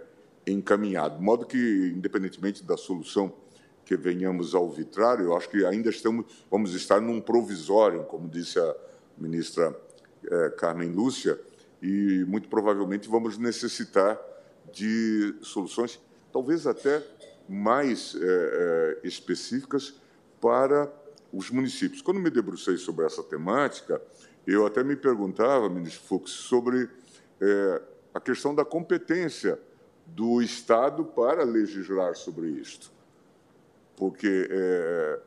encaminhado. 0.47 1.17
De 1.17 1.23
modo 1.23 1.45
que, 1.45 1.93
independentemente 1.95 2.63
da 2.63 2.77
solução 2.77 3.33
que 3.85 3.95
venhamos 3.95 4.53
ao 4.53 4.69
vitrário, 4.69 5.25
eu 5.25 5.35
acho 5.35 5.49
que 5.49 5.65
ainda 5.65 5.89
estamos, 5.89 6.45
vamos 6.49 6.75
estar 6.75 7.01
num 7.01 7.19
provisório, 7.19 8.03
como 8.03 8.27
disse 8.27 8.59
a 8.59 8.75
ministra 9.17 9.75
eh, 10.23 10.49
Carmen 10.51 10.89
Lúcia, 10.89 11.39
e 11.81 12.23
muito 12.27 12.47
provavelmente 12.49 13.09
vamos 13.09 13.37
necessitar 13.37 14.19
de 14.71 15.33
soluções, 15.41 15.99
talvez 16.31 16.67
até 16.67 17.03
mais 17.49 18.15
eh, 18.15 18.19
eh, 18.21 18.99
específicas 19.03 19.95
para 20.39 20.91
os 21.33 21.49
municípios. 21.49 22.01
Quando 22.01 22.19
me 22.19 22.29
debrucei 22.29 22.77
sobre 22.77 23.05
essa 23.05 23.23
temática, 23.23 24.01
eu 24.45 24.65
até 24.65 24.83
me 24.83 24.95
perguntava, 24.95 25.69
ministro 25.69 26.07
Fux, 26.07 26.31
sobre 26.31 26.89
a 28.13 28.19
questão 28.19 28.53
da 28.53 28.65
competência 28.65 29.59
do 30.05 30.41
Estado 30.41 31.05
para 31.05 31.43
legislar 31.43 32.15
sobre 32.15 32.47
isto 32.47 32.91
porque 33.99 34.47
é, 34.49 35.19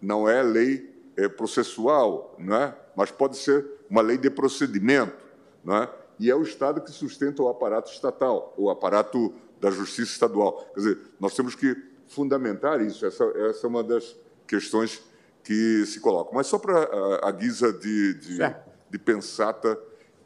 não 0.00 0.28
é 0.28 0.42
lei 0.42 0.94
é, 1.16 1.26
processual, 1.26 2.36
é? 2.38 2.74
mas 2.94 3.10
pode 3.10 3.38
ser 3.38 3.66
uma 3.88 4.02
lei 4.02 4.18
de 4.18 4.28
procedimento. 4.30 5.16
Não 5.64 5.76
é? 5.78 5.90
E 6.18 6.30
é 6.30 6.36
o 6.36 6.42
Estado 6.42 6.82
que 6.82 6.90
sustenta 6.90 7.42
o 7.42 7.48
aparato 7.48 7.90
estatal, 7.90 8.54
o 8.58 8.68
aparato 8.68 9.32
da 9.60 9.70
justiça 9.70 10.12
estadual. 10.12 10.64
Quer 10.74 10.80
dizer, 10.80 10.98
nós 11.18 11.34
temos 11.34 11.54
que 11.54 11.76
fundamentar 12.08 12.80
isso, 12.80 13.06
essa, 13.06 13.24
essa 13.24 13.66
é 13.66 13.68
uma 13.68 13.84
das 13.84 14.16
questões 14.46 15.02
que 15.44 15.84
se 15.86 16.00
colocam. 16.00 16.34
Mas 16.34 16.46
só 16.46 16.58
para 16.58 16.78
a, 16.78 17.28
a, 17.28 17.32
guisa 17.32 17.72
de, 17.72 18.14
de, 18.14 18.38
de, 18.90 18.98
pensata 18.98 19.78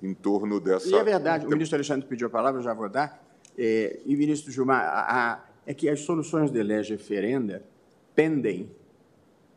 em 0.03 0.15
torno 0.15 0.59
dessa... 0.61 0.89
E 0.89 0.95
é 0.95 1.05
verdade, 1.05 1.47
o 1.47 1.51
ministro 1.51 1.77
Alexandre 1.77 2.07
pediu 2.07 2.29
a 2.29 2.31
palavra, 2.31 2.63
já 2.63 2.73
vou 2.73 2.89
dar. 2.89 3.23
É, 3.57 4.01
e, 4.05 4.17
ministro 4.17 4.51
Gilmar, 4.51 4.83
a, 4.83 5.33
a, 5.33 5.45
é 5.67 5.75
que 5.75 5.89
as 5.89 6.01
soluções 6.01 6.51
de 6.51 6.63
lege 6.63 6.97
ferenda 6.97 7.63
pendem 8.15 8.71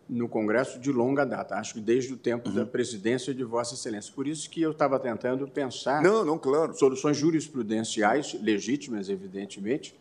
no 0.09 0.29
Congresso 0.29 0.79
de 0.79 0.91
longa 0.91 1.25
data, 1.25 1.55
acho 1.55 1.73
que 1.73 1.81
desde 1.81 2.13
o 2.13 2.17
tempo 2.17 2.49
uhum. 2.49 2.55
da 2.55 2.65
presidência 2.65 3.33
de 3.33 3.43
Vossa 3.43 3.73
Excelência. 3.73 4.13
Por 4.13 4.25
isso 4.27 4.49
que 4.49 4.61
eu 4.61 4.71
estava 4.71 4.97
tentando 4.99 5.47
pensar 5.47 6.01
não, 6.01 6.23
não, 6.23 6.37
claro. 6.37 6.73
soluções 6.75 7.17
jurisprudenciais, 7.17 8.33
legítimas, 8.41 9.09
evidentemente, 9.09 9.93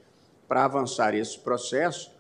para 0.47 0.65
avançar 0.65 1.15
esse 1.15 1.39
processo 1.41 2.13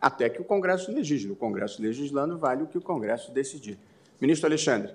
até 0.00 0.28
que 0.28 0.40
o 0.40 0.44
Congresso 0.44 0.92
legisle. 0.92 1.32
O 1.32 1.36
Congresso 1.36 1.80
legislando 1.80 2.38
vale 2.38 2.62
o 2.62 2.66
que 2.66 2.78
o 2.78 2.82
Congresso 2.82 3.32
decidir. 3.32 3.78
Ministro 4.20 4.46
Alexandre. 4.46 4.92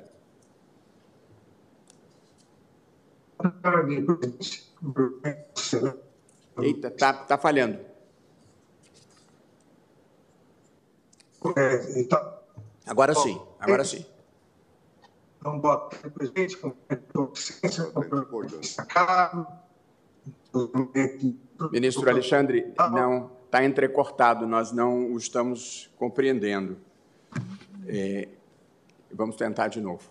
Eita, 6.61 6.87
está 6.87 7.13
tá 7.13 7.37
falhando. 7.37 7.79
É, 11.55 11.99
então, 11.99 12.33
agora 12.85 13.13
sim, 13.13 13.39
agora 13.59 13.83
sim. 13.83 14.05
Então, 15.39 15.59
boa 15.59 15.77
tarde, 15.77 16.09
presidente, 16.09 16.57
Ministro 21.71 22.09
Alexandre, 22.09 22.73
não 22.91 23.29
está 23.45 23.63
entrecortado, 23.63 24.47
nós 24.47 24.71
não 24.71 25.13
o 25.13 25.17
estamos 25.17 25.89
compreendendo. 25.97 26.77
É, 27.87 28.27
vamos 29.11 29.35
tentar 29.35 29.67
de 29.67 29.79
novo. 29.79 30.09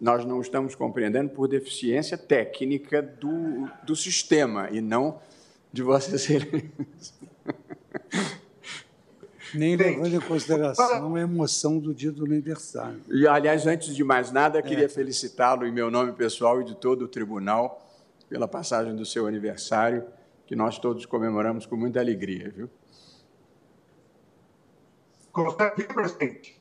Nós 0.00 0.24
não 0.24 0.40
estamos 0.40 0.74
compreendendo 0.74 1.30
por 1.30 1.48
deficiência 1.48 2.16
técnica 2.16 3.02
do, 3.02 3.70
do 3.84 3.96
sistema 3.96 4.68
e 4.70 4.80
não 4.80 5.20
de 5.72 5.82
Vossa 5.82 6.14
Excelência. 6.16 7.14
Nem 9.54 9.76
levando 9.76 10.14
em 10.14 10.20
consideração 10.20 11.16
a 11.16 11.20
emoção 11.20 11.78
do 11.78 11.92
dia 11.92 12.12
do 12.12 12.24
aniversário. 12.24 13.00
E, 13.08 13.26
aliás, 13.26 13.66
antes 13.66 13.94
de 13.94 14.04
mais 14.04 14.30
nada, 14.30 14.62
queria 14.62 14.84
é. 14.84 14.88
felicitá-lo 14.88 15.66
em 15.66 15.72
meu 15.72 15.90
nome 15.90 16.12
pessoal 16.12 16.60
e 16.60 16.64
de 16.64 16.76
todo 16.76 17.02
o 17.02 17.08
tribunal 17.08 17.86
pela 18.28 18.46
passagem 18.46 18.94
do 18.94 19.04
seu 19.04 19.26
aniversário, 19.26 20.06
que 20.46 20.54
nós 20.54 20.78
todos 20.78 21.04
comemoramos 21.04 21.66
com 21.66 21.76
muita 21.76 21.98
alegria, 21.98 22.52
viu? 22.54 22.70
Consegue, 25.32 25.84
presidente? 25.84 26.60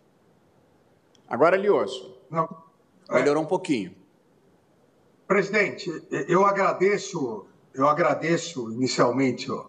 Agora 1.27 1.55
lhe 1.55 1.69
ouço. 1.69 2.19
Não. 2.29 2.47
Melhorou 3.09 3.43
um 3.43 3.47
pouquinho. 3.47 3.95
Presidente, 5.27 5.91
eu 6.27 6.43
agradeço 6.43 7.48
eu 7.79 7.87
agradeço 7.87 8.71
inicialmente 8.73 9.49
ó, 9.49 9.65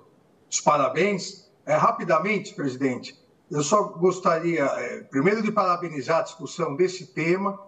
os 0.51 0.61
parabéns. 0.61 1.49
É, 1.65 1.77
rapidamente, 1.77 2.55
presidente, 2.55 3.17
eu 3.49 3.63
só 3.63 3.85
gostaria, 3.85 4.65
é, 4.65 5.03
primeiro, 5.03 5.43
de 5.43 5.53
parabenizar 5.53 6.19
a 6.19 6.23
discussão 6.23 6.75
desse 6.75 7.07
tema, 7.07 7.61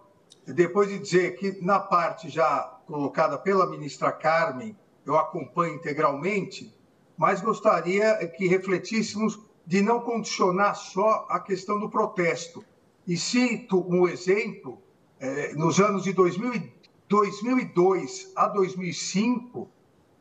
depois 0.45 0.89
de 0.89 0.99
dizer 0.99 1.37
que, 1.37 1.63
na 1.65 1.79
parte 1.79 2.29
já 2.29 2.63
colocada 2.87 3.39
pela 3.39 3.71
ministra 3.71 4.11
Carmen, 4.11 4.77
eu 5.07 5.17
acompanho 5.17 5.75
integralmente, 5.75 6.75
mas 7.17 7.41
gostaria 7.41 8.27
que 8.37 8.49
refletíssemos 8.49 9.39
de 9.65 9.81
não 9.81 10.01
condicionar 10.01 10.75
só 10.75 11.27
a 11.29 11.39
questão 11.39 11.79
do 11.79 11.89
protesto. 11.89 12.65
E 13.07 13.17
cito 13.17 13.87
um 13.89 14.09
exemplo, 14.09 14.83
é, 15.21 15.55
nos 15.55 15.79
anos 15.79 16.03
de 16.03 16.13
2000, 16.13 16.73
2002 17.09 18.33
a 18.35 18.49
2005, 18.49 19.71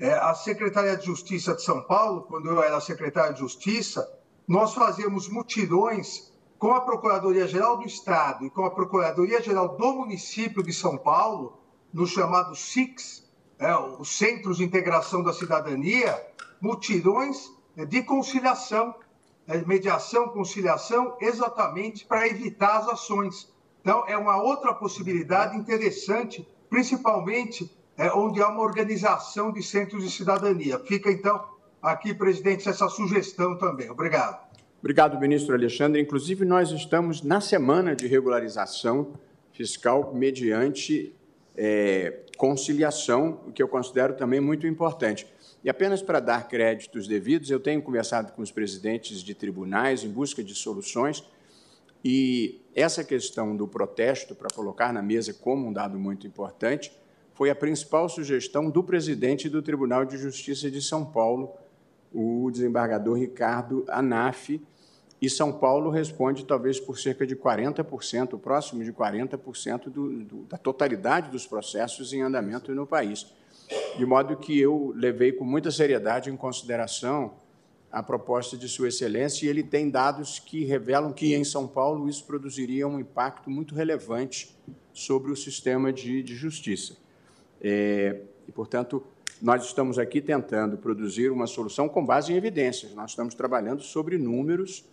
é, 0.02 0.14
a 0.14 0.34
Secretaria 0.34 0.98
de 0.98 1.06
Justiça 1.06 1.54
de 1.54 1.62
São 1.62 1.84
Paulo, 1.84 2.24
quando 2.24 2.50
eu 2.50 2.64
era 2.64 2.82
secretário 2.82 3.36
de 3.36 3.40
Justiça, 3.40 4.12
nós 4.48 4.74
fazíamos 4.74 5.30
mutirões 5.30 6.34
com 6.58 6.74
a 6.74 6.82
Procuradoria-Geral 6.82 7.78
do 7.78 7.86
Estado 7.86 8.44
e 8.44 8.50
com 8.50 8.66
a 8.66 8.72
Procuradoria-Geral 8.72 9.78
do 9.78 9.94
município 9.94 10.64
de 10.64 10.74
São 10.74 10.98
Paulo, 10.98 11.60
no 11.94 12.08
chamado 12.08 12.56
SIX, 12.56 13.30
é, 13.60 13.76
os 13.76 14.18
Centros 14.18 14.58
de 14.58 14.64
Integração 14.64 15.22
da 15.22 15.34
Cidadania, 15.34 16.20
mutirões 16.60 17.52
de 17.88 18.02
conciliação, 18.02 18.96
é, 19.48 19.60
mediação, 19.60 20.30
conciliação, 20.30 21.16
exatamente 21.22 22.06
para 22.06 22.28
evitar 22.28 22.78
as 22.80 22.88
ações. 22.88 23.54
Então, 23.82 24.04
é 24.08 24.18
uma 24.18 24.42
outra 24.42 24.74
possibilidade 24.74 25.56
interessante, 25.56 26.48
principalmente 26.72 27.72
é, 27.98 28.12
onde 28.12 28.42
há 28.42 28.48
uma 28.50 28.62
organização 28.62 29.52
de 29.52 29.62
centros 29.62 30.04
de 30.04 30.10
cidadania. 30.10 30.80
Fica, 30.80 31.12
então, 31.12 31.44
aqui, 31.82 32.14
presidente, 32.14 32.68
essa 32.68 32.88
sugestão 32.90 33.58
também. 33.58 33.90
Obrigado. 33.90 34.52
Obrigado, 34.80 35.20
ministro 35.20 35.54
Alexandre. 35.54 36.02
Inclusive, 36.02 36.44
nós 36.44 36.72
estamos 36.72 37.22
na 37.22 37.40
semana 37.40 37.96
de 37.96 38.08
regularização 38.08 39.14
fiscal 39.54 40.12
mediante 40.14 41.14
é, 41.56 42.22
conciliação, 42.38 43.42
o 43.48 43.52
que 43.52 43.62
eu 43.62 43.68
considero 43.68 44.16
também 44.16 44.40
muito 44.40 44.66
importante. 44.66 45.28
E 45.64 45.70
apenas 45.70 46.02
para 46.02 46.20
dar 46.20 46.48
créditos 46.48 47.08
devidos, 47.08 47.52
eu 47.52 47.60
tenho 47.60 47.82
conversado 47.82 48.32
com 48.32 48.42
os 48.42 48.52
presidentes 48.52 49.22
de 49.22 49.36
tribunais 49.36 50.04
em 50.04 50.10
busca 50.10 50.44
de 50.44 50.56
soluções 50.56 51.24
e 52.04 52.60
essa 52.76 53.04
questão 53.04 53.56
do 53.56 53.68
protesto, 53.68 54.34
para 54.34 54.48
colocar 54.54 54.92
na 54.92 55.02
mesa 55.02 55.34
como 55.34 55.68
um 55.68 55.74
dado 55.74 56.00
muito 56.00 56.26
importante, 56.26 56.92
foi 57.42 57.50
a 57.50 57.56
principal 57.56 58.08
sugestão 58.08 58.70
do 58.70 58.84
presidente 58.84 59.50
do 59.50 59.64
Tribunal 59.64 60.06
de 60.06 60.16
Justiça 60.16 60.70
de 60.70 60.80
São 60.80 61.04
Paulo, 61.04 61.52
o 62.14 62.52
desembargador 62.52 63.18
Ricardo 63.18 63.84
Anaf, 63.88 64.62
e 65.20 65.28
São 65.28 65.52
Paulo 65.52 65.90
responde 65.90 66.46
talvez 66.46 66.80
por 66.80 67.00
cerca 67.00 67.26
de 67.26 67.36
40%, 67.36 68.40
próximo 68.40 68.84
de 68.84 68.94
40% 68.94 69.86
do, 69.86 70.24
do, 70.24 70.44
da 70.44 70.56
totalidade 70.56 71.32
dos 71.32 71.48
processos 71.48 72.14
em 72.14 72.22
andamento 72.22 72.76
no 72.76 72.86
país. 72.86 73.34
De 73.98 74.06
modo 74.06 74.38
que 74.38 74.60
eu 74.60 74.94
levei 74.96 75.32
com 75.32 75.44
muita 75.44 75.72
seriedade 75.72 76.30
em 76.30 76.38
consideração 76.38 77.34
a 77.92 78.04
proposta 78.04 78.56
de 78.56 78.70
Sua 78.70 78.90
Excelência 78.90 79.48
e 79.48 79.50
ele 79.50 79.64
tem 79.64 79.90
dados 79.90 80.38
que 80.38 80.64
revelam 80.64 81.12
que 81.12 81.34
em 81.34 81.44
São 81.44 81.68
Paulo 81.68 82.08
isso 82.08 82.24
produziria 82.24 82.88
um 82.88 83.00
impacto 83.00 83.50
muito 83.50 83.74
relevante 83.74 84.56
sobre 84.94 85.32
o 85.32 85.36
sistema 85.36 85.92
de, 85.92 86.22
de 86.22 86.36
justiça. 86.36 87.01
É, 87.62 88.22
e, 88.48 88.52
portanto, 88.52 89.04
nós 89.42 89.66
estamos 89.66 89.98
aqui 89.98 90.22
tentando 90.22 90.78
produzir 90.78 91.32
uma 91.32 91.48
solução 91.48 91.90
com 91.90 92.06
base 92.06 92.32
em 92.32 92.36
evidências. 92.36 92.94
Nós 92.94 93.12
estamos 93.12 93.34
trabalhando 93.34 93.82
sobre 93.82 94.18
números 94.18 94.86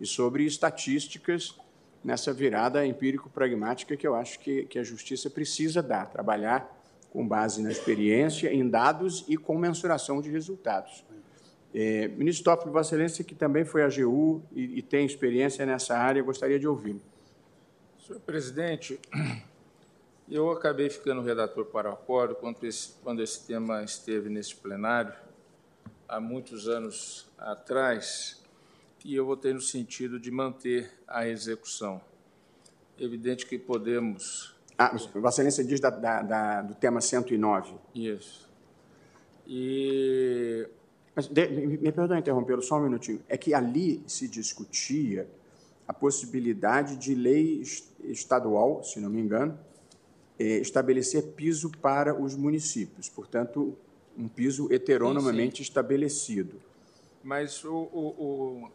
e 0.00 0.06
sobre 0.06 0.44
estatísticas 0.44 1.58
nessa 2.02 2.32
virada 2.32 2.86
empírico-pragmática 2.86 3.96
que 3.96 4.06
eu 4.06 4.14
acho 4.14 4.38
que, 4.40 4.64
que 4.66 4.78
a 4.78 4.82
justiça 4.82 5.30
precisa 5.30 5.82
dar, 5.82 6.06
trabalhar 6.06 6.70
com 7.10 7.26
base 7.26 7.62
na 7.62 7.70
experiência, 7.70 8.52
em 8.52 8.68
dados 8.68 9.24
e 9.28 9.36
com 9.36 9.56
mensuração 9.56 10.20
de 10.20 10.30
resultados. 10.30 11.04
É, 11.72 12.08
ministro 12.08 12.44
Toffoli, 12.44 12.72
Vossa 12.72 12.94
Excelência, 12.94 13.24
que 13.24 13.34
também 13.34 13.64
foi 13.64 13.82
AGU 13.82 14.42
e, 14.52 14.78
e 14.78 14.82
tem 14.82 15.06
experiência 15.06 15.64
nessa 15.64 15.96
área, 15.96 16.22
gostaria 16.22 16.58
de 16.58 16.68
ouvi-lo. 16.68 17.00
Senhor 18.04 18.20
presidente, 18.20 19.00
eu 20.28 20.50
acabei 20.50 20.88
ficando 20.88 21.20
redator 21.20 21.66
para 21.66 21.90
o 21.90 21.92
acordo 21.92 22.34
quando 22.34 22.64
esse, 22.64 22.94
quando 23.02 23.22
esse 23.22 23.46
tema 23.46 23.82
esteve 23.82 24.30
nesse 24.30 24.54
plenário, 24.54 25.12
há 26.08 26.20
muitos 26.20 26.68
anos 26.68 27.28
atrás, 27.38 28.42
e 29.04 29.14
eu 29.14 29.26
votei 29.26 29.52
no 29.52 29.60
sentido 29.60 30.18
de 30.18 30.30
manter 30.30 30.90
a 31.06 31.28
execução. 31.28 32.00
Evidente 32.98 33.44
que 33.44 33.58
podemos. 33.58 34.54
Ah, 34.78 34.96
Vossa 35.14 35.42
Excelência 35.42 35.64
diz 35.64 35.80
da, 35.80 35.90
da, 35.90 36.22
da, 36.22 36.62
do 36.62 36.74
tema 36.74 37.00
109. 37.00 37.74
Isso. 37.94 38.48
E. 39.46 40.66
Mas, 41.14 41.28
de, 41.28 41.48
me, 41.48 41.66
me 41.76 41.92
perdoe 41.92 42.18
interrompê-lo 42.18 42.62
só 42.62 42.78
um 42.78 42.84
minutinho. 42.84 43.22
É 43.28 43.36
que 43.36 43.52
ali 43.52 44.02
se 44.06 44.26
discutia 44.26 45.28
a 45.86 45.92
possibilidade 45.92 46.96
de 46.96 47.14
lei 47.14 47.62
estadual, 48.04 48.82
se 48.82 48.98
não 49.00 49.10
me 49.10 49.20
engano, 49.20 49.58
estabelecer 50.38 51.22
piso 51.32 51.70
para 51.70 52.14
os 52.14 52.34
municípios, 52.34 53.08
portanto, 53.08 53.76
um 54.16 54.28
piso 54.28 54.72
heteronomamente 54.72 55.58
sim, 55.58 55.64
sim. 55.64 55.68
estabelecido. 55.68 56.60
Mas 57.22 57.64
o, 57.64 57.74
o, 57.74 58.70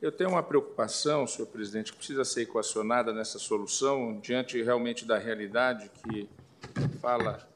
eu 0.00 0.10
tenho 0.10 0.30
uma 0.30 0.42
preocupação, 0.42 1.26
senhor 1.26 1.46
presidente, 1.46 1.92
que 1.92 1.98
precisa 1.98 2.24
ser 2.24 2.42
equacionada 2.42 3.12
nessa 3.12 3.38
solução, 3.38 4.18
diante 4.20 4.62
realmente 4.62 5.04
da 5.04 5.18
realidade 5.18 5.90
que 6.02 6.28
fala 7.00 7.46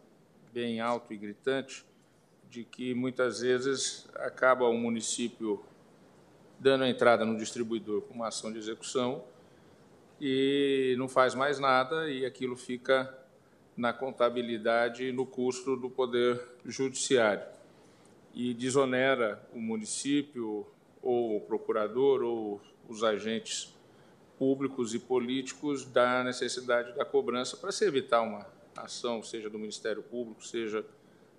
bem 0.52 0.80
alto 0.80 1.12
e 1.12 1.16
gritante, 1.16 1.84
de 2.48 2.64
que 2.64 2.94
muitas 2.94 3.40
vezes 3.40 4.06
acaba 4.16 4.68
o 4.68 4.74
município 4.76 5.62
dando 6.58 6.84
a 6.84 6.88
entrada 6.88 7.24
no 7.24 7.38
distribuidor 7.38 8.02
com 8.02 8.14
uma 8.14 8.28
ação 8.28 8.52
de 8.52 8.58
execução 8.58 9.24
e 10.20 10.94
não 10.98 11.08
faz 11.08 11.34
mais 11.34 11.58
nada 11.58 12.10
e 12.10 12.26
aquilo 12.26 12.56
fica 12.56 13.16
na 13.76 13.92
contabilidade 13.92 15.04
e 15.04 15.12
no 15.12 15.24
custo 15.24 15.76
do 15.76 15.88
poder 15.88 16.40
judiciário 16.64 17.44
e 18.34 18.54
desonera 18.54 19.42
o 19.52 19.60
município, 19.60 20.66
ou 21.02 21.36
o 21.36 21.40
procurador 21.40 22.22
ou 22.22 22.60
os 22.88 23.02
agentes 23.02 23.74
públicos 24.38 24.94
e 24.94 24.98
políticos 24.98 25.84
da 25.84 26.22
necessidade 26.24 26.94
da 26.94 27.04
cobrança 27.04 27.56
para 27.56 27.72
se 27.72 27.84
evitar 27.84 28.22
uma 28.22 28.46
ação, 28.76 29.22
seja 29.22 29.50
do 29.50 29.58
Ministério 29.58 30.02
Público, 30.02 30.44
seja 30.44 30.84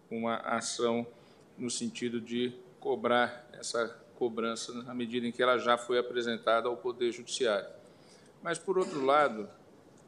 uma 0.10 0.38
ação 0.38 1.06
no 1.58 1.70
sentido 1.70 2.20
de 2.20 2.54
cobrar 2.80 3.48
essa 3.54 3.88
cobrança 4.16 4.74
na 4.84 4.94
medida 4.94 5.26
em 5.26 5.32
que 5.32 5.42
ela 5.42 5.58
já 5.58 5.78
foi 5.78 5.98
apresentada 5.98 6.68
ao 6.68 6.78
Poder 6.78 7.12
Judiciário. 7.12 7.70
Mas, 8.42 8.58
por 8.58 8.78
outro 8.78 9.04
lado, 9.06 9.50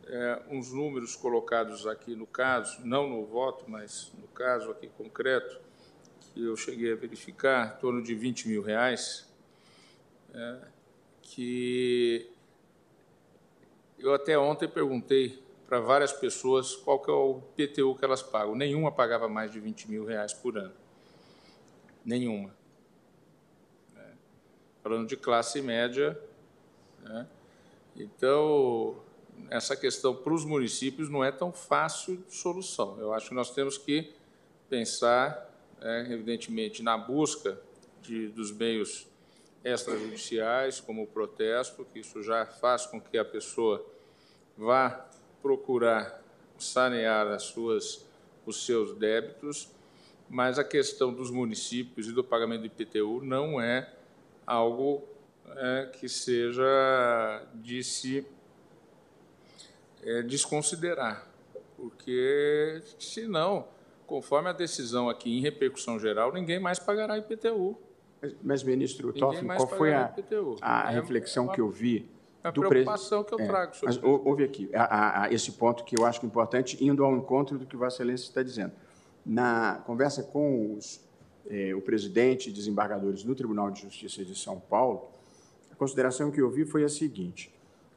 é, 0.07 0.41
uns 0.49 0.71
números 0.71 1.15
colocados 1.15 1.87
aqui 1.87 2.15
no 2.15 2.27
caso, 2.27 2.85
não 2.85 3.09
no 3.09 3.25
voto, 3.25 3.65
mas 3.67 4.11
no 4.19 4.27
caso 4.27 4.71
aqui 4.71 4.87
concreto, 4.87 5.59
que 6.19 6.43
eu 6.43 6.55
cheguei 6.55 6.91
a 6.91 6.95
verificar, 6.95 7.75
em 7.77 7.79
torno 7.79 8.01
de 8.01 8.15
20 8.15 8.47
mil 8.47 8.61
reais, 8.61 9.29
é, 10.33 10.59
que 11.21 12.29
eu 13.99 14.13
até 14.13 14.37
ontem 14.37 14.67
perguntei 14.67 15.41
para 15.67 15.79
várias 15.79 16.11
pessoas 16.11 16.75
qual 16.75 16.99
que 16.99 17.09
é 17.09 17.13
o 17.13 17.41
PTU 17.55 17.95
que 17.95 18.05
elas 18.05 18.21
pagam. 18.21 18.55
Nenhuma 18.55 18.91
pagava 18.91 19.27
mais 19.29 19.51
de 19.51 19.59
20 19.59 19.89
mil 19.89 20.05
reais 20.05 20.33
por 20.33 20.57
ano. 20.57 20.73
Nenhuma. 22.05 22.53
É. 23.95 24.11
Falando 24.83 25.07
de 25.07 25.15
classe 25.15 25.61
média. 25.61 26.19
Né? 27.01 27.27
Então, 27.95 29.02
essa 29.49 29.75
questão 29.75 30.15
para 30.15 30.33
os 30.33 30.45
municípios 30.45 31.09
não 31.09 31.23
é 31.23 31.31
tão 31.31 31.51
fácil 31.51 32.17
de 32.17 32.35
solução. 32.35 32.97
Eu 32.99 33.13
acho 33.13 33.29
que 33.29 33.35
nós 33.35 33.51
temos 33.51 33.77
que 33.77 34.13
pensar, 34.69 35.49
é, 35.81 36.01
evidentemente, 36.11 36.81
na 36.81 36.97
busca 36.97 37.59
de, 38.01 38.27
dos 38.29 38.51
meios 38.51 39.07
extrajudiciais, 39.63 40.79
como 40.79 41.03
o 41.03 41.07
protesto, 41.07 41.85
que 41.85 41.99
isso 41.99 42.21
já 42.21 42.45
faz 42.45 42.85
com 42.85 42.99
que 42.99 43.17
a 43.17 43.23
pessoa 43.23 43.85
vá 44.57 45.07
procurar 45.41 46.21
sanear 46.57 47.27
as 47.27 47.43
suas, 47.43 48.05
os 48.45 48.65
seus 48.65 48.95
débitos, 48.95 49.69
mas 50.29 50.57
a 50.57 50.63
questão 50.63 51.13
dos 51.13 51.29
municípios 51.29 52.07
e 52.07 52.11
do 52.11 52.23
pagamento 52.23 52.61
do 52.61 52.67
IPTU 52.67 53.21
não 53.23 53.61
é 53.61 53.93
algo 54.45 55.07
é, 55.55 55.89
que 55.99 56.09
seja 56.09 57.45
de 57.53 57.83
se 57.83 58.25
é, 60.05 60.21
desconsiderar, 60.21 61.27
porque 61.77 62.81
senão, 62.99 63.67
conforme 64.05 64.49
a 64.49 64.53
decisão 64.53 65.09
aqui 65.09 65.37
em 65.37 65.41
repercussão 65.41 65.99
geral, 65.99 66.31
ninguém 66.33 66.59
mais 66.59 66.79
pagará 66.79 67.17
IPTU. 67.17 67.77
Mas, 68.41 68.63
ministro 68.63 69.11
Toffoli, 69.11 69.45
qual 69.47 69.67
foi 69.67 69.93
a, 69.93 70.13
a 70.61 70.91
é, 70.91 70.95
reflexão 70.95 71.51
é 71.51 71.55
que 71.55 71.59
eu 71.59 71.69
vi 71.69 72.09
a 72.43 72.51
do 72.51 72.61
preocupação 72.67 73.23
que 73.23 73.33
eu 73.33 73.39
é, 73.39 73.45
trago. 73.45 73.73
Mas 73.83 73.99
houve 74.01 74.43
aqui 74.43 74.69
a, 74.73 75.23
a, 75.23 75.33
esse 75.33 75.53
ponto 75.53 75.83
que 75.83 75.97
eu 75.97 76.05
acho 76.05 76.25
importante, 76.25 76.83
indo 76.83 77.03
ao 77.03 77.15
encontro 77.15 77.57
do 77.57 77.65
que 77.65 77.75
Vossa 77.75 77.97
Excelência 77.97 78.27
está 78.27 78.43
dizendo. 78.43 78.73
Na 79.25 79.81
conversa 79.85 80.23
com 80.23 80.75
os, 80.75 81.01
eh, 81.49 81.73
o 81.73 81.81
presidente 81.81 82.49
e 82.49 82.53
desembargadores 82.53 83.23
do 83.23 83.33
Tribunal 83.33 83.71
de 83.71 83.81
Justiça 83.81 84.25
de 84.25 84.37
São 84.37 84.59
Paulo, 84.59 85.09
a 85.71 85.75
consideração 85.75 86.29
que 86.29 86.41
eu 86.41 86.49
vi 86.49 86.65
foi 86.65 86.83
a 86.83 86.89
seguinte: 86.89 87.53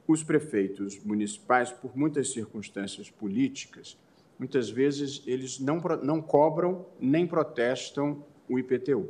os 0.07 0.23
prefeitos 0.23 0.99
municipais, 1.05 1.73
por 1.73 1.97
muitas 1.97 2.33
circunstâncias 2.33 3.11
políticas, 3.11 3.99
muitas 4.39 4.70
vezes 4.70 5.23
eles 5.27 5.59
não, 5.59 5.78
não 6.03 6.23
cobram 6.23 6.87
nem 7.01 7.27
protestam 7.27 8.24
o 8.49 8.59
IPTU. 8.59 9.09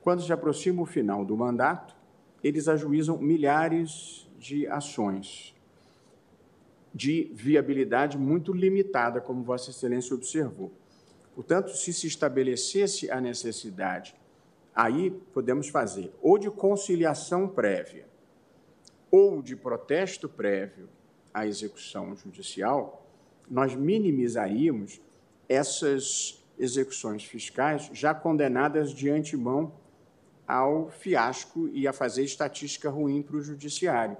Quando 0.00 0.22
se 0.22 0.32
aproxima 0.32 0.82
o 0.82 0.86
final 0.86 1.24
do 1.24 1.36
mandato, 1.36 1.96
eles 2.42 2.68
ajuizam 2.68 3.18
milhares 3.18 4.28
de 4.38 4.66
ações 4.66 5.54
de 6.94 7.30
viabilidade 7.34 8.16
muito 8.16 8.52
limitada, 8.52 9.20
como 9.20 9.42
Vossa 9.42 9.70
Excelência 9.70 10.14
observou. 10.14 10.72
Portanto, 11.34 11.76
se 11.76 11.92
se 11.92 12.06
estabelecesse 12.06 13.10
a 13.10 13.20
necessidade, 13.20 14.14
aí 14.74 15.10
podemos 15.34 15.68
fazer 15.68 16.10
ou 16.22 16.38
de 16.38 16.50
conciliação 16.50 17.48
prévia 17.48 18.05
ou 19.10 19.42
de 19.42 19.56
protesto 19.56 20.28
prévio 20.28 20.88
à 21.32 21.46
execução 21.46 22.16
judicial, 22.16 23.06
nós 23.48 23.74
minimizaríamos 23.74 25.00
essas 25.48 26.42
execuções 26.58 27.24
fiscais 27.24 27.90
já 27.92 28.14
condenadas 28.14 28.90
de 28.90 29.10
antemão 29.10 29.72
ao 30.46 30.90
fiasco 30.90 31.68
e 31.68 31.86
a 31.86 31.92
fazer 31.92 32.24
estatística 32.24 32.88
ruim 32.88 33.22
para 33.22 33.36
o 33.36 33.42
judiciário. 33.42 34.16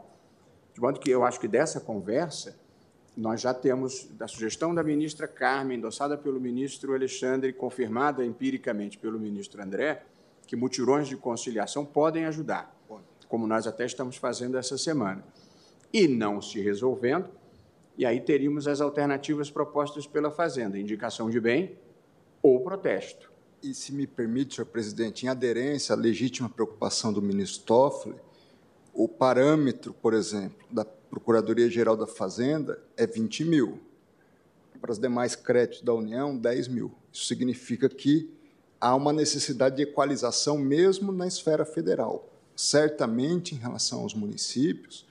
De 0.74 0.80
modo 0.80 1.00
que 1.00 1.10
eu 1.10 1.24
acho 1.24 1.40
que 1.40 1.48
dessa 1.48 1.80
conversa 1.80 2.58
nós 3.16 3.40
já 3.40 3.54
temos, 3.54 4.04
da 4.10 4.28
sugestão 4.28 4.74
da 4.74 4.82
ministra 4.82 5.26
Carmen, 5.26 5.78
endossada 5.78 6.18
pelo 6.18 6.38
ministro 6.38 6.92
Alexandre, 6.92 7.50
confirmada 7.52 8.22
empiricamente 8.22 8.98
pelo 8.98 9.18
ministro 9.18 9.62
André, 9.62 10.04
que 10.46 10.54
mutirões 10.54 11.08
de 11.08 11.16
conciliação 11.16 11.84
podem 11.84 12.26
ajudar, 12.26 12.75
como 13.28 13.46
nós 13.46 13.66
até 13.66 13.84
estamos 13.84 14.16
fazendo 14.16 14.56
essa 14.56 14.78
semana. 14.78 15.24
E 15.92 16.06
não 16.06 16.42
se 16.42 16.60
resolvendo, 16.60 17.28
e 17.96 18.04
aí 18.04 18.20
teríamos 18.20 18.68
as 18.68 18.80
alternativas 18.80 19.50
propostas 19.50 20.06
pela 20.06 20.30
Fazenda, 20.30 20.78
indicação 20.78 21.30
de 21.30 21.40
bem 21.40 21.78
ou 22.42 22.60
protesto. 22.60 23.32
E, 23.62 23.72
se 23.74 23.92
me 23.92 24.06
permite, 24.06 24.54
senhor 24.54 24.66
presidente, 24.66 25.24
em 25.24 25.28
aderência 25.28 25.94
à 25.94 25.96
legítima 25.96 26.48
preocupação 26.48 27.12
do 27.12 27.22
ministro 27.22 27.64
Toffoli, 27.64 28.16
o 28.92 29.08
parâmetro, 29.08 29.94
por 29.94 30.14
exemplo, 30.14 30.66
da 30.70 30.84
Procuradoria-Geral 30.84 31.96
da 31.96 32.06
Fazenda 32.06 32.82
é 32.96 33.06
20 33.06 33.44
mil. 33.44 33.80
Para 34.80 34.92
os 34.92 34.98
demais 34.98 35.34
créditos 35.34 35.82
da 35.82 35.94
União, 35.94 36.36
10 36.36 36.68
mil. 36.68 36.92
Isso 37.10 37.26
significa 37.26 37.88
que 37.88 38.30
há 38.80 38.94
uma 38.94 39.12
necessidade 39.12 39.76
de 39.76 39.82
equalização 39.82 40.58
mesmo 40.58 41.10
na 41.10 41.26
esfera 41.26 41.64
federal. 41.64 42.30
Certamente, 42.56 43.54
em 43.54 43.58
relação 43.58 44.00
aos 44.00 44.14
municípios, 44.14 45.06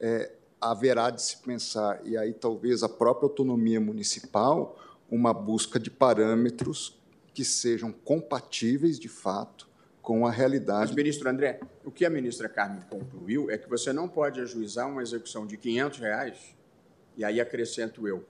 é, 0.00 0.30
haverá 0.60 1.10
de 1.10 1.20
se 1.20 1.38
pensar, 1.38 2.00
e 2.04 2.16
aí 2.16 2.32
talvez 2.32 2.82
a 2.82 2.88
própria 2.88 3.26
autonomia 3.26 3.80
municipal, 3.80 4.78
uma 5.10 5.34
busca 5.34 5.78
de 5.78 5.90
parâmetros 5.90 6.96
que 7.34 7.44
sejam 7.44 7.92
compatíveis, 7.92 8.98
de 8.98 9.08
fato, 9.08 9.68
com 10.00 10.24
a 10.26 10.30
realidade. 10.30 10.86
Mas, 10.86 10.96
ministro 10.96 11.28
André, 11.28 11.60
o 11.84 11.90
que 11.90 12.04
a 12.04 12.10
ministra 12.10 12.48
Carmen 12.48 12.82
concluiu 12.88 13.50
é 13.50 13.58
que 13.58 13.68
você 13.68 13.92
não 13.92 14.08
pode 14.08 14.40
ajuizar 14.40 14.88
uma 14.88 15.02
execução 15.02 15.46
de 15.46 15.56
500 15.56 15.98
reais, 15.98 16.56
e 17.16 17.24
aí 17.24 17.40
acrescento 17.40 18.06
eu, 18.06 18.24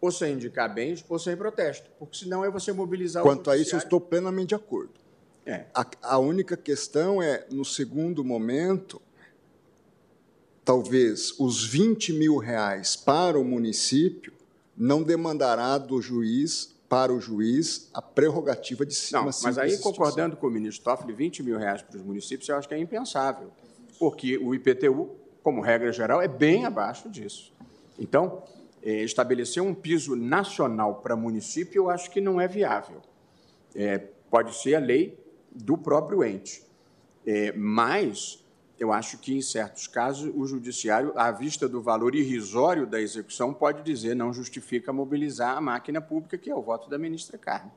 ou 0.00 0.10
sem 0.10 0.34
indicar 0.34 0.72
bens 0.74 1.04
ou 1.08 1.18
sem 1.18 1.36
protesto, 1.36 1.88
porque 1.98 2.18
senão 2.18 2.44
é 2.44 2.50
você 2.50 2.72
mobilizar 2.72 3.22
Quanto 3.22 3.50
a 3.50 3.56
isso, 3.56 3.76
eu 3.76 3.78
estou 3.78 4.00
plenamente 4.00 4.48
de 4.48 4.54
acordo. 4.56 5.01
É. 5.44 5.66
A, 5.74 5.86
a 6.02 6.18
única 6.18 6.56
questão 6.56 7.22
é, 7.22 7.46
no 7.50 7.64
segundo 7.64 8.24
momento, 8.24 9.00
talvez 10.64 11.34
os 11.38 11.64
20 11.64 12.12
mil 12.12 12.36
reais 12.38 12.94
para 12.94 13.38
o 13.38 13.44
município 13.44 14.32
não 14.76 15.02
demandará 15.02 15.78
do 15.78 16.00
juiz 16.00 16.72
para 16.88 17.10
o 17.10 17.18
juiz 17.18 17.88
a 17.94 18.02
prerrogativa 18.02 18.84
de 18.84 18.94
Não, 19.12 19.24
mas 19.24 19.56
aí, 19.56 19.78
concordando 19.78 20.36
com 20.36 20.46
o 20.46 20.50
ministro 20.50 20.84
Toffoli, 20.84 21.14
20 21.14 21.42
mil 21.42 21.56
reais 21.56 21.80
para 21.80 21.96
os 21.96 22.02
municípios, 22.02 22.46
eu 22.50 22.56
acho 22.56 22.68
que 22.68 22.74
é 22.74 22.78
impensável, 22.78 23.50
porque 23.98 24.36
o 24.36 24.54
IPTU, 24.54 25.10
como 25.42 25.62
regra 25.62 25.90
geral, 25.90 26.20
é 26.20 26.28
bem 26.28 26.66
abaixo 26.66 27.08
disso. 27.08 27.50
Então, 27.98 28.42
é, 28.82 29.02
estabelecer 29.02 29.62
um 29.62 29.72
piso 29.72 30.14
nacional 30.14 30.96
para 30.96 31.16
município, 31.16 31.84
eu 31.84 31.88
acho 31.88 32.10
que 32.10 32.20
não 32.20 32.38
é 32.38 32.46
viável. 32.46 33.00
É, 33.74 33.96
pode 34.30 34.54
ser 34.54 34.74
a 34.74 34.78
lei 34.78 35.21
do 35.54 35.76
próprio 35.76 36.24
ente. 36.24 36.62
É, 37.26 37.52
mas 37.52 38.42
eu 38.78 38.92
acho 38.92 39.18
que, 39.18 39.34
em 39.34 39.40
certos 39.40 39.86
casos, 39.86 40.32
o 40.34 40.44
judiciário, 40.46 41.12
à 41.14 41.30
vista 41.30 41.68
do 41.68 41.80
valor 41.80 42.14
irrisório 42.14 42.86
da 42.86 43.00
execução, 43.00 43.54
pode 43.54 43.82
dizer 43.82 44.16
não 44.16 44.32
justifica 44.32 44.92
mobilizar 44.92 45.56
a 45.56 45.60
máquina 45.60 46.00
pública, 46.00 46.36
que 46.36 46.50
é 46.50 46.54
o 46.54 46.60
voto 46.60 46.90
da 46.90 46.98
ministra 46.98 47.38
Carmen. 47.38 47.70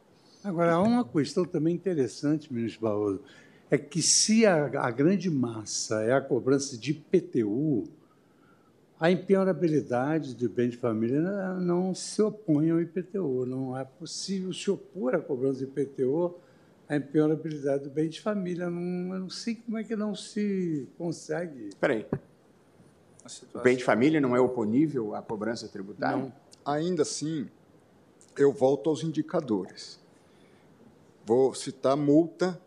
Agora, 0.44 0.74
há 0.74 0.82
uma 0.82 1.04
questão 1.04 1.46
também 1.46 1.76
interessante, 1.76 2.52
ministro 2.52 2.82
Barroso, 2.82 3.22
é 3.70 3.78
que 3.78 4.02
se 4.02 4.46
a, 4.46 4.66
a 4.66 4.92
grande 4.92 5.30
massa 5.30 6.02
é 6.04 6.14
a 6.14 6.22
cobrança 6.22 6.78
de 6.78 6.92
IPTU, 6.92 7.84
a 9.00 9.12
impenhorabilidade 9.12 10.34
do 10.36 10.50
bem 10.50 10.70
de 10.70 10.78
família 10.78 11.54
não 11.56 11.94
se 11.94 12.22
opõe 12.22 12.72
ao 12.72 12.80
IPTU. 12.80 13.46
Não 13.46 13.78
é 13.78 13.84
possível 13.84 14.54
se 14.54 14.72
opor 14.72 15.14
à 15.14 15.20
cobrança 15.20 15.60
de 15.60 15.66
IPTU 15.66 16.36
a 16.88 16.96
impenhorabilidade 16.96 17.84
do 17.84 17.90
bem 17.90 18.10
de 18.10 18.22
família. 18.22 18.70
Não, 18.70 19.14
eu 19.14 19.20
não 19.22 19.30
sei 19.30 19.56
como 19.56 19.78
é 19.78 19.84
que 19.84 19.96
não 19.96 20.16
se 20.16 20.88
consegue. 20.98 21.70
Espera 21.70 21.94
aí. 21.94 22.06
O 23.54 23.60
bem 23.60 23.76
de 23.76 23.84
família 23.84 24.22
não 24.22 24.36
é 24.36 24.40
oponível 24.40 25.16
à 25.16 25.22
cobrança 25.22 25.68
tributária? 25.68 26.18
Não. 26.18 26.34
Ainda 26.64 27.02
assim, 27.02 27.50
eu 28.38 28.52
volto 28.52 28.90
aos 28.90 29.04
indicadores. 29.04 30.00
Vou 31.26 31.54
citar 31.56 31.98
multa 31.98 32.60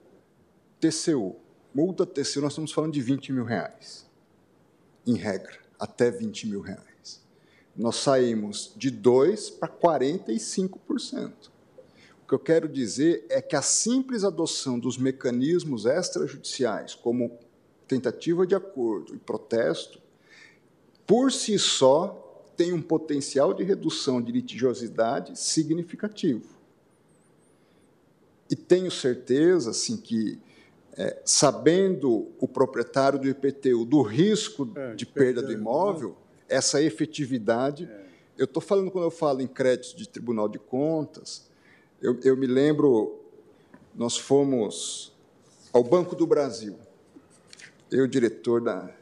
TCU. 0.81 1.37
Multa 1.73 2.05
TCU, 2.05 2.41
nós 2.41 2.53
estamos 2.53 2.73
falando 2.73 2.93
de 2.93 3.01
20 3.01 3.33
mil 3.33 3.45
reais, 3.45 4.07
em 5.07 5.15
regra, 5.15 5.59
até 5.79 6.11
20 6.11 6.49
mil 6.49 6.61
reais. 6.61 7.23
Nós 7.77 7.97
saímos 7.97 8.73
de 8.77 8.91
2% 8.91 9.59
para 9.59 9.69
45%. 9.69 11.51
O 12.29 12.33
que 12.33 12.35
eu 12.35 12.39
quero 12.39 12.69
dizer 12.69 13.25
é 13.31 13.41
que 13.41 13.57
a 13.57 13.63
simples 13.63 14.23
adoção 14.23 14.79
dos 14.79 14.99
mecanismos 14.99 15.87
extrajudiciais, 15.87 16.95
como 16.95 17.39
tentativa 17.87 18.47
de 18.47 18.55
acordo 18.55 19.15
e 19.15 19.19
protesto, 19.19 19.99
por 21.07 21.33
si 21.33 21.59
só 21.59 22.45
tem 22.55 22.75
um 22.75 22.83
potencial 22.83 23.55
de 23.55 23.65
redução 23.65 24.21
de 24.21 24.31
litigiosidade 24.31 25.39
significativo. 25.39 26.51
E 28.51 28.55
tenho 28.55 28.91
certeza 28.91 29.71
assim, 29.71 29.97
que, 29.97 30.39
é, 30.99 31.23
sabendo 31.25 32.29
o 32.39 32.47
proprietário 32.47 33.19
do 33.19 33.27
IPTU 33.27 33.87
do 33.87 34.03
risco 34.03 34.71
é, 34.77 34.95
de 34.95 35.07
perda 35.07 35.41
do 35.41 35.51
imóvel, 35.51 36.15
essa 36.47 36.83
efetividade. 36.83 37.89
É. 37.91 38.05
Eu 38.37 38.45
estou 38.45 38.61
falando, 38.61 38.91
quando 38.91 39.05
eu 39.05 39.11
falo 39.11 39.41
em 39.41 39.47
créditos 39.47 39.95
de 39.95 40.07
Tribunal 40.07 40.47
de 40.47 40.59
Contas, 40.59 41.48
eu, 42.01 42.19
eu 42.23 42.37
me 42.37 42.47
lembro, 42.47 43.19
nós 43.95 44.17
fomos 44.17 45.13
ao 45.73 45.83
Banco 45.83 46.15
do 46.15 46.27
Brasil, 46.27 46.79
eu, 47.91 48.07
diretor 48.07 48.61
da 48.61 48.95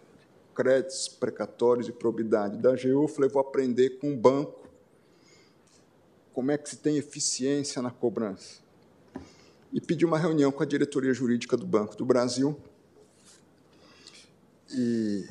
créditos 0.54 1.06
precatórios 1.06 1.86
e 1.86 1.92
probidade 1.92 2.56
da 2.56 2.70
AGU, 2.70 3.06
falei, 3.08 3.28
vou 3.28 3.40
aprender 3.40 3.98
com 3.98 4.14
o 4.14 4.16
banco 4.16 4.66
como 6.32 6.50
é 6.50 6.56
que 6.56 6.70
se 6.70 6.78
tem 6.78 6.96
eficiência 6.96 7.82
na 7.82 7.90
cobrança. 7.90 8.60
E 9.70 9.80
pedi 9.80 10.06
uma 10.06 10.18
reunião 10.18 10.50
com 10.50 10.62
a 10.62 10.66
diretoria 10.66 11.12
jurídica 11.12 11.56
do 11.56 11.66
Banco 11.66 11.96
do 11.96 12.04
Brasil. 12.06 12.58
E 14.70 15.28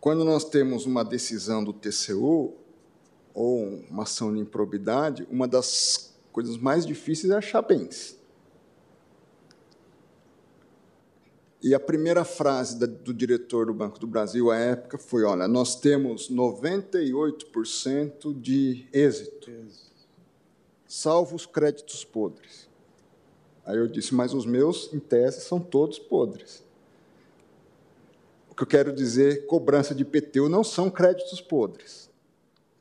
quando 0.00 0.24
nós 0.24 0.44
temos 0.44 0.84
uma 0.84 1.02
decisão 1.02 1.64
do 1.64 1.72
TCU 1.72 2.54
ou 3.32 3.82
uma 3.90 4.02
ação 4.02 4.34
de 4.34 4.40
improbidade, 4.40 5.26
uma 5.30 5.48
das 5.48 6.17
coisas 6.38 6.56
mais 6.56 6.86
difíceis 6.86 7.32
é 7.32 7.36
achar 7.36 7.62
bens. 7.62 8.16
E 11.60 11.74
a 11.74 11.80
primeira 11.80 12.24
frase 12.24 12.78
do 12.78 13.12
diretor 13.12 13.66
do 13.66 13.74
Banco 13.74 13.98
do 13.98 14.06
Brasil 14.06 14.48
à 14.48 14.56
época 14.56 14.98
foi: 14.98 15.24
olha, 15.24 15.48
nós 15.48 15.74
temos 15.74 16.30
98% 16.30 18.40
de 18.40 18.86
êxito, 18.92 19.50
salvo 20.86 21.34
os 21.34 21.44
créditos 21.44 22.04
podres. 22.04 22.68
Aí 23.66 23.76
eu 23.76 23.88
disse: 23.88 24.14
mas 24.14 24.32
os 24.32 24.46
meus, 24.46 24.94
em 24.94 25.00
tese, 25.00 25.40
são 25.40 25.58
todos 25.58 25.98
podres. 25.98 26.62
O 28.48 28.54
que 28.54 28.62
eu 28.62 28.68
quero 28.68 28.92
dizer, 28.92 29.44
cobrança 29.46 29.92
de 29.92 30.02
IPTU 30.02 30.48
não 30.48 30.62
são 30.62 30.88
créditos 30.88 31.40
podres 31.40 32.07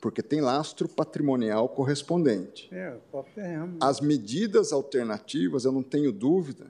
porque 0.08 0.24
tem 0.24 0.40
lastro 0.40 0.88
patrimonial 0.88 1.68
correspondente. 1.68 2.70
É, 2.72 2.96
As 3.82 4.00
medidas 4.00 4.72
alternativas, 4.72 5.66
eu 5.66 5.72
não 5.74 5.84
tenho 5.84 6.14
dúvida, 6.14 6.68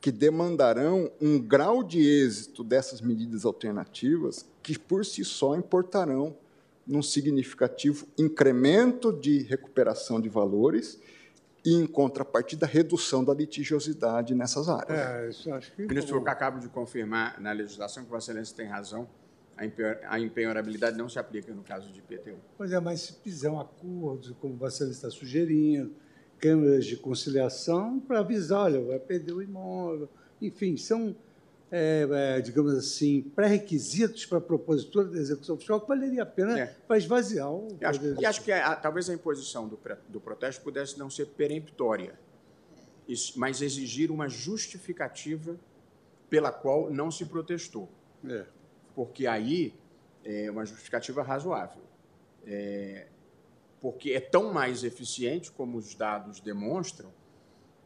que 0.00 0.10
demandarão 0.10 1.08
um 1.20 1.38
grau 1.38 1.84
de 1.84 2.00
êxito 2.00 2.64
dessas 2.64 3.00
medidas 3.00 3.44
alternativas 3.44 4.44
que, 4.60 4.76
por 4.76 5.06
si 5.06 5.24
só, 5.24 5.54
importarão 5.54 6.36
num 6.84 7.00
significativo 7.00 8.08
incremento 8.18 9.12
de 9.12 9.42
recuperação 9.42 10.20
de 10.20 10.28
valores 10.28 11.00
e, 11.64 11.74
em 11.74 11.86
contrapartida, 11.86 12.66
redução 12.66 13.22
da 13.22 13.32
litigiosidade 13.32 14.34
nessas 14.34 14.68
áreas. 14.68 14.98
É, 14.98 15.28
isso 15.30 15.54
acho 15.54 15.72
que... 15.76 15.82
Ministro, 15.86 16.16
eu 16.16 16.28
acabo 16.28 16.58
de 16.58 16.68
confirmar 16.68 17.40
na 17.40 17.52
legislação 17.52 18.02
que 18.02 18.10
Vossa 18.10 18.32
Excelência 18.32 18.56
tem 18.56 18.66
razão 18.66 19.08
a 19.56 20.20
empenhorabilidade 20.20 20.98
não 20.98 21.08
se 21.08 21.18
aplica 21.18 21.52
no 21.52 21.62
caso 21.62 21.90
de 21.90 21.98
IPTU. 22.00 22.36
Pois 22.58 22.72
é, 22.72 22.78
mas 22.78 23.00
se 23.00 23.12
fizer 23.14 23.48
um 23.48 23.58
acordo, 23.58 24.34
como 24.34 24.54
você 24.54 24.84
está 24.90 25.10
sugerindo, 25.10 25.94
câmeras 26.38 26.84
de 26.84 26.96
conciliação, 26.96 27.98
para 27.98 28.20
avisar, 28.20 28.64
olha, 28.64 28.80
vai 28.82 28.98
perder 28.98 29.32
o 29.32 29.42
imóvel, 29.42 30.10
enfim, 30.42 30.76
são, 30.76 31.16
é, 31.72 32.06
é, 32.10 32.40
digamos 32.42 32.74
assim, 32.74 33.22
pré-requisitos 33.34 34.26
para 34.26 34.36
a 34.36 34.42
propositura 34.42 35.06
da 35.08 35.16
execução 35.16 35.56
fiscal 35.56 35.80
que 35.80 35.88
valeria 35.88 36.22
a 36.22 36.26
pena 36.26 36.60
é. 36.60 36.66
para 36.86 36.98
esvaziar 36.98 37.50
o. 37.50 37.68
E 37.80 37.84
acho, 37.84 38.20
e 38.20 38.26
acho 38.26 38.44
que 38.44 38.52
a, 38.52 38.76
talvez 38.76 39.08
a 39.08 39.14
imposição 39.14 39.66
do, 39.66 39.78
do 40.06 40.20
protesto 40.20 40.62
pudesse 40.62 40.98
não 40.98 41.08
ser 41.08 41.28
peremptória, 41.28 42.12
mas 43.36 43.62
exigir 43.62 44.10
uma 44.10 44.28
justificativa 44.28 45.56
pela 46.28 46.52
qual 46.52 46.90
não 46.90 47.10
se 47.10 47.24
protestou. 47.24 47.88
É 48.22 48.55
porque 48.96 49.26
aí 49.26 49.74
é 50.24 50.50
uma 50.50 50.64
justificativa 50.64 51.22
razoável. 51.22 51.82
É, 52.46 53.06
porque 53.78 54.12
é 54.12 54.20
tão 54.20 54.52
mais 54.52 54.82
eficiente, 54.82 55.52
como 55.52 55.76
os 55.76 55.94
dados 55.94 56.40
demonstram, 56.40 57.12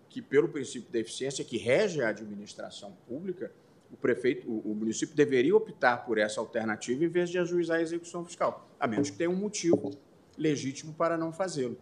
que, 0.08 0.22
pelo 0.22 0.48
princípio 0.48 0.90
da 0.90 1.00
eficiência 1.00 1.44
que 1.44 1.58
rege 1.58 2.00
a 2.00 2.08
administração 2.08 2.96
pública, 3.08 3.52
o 3.92 3.96
prefeito, 3.96 4.48
o, 4.48 4.70
o 4.70 4.74
município 4.74 5.16
deveria 5.16 5.54
optar 5.54 6.06
por 6.06 6.16
essa 6.16 6.40
alternativa 6.40 7.04
em 7.04 7.08
vez 7.08 7.28
de 7.28 7.38
ajuizar 7.38 7.78
a 7.78 7.82
execução 7.82 8.24
fiscal, 8.24 8.70
a 8.78 8.86
menos 8.86 9.10
que 9.10 9.16
tenha 9.16 9.30
um 9.30 9.36
motivo 9.36 9.90
legítimo 10.38 10.94
para 10.94 11.18
não 11.18 11.32
fazê-lo. 11.32 11.76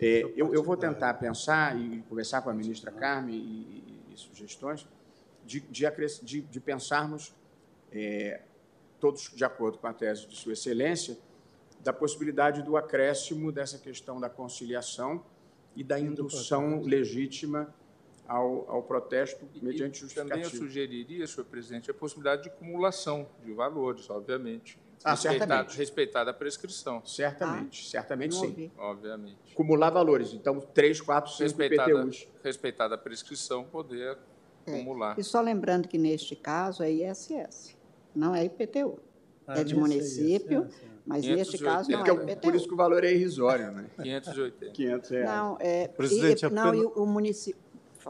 É, 0.00 0.22
eu, 0.36 0.54
eu, 0.54 0.62
vou 0.62 0.76
tentar 0.76 1.14
pensar 1.14 1.76
e 1.78 2.02
conversar 2.08 2.42
com 2.42 2.50
a 2.50 2.54
ministra 2.54 2.90
Carmen 2.92 3.36
e, 3.36 3.40
e, 4.10 4.14
e 4.14 4.16
sugestões 4.16 4.86
de, 5.44 5.60
de, 5.60 5.84
de, 6.22 6.40
de 6.40 6.60
pensarmos 6.60 7.32
é, 7.94 8.42
todos 8.98 9.30
de 9.34 9.44
acordo 9.44 9.78
com 9.78 9.86
a 9.86 9.92
tese 9.92 10.26
de 10.26 10.36
Sua 10.36 10.52
Excelência, 10.52 11.16
da 11.80 11.92
possibilidade 11.92 12.62
do 12.62 12.76
acréscimo 12.76 13.52
dessa 13.52 13.78
questão 13.78 14.18
da 14.18 14.30
conciliação 14.30 15.22
e 15.76 15.84
da 15.84 16.00
indução 16.00 16.80
legítima 16.80 17.72
ao, 18.26 18.70
ao 18.70 18.82
protesto 18.82 19.46
mediante 19.60 20.00
justificativa. 20.00 20.42
Também 20.42 20.44
eu 20.44 20.58
sugeriria, 20.58 21.26
senhor 21.26 21.44
presidente, 21.44 21.90
a 21.90 21.94
possibilidade 21.94 22.44
de 22.44 22.48
acumulação 22.48 23.28
de 23.44 23.52
valores, 23.52 24.08
obviamente. 24.08 24.78
Ah, 25.02 25.10
respeitada, 25.10 25.46
certamente. 25.46 25.76
respeitada 25.76 26.30
a 26.30 26.34
prescrição. 26.34 27.04
Certamente, 27.04 27.84
ah, 27.86 27.90
certamente 27.90 28.34
sim. 28.34 28.46
Ouvi. 28.46 28.72
Obviamente. 28.78 29.52
Acumular 29.52 29.90
valores. 29.90 30.32
Então, 30.32 30.60
3, 30.60 31.02
4, 31.02 31.30
5 31.32 31.42
respeitada, 31.42 31.92
PTUs. 31.92 32.28
Respeitada 32.42 32.94
a 32.94 32.98
prescrição, 32.98 33.64
poder 33.64 34.16
é. 34.66 34.72
acumular. 34.72 35.18
E 35.18 35.22
só 35.22 35.42
lembrando 35.42 35.88
que, 35.88 35.98
neste 35.98 36.34
caso, 36.34 36.82
é 36.82 36.90
ISS 36.90 37.73
não 38.14 38.34
é 38.34 38.44
IPTU. 38.44 38.98
Ah, 39.46 39.60
é 39.60 39.64
de 39.64 39.76
município, 39.76 40.62
é, 40.62 40.86
mas 41.04 41.24
neste 41.26 41.58
caso 41.58 41.90
não 41.90 42.04
é 42.04 42.32
IPTU. 42.32 42.40
Por 42.40 42.54
isso 42.54 42.66
que 42.66 42.74
o 42.74 42.76
valor 42.76 43.04
é 43.04 43.12
irrisório, 43.12 43.70
né? 43.70 43.86
580. 44.02 44.72
500 44.72 45.10
reais. 45.10 45.26
Não, 45.28 45.56
é, 45.60 45.88
Presidente, 45.88 46.46
e, 46.46 46.50
não, 46.50 46.68
apenas... 46.68 46.84
e 46.84 46.98
o 46.98 47.06
município... 47.06 47.62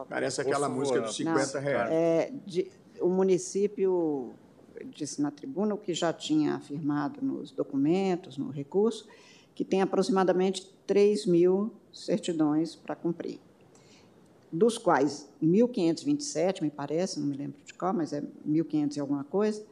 Parece 0.09 0.41
aquela 0.41 0.67
música 0.67 0.99
dos 0.99 1.15
50 1.15 1.53
não, 1.53 1.61
reais. 1.61 1.91
É, 1.91 2.33
de, 2.45 2.69
o 2.99 3.07
município 3.07 4.33
disse 4.83 5.21
na 5.21 5.31
tribuna 5.31 5.73
o 5.73 5.77
que 5.77 5.93
já 5.93 6.11
tinha 6.11 6.55
afirmado 6.55 7.19
nos 7.21 7.51
documentos, 7.51 8.37
no 8.37 8.49
recurso, 8.49 9.07
que 9.53 9.63
tem 9.63 9.81
aproximadamente 9.81 10.69
3 10.85 11.25
mil 11.25 11.71
certidões 11.93 12.75
para 12.75 12.95
cumprir, 12.95 13.39
dos 14.51 14.77
quais 14.77 15.29
1.527, 15.41 16.61
me 16.61 16.69
parece, 16.69 17.19
não 17.19 17.27
me 17.27 17.37
lembro 17.37 17.57
de 17.65 17.73
qual, 17.73 17.93
mas 17.93 18.11
é 18.11 18.21
1.500 18.47 18.97
e 18.97 18.99
alguma 18.99 19.23
coisa, 19.23 19.65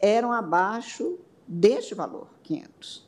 eram 0.00 0.32
abaixo 0.32 1.18
deste 1.46 1.94
valor, 1.94 2.28
500. 2.42 3.06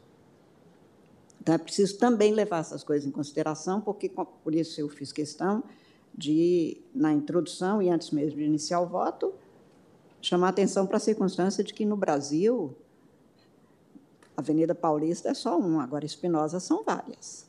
Então, 1.40 1.54
é 1.54 1.58
preciso 1.58 1.96
também 1.98 2.32
levar 2.32 2.58
essas 2.58 2.82
coisas 2.82 3.06
em 3.06 3.10
consideração, 3.12 3.80
porque, 3.80 4.08
por 4.08 4.54
isso, 4.54 4.80
eu 4.80 4.88
fiz 4.88 5.12
questão 5.12 5.62
de, 6.12 6.80
na 6.94 7.12
introdução 7.12 7.80
e 7.80 7.88
antes 7.88 8.10
mesmo 8.10 8.38
de 8.38 8.44
iniciar 8.44 8.80
o 8.80 8.86
voto, 8.86 9.32
chamar 10.20 10.48
atenção 10.48 10.86
para 10.86 10.96
a 10.96 11.00
circunstância 11.00 11.62
de 11.62 11.72
que, 11.72 11.84
no 11.84 11.96
Brasil, 11.96 12.74
a 14.36 14.40
Avenida 14.40 14.74
Paulista 14.74 15.28
é 15.28 15.34
só 15.34 15.56
uma, 15.58 15.84
agora 15.84 16.04
Espinosa 16.04 16.58
são 16.58 16.82
várias. 16.82 17.46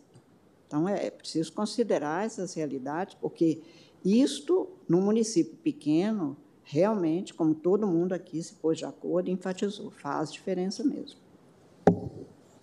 Então, 0.68 0.88
é 0.88 1.10
preciso 1.10 1.52
considerar 1.54 2.26
essas 2.26 2.54
realidades, 2.54 3.16
porque 3.20 3.62
isto, 4.06 4.70
num 4.88 5.02
município 5.02 5.56
pequeno, 5.64 6.38
realmente, 6.70 7.34
como 7.34 7.56
todo 7.56 7.88
mundo 7.88 8.14
aqui 8.14 8.44
se 8.44 8.54
pôs 8.56 8.78
de 8.78 8.86
acordo 8.86 9.30
e 9.30 9.32
enfatizou, 9.32 9.90
faz 9.90 10.32
diferença 10.32 10.84
mesmo. 10.84 11.20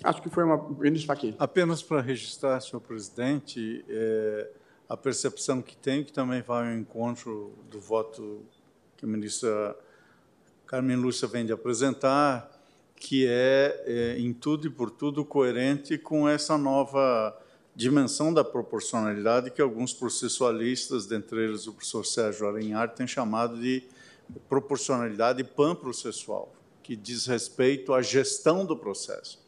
Acho 0.03 0.21
que 0.21 0.29
foi 0.29 0.45
uma. 0.45 0.57
Apenas 1.39 1.83
para 1.83 2.03
registrar, 2.03 2.61
senhor 2.61 2.81
presidente, 2.81 3.83
é, 3.89 4.51
a 4.87 4.97
percepção 4.97 5.63
que 5.63 5.75
tenho, 5.75 6.05
que 6.05 6.13
também 6.13 6.43
vai 6.43 6.69
ao 6.69 6.75
encontro 6.79 7.55
do 7.71 7.81
voto 7.81 8.43
que 8.99 9.07
a 9.07 9.09
ministra 9.09 9.75
Carmen 10.67 10.97
Lúcia 10.97 11.27
vem 11.27 11.47
de 11.47 11.53
apresentar, 11.53 12.51
que 12.97 13.27
é, 13.27 13.85
é, 13.87 14.19
em 14.19 14.35
tudo 14.35 14.67
e 14.67 14.71
por 14.71 14.91
tudo, 14.91 15.25
coerente 15.25 15.97
com 15.97 16.29
essa 16.29 16.59
nova 16.59 17.35
dimensão 17.75 18.33
da 18.33 18.45
proporcionalidade 18.45 19.51
que 19.51 19.63
alguns 19.63 19.95
processualistas, 19.95 21.07
dentre 21.07 21.43
eles 21.43 21.67
o 21.67 21.73
professor 21.73 22.05
Sérgio 22.05 22.47
Arenhar, 22.47 22.95
têm 22.95 23.07
chamado 23.07 23.59
de 23.59 23.83
proporcionalidade 24.49 25.43
pan-processual, 25.45 26.55
que 26.83 26.95
diz 26.95 27.27
respeito 27.27 27.93
à 27.93 28.03
gestão 28.03 28.65
do 28.65 28.77
processo. 28.77 29.43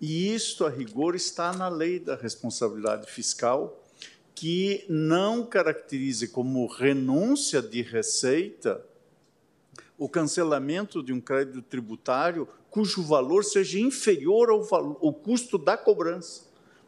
E 0.00 0.34
isto, 0.34 0.64
a 0.64 0.70
rigor, 0.70 1.14
está 1.14 1.52
na 1.52 1.68
lei 1.68 1.98
da 1.98 2.16
responsabilidade 2.16 3.10
fiscal, 3.10 3.84
que 4.34 4.86
não 4.88 5.44
caracterize 5.44 6.28
como 6.28 6.66
renúncia 6.66 7.60
de 7.60 7.82
receita 7.82 8.82
o 9.98 10.08
cancelamento 10.08 11.02
de 11.02 11.12
um 11.12 11.20
crédito 11.20 11.60
tributário 11.60 12.48
cujo 12.70 13.02
valor 13.02 13.44
seja 13.44 13.78
inferior 13.78 14.48
ao, 14.48 14.62
valor, 14.62 14.96
ao 15.02 15.12
custo 15.12 15.58
da 15.58 15.76
cobrança, 15.76 16.44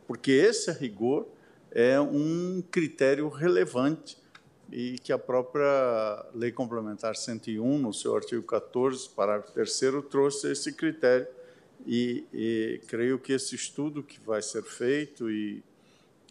porque 0.06 0.31
esse, 0.31 0.70
a 0.70 0.73
rigor, 0.73 1.27
é 1.70 2.01
um 2.01 2.62
critério 2.70 3.28
relevante 3.28 4.16
e 4.73 4.99
que 4.99 5.12
a 5.12 5.19
própria 5.19 6.24
Lei 6.35 6.51
Complementar 6.51 7.15
101, 7.15 7.78
no 7.78 7.93
seu 7.93 8.16
artigo 8.16 8.43
14, 8.43 9.11
parágrafo 9.11 9.53
3 9.53 9.81
trouxe 10.11 10.51
esse 10.51 10.73
critério. 10.73 11.27
E, 11.86 12.24
e, 12.32 12.81
creio 12.86 13.19
que 13.19 13.32
esse 13.32 13.55
estudo 13.55 14.03
que 14.03 14.19
vai 14.20 14.40
ser 14.40 14.62
feito 14.62 15.31
e 15.31 15.62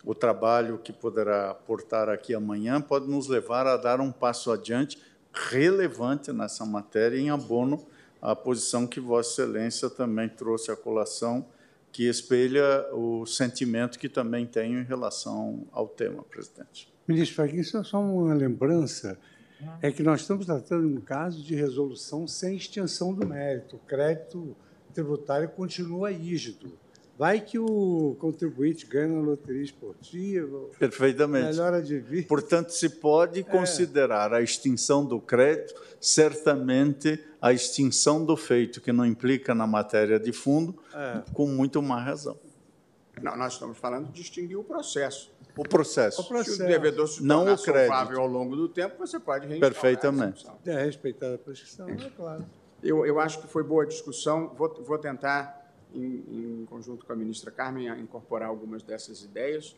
o 0.03 0.15
trabalho 0.15 0.80
que 0.80 0.91
poderá 0.91 1.51
aportar 1.51 2.09
aqui 2.09 2.34
amanhã 2.34 2.81
pode 2.81 3.07
nos 3.07 3.27
levar 3.27 3.68
a 3.68 3.77
dar 3.77 3.99
um 3.99 4.11
passo 4.11 4.51
adiante 4.51 4.97
relevante 5.31 6.31
nessa 6.31 6.65
matéria 6.65 7.18
em 7.18 7.30
abono 7.30 7.85
à 8.22 8.35
posição 8.35 8.88
que 8.88 8.99
Vossa 8.99 9.43
Excelência 9.43 9.89
também 9.89 10.30
trouxe 10.30 10.72
à 10.72 10.76
colação, 10.76 11.45
que 11.91 12.07
espelha 12.07 12.88
o 12.93 13.26
sentimento 13.26 13.99
que 13.99 14.07
também 14.07 14.45
tenho 14.45 14.80
em 14.80 14.84
relação 14.84 15.68
ao 15.72 15.88
tema, 15.88 16.23
presidente. 16.23 16.90
Ministro 17.11 17.35
Fachin, 17.35 17.57
isso 17.57 17.77
é 17.77 17.83
só 17.83 17.99
uma 17.99 18.33
lembrança, 18.33 19.19
é 19.81 19.91
que 19.91 20.01
nós 20.01 20.21
estamos 20.21 20.45
tratando 20.45 20.88
de 20.88 20.97
um 20.97 21.01
caso 21.01 21.43
de 21.43 21.53
resolução 21.53 22.27
sem 22.27 22.55
extinção 22.55 23.13
do 23.13 23.27
mérito. 23.27 23.75
O 23.75 23.79
crédito 23.79 24.55
tributário 24.93 25.49
continua 25.49 26.11
rígido. 26.11 26.71
Vai 27.17 27.39
que 27.39 27.59
o 27.59 28.15
contribuinte 28.19 28.88
ganha 28.88 29.09
na 29.09 29.21
loteria 29.21 29.61
esportiva. 29.61 30.69
Perfeitamente. 30.79 31.49
Melhora 31.49 31.79
de 31.79 31.99
vida. 31.99 32.27
Portanto, 32.27 32.71
se 32.71 32.89
pode 32.89 33.41
é. 33.41 33.43
considerar 33.43 34.33
a 34.33 34.41
extinção 34.41 35.05
do 35.05 35.19
crédito, 35.19 35.79
certamente 35.99 37.23
a 37.39 37.53
extinção 37.53 38.25
do 38.25 38.35
feito, 38.35 38.81
que 38.81 38.91
não 38.91 39.05
implica 39.05 39.53
na 39.53 39.67
matéria 39.67 40.19
de 40.19 40.31
fundo, 40.31 40.75
é. 40.95 41.21
com 41.33 41.45
muito 41.45 41.79
mais 41.81 42.03
razão. 42.03 42.39
Não, 43.21 43.38
nós 43.38 43.53
estamos 43.53 43.77
falando 43.77 44.11
de 44.11 44.21
extinguir 44.21 44.55
o 44.55 44.63
processo. 44.63 45.31
O 45.56 45.64
processo. 45.64 46.22
O 46.22 46.26
processo. 46.26 46.57
Se 46.57 46.64
o 46.64 46.68
devedor 46.68 47.07
se 47.07 47.23
não 47.23 47.53
o 47.53 47.57
crédito. 47.57 48.18
ao 48.18 48.28
longo 48.28 48.56
do 48.56 48.69
tempo, 48.69 48.98
você 48.98 49.19
pode 49.19 49.48
Perfeitamente. 49.60 50.45
É, 50.65 50.84
respeitar 50.84 51.34
a 51.34 51.38
prescrição, 51.38 51.90
é 51.90 52.10
claro. 52.10 52.45
Eu, 52.82 53.06
eu 53.06 53.19
acho 53.19 53.41
que 53.41 53.48
foi 53.48 53.64
boa 53.64 53.84
a 53.84 53.86
discussão. 53.86 54.49
Vou, 54.56 54.73
vou 54.84 54.98
tentar, 54.98 55.73
em, 55.94 56.61
em 56.61 56.65
conjunto 56.65 57.06
com 57.06 57.14
a 57.14 57.15
ministra 57.15 57.52
Carmen, 57.52 57.88
incorporar 57.99 58.49
algumas 58.49 58.82
dessas 58.82 59.23
ideias 59.23 59.76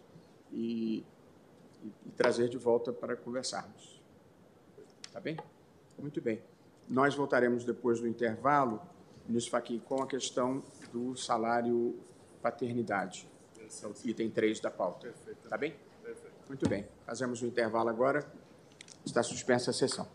e, 0.51 1.03
e, 1.83 1.91
e 2.05 2.11
trazer 2.11 2.47
de 2.49 2.57
volta 2.57 2.93
para 2.93 3.15
conversarmos. 3.15 4.01
Tá 5.11 5.19
bem? 5.19 5.37
Muito 5.97 6.21
bem. 6.21 6.41
Nós 6.89 7.15
voltaremos 7.15 7.63
depois 7.63 7.99
do 7.99 8.07
intervalo, 8.07 8.81
ministro 9.27 9.51
Fachin, 9.51 9.79
com 9.79 10.01
a 10.01 10.07
questão 10.07 10.63
do 10.91 11.15
salário 11.15 11.95
paternidade 12.41 13.27
item 14.05 14.29
3 14.29 14.59
da 14.59 14.71
pauta. 14.71 15.07
Perfeito. 15.07 15.49
Tá 15.49 15.57
bem? 15.57 15.73
Perfeito. 16.03 16.33
Muito 16.47 16.69
bem. 16.69 16.85
Fazemos 17.05 17.41
o 17.41 17.45
um 17.45 17.47
intervalo 17.47 17.89
agora. 17.89 18.25
Está 19.05 19.21
suspensa 19.21 19.71
a 19.71 19.73
sessão. 19.73 20.07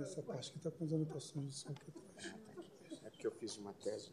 Nessa 0.00 0.22
parte 0.22 0.50
que 0.52 0.56
está 0.56 0.70
com 0.70 0.82
as 0.82 0.92
anotações 0.94 1.48
de 1.48 1.54
som 1.56 1.68
aqui 1.72 1.90
atrás. 1.90 2.34
É 3.04 3.10
porque 3.10 3.26
eu 3.26 3.32
fiz 3.32 3.58
uma 3.58 3.74
tese. 3.74 4.10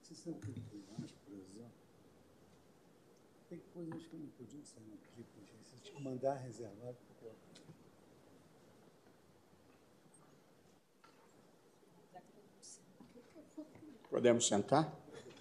Vocês 0.00 0.20
sabem 0.20 0.38
o 0.38 0.40
que 0.40 0.76
eu 0.76 0.84
acho, 1.02 1.14
por 1.14 1.34
exemplo? 1.34 1.72
Tem 3.48 3.58
coisas 3.74 4.06
que 4.06 4.16
não 4.16 4.28
podiam 4.28 4.64
sair 4.64 4.86
no 4.86 4.98
clipe, 4.98 5.40
gente. 5.40 5.68
Você 5.68 5.76
tinha 5.80 5.96
que 5.96 6.02
mandar 6.04 6.34
reservar. 6.34 6.94
Podemos 14.08 14.46
sentar? 14.46 14.96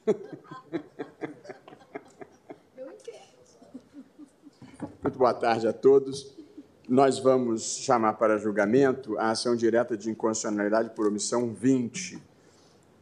Muito 5.05 5.19
boa 5.19 5.35
tarde 5.35 5.67
a 5.67 5.71
todos. 5.71 6.33
Nós 6.89 7.19
vamos 7.19 7.77
chamar 7.77 8.13
para 8.13 8.39
julgamento 8.39 9.15
a 9.19 9.29
ação 9.29 9.55
direta 9.55 9.95
de 9.95 10.09
inconstitucionalidade 10.09 10.95
por 10.95 11.05
omissão 11.05 11.53
20, 11.53 12.19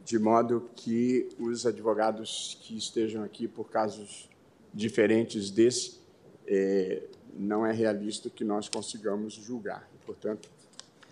de 0.04 0.18
modo 0.18 0.68
que 0.76 1.30
os 1.38 1.64
advogados 1.64 2.58
que 2.60 2.76
estejam 2.76 3.24
aqui 3.24 3.48
por 3.48 3.70
casos 3.70 4.28
diferentes 4.70 5.50
desse, 5.50 5.98
é, 6.46 7.04
não 7.34 7.64
é 7.64 7.72
realista 7.72 8.28
que 8.28 8.44
nós 8.44 8.68
consigamos 8.68 9.32
julgar. 9.32 9.88
Portanto, 10.04 10.50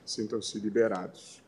sintam-se 0.04 0.58
liberados. 0.58 1.40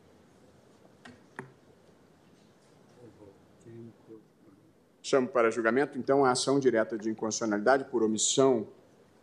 Chamo 5.03 5.29
para 5.29 5.51
julgamento, 5.51 5.99
então, 5.99 6.25
a 6.25 6.31
ação 6.31 6.59
direta 6.59 6.97
de 6.97 7.11
inconstitucionalidade 7.11 7.85
por 7.91 8.03
omissão 8.03 8.67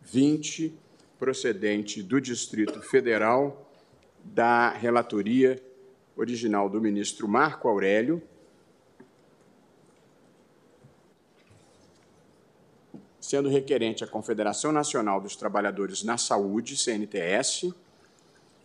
20, 0.04 0.74
procedente 1.18 2.02
do 2.02 2.20
Distrito 2.20 2.80
Federal, 2.82 3.70
da 4.24 4.70
relatoria 4.70 5.62
original 6.16 6.68
do 6.68 6.80
ministro 6.80 7.28
Marco 7.28 7.68
Aurélio, 7.68 8.22
sendo 13.20 13.48
requerente 13.48 14.04
a 14.04 14.06
Confederação 14.06 14.72
Nacional 14.72 15.20
dos 15.20 15.36
Trabalhadores 15.36 16.02
na 16.02 16.18
Saúde, 16.18 16.76
CNTS, 16.76 17.72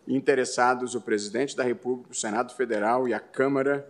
interessados 0.08 0.96
o 0.96 1.02
presidente 1.02 1.56
da 1.56 1.64
República, 1.64 2.12
o 2.12 2.16
Senado 2.16 2.54
Federal 2.54 3.08
e 3.08 3.14
a 3.14 3.20
Câmara 3.20 3.88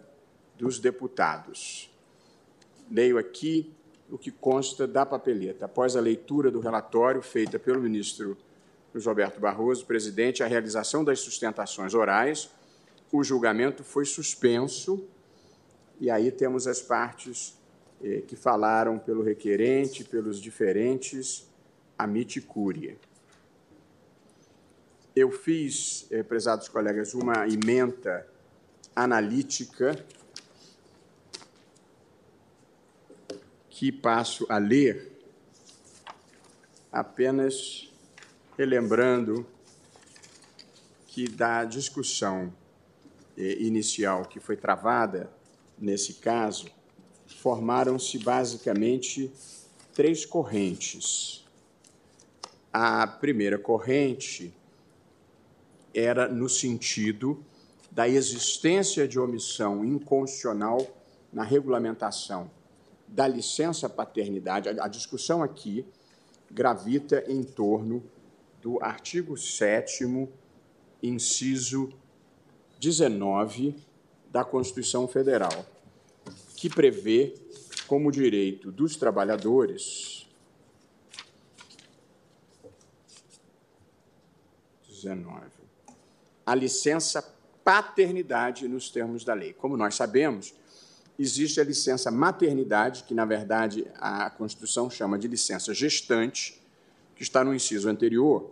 dos 0.57 0.79
Deputados. 0.79 1.89
Leio 2.91 3.17
aqui 3.17 3.73
o 4.09 4.17
que 4.17 4.31
consta 4.31 4.87
da 4.87 5.05
papeleta. 5.05 5.65
Após 5.65 5.95
a 5.95 6.01
leitura 6.01 6.49
do 6.49 6.59
relatório 6.59 7.21
feita 7.21 7.59
pelo 7.59 7.81
ministro 7.81 8.37
Roberto 9.05 9.39
Barroso, 9.39 9.85
presidente, 9.85 10.41
a 10.41 10.47
realização 10.47 11.03
das 11.03 11.19
sustentações 11.19 11.93
orais, 11.93 12.49
o 13.11 13.23
julgamento 13.23 13.83
foi 13.83 14.05
suspenso, 14.05 15.05
e 15.99 16.09
aí 16.09 16.31
temos 16.31 16.67
as 16.67 16.81
partes 16.81 17.57
eh, 18.03 18.21
que 18.27 18.35
falaram 18.35 18.97
pelo 18.97 19.23
requerente, 19.23 20.03
pelos 20.03 20.41
diferentes, 20.41 21.47
amite 21.97 22.41
cúria. 22.41 22.97
Eu 25.15 25.31
fiz, 25.31 26.07
eh, 26.11 26.23
prezados 26.23 26.67
colegas, 26.67 27.13
uma 27.13 27.47
emenda 27.47 28.27
analítica 28.95 30.03
que 33.77 33.91
passo 33.91 34.43
a 34.49 34.57
ler, 34.57 35.07
apenas 36.91 37.87
relembrando 38.57 39.45
que 41.05 41.27
da 41.27 41.63
discussão 41.63 42.51
eh, 43.37 43.57
inicial 43.59 44.25
que 44.25 44.39
foi 44.39 44.57
travada 44.57 45.31
nesse 45.77 46.15
caso, 46.15 46.65
formaram-se 47.27 48.17
basicamente 48.17 49.31
três 49.93 50.25
correntes. 50.25 51.45
A 52.73 53.05
primeira 53.05 53.59
corrente 53.59 54.51
era 55.93 56.27
no 56.27 56.49
sentido 56.49 57.45
da 57.91 58.09
existência 58.09 59.07
de 59.07 59.19
omissão 59.19 59.85
inconstitucional 59.85 60.79
na 61.31 61.43
regulamentação 61.43 62.49
da 63.07 63.27
licença 63.27 63.87
paternidade, 63.87 64.69
a 64.69 64.87
discussão 64.87 65.41
aqui 65.41 65.85
gravita 66.51 67.23
em 67.27 67.43
torno 67.43 68.03
do 68.61 68.83
artigo 68.83 69.37
7, 69.37 70.05
inciso 71.01 71.89
19 72.79 73.75
da 74.29 74.43
Constituição 74.43 75.07
Federal, 75.07 75.65
que 76.55 76.69
prevê 76.69 77.33
como 77.87 78.11
direito 78.11 78.71
dos 78.71 78.95
trabalhadores 78.95 80.27
19 84.87 85.57
a 86.45 86.55
licença 86.55 87.21
paternidade 87.63 88.69
nos 88.69 88.89
termos 88.89 89.25
da 89.25 89.33
lei. 89.33 89.51
Como 89.51 89.75
nós 89.75 89.95
sabemos, 89.95 90.53
existe 91.17 91.59
a 91.59 91.63
licença 91.63 92.11
maternidade, 92.11 93.03
que 93.03 93.13
na 93.13 93.25
verdade 93.25 93.87
a 93.95 94.29
Constituição 94.29 94.89
chama 94.89 95.17
de 95.17 95.27
licença 95.27 95.73
gestante, 95.73 96.61
que 97.15 97.23
está 97.23 97.43
no 97.43 97.53
inciso 97.53 97.89
anterior, 97.89 98.51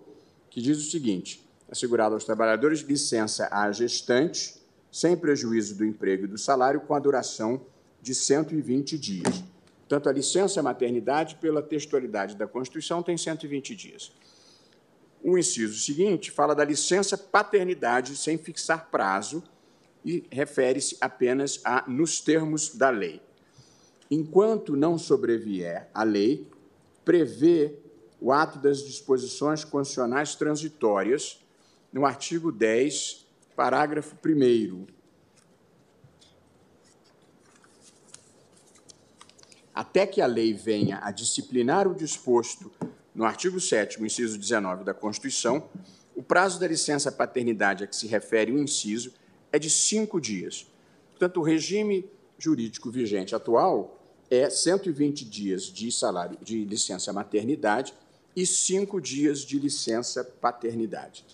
que 0.50 0.61
diz 0.61 0.77
o 0.80 0.90
seguinte: 0.90 1.48
assegurado 1.69 2.16
aos 2.16 2.24
trabalhadores 2.24 2.82
licença 2.82 3.48
à 3.52 3.72
gestante, 3.72 4.56
sem 4.92 5.16
prejuízo 5.16 5.76
do 5.76 5.85
emprego 5.85 6.26
e 6.26 6.27
do 6.27 6.38
salário, 6.38 6.82
com 6.82 6.95
a 6.95 7.00
duração 7.00 7.61
de 8.02 8.16
120 8.16 8.98
dias. 8.98 9.44
Portanto, 9.80 10.10
a 10.10 10.11
licença 10.11 10.64
maternidade, 10.64 11.35
pela 11.35 11.61
textualidade 11.61 12.35
da 12.35 12.48
Constituição, 12.48 13.03
tem 13.03 13.18
120 13.18 13.76
dias. 13.76 14.11
O 15.22 15.38
inciso 15.38 15.80
seguinte 15.80 16.32
fala 16.32 16.56
da 16.56 16.64
licença 16.64 17.18
paternidade 17.18 18.16
sem 18.16 18.38
fixar 18.38 18.90
prazo, 18.90 19.44
e 20.06 20.24
refere-se 20.32 20.95
apenas 21.01 21.59
a 21.66 21.84
nos 21.90 22.22
termos 22.22 22.75
da 22.75 22.92
lei. 22.92 23.22
Enquanto 24.09 24.77
não 24.77 24.98
sobrevier 24.98 25.90
a 25.93 26.03
lei, 26.03 26.48
prevê 27.03 27.75
o 28.22 28.32
ato 28.32 28.59
das 28.59 28.84
disposições 28.84 29.66
constitucionais 29.66 30.35
transitórias 30.35 31.43
no 31.92 32.06
artigo 32.06 32.51
10, 32.51 33.25
parágrafo 33.56 34.16
1 34.24 34.85
até 39.75 40.08
que 40.08 40.22
a 40.22 40.25
lei 40.25 40.53
venha 40.53 41.00
a 41.03 41.11
disciplinar 41.11 41.85
o 41.85 41.93
disposto 41.93 42.72
no 43.14 43.25
artigo 43.25 43.59
7 43.59 44.01
inciso 44.01 44.38
19 44.38 44.85
da 44.85 44.93
Constituição, 44.93 45.69
o 46.16 46.24
prazo 46.24 46.58
da 46.59 46.67
licença 46.67 47.11
paternidade 47.11 47.84
a 47.84 47.88
que 47.88 47.95
se 47.95 48.08
refere 48.08 48.53
o 48.53 48.58
inciso 48.58 49.14
é 49.56 49.59
de 49.59 49.69
cinco 49.69 50.19
dias. 50.19 50.67
Portanto, 51.11 51.40
o 51.40 51.43
regime 51.43 52.06
jurídico 52.38 52.92
vigente 52.92 53.34
atual 53.34 53.98
é 54.30 54.50
120 54.50 55.24
dias 55.24 55.64
de 55.64 55.90
salário 55.93 56.38
de 56.42 56.66
licença 56.66 57.14
maternidade 57.14 57.93
e 58.35 58.45
cinco 58.45 59.00
dias 59.00 59.40
de 59.40 59.58
licença 59.58 60.25
paternidade. 60.25 61.25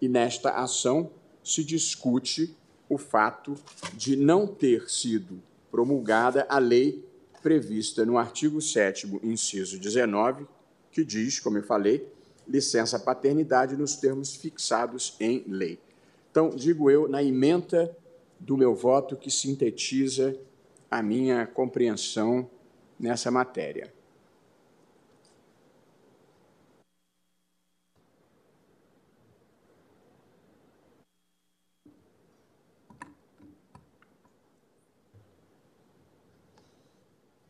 E 0.00 0.08
nesta 0.08 0.52
ação 0.52 1.10
se 1.44 1.62
discute 1.62 2.56
o 2.88 2.96
fato 2.96 3.54
de 3.92 4.16
não 4.16 4.46
ter 4.46 4.88
sido 4.88 5.42
promulgada 5.70 6.46
a 6.48 6.58
lei 6.58 7.04
prevista 7.42 8.06
no 8.06 8.16
artigo 8.16 8.62
7 8.62 9.20
inciso 9.22 9.78
19, 9.78 10.46
que 10.90 11.04
diz, 11.04 11.38
como 11.38 11.58
eu 11.58 11.62
falei, 11.62 12.10
licença 12.48 12.98
paternidade 12.98 13.76
nos 13.76 13.96
termos 13.96 14.36
fixados 14.36 15.14
em 15.20 15.44
lei. 15.46 15.78
Então, 16.38 16.50
digo 16.50 16.88
eu, 16.88 17.08
na 17.08 17.20
emenda 17.20 17.96
do 18.38 18.56
meu 18.56 18.72
voto 18.72 19.16
que 19.16 19.28
sintetiza 19.28 20.38
a 20.88 21.02
minha 21.02 21.44
compreensão 21.48 22.48
nessa 22.96 23.28
matéria. 23.28 23.92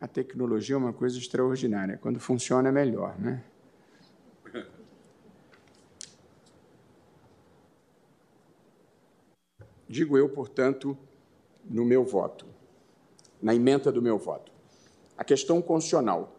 A 0.00 0.08
tecnologia 0.08 0.76
é 0.76 0.78
uma 0.78 0.94
coisa 0.94 1.18
extraordinária. 1.18 1.98
Quando 1.98 2.18
funciona, 2.18 2.70
é 2.70 2.72
melhor, 2.72 3.20
né? 3.20 3.44
Digo 9.88 10.18
eu, 10.18 10.28
portanto, 10.28 10.96
no 11.64 11.84
meu 11.84 12.04
voto, 12.04 12.44
na 13.40 13.54
emenda 13.54 13.90
do 13.90 14.02
meu 14.02 14.18
voto. 14.18 14.52
A 15.16 15.24
questão 15.24 15.62
constitucional. 15.62 16.34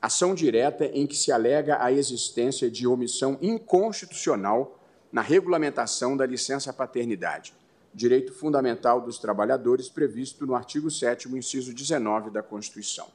ação 0.00 0.34
direta 0.34 0.86
em 0.86 1.06
que 1.06 1.16
se 1.16 1.30
alega 1.30 1.82
a 1.82 1.92
existência 1.92 2.70
de 2.70 2.86
omissão 2.86 3.38
inconstitucional 3.40 4.80
na 5.12 5.20
regulamentação 5.20 6.16
da 6.16 6.26
licença 6.26 6.72
paternidade, 6.72 7.54
direito 7.94 8.32
fundamental 8.32 9.00
dos 9.00 9.18
trabalhadores 9.18 9.88
previsto 9.88 10.46
no 10.46 10.54
artigo 10.54 10.90
7 10.90 11.28
inciso 11.36 11.74
19 11.74 12.30
da 12.30 12.42
Constituição. 12.42 13.06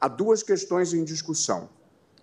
Há 0.00 0.08
duas 0.08 0.42
questões 0.42 0.92
em 0.92 1.04
discussão. 1.04 1.70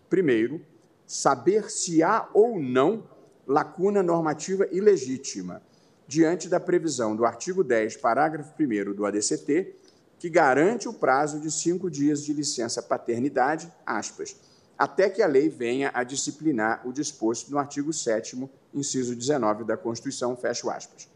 Primeiro, 0.10 0.62
saber 1.08 1.72
se 1.72 2.04
há 2.04 2.28
ou 2.34 2.60
não 2.60 3.04
lacuna 3.48 4.04
normativa 4.04 4.68
ilegítima 4.72 5.62
diante 6.10 6.50
da 6.50 6.60
previsão 6.60 7.16
do 7.16 7.24
artigo 7.24 7.64
10, 7.64 7.98
parágrafo 7.98 8.52
1 8.60 8.96
do 8.96 9.06
ADCT, 9.06 9.76
que 10.18 10.28
garante 10.28 10.90
o 10.90 10.94
prazo 10.94 11.40
de 11.40 11.52
cinco 11.52 11.88
dias 11.88 12.26
de 12.26 12.34
licença 12.34 12.82
paternidade, 12.82 13.72
aspas, 13.86 14.36
até 14.76 15.08
que 15.08 15.22
a 15.22 15.28
lei 15.28 15.50
venha 15.50 15.92
a 15.94 16.04
disciplinar 16.04 16.82
o 16.84 16.92
disposto 16.92 17.52
no 17.52 17.60
artigo 17.60 17.94
7 17.94 18.50
inciso 18.74 19.16
19 19.16 19.64
da 19.64 19.78
Constituição, 19.78 20.36
fecho 20.36 20.68
aspas. 20.72 21.08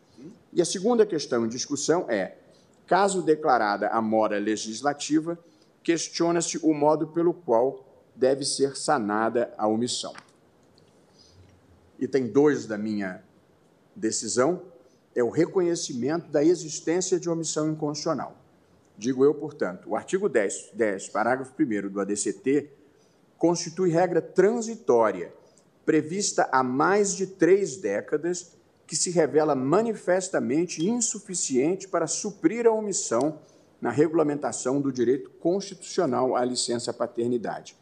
E 0.54 0.62
a 0.62 0.66
segunda 0.66 1.08
questão 1.08 1.44
em 1.44 1.50
discussão 1.50 2.06
é, 2.08 2.38
caso 2.86 3.24
declarada 3.24 3.88
a 3.88 4.00
mora 4.00 4.38
legislativa, 4.38 5.40
questiona-se 5.82 6.60
o 6.62 6.72
modo 6.72 7.08
pelo 7.08 7.34
qual 7.34 7.84
deve 8.16 8.46
ser 8.46 8.78
sanada 8.78 9.52
a 9.58 9.68
omissão. 9.68 10.14
Item 12.00 12.28
2 12.28 12.68
da 12.68 12.78
minha 12.78 13.24
decisão 13.96 14.72
é 15.16 15.24
o 15.24 15.30
reconhecimento 15.30 16.30
da 16.30 16.44
existência 16.44 17.20
de 17.20 17.30
omissão 17.30 17.70
inconstitucional. 17.70 18.38
Digo 18.98 19.24
eu, 19.24 19.34
portanto, 19.34 19.90
o 19.90 19.96
artigo 19.96 20.30
10, 20.30 20.72
10 20.74 21.10
parágrafo 21.10 21.54
1 21.60 21.90
do 21.90 22.00
ADCT, 22.00 22.70
constitui 23.38 23.90
regra 23.90 24.22
transitória, 24.22 25.34
prevista 25.86 26.48
há 26.52 26.64
mais 26.64 27.16
de 27.16 27.28
três 27.28 27.78
décadas, 27.78 28.54
que 28.86 28.96
se 28.96 29.10
revela 29.10 29.56
manifestamente 29.56 30.86
insuficiente 30.88 31.88
para 31.88 32.06
suprir 32.06 32.68
a 32.68 32.72
omissão 32.72 33.40
na 33.82 33.90
regulamentação 33.90 34.80
do 34.80 34.92
direito 34.92 35.30
constitucional 35.30 36.36
à 36.36 36.46
licença 36.46 36.94
paternidade. 36.94 37.76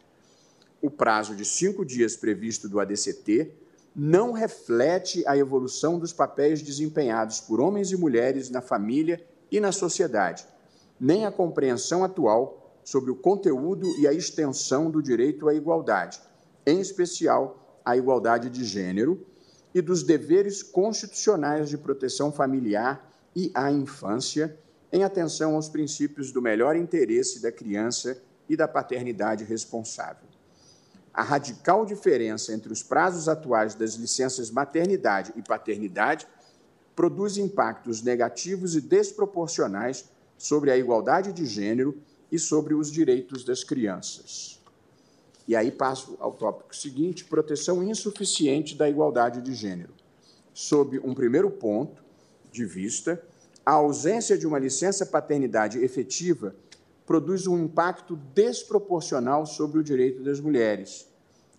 O 0.80 0.90
prazo 0.90 1.36
de 1.36 1.44
cinco 1.44 1.84
dias 1.84 2.16
previsto 2.16 2.68
do 2.68 2.80
ADCT 2.80 3.52
não 3.94 4.32
reflete 4.32 5.22
a 5.26 5.36
evolução 5.36 5.98
dos 5.98 6.12
papéis 6.12 6.62
desempenhados 6.62 7.40
por 7.40 7.60
homens 7.60 7.92
e 7.92 7.96
mulheres 7.96 8.48
na 8.50 8.60
família 8.60 9.24
e 9.50 9.60
na 9.60 9.70
sociedade, 9.70 10.46
nem 10.98 11.26
a 11.26 11.32
compreensão 11.32 12.02
atual 12.02 12.80
sobre 12.84 13.10
o 13.10 13.16
conteúdo 13.16 13.86
e 13.98 14.08
a 14.08 14.12
extensão 14.12 14.90
do 14.90 15.02
direito 15.02 15.48
à 15.48 15.54
igualdade, 15.54 16.20
em 16.66 16.80
especial 16.80 17.80
à 17.84 17.96
igualdade 17.96 18.48
de 18.48 18.64
gênero, 18.64 19.26
e 19.74 19.80
dos 19.80 20.02
deveres 20.02 20.62
constitucionais 20.62 21.68
de 21.68 21.78
proteção 21.78 22.30
familiar 22.30 23.10
e 23.34 23.50
à 23.54 23.70
infância 23.70 24.58
em 24.92 25.02
atenção 25.02 25.54
aos 25.54 25.68
princípios 25.68 26.30
do 26.30 26.42
melhor 26.42 26.76
interesse 26.76 27.40
da 27.40 27.50
criança 27.50 28.22
e 28.48 28.54
da 28.54 28.68
paternidade 28.68 29.44
responsável. 29.44 30.31
A 31.14 31.22
radical 31.22 31.84
diferença 31.84 32.54
entre 32.54 32.72
os 32.72 32.82
prazos 32.82 33.28
atuais 33.28 33.74
das 33.74 33.94
licenças 33.94 34.50
maternidade 34.50 35.32
e 35.36 35.42
paternidade 35.42 36.26
produz 36.96 37.36
impactos 37.36 38.02
negativos 38.02 38.74
e 38.74 38.80
desproporcionais 38.80 40.06
sobre 40.38 40.70
a 40.70 40.76
igualdade 40.76 41.32
de 41.32 41.44
gênero 41.44 42.00
e 42.30 42.38
sobre 42.38 42.74
os 42.74 42.90
direitos 42.90 43.44
das 43.44 43.62
crianças. 43.62 44.58
E 45.46 45.54
aí 45.54 45.70
passo 45.70 46.16
ao 46.18 46.32
tópico 46.32 46.74
seguinte: 46.74 47.24
proteção 47.24 47.82
insuficiente 47.82 48.74
da 48.74 48.88
igualdade 48.88 49.42
de 49.42 49.54
gênero. 49.54 49.92
Sob 50.54 50.98
um 51.00 51.14
primeiro 51.14 51.50
ponto 51.50 52.02
de 52.50 52.64
vista, 52.64 53.22
a 53.64 53.72
ausência 53.72 54.36
de 54.36 54.46
uma 54.46 54.58
licença 54.58 55.04
paternidade 55.04 55.78
efetiva 55.78 56.54
produz 57.12 57.46
um 57.46 57.58
impacto 57.58 58.16
desproporcional 58.16 59.44
sobre 59.44 59.78
o 59.78 59.84
direito 59.84 60.22
das 60.22 60.40
mulheres. 60.40 61.06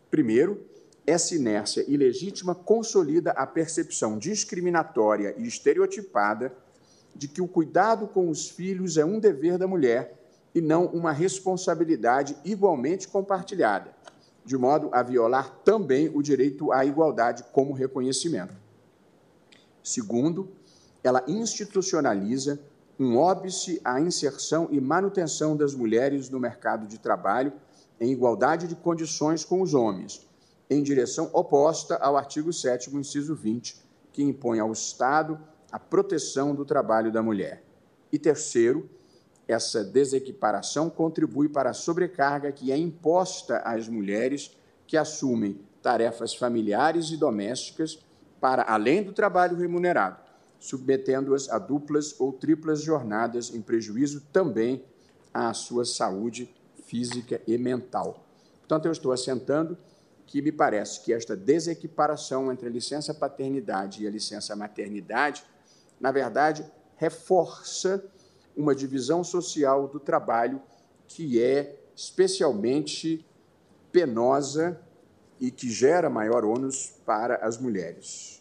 Primeiro, 0.09 0.65
essa 1.05 1.35
inércia 1.35 1.85
ilegítima 1.87 2.55
consolida 2.55 3.29
a 3.33 3.45
percepção 3.45 4.17
discriminatória 4.17 5.35
e 5.37 5.45
estereotipada 5.45 6.51
de 7.15 7.27
que 7.27 7.39
o 7.39 7.47
cuidado 7.47 8.07
com 8.07 8.31
os 8.31 8.49
filhos 8.49 8.97
é 8.97 9.05
um 9.05 9.19
dever 9.19 9.59
da 9.59 9.67
mulher 9.67 10.19
e 10.55 10.59
não 10.59 10.87
uma 10.87 11.11
responsabilidade 11.11 12.35
igualmente 12.43 13.07
compartilhada, 13.07 13.93
de 14.43 14.57
modo 14.57 14.89
a 14.91 15.03
violar 15.03 15.59
também 15.63 16.09
o 16.09 16.23
direito 16.23 16.71
à 16.71 16.83
igualdade 16.83 17.43
como 17.53 17.73
reconhecimento. 17.73 18.55
Segundo, 19.83 20.49
ela 21.03 21.23
institucionaliza 21.27 22.59
um 22.99 23.17
óbice 23.17 23.81
à 23.83 23.99
inserção 23.99 24.67
e 24.71 24.79
manutenção 24.79 25.57
das 25.57 25.73
mulheres 25.73 26.29
no 26.29 26.39
mercado 26.39 26.85
de 26.85 26.99
trabalho 26.99 27.53
em 27.99 28.11
igualdade 28.11 28.67
de 28.67 28.75
condições 28.75 29.43
com 29.43 29.61
os 29.61 29.73
homens, 29.73 30.27
em 30.69 30.81
direção 30.83 31.29
oposta 31.33 31.95
ao 31.95 32.17
artigo 32.17 32.51
7 32.51 32.95
inciso 32.95 33.35
20, 33.35 33.81
que 34.11 34.23
impõe 34.23 34.59
ao 34.59 34.71
Estado 34.71 35.39
a 35.71 35.79
proteção 35.79 36.53
do 36.53 36.65
trabalho 36.65 37.11
da 37.11 37.23
mulher. 37.23 37.63
E 38.11 38.19
terceiro, 38.19 38.89
essa 39.47 39.83
desequiparação 39.83 40.89
contribui 40.89 41.49
para 41.49 41.71
a 41.71 41.73
sobrecarga 41.73 42.51
que 42.51 42.71
é 42.71 42.77
imposta 42.77 43.57
às 43.59 43.87
mulheres 43.87 44.55
que 44.85 44.95
assumem 44.95 45.59
tarefas 45.81 46.33
familiares 46.33 47.09
e 47.09 47.17
domésticas 47.17 47.99
para 48.39 48.63
além 48.63 49.03
do 49.03 49.11
trabalho 49.11 49.57
remunerado 49.57 50.22
submetendo-as 50.63 51.49
a 51.49 51.59
duplas 51.59 52.15
ou 52.17 52.31
triplas 52.31 52.81
jornadas, 52.81 53.53
em 53.53 53.61
prejuízo 53.61 54.21
também 54.31 54.81
à 55.33 55.53
sua 55.53 55.83
saúde 55.83 56.49
física 56.85 57.41
e 57.45 57.57
mental. 57.57 58.25
Portanto, 58.59 58.85
eu 58.85 58.93
estou 58.93 59.11
assentando 59.11 59.77
que 60.25 60.41
me 60.41 60.53
parece 60.53 61.01
que 61.01 61.11
esta 61.11 61.35
desequiparação 61.35 62.49
entre 62.49 62.69
a 62.69 62.71
licença 62.71 63.13
paternidade 63.13 64.01
e 64.01 64.07
a 64.07 64.09
licença 64.09 64.55
maternidade, 64.55 65.43
na 65.99 66.13
verdade, 66.13 66.65
reforça 66.95 68.01
uma 68.55 68.73
divisão 68.73 69.21
social 69.21 69.89
do 69.89 69.99
trabalho 69.99 70.61
que 71.09 71.43
é 71.43 71.77
especialmente 71.93 73.25
penosa 73.91 74.79
e 75.41 75.51
que 75.51 75.69
gera 75.69 76.09
maior 76.09 76.45
ônus 76.45 76.93
para 77.05 77.35
as 77.45 77.57
mulheres. 77.57 78.32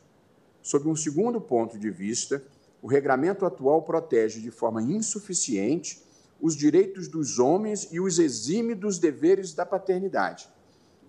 Sob 0.62 0.88
um 0.88 0.94
segundo 0.94 1.40
ponto 1.40 1.78
de 1.78 1.90
vista, 1.90 2.42
o 2.80 2.86
regramento 2.86 3.44
atual 3.44 3.82
protege 3.82 4.40
de 4.40 4.50
forma 4.50 4.80
insuficiente 4.80 6.02
os 6.40 6.56
direitos 6.56 7.06
dos 7.06 7.38
homens 7.38 7.88
e 7.92 8.00
os 8.00 8.18
exime 8.18 8.74
dos 8.74 8.98
deveres 8.98 9.52
da 9.54 9.64
paternidade. 9.64 10.48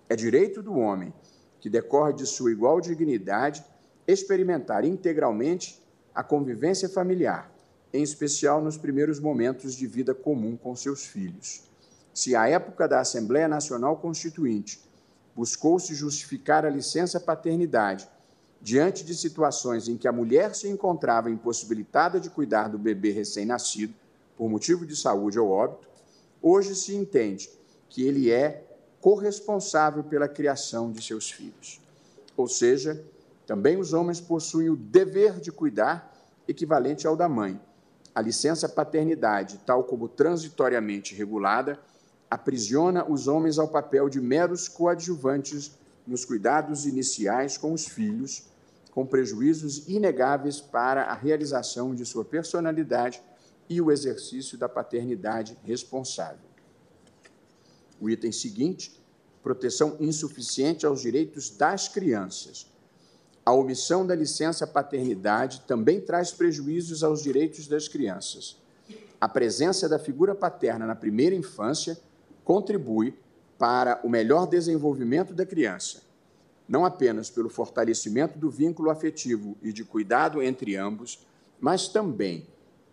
É 0.08 0.14
direito 0.14 0.62
do 0.62 0.74
homem, 0.74 1.12
que 1.60 1.68
decorre 1.68 2.12
de 2.12 2.26
sua 2.26 2.52
igual 2.52 2.80
dignidade, 2.80 3.64
experimentar 4.06 4.84
integralmente 4.84 5.82
a 6.14 6.22
convivência 6.22 6.88
familiar, 6.88 7.50
em 7.92 8.02
especial 8.02 8.62
nos 8.62 8.76
primeiros 8.76 9.18
momentos 9.18 9.74
de 9.74 9.86
vida 9.86 10.14
comum 10.14 10.56
com 10.56 10.76
seus 10.76 11.04
filhos. 11.04 11.64
Se 12.12 12.36
à 12.36 12.48
época 12.48 12.86
da 12.86 13.00
Assembleia 13.00 13.48
Nacional 13.48 13.96
Constituinte 13.96 14.80
buscou-se 15.34 15.94
justificar 15.94 16.64
a 16.64 16.70
licença 16.70 17.18
paternidade 17.18 18.08
diante 18.64 19.04
de 19.04 19.14
situações 19.14 19.88
em 19.88 19.96
que 19.98 20.08
a 20.08 20.12
mulher 20.12 20.54
se 20.54 20.66
encontrava 20.66 21.30
impossibilitada 21.30 22.18
de 22.18 22.30
cuidar 22.30 22.68
do 22.68 22.78
bebê 22.78 23.10
recém-nascido 23.10 23.92
por 24.38 24.48
motivo 24.48 24.86
de 24.86 24.96
saúde 24.96 25.38
ou 25.38 25.50
óbito, 25.50 25.86
hoje 26.40 26.74
se 26.74 26.96
entende 26.96 27.50
que 27.90 28.06
ele 28.06 28.30
é 28.30 28.64
corresponsável 29.02 30.02
pela 30.02 30.26
criação 30.26 30.90
de 30.90 31.04
seus 31.04 31.30
filhos. 31.30 31.78
Ou 32.38 32.48
seja, 32.48 33.04
também 33.46 33.76
os 33.76 33.92
homens 33.92 34.18
possuem 34.18 34.70
o 34.70 34.76
dever 34.76 35.40
de 35.40 35.52
cuidar, 35.52 36.10
equivalente 36.48 37.06
ao 37.06 37.14
da 37.14 37.28
mãe. 37.28 37.60
A 38.14 38.22
licença 38.22 38.66
paternidade, 38.66 39.60
tal 39.66 39.84
como 39.84 40.08
transitoriamente 40.08 41.14
regulada, 41.14 41.78
aprisiona 42.30 43.04
os 43.06 43.28
homens 43.28 43.58
ao 43.58 43.68
papel 43.68 44.08
de 44.08 44.22
meros 44.22 44.68
coadjuvantes 44.68 45.72
nos 46.06 46.24
cuidados 46.24 46.86
iniciais 46.86 47.58
com 47.58 47.70
os 47.74 47.86
filhos 47.86 48.53
com 48.94 49.04
prejuízos 49.04 49.88
inegáveis 49.88 50.60
para 50.60 51.02
a 51.02 51.14
realização 51.14 51.96
de 51.96 52.06
sua 52.06 52.24
personalidade 52.24 53.20
e 53.68 53.80
o 53.80 53.90
exercício 53.90 54.56
da 54.56 54.68
paternidade 54.68 55.58
responsável. 55.64 56.46
O 58.00 58.08
item 58.08 58.30
seguinte, 58.30 59.02
proteção 59.42 59.96
insuficiente 59.98 60.86
aos 60.86 61.00
direitos 61.00 61.50
das 61.50 61.88
crianças. 61.88 62.70
A 63.44 63.52
omissão 63.52 64.06
da 64.06 64.14
licença 64.14 64.64
paternidade 64.64 65.62
também 65.66 66.00
traz 66.00 66.32
prejuízos 66.32 67.02
aos 67.02 67.20
direitos 67.20 67.66
das 67.66 67.88
crianças. 67.88 68.56
A 69.20 69.28
presença 69.28 69.88
da 69.88 69.98
figura 69.98 70.36
paterna 70.36 70.86
na 70.86 70.94
primeira 70.94 71.34
infância 71.34 71.98
contribui 72.44 73.18
para 73.58 74.00
o 74.04 74.08
melhor 74.08 74.46
desenvolvimento 74.46 75.34
da 75.34 75.44
criança, 75.44 76.02
não 76.68 76.84
apenas 76.84 77.30
pelo 77.30 77.48
fortalecimento 77.48 78.38
do 78.38 78.50
vínculo 78.50 78.90
afetivo 78.90 79.56
e 79.62 79.72
de 79.72 79.84
cuidado 79.84 80.42
entre 80.42 80.76
ambos, 80.76 81.26
mas 81.60 81.88
também, 81.88 82.46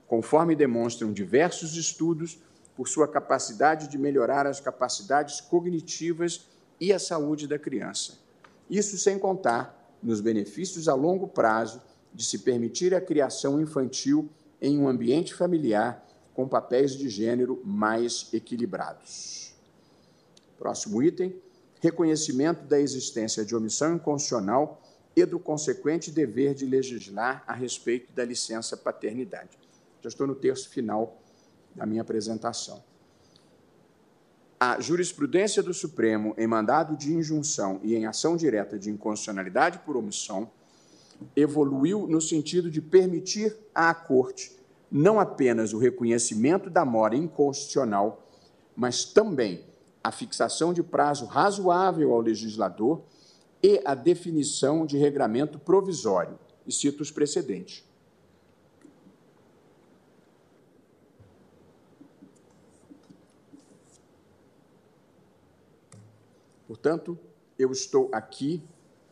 conforme 0.08 0.56
demonstram 0.56 1.12
diversos 1.12 1.76
estudos, 1.76 2.40
por 2.76 2.88
sua 2.88 3.08
capacidade 3.08 3.88
de 3.88 3.98
melhorar 3.98 4.48
as 4.48 4.60
capacidades 4.60 5.42
cognitivas 5.42 6.48
e 6.80 6.92
a 6.92 6.98
saúde 6.98 7.48
da 7.48 7.60
criança. 7.60 8.18
Isso 8.70 8.98
sem 8.98 9.20
contar 9.20 9.98
nos 10.02 10.22
benefícios 10.22 10.88
a 10.88 10.96
longo 10.96 11.28
prazo 11.28 11.82
de 12.14 12.26
se 12.26 12.40
permitir 12.40 12.96
a 12.96 13.02
criação 13.02 13.62
infantil 13.62 14.30
em 14.62 14.80
um 14.80 14.88
ambiente 14.88 15.34
familiar 15.34 16.06
com 16.34 16.48
papéis 16.48 16.94
de 16.94 17.10
gênero 17.10 17.62
mais 17.64 18.30
equilibrados. 18.34 19.54
Próximo 20.58 21.04
item: 21.04 21.36
reconhecimento 21.82 22.64
da 22.64 22.80
existência 22.80 23.44
de 23.44 23.56
omissão 23.56 23.96
inconstitucional 23.96 24.82
e 25.16 25.26
do 25.26 25.40
consequente 25.40 26.12
dever 26.12 26.54
de 26.54 26.66
legislar 26.66 27.44
a 27.46 27.54
respeito 27.54 28.14
da 28.14 28.24
licença 28.24 28.78
paternidade. 28.78 29.60
Já 30.02 30.08
estou 30.08 30.26
no 30.26 30.36
terço 30.36 30.70
final 30.70 31.22
da 31.76 31.86
minha 31.86 32.02
apresentação. 32.02 32.82
A 34.60 34.80
jurisprudência 34.80 35.62
do 35.62 35.74
Supremo 35.74 36.36
em 36.38 36.46
mandado 36.46 36.96
de 36.96 37.12
injunção 37.14 37.80
e 37.84 37.96
em 37.96 38.06
ação 38.06 38.38
direta 38.38 38.78
de 38.78 38.90
inconstitucionalidade 38.90 39.80
por 39.80 39.98
omissão 39.98 40.50
evoluiu 41.36 42.08
no 42.08 42.22
sentido 42.22 42.70
de 42.70 42.80
permitir 42.80 43.58
à 43.74 43.94
Corte 43.94 44.56
não 44.92 45.20
apenas 45.20 45.72
o 45.72 45.78
reconhecimento 45.78 46.70
da 46.70 46.84
mora 46.84 47.16
inconstitucional, 47.16 48.28
mas 48.76 49.06
também 49.06 49.64
a 50.04 50.12
fixação 50.12 50.74
de 50.74 50.82
prazo 50.82 51.26
razoável 51.26 52.14
ao 52.14 52.22
legislador 52.22 53.04
e 53.62 53.82
a 53.86 53.94
definição 53.94 54.86
de 54.86 54.98
regramento 54.98 55.60
provisório. 55.60 56.40
E 56.66 56.72
cito 56.72 57.02
os 57.02 57.12
precedentes. 57.12 57.84
Portanto, 66.68 67.20
eu 67.60 67.72
estou 67.72 68.10
aqui 68.12 68.64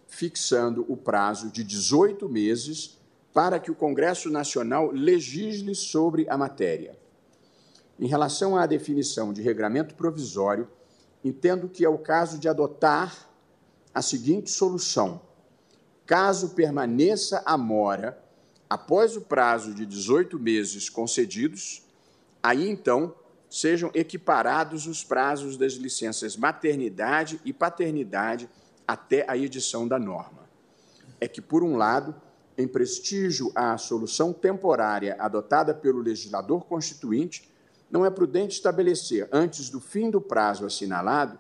fixando 0.07 0.85
o 0.87 0.97
prazo 0.97 1.51
de 1.51 1.63
18 1.63 2.27
meses 2.29 2.97
para 3.33 3.59
que 3.59 3.69
o 3.69 3.75
Congresso 3.75 4.29
Nacional 4.29 4.91
legisle 4.91 5.75
sobre 5.75 6.25
a 6.29 6.37
matéria. 6.37 6.97
Em 7.99 8.07
relação 8.07 8.55
à 8.55 8.65
definição 8.65 9.33
de 9.33 9.41
regramento 9.41 9.93
provisório, 9.93 10.67
entendo 11.23 11.69
que 11.69 11.83
é 11.83 11.89
o 11.89 11.97
caso 11.97 12.37
de 12.37 12.47
adotar 12.47 13.29
a 13.93 14.01
seguinte 14.01 14.49
solução: 14.49 15.21
caso 16.05 16.49
permaneça 16.49 17.41
a 17.45 17.57
mora 17.57 18.21
após 18.69 19.17
o 19.17 19.21
prazo 19.21 19.73
de 19.73 19.85
18 19.85 20.39
meses 20.39 20.89
concedidos, 20.89 21.83
aí 22.41 22.69
então 22.69 23.15
sejam 23.49 23.89
equiparados 23.95 24.85
os 24.85 25.03
prazos 25.03 25.57
das 25.57 25.73
licenças 25.73 26.37
maternidade 26.37 27.41
e 27.43 27.51
paternidade 27.51 28.47
até 28.87 29.25
a 29.27 29.35
edição 29.35 29.87
da 29.87 29.97
norma. 29.97 30.47
É 31.19 31.27
que, 31.27 31.41
por 31.41 31.63
um 31.63 31.75
lado, 31.75 32.15
em 32.57 32.67
prestígio 32.67 33.51
à 33.55 33.77
solução 33.77 34.31
temporária 34.31 35.15
adotada 35.19 35.73
pelo 35.73 35.99
legislador 35.99 36.65
constituinte, 36.65 37.48
não 37.89 38.05
é 38.05 38.09
prudente 38.09 38.55
estabelecer, 38.55 39.27
antes 39.31 39.69
do 39.69 39.79
fim 39.79 40.09
do 40.09 40.21
prazo 40.21 40.65
assinalado, 40.65 41.39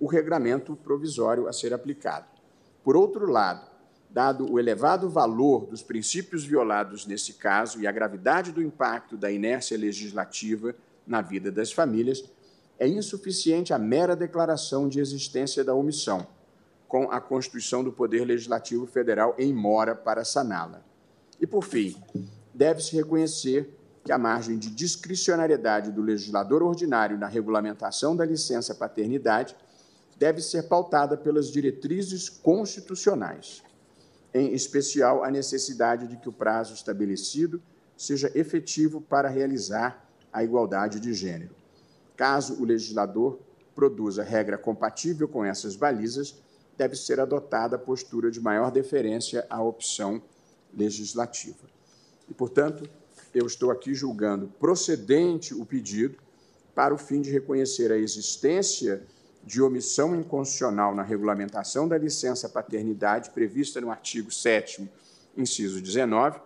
o 0.00 0.06
regramento 0.06 0.74
provisório 0.74 1.46
a 1.46 1.52
ser 1.52 1.72
aplicado. 1.72 2.26
Por 2.82 2.96
outro 2.96 3.30
lado, 3.30 3.70
dado 4.10 4.50
o 4.50 4.58
elevado 4.58 5.08
valor 5.08 5.66
dos 5.66 5.82
princípios 5.82 6.44
violados 6.44 7.06
nesse 7.06 7.34
caso 7.34 7.80
e 7.80 7.86
a 7.86 7.92
gravidade 7.92 8.52
do 8.52 8.62
impacto 8.62 9.16
da 9.16 9.30
inércia 9.30 9.76
legislativa 9.76 10.74
na 11.06 11.20
vida 11.20 11.50
das 11.50 11.72
famílias, 11.72 12.24
é 12.78 12.88
insuficiente 12.88 13.72
a 13.72 13.78
mera 13.78 14.16
declaração 14.16 14.88
de 14.88 15.00
existência 15.00 15.62
da 15.62 15.74
omissão 15.74 16.26
com 16.88 17.10
a 17.10 17.20
constituição 17.20 17.82
do 17.82 17.90
Poder 17.90 18.24
Legislativo 18.24 18.86
Federal 18.86 19.34
em 19.38 19.52
mora 19.52 19.94
para 19.94 20.24
saná-la. 20.24 20.82
E, 21.40 21.46
por 21.46 21.64
fim, 21.64 21.96
deve-se 22.52 22.94
reconhecer 22.94 23.74
que 24.04 24.12
a 24.12 24.18
margem 24.18 24.58
de 24.58 24.70
discricionariedade 24.70 25.92
do 25.92 26.02
legislador 26.02 26.62
ordinário 26.62 27.18
na 27.18 27.26
regulamentação 27.26 28.16
da 28.16 28.24
licença 28.24 28.74
paternidade 28.74 29.56
deve 30.18 30.40
ser 30.40 30.64
pautada 30.64 31.16
pelas 31.16 31.50
diretrizes 31.50 32.28
constitucionais, 32.28 33.62
em 34.34 34.52
especial 34.52 35.24
a 35.24 35.30
necessidade 35.30 36.06
de 36.06 36.16
que 36.16 36.28
o 36.28 36.32
prazo 36.32 36.74
estabelecido 36.74 37.62
seja 37.96 38.30
efetivo 38.34 39.00
para 39.00 39.28
realizar 39.28 40.08
a 40.32 40.42
igualdade 40.42 40.98
de 40.98 41.12
gênero. 41.12 41.54
Caso 42.16 42.60
o 42.60 42.64
legislador 42.64 43.38
produza 43.74 44.22
regra 44.22 44.58
compatível 44.58 45.28
com 45.28 45.44
essas 45.44 45.76
balizas, 45.76 46.42
deve 46.76 46.96
ser 46.96 47.20
adotada 47.20 47.76
a 47.76 47.78
postura 47.78 48.30
de 48.30 48.40
maior 48.40 48.70
deferência 48.70 49.46
à 49.48 49.62
opção 49.62 50.22
legislativa. 50.72 51.68
E, 52.28 52.34
portanto, 52.34 52.88
eu 53.34 53.46
estou 53.46 53.70
aqui 53.70 53.94
julgando 53.94 54.48
procedente 54.60 55.54
o 55.54 55.64
pedido 55.64 56.18
para 56.74 56.94
o 56.94 56.98
fim 56.98 57.20
de 57.20 57.30
reconhecer 57.30 57.90
a 57.92 57.96
existência 57.96 59.02
de 59.44 59.60
omissão 59.60 60.14
inconstitucional 60.14 60.94
na 60.94 61.02
regulamentação 61.02 61.88
da 61.88 61.98
licença 61.98 62.48
paternidade 62.48 63.30
prevista 63.30 63.80
no 63.80 63.90
artigo 63.90 64.30
7 64.30 64.88
inciso 65.36 65.80
19, 65.80 66.40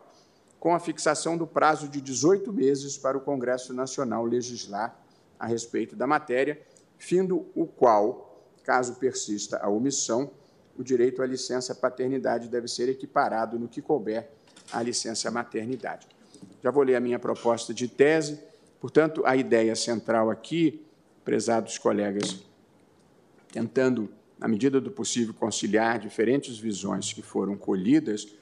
com 0.59 0.75
a 0.75 0.81
fixação 0.81 1.37
do 1.37 1.47
prazo 1.47 1.89
de 1.89 2.01
18 2.01 2.53
meses 2.53 2.97
para 2.97 3.19
o 3.19 3.21
Congresso 3.21 3.75
Nacional 3.75 4.25
legislar 4.25 4.97
a 5.39 5.47
respeito 5.47 5.95
da 5.95 6.07
matéria, 6.07 6.61
findo 6.99 7.47
o 7.55 7.67
qual 7.67 8.27
Caso 8.67 8.97
persista 8.97 9.59
a 9.63 9.69
omissão, 9.69 10.29
o 10.77 10.83
direito 10.83 11.23
à 11.23 11.27
licença 11.27 11.73
paternidade 11.73 12.49
deve 12.49 12.67
ser 12.67 12.89
equiparado 12.89 13.61
no 13.61 13.69
que 13.69 13.81
couber 13.81 14.29
à 14.73 14.83
licença 14.83 15.31
maternidade. 15.31 16.09
Já 16.67 16.73
vou 16.73 16.83
ler 16.83 16.97
a 16.97 17.01
minha 17.01 17.21
proposta 17.21 17.73
de 17.73 17.87
tese. 17.87 18.41
Portanto, 18.81 19.23
a 19.25 19.37
ideia 19.37 19.77
central 19.77 20.31
aqui, 20.31 20.85
prezados 21.25 21.79
colegas, 21.79 22.45
tentando, 23.53 24.09
na 24.37 24.49
medida 24.49 24.81
do 24.81 24.91
possível, 24.91 25.33
conciliar 25.33 26.01
diferentes 26.01 26.59
visões 26.59 27.13
que 27.13 27.23
foram 27.23 27.57
colhidas, 27.57 28.35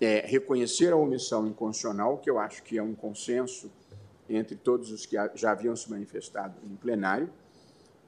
é 0.00 0.24
reconhecer 0.24 0.92
a 0.92 0.96
omissão 0.96 1.48
inconstitucional, 1.48 2.18
que 2.18 2.30
eu 2.30 2.38
acho 2.38 2.62
que 2.62 2.78
é 2.78 2.82
um 2.82 2.94
consenso 2.94 3.72
entre 4.28 4.54
todos 4.54 4.92
os 4.92 5.04
que 5.04 5.16
já 5.34 5.50
haviam 5.50 5.74
se 5.74 5.90
manifestado 5.90 6.54
em 6.62 6.76
plenário. 6.76 7.28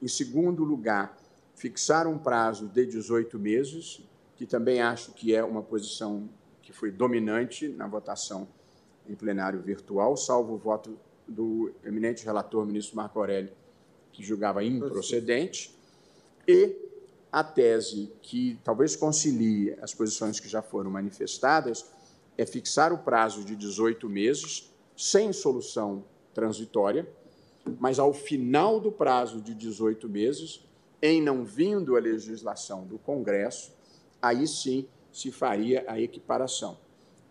Em 0.01 0.07
segundo 0.07 0.63
lugar, 0.63 1.17
fixar 1.55 2.07
um 2.07 2.17
prazo 2.17 2.69
de 2.69 2.85
18 2.85 3.37
meses, 3.37 4.01
que 4.37 4.45
também 4.45 4.79
acho 4.79 5.11
que 5.11 5.35
é 5.35 5.43
uma 5.43 5.61
posição 5.61 6.29
que 6.61 6.71
foi 6.71 6.89
dominante 6.89 7.67
na 7.67 7.85
votação 7.85 8.47
em 9.07 9.15
plenário 9.15 9.61
virtual, 9.61 10.15
salvo 10.17 10.53
o 10.53 10.57
voto 10.57 10.97
do 11.27 11.71
eminente 11.83 12.23
relator, 12.23 12.65
ministro 12.65 12.95
Marco 12.95 13.19
Aurélio, 13.19 13.51
que 14.11 14.23
julgava 14.23 14.63
improcedente, 14.63 15.75
e 16.47 16.75
a 17.31 17.43
tese 17.43 18.11
que 18.21 18.59
talvez 18.63 18.95
concilie 18.95 19.77
as 19.81 19.93
posições 19.93 20.39
que 20.39 20.47
já 20.47 20.61
foram 20.61 20.89
manifestadas 20.89 21.85
é 22.37 22.45
fixar 22.45 22.93
o 22.93 22.99
prazo 22.99 23.43
de 23.43 23.55
18 23.55 24.07
meses, 24.07 24.71
sem 24.95 25.33
solução 25.33 26.05
transitória, 26.33 27.07
mas 27.79 27.99
ao 27.99 28.13
final 28.13 28.79
do 28.79 28.91
prazo 28.91 29.41
de 29.41 29.53
18 29.53 30.07
meses, 30.07 30.63
em 31.01 31.21
não 31.21 31.43
vindo 31.43 31.95
a 31.95 31.99
legislação 31.99 32.85
do 32.85 32.97
Congresso, 32.97 33.73
aí 34.21 34.47
sim 34.47 34.87
se 35.11 35.31
faria 35.31 35.83
a 35.87 35.99
equiparação. 35.99 36.77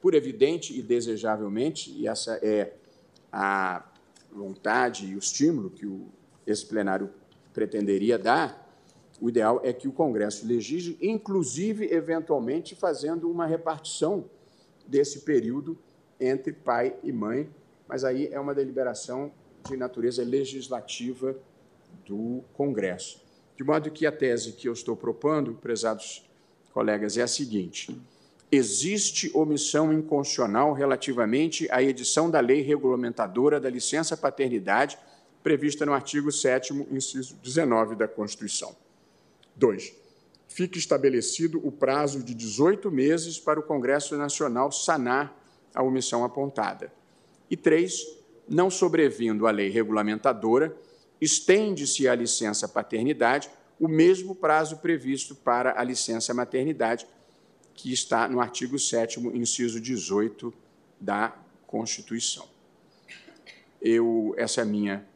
Por 0.07 0.15
evidente 0.15 0.73
e 0.73 0.81
desejavelmente, 0.83 1.91
e 1.91 2.07
essa 2.07 2.39
é 2.41 2.75
a 3.33 3.85
vontade 4.31 5.05
e 5.05 5.17
o 5.17 5.19
estímulo 5.19 5.69
que 5.69 5.85
o, 5.85 6.07
esse 6.47 6.65
plenário 6.65 7.11
pretenderia 7.53 8.17
dar, 8.17 8.73
o 9.21 9.29
ideal 9.29 9.61
é 9.65 9.73
que 9.73 9.89
o 9.89 9.93
Congresso 9.93 10.47
legisle, 10.47 10.97
inclusive, 11.03 11.93
eventualmente, 11.93 12.77
fazendo 12.77 13.29
uma 13.29 13.47
repartição 13.47 14.31
desse 14.87 15.23
período 15.23 15.77
entre 16.21 16.53
pai 16.53 16.97
e 17.03 17.11
mãe, 17.11 17.51
mas 17.89 18.05
aí 18.05 18.29
é 18.29 18.39
uma 18.39 18.55
deliberação 18.55 19.33
de 19.69 19.77
natureza 19.77 20.23
legislativa 20.23 21.37
do 22.07 22.45
Congresso. 22.55 23.21
De 23.57 23.65
modo 23.65 23.91
que 23.91 24.07
a 24.07 24.13
tese 24.13 24.53
que 24.53 24.69
eu 24.69 24.73
estou 24.73 24.95
propondo, 24.95 25.55
prezados 25.55 26.31
colegas, 26.73 27.19
é 27.19 27.23
a 27.23 27.27
seguinte: 27.27 28.01
existe 28.51 29.31
omissão 29.35 29.93
inconstitucional 29.93 30.73
relativamente 30.73 31.69
à 31.71 31.83
edição 31.83 32.31
da 32.31 32.41
lei 32.41 32.63
regulamentadora 32.63 33.59
da 33.59 33.69
licença 33.69 34.17
paternidade 34.17 34.99
prevista 35.43 35.87
no 35.87 35.93
artigo 35.93 36.31
7 36.33 36.73
inciso 36.91 37.37
19 37.43 37.95
da 37.95 38.09
Constituição. 38.09 38.75
2. 39.55 39.95
Fique 40.49 40.79
estabelecido 40.79 41.61
o 41.65 41.71
prazo 41.71 42.23
de 42.23 42.35
18 42.35 42.91
meses 42.91 43.39
para 43.39 43.61
o 43.61 43.63
Congresso 43.63 44.17
Nacional 44.17 44.73
sanar 44.73 45.37
a 45.75 45.83
omissão 45.83 46.25
apontada. 46.25 46.93
E 47.51 47.57
3. 47.57 48.17
Não 48.49 48.71
sobrevindo 48.71 49.47
a 49.47 49.51
lei 49.51 49.69
regulamentadora, 49.69 50.77
estende-se 51.21 52.09
à 52.09 52.15
licença 52.15 52.69
paternidade 52.69 53.51
o 53.79 53.89
mesmo 53.89 54.35
prazo 54.35 54.79
previsto 54.79 55.35
para 55.35 55.79
a 55.79 55.85
licença 55.85 56.33
maternidade, 56.33 57.07
que 57.77 57.93
está 57.93 58.27
no 58.27 58.41
artigo 58.41 58.79
7 58.79 59.21
inciso 59.37 59.81
18 59.81 60.53
da 60.99 61.37
Constituição. 61.67 62.49
Eu, 63.81 64.35
essa 64.39 64.63
é 64.63 64.65
minha 64.65 65.07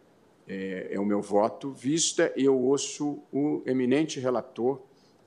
é, 0.46 0.88
é 0.92 1.00
o 1.00 1.04
meu 1.04 1.22
voto, 1.22 1.72
vista 1.72 2.32
eu 2.36 2.58
ouço 2.58 3.22
o 3.32 3.62
eminente 3.64 4.20
relator, 4.20 4.82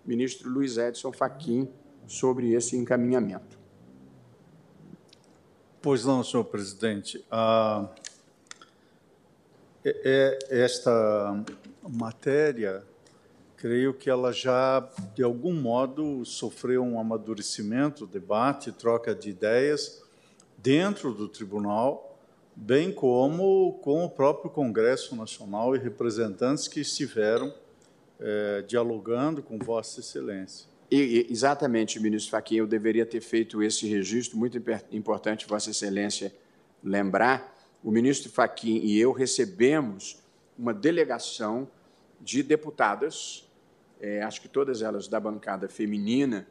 ministro 0.05 0.49
Luiz 0.49 0.77
Edson 0.77 1.11
Fachin, 1.11 1.67
sobre 2.05 2.51
esse 2.51 2.75
encaminhamento. 2.75 3.57
Pois 5.81 6.05
não, 6.05 6.23
senhor 6.23 6.43
presidente. 6.43 7.25
Ah, 7.31 7.89
é, 9.83 10.39
é, 10.49 10.63
esta 10.63 11.43
matéria, 11.89 12.83
creio 13.63 13.93
que 13.93 14.09
ela 14.09 14.33
já, 14.33 14.85
de 15.15 15.23
algum 15.23 15.53
modo, 15.53 16.25
sofreu 16.25 16.83
um 16.83 16.99
amadurecimento, 16.99 18.05
debate, 18.05 18.73
troca 18.73 19.15
de 19.15 19.29
ideias 19.29 20.03
dentro 20.57 21.13
do 21.13 21.29
tribunal 21.29 22.19
bem 22.53 22.91
como 22.91 23.79
com 23.81 24.03
o 24.03 24.09
próprio 24.09 24.51
Congresso 24.51 25.15
Nacional 25.15 25.77
e 25.77 25.79
representantes 25.79 26.67
que 26.67 26.81
estiveram 26.81 27.53
é, 28.19 28.63
dialogando 28.67 29.41
com 29.41 29.57
Vossa 29.57 30.01
Excelência. 30.01 30.67
E, 30.91 31.25
exatamente, 31.29 32.01
ministro 32.01 32.31
Fachin, 32.31 32.55
eu 32.55 32.67
deveria 32.67 33.05
ter 33.05 33.21
feito 33.21 33.63
esse 33.63 33.87
registro, 33.87 34.37
muito 34.37 34.61
importante, 34.91 35.47
Vossa 35.47 35.71
Excelência 35.71 36.35
lembrar. 36.83 37.55
O 37.81 37.91
ministro 37.91 38.29
Fachin 38.29 38.81
e 38.83 38.99
eu 38.99 39.13
recebemos 39.13 40.21
uma 40.59 40.73
delegação 40.73 41.65
de 42.19 42.43
deputadas, 42.43 43.49
é, 44.03 44.21
acho 44.21 44.41
que 44.41 44.49
todas 44.49 44.81
elas 44.81 45.07
da 45.07 45.17
bancada 45.17 45.69
feminina, 45.69 46.45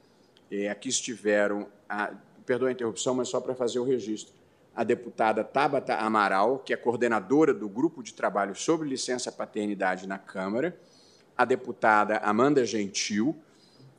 é, 0.50 0.70
aqui 0.70 0.88
estiveram, 0.88 1.68
a, 1.86 2.14
perdoa 2.46 2.70
a 2.70 2.72
interrupção, 2.72 3.14
mas 3.14 3.28
só 3.28 3.42
para 3.42 3.54
fazer 3.54 3.78
o 3.78 3.84
registro, 3.84 4.32
a 4.74 4.82
deputada 4.82 5.44
Tabata 5.44 5.94
Amaral, 5.96 6.60
que 6.60 6.72
é 6.72 6.76
coordenadora 6.78 7.52
do 7.52 7.68
Grupo 7.68 8.02
de 8.02 8.14
Trabalho 8.14 8.54
sobre 8.54 8.88
Licença 8.88 9.30
Paternidade 9.30 10.06
na 10.08 10.16
Câmara, 10.16 10.74
a 11.36 11.44
deputada 11.44 12.16
Amanda 12.20 12.64
Gentil, 12.64 13.36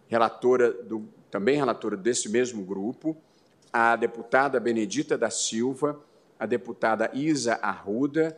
relatora 0.08 0.74
do, 0.74 1.08
também 1.30 1.56
relatora 1.56 1.96
desse 1.96 2.30
mesmo 2.30 2.64
grupo, 2.66 3.16
a 3.72 3.96
deputada 3.96 4.60
Benedita 4.60 5.16
da 5.16 5.30
Silva, 5.30 6.00
a 6.40 6.48
deputada 6.48 7.12
Isa 7.14 7.60
Arruda, 7.62 8.36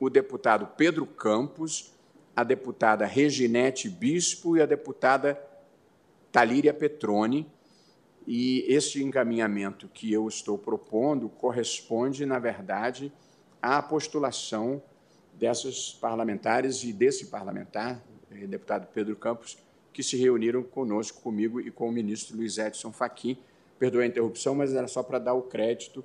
o 0.00 0.08
deputado 0.08 0.68
Pedro 0.74 1.04
Campos, 1.04 1.92
a 2.34 2.44
deputada 2.44 3.04
Reginete 3.06 3.88
Bispo 3.88 4.56
e 4.56 4.62
a 4.62 4.66
deputada 4.66 5.40
Talíria 6.32 6.72
Petroni, 6.72 7.46
e 8.26 8.64
este 8.68 9.02
encaminhamento 9.02 9.88
que 9.88 10.12
eu 10.12 10.28
estou 10.28 10.56
propondo 10.56 11.28
corresponde, 11.28 12.24
na 12.24 12.38
verdade, 12.38 13.12
à 13.60 13.82
postulação 13.82 14.82
dessas 15.34 15.92
parlamentares 15.94 16.84
e 16.84 16.92
desse 16.92 17.26
parlamentar, 17.26 18.00
eh, 18.30 18.46
deputado 18.46 18.86
Pedro 18.92 19.16
Campos, 19.16 19.58
que 19.92 20.02
se 20.02 20.16
reuniram 20.16 20.62
conosco, 20.62 21.20
comigo 21.20 21.60
e 21.60 21.70
com 21.70 21.88
o 21.88 21.92
ministro 21.92 22.36
Luiz 22.36 22.58
Edson 22.58 22.92
Fachin. 22.92 23.36
Perdoe 23.78 24.04
a 24.04 24.06
interrupção, 24.06 24.54
mas 24.54 24.74
era 24.74 24.86
só 24.86 25.02
para 25.02 25.18
dar 25.18 25.34
o 25.34 25.42
crédito 25.42 26.04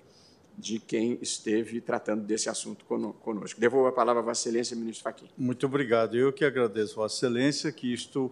de 0.57 0.79
quem 0.79 1.17
esteve 1.21 1.81
tratando 1.81 2.23
desse 2.23 2.49
assunto 2.49 2.85
conosco. 2.85 3.59
Devolvo 3.59 3.87
a 3.87 3.91
palavra 3.91 4.21
a 4.21 4.25
Vossa 4.25 4.47
Excelência, 4.47 4.75
ministro 4.75 5.03
Fachin. 5.03 5.29
Muito 5.37 5.65
obrigado. 5.65 6.15
Eu 6.15 6.31
que 6.31 6.45
agradeço, 6.45 6.95
Vossa 6.95 7.15
Excelência, 7.17 7.71
que 7.71 7.93
isto 7.93 8.31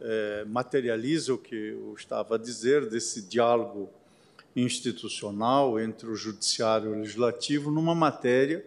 é, 0.00 0.44
materializa 0.46 1.34
o 1.34 1.38
que 1.38 1.54
eu 1.54 1.94
estava 1.96 2.36
a 2.36 2.38
dizer 2.38 2.88
desse 2.88 3.22
diálogo 3.22 3.90
institucional 4.54 5.80
entre 5.80 6.08
o 6.08 6.14
judiciário 6.14 6.90
e 6.90 6.92
o 6.92 7.00
legislativo 7.00 7.70
numa 7.70 7.94
matéria 7.94 8.64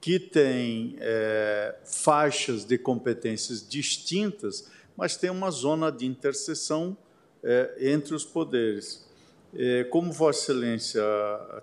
que 0.00 0.18
tem 0.18 0.96
é, 0.98 1.76
faixas 1.84 2.64
de 2.64 2.78
competências 2.78 3.66
distintas, 3.68 4.70
mas 4.96 5.16
tem 5.16 5.28
uma 5.28 5.50
zona 5.50 5.92
de 5.92 6.06
interseção 6.06 6.96
é, 7.42 7.76
entre 7.92 8.14
os 8.14 8.24
poderes. 8.24 9.06
É, 9.52 9.84
como 9.84 10.12
Vossa 10.12 10.52
Excelência 10.52 11.02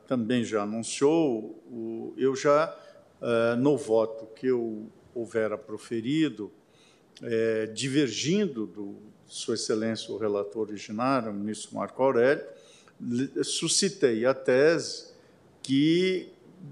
também 0.08 0.44
já 0.44 0.64
anunciou, 0.64 2.14
eu 2.18 2.36
já, 2.36 2.76
é, 3.22 3.56
no 3.56 3.78
voto 3.78 4.26
que 4.36 4.48
eu 4.48 4.88
houvera 5.16 5.58
proferido, 5.58 6.52
é, 7.22 7.66
divergindo 7.68 8.68
do 8.68 8.96
Sua 9.26 9.56
Excelência, 9.56 10.14
o 10.14 10.18
relator 10.18 10.68
originário, 10.68 11.32
o 11.32 11.34
ministro 11.34 11.76
Marco 11.76 12.04
Aurélio, 12.04 12.46
suscitei 13.44 14.26
a 14.26 14.34
tese 14.34 15.14
que 15.64 16.30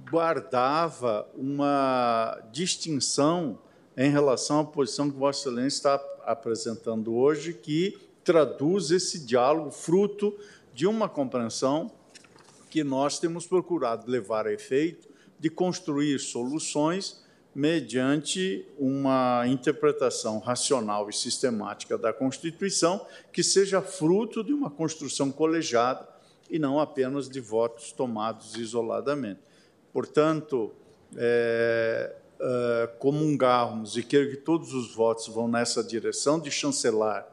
guardava 0.09 1.27
uma 1.35 2.41
distinção 2.51 3.59
em 3.95 4.09
relação 4.09 4.59
à 4.59 4.65
posição 4.65 5.09
que 5.09 5.17
Vossa 5.17 5.41
Excelência 5.41 5.77
está 5.77 5.95
apresentando 6.25 7.15
hoje, 7.15 7.53
que 7.53 7.97
traduz 8.23 8.89
esse 8.91 9.19
diálogo 9.19 9.71
fruto 9.71 10.35
de 10.75 10.85
uma 10.85 11.07
compreensão 11.07 11.89
que 12.69 12.83
nós 12.83 13.17
temos 13.17 13.47
procurado 13.47 14.11
levar 14.11 14.45
a 14.45 14.51
efeito 14.51 15.07
de 15.39 15.49
construir 15.49 16.19
soluções 16.19 17.23
mediante 17.55 18.67
uma 18.77 19.45
interpretação 19.47 20.37
racional 20.39 21.09
e 21.09 21.13
sistemática 21.13 21.97
da 21.97 22.11
Constituição 22.11 23.07
que 23.31 23.41
seja 23.41 23.81
fruto 23.81 24.43
de 24.43 24.51
uma 24.51 24.69
construção 24.69 25.31
colegiada 25.31 26.05
e 26.49 26.59
não 26.59 26.77
apenas 26.77 27.29
de 27.29 27.39
votos 27.39 27.93
tomados 27.93 28.57
isoladamente. 28.57 29.39
Portanto, 29.93 30.73
é, 31.15 32.13
é, 32.37 32.89
comungarmos 32.99 33.95
e 33.95 34.03
quero 34.03 34.29
que 34.29 34.35
todos 34.35 34.73
os 34.73 34.93
votos 34.93 35.29
vão 35.29 35.47
nessa 35.47 35.81
direção 35.81 36.37
de 36.37 36.51
chancelar 36.51 37.25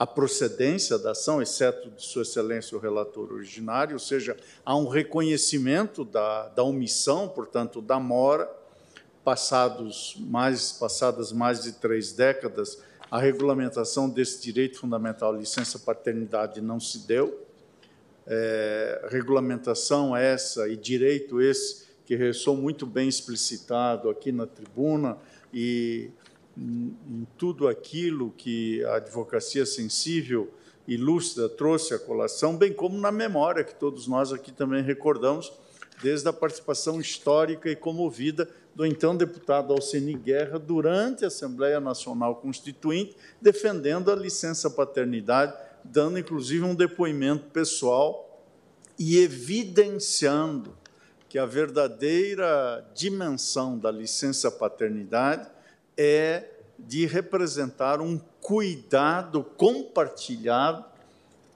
a 0.00 0.06
procedência 0.06 0.98
da 0.98 1.10
ação, 1.10 1.42
exceto 1.42 1.90
de 1.90 2.02
Sua 2.02 2.22
Excelência 2.22 2.74
o 2.74 2.80
relator 2.80 3.30
originário, 3.30 3.92
ou 3.92 3.98
seja, 3.98 4.34
há 4.64 4.74
um 4.74 4.88
reconhecimento 4.88 6.06
da, 6.06 6.48
da 6.48 6.64
omissão, 6.64 7.28
portanto, 7.28 7.82
da 7.82 8.00
mora, 8.00 8.50
passados 9.22 10.16
mais, 10.18 10.72
passadas 10.72 11.32
mais 11.32 11.62
de 11.62 11.72
três 11.72 12.12
décadas, 12.14 12.78
a 13.10 13.20
regulamentação 13.20 14.08
desse 14.08 14.40
direito 14.42 14.78
fundamental 14.78 15.36
licença 15.36 15.78
paternidade 15.78 16.62
não 16.62 16.80
se 16.80 17.06
deu. 17.06 17.46
É, 18.26 19.06
regulamentação 19.10 20.16
essa 20.16 20.66
e 20.66 20.78
direito 20.78 21.42
esse 21.42 21.90
que 22.06 22.16
ressoou 22.16 22.56
muito 22.56 22.86
bem 22.86 23.06
explicitado 23.06 24.08
aqui 24.08 24.32
na 24.32 24.46
tribuna 24.46 25.18
e 25.52 26.10
em 26.56 27.26
tudo 27.38 27.68
aquilo 27.68 28.32
que 28.36 28.84
a 28.84 28.96
advocacia 28.96 29.64
sensível 29.64 30.52
e 30.86 30.96
lúcida 30.96 31.48
trouxe 31.48 31.94
à 31.94 31.98
colação, 31.98 32.56
bem 32.56 32.72
como 32.72 32.98
na 32.98 33.12
memória 33.12 33.64
que 33.64 33.74
todos 33.74 34.06
nós 34.06 34.32
aqui 34.32 34.50
também 34.50 34.82
recordamos, 34.82 35.52
desde 36.02 36.28
a 36.28 36.32
participação 36.32 37.00
histórica 37.00 37.70
e 37.70 37.76
comovida 37.76 38.48
do 38.74 38.86
então 38.86 39.16
deputado 39.16 39.72
Alceni 39.72 40.14
Guerra 40.14 40.58
durante 40.58 41.24
a 41.24 41.28
Assembleia 41.28 41.80
Nacional 41.80 42.36
Constituinte, 42.36 43.16
defendendo 43.40 44.10
a 44.10 44.16
licença 44.16 44.70
paternidade, 44.70 45.54
dando 45.84 46.18
inclusive 46.18 46.64
um 46.64 46.74
depoimento 46.74 47.44
pessoal 47.50 48.44
e 48.98 49.18
evidenciando 49.18 50.76
que 51.28 51.38
a 51.38 51.46
verdadeira 51.46 52.84
dimensão 52.94 53.78
da 53.78 53.90
licença 53.90 54.50
paternidade 54.50 55.48
é 55.96 56.48
de 56.78 57.06
representar 57.06 58.00
um 58.00 58.18
cuidado 58.40 59.42
compartilhado 59.42 60.84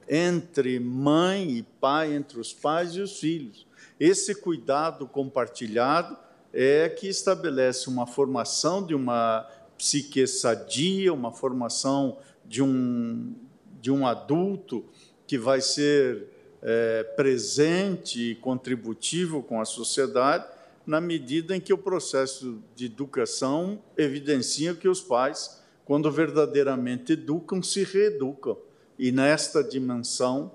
entre 0.08 0.78
mãe 0.78 1.50
e 1.50 1.62
pai, 1.62 2.12
entre 2.12 2.38
os 2.38 2.52
pais 2.52 2.92
e 2.94 3.00
os 3.00 3.18
filhos. 3.18 3.66
Esse 3.98 4.34
cuidado 4.34 5.06
compartilhado 5.06 6.16
é 6.52 6.88
que 6.88 7.08
estabelece 7.08 7.88
uma 7.88 8.06
formação 8.06 8.84
de 8.84 8.94
uma 8.94 9.48
psique 9.76 10.26
sadia, 10.26 11.12
uma 11.12 11.32
formação 11.32 12.18
de 12.44 12.62
um, 12.62 13.34
de 13.80 13.90
um 13.90 14.06
adulto 14.06 14.84
que 15.26 15.38
vai 15.38 15.60
ser 15.60 16.28
é, 16.62 17.02
presente 17.16 18.30
e 18.30 18.34
contributivo 18.36 19.42
com 19.42 19.60
a 19.60 19.64
sociedade, 19.64 20.46
na 20.86 21.00
medida 21.00 21.56
em 21.56 21.60
que 21.60 21.72
o 21.72 21.78
processo 21.78 22.62
de 22.74 22.86
educação 22.86 23.82
evidencia 23.96 24.74
que 24.74 24.88
os 24.88 25.00
pais, 25.00 25.62
quando 25.84 26.10
verdadeiramente 26.10 27.12
educam, 27.12 27.62
se 27.62 27.84
reeducam. 27.84 28.56
E 28.98 29.10
nesta 29.10 29.62
dimensão, 29.62 30.52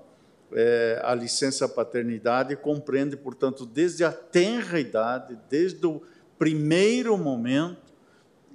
é, 0.52 1.00
a 1.04 1.14
licença 1.14 1.68
paternidade 1.68 2.56
compreende, 2.56 3.16
portanto, 3.16 3.66
desde 3.66 4.04
a 4.04 4.12
tenra 4.12 4.80
idade, 4.80 5.38
desde 5.48 5.84
o 5.86 6.02
primeiro 6.38 7.16
momento, 7.18 7.90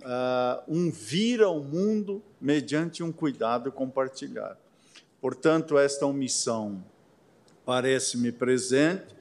uh, 0.05 0.61
um 0.67 0.91
vir 0.91 1.41
ao 1.41 1.61
mundo 1.61 2.21
mediante 2.39 3.03
um 3.03 3.11
cuidado 3.11 3.71
compartilhado. 3.71 4.57
Portanto, 5.19 5.77
esta 5.77 6.05
omissão 6.05 6.83
parece-me 7.65 8.31
presente. 8.31 9.14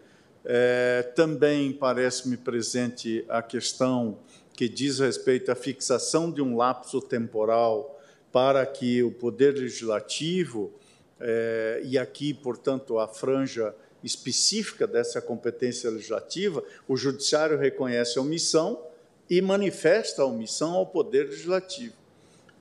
É, 0.44 1.02
também 1.14 1.72
parece-me 1.72 2.36
presente 2.36 3.24
a 3.28 3.42
questão 3.42 4.18
que 4.52 4.68
diz 4.68 4.98
respeito 4.98 5.50
à 5.50 5.54
fixação 5.54 6.30
de 6.30 6.42
um 6.42 6.56
lapso 6.56 7.00
temporal 7.00 7.98
para 8.30 8.64
que 8.66 9.02
o 9.02 9.10
Poder 9.10 9.54
Legislativo, 9.54 10.72
é, 11.18 11.80
e 11.84 11.96
aqui, 11.96 12.34
portanto, 12.34 12.98
a 12.98 13.08
franja 13.08 13.74
específica 14.02 14.86
dessa 14.86 15.20
competência 15.22 15.88
legislativa, 15.88 16.62
o 16.86 16.96
Judiciário 16.96 17.58
reconhece 17.58 18.18
a 18.18 18.22
omissão 18.22 18.86
e 19.30 19.40
manifesta 19.40 20.22
a 20.22 20.26
omissão 20.26 20.74
ao 20.74 20.86
Poder 20.86 21.28
Legislativo. 21.28 21.94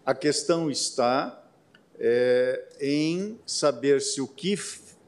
A 0.06 0.14
questão 0.14 0.72
está 0.72 1.44
é, 2.00 2.64
em 2.80 3.40
saber 3.46 4.02
se 4.02 4.22
o 4.22 4.28
que 4.28 4.56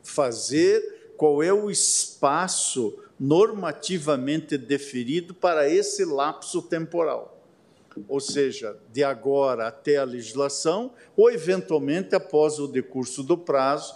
fazer, 0.04 0.95
qual 1.18 1.42
é 1.42 1.52
o 1.52 1.70
espaço 1.70 2.98
normativamente 3.20 4.58
definido 4.58 5.34
para 5.34 5.70
esse 5.70 6.04
lapso 6.04 6.62
temporal. 6.62 7.36
Ou 8.10 8.20
seja, 8.20 8.78
de 8.92 9.04
agora 9.04 9.68
até 9.68 9.98
a 9.98 10.04
legislação, 10.04 10.92
ou 11.16 11.32
eventualmente 11.32 12.14
após 12.14 12.60
o 12.60 12.68
decurso 12.68 13.24
do 13.24 13.38
prazo, 13.38 13.96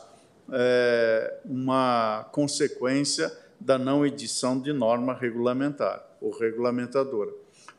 é, 0.51 1.39
uma 1.43 2.27
consequência 2.31 3.31
da 3.59 3.77
não 3.77 4.05
edição 4.05 4.59
de 4.59 4.71
norma 4.71 5.13
regulamentar 5.13 6.05
ou 6.21 6.31
regulamentadora. 6.31 7.31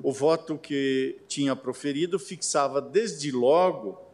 O 0.03 0.13
voto 0.13 0.59
que 0.59 1.19
tinha 1.27 1.57
proferido 1.57 2.19
fixava 2.19 2.81
desde 2.81 3.31
logo 3.31 4.10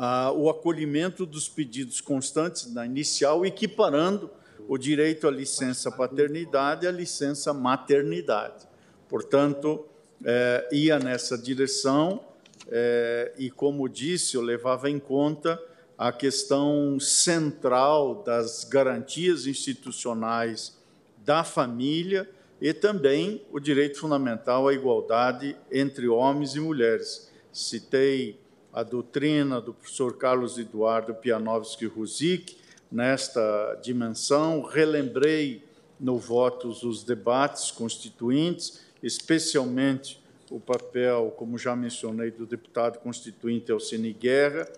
ah, 0.00 0.30
o 0.30 0.48
acolhimento 0.48 1.26
dos 1.26 1.48
pedidos 1.48 2.00
constantes 2.00 2.72
na 2.72 2.86
inicial, 2.86 3.44
equiparando 3.44 4.30
o 4.68 4.78
direito 4.78 5.26
à 5.26 5.30
licença 5.30 5.90
paternidade 5.90 6.86
à 6.86 6.92
licença 6.92 7.52
maternidade. 7.52 8.68
Portanto, 9.08 9.84
eh, 10.24 10.68
ia 10.70 11.00
nessa 11.00 11.36
direção 11.36 12.24
eh, 12.68 13.32
e, 13.38 13.50
como 13.50 13.88
disse, 13.88 14.36
eu 14.36 14.40
levava 14.40 14.88
em 14.88 15.00
conta 15.00 15.60
a 15.96 16.12
questão 16.12 17.00
central 17.00 18.22
das 18.22 18.62
garantias 18.62 19.48
institucionais 19.48 20.78
da 21.24 21.42
família 21.42 22.30
e 22.60 22.72
também 22.72 23.44
o 23.50 23.58
direito 23.58 23.98
fundamental 23.98 24.68
à 24.68 24.72
igualdade 24.72 25.56
entre 25.72 26.06
homens 26.06 26.54
e 26.54 26.60
mulheres. 26.60 27.32
Citei 27.52 28.38
a 28.78 28.84
doutrina 28.84 29.60
do 29.60 29.74
professor 29.74 30.16
Carlos 30.16 30.56
Eduardo 30.56 31.12
Pianovski-Ruzik 31.12 32.56
nesta 32.92 33.76
dimensão, 33.82 34.62
relembrei 34.62 35.64
no 35.98 36.16
votos 36.16 36.84
os 36.84 37.02
debates 37.02 37.72
constituintes, 37.72 38.82
especialmente 39.02 40.22
o 40.48 40.60
papel, 40.60 41.34
como 41.36 41.58
já 41.58 41.74
mencionei, 41.74 42.30
do 42.30 42.46
deputado 42.46 43.00
constituinte 43.00 43.72
Alcine 43.72 44.12
Guerra, 44.12 44.68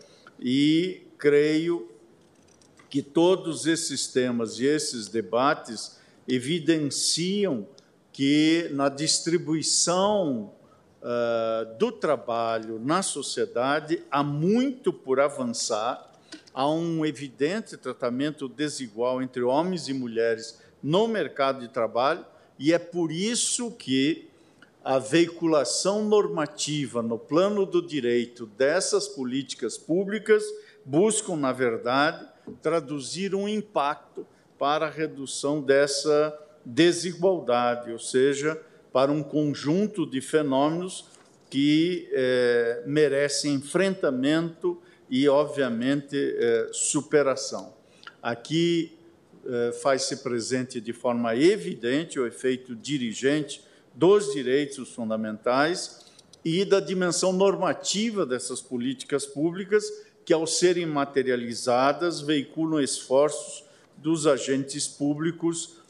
e 0.41 1.03
creio 1.19 1.87
que 2.89 3.03
todos 3.03 3.67
esses 3.67 4.07
temas 4.07 4.59
e 4.59 4.65
esses 4.65 5.09
debates 5.09 5.99
evidenciam 6.27 7.69
que 8.15 8.71
na 8.73 8.89
distribuição 8.89 10.55
uh, 11.03 11.77
do 11.79 11.91
trabalho 11.93 12.79
na 12.79 13.03
sociedade 13.03 14.03
há 14.11 14.23
muito 14.23 14.93
por 14.93 15.21
avançar, 15.21 16.11
há 16.53 16.69
um 16.71 17.05
evidente 17.05 17.77
tratamento 17.77 18.49
desigual 18.49 19.23
entre 19.23 19.43
homens 19.43 19.89
e 19.89 19.93
mulheres 19.93 20.61
no 20.83 21.07
mercado 21.07 21.61
de 21.61 21.69
trabalho, 21.69 22.25
e 22.59 22.73
é 22.73 22.79
por 22.79 23.11
isso 23.11 23.71
que 23.73 24.29
a 24.83 24.99
veiculação 24.99 26.05
normativa 26.05 27.03
no 27.03 27.19
plano 27.19 27.67
do 27.67 27.87
direito 27.87 28.47
dessas 28.47 29.07
políticas 29.07 29.77
públicas 29.77 30.43
buscam, 30.85 31.37
na 31.37 31.53
verdade, 31.53 32.27
traduzir 32.63 33.35
um 33.35 33.47
impacto 33.47 34.27
para 34.59 34.87
a 34.87 34.91
redução 34.91 35.61
dessa 35.61 36.37
desigualdade, 36.65 37.93
ou 37.93 37.99
seja, 37.99 38.61
para 38.93 39.13
um 39.13 39.23
conjunto 39.23 40.05
de 40.07 40.21
fenômenos 40.21 41.07
que 41.49 42.09
é, 42.13 42.83
merecem 42.87 43.55
enfrentamento 43.55 44.81
e, 45.09 45.29
obviamente, 45.29 46.17
é, 46.17 46.69
superação. 46.73 47.75
Aqui 48.23 48.97
é, 49.45 49.73
faz-se 49.73 50.19
presente 50.19 50.81
de 50.81 50.93
forma 50.93 51.35
evidente 51.35 52.21
o 52.21 52.27
efeito 52.27 52.77
dirigente 52.77 53.65
dos 53.93 54.33
direitos 54.33 54.91
fundamentais 54.91 56.07
e 56.45 56.65
da 56.65 56.79
dimensão 56.79 57.33
normativa 57.33 58.25
dessas 58.25 58.61
políticas 58.61 59.27
públicas 59.27 59.85
que, 60.25 60.33
ao 60.33 60.47
serem 60.47 60.87
materializadas, 60.87 62.21
veiculam 62.21 62.81
esforços 62.81 63.65
dos 63.97 64.27
agentes 64.27 64.87
públicos 64.87 65.81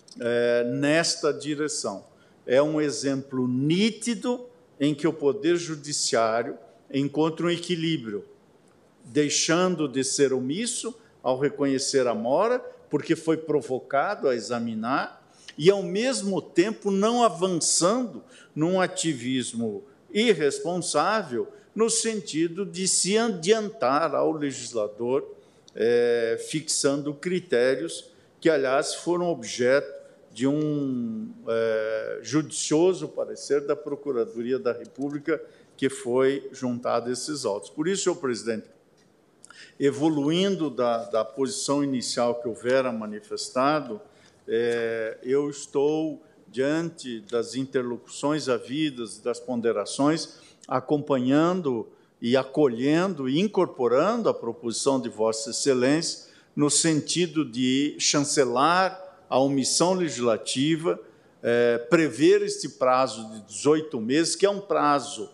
nesta 0.73 1.33
direção. 1.33 2.10
É 2.51 2.61
um 2.61 2.81
exemplo 2.81 3.47
nítido 3.47 4.45
em 4.81 4.93
que 4.93 5.07
o 5.07 5.13
Poder 5.13 5.55
Judiciário 5.55 6.59
encontra 6.93 7.47
um 7.47 7.51
equilíbrio, 7.51 8.25
deixando 9.05 9.87
de 9.87 10.03
ser 10.03 10.33
omisso 10.33 10.93
ao 11.23 11.39
reconhecer 11.39 12.09
a 12.09 12.15
mora, 12.15 12.59
porque 12.91 13.15
foi 13.15 13.37
provocado 13.37 14.29
a 14.29 14.35
examinar, 14.35 15.25
e 15.57 15.71
ao 15.71 15.81
mesmo 15.81 16.43
tempo 16.43 16.91
não 16.91 17.23
avançando 17.23 18.21
num 18.53 18.81
ativismo 18.81 19.85
irresponsável, 20.13 21.47
no 21.73 21.89
sentido 21.89 22.67
de 22.67 22.89
se 22.89 23.17
adiantar 23.17 24.13
ao 24.13 24.33
legislador, 24.33 25.37
é, 25.73 26.45
fixando 26.51 27.15
critérios 27.15 28.11
que, 28.41 28.51
aliás, 28.51 28.93
foram 28.93 29.29
objeto 29.29 30.00
de 30.33 30.47
um 30.47 31.33
é, 31.49 32.21
judicioso 32.23 33.09
parecer 33.09 33.67
da 33.67 33.75
Procuradoria 33.75 34.59
da 34.59 34.73
República 34.73 35.43
que 35.77 35.89
foi 35.89 36.49
juntado 36.53 37.11
esses 37.11 37.45
autos. 37.45 37.71
Por 37.71 37.89
isso, 37.89 38.05
senhor 38.05 38.17
presidente, 38.17 38.67
evoluindo 39.79 40.69
da, 40.71 41.05
da 41.07 41.25
posição 41.25 41.83
inicial 41.83 42.41
que 42.41 42.47
houvera 42.47 42.93
manifestado, 42.93 44.01
é, 44.47 45.19
eu 45.23 45.49
estou 45.49 46.23
diante 46.49 47.21
das 47.21 47.55
interlocuções 47.55 48.49
havidas, 48.49 49.19
das 49.19 49.41
ponderações, 49.41 50.39
acompanhando 50.69 51.89
e 52.21 52.37
acolhendo 52.37 53.29
e 53.29 53.41
incorporando 53.41 54.29
a 54.29 54.35
proposição 54.35 55.01
de 55.01 55.09
Vossa 55.09 55.51
Excelência 55.51 56.29
no 56.55 56.69
sentido 56.69 57.45
de 57.45 57.97
chancelar 57.99 59.10
a 59.31 59.39
omissão 59.39 59.95
legislativa, 59.95 61.01
é, 61.41 61.79
prever 61.79 62.43
este 62.43 62.69
prazo 62.69 63.27
de 63.31 63.43
18 63.43 64.01
meses, 64.01 64.35
que 64.35 64.45
é 64.45 64.51
um 64.51 64.61
prazo 64.61 65.31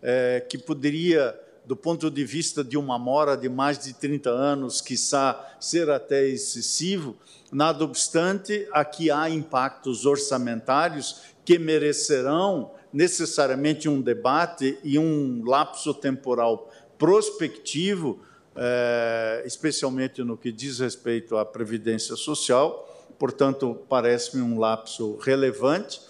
é, 0.00 0.46
que 0.48 0.56
poderia, 0.56 1.38
do 1.66 1.76
ponto 1.76 2.08
de 2.10 2.24
vista 2.24 2.62
de 2.62 2.78
uma 2.78 2.96
mora 2.98 3.36
de 3.36 3.48
mais 3.48 3.76
de 3.78 3.92
30 3.92 4.30
anos, 4.30 4.80
quiçá 4.80 5.56
ser 5.58 5.90
até 5.90 6.26
excessivo, 6.26 7.16
nada 7.52 7.84
obstante, 7.84 8.68
aqui 8.72 9.10
há 9.10 9.28
impactos 9.28 10.06
orçamentários 10.06 11.22
que 11.44 11.58
merecerão 11.58 12.70
necessariamente 12.92 13.88
um 13.88 14.00
debate 14.00 14.78
e 14.84 14.98
um 14.98 15.42
lapso 15.44 15.92
temporal 15.92 16.70
prospectivo, 16.96 18.20
é, 18.54 19.42
especialmente 19.44 20.22
no 20.22 20.36
que 20.36 20.52
diz 20.52 20.78
respeito 20.78 21.36
à 21.36 21.44
previdência 21.44 22.14
social, 22.14 22.86
portanto, 23.20 23.78
parece-me 23.86 24.42
um 24.42 24.58
lapso 24.58 25.18
relevante. 25.18 26.00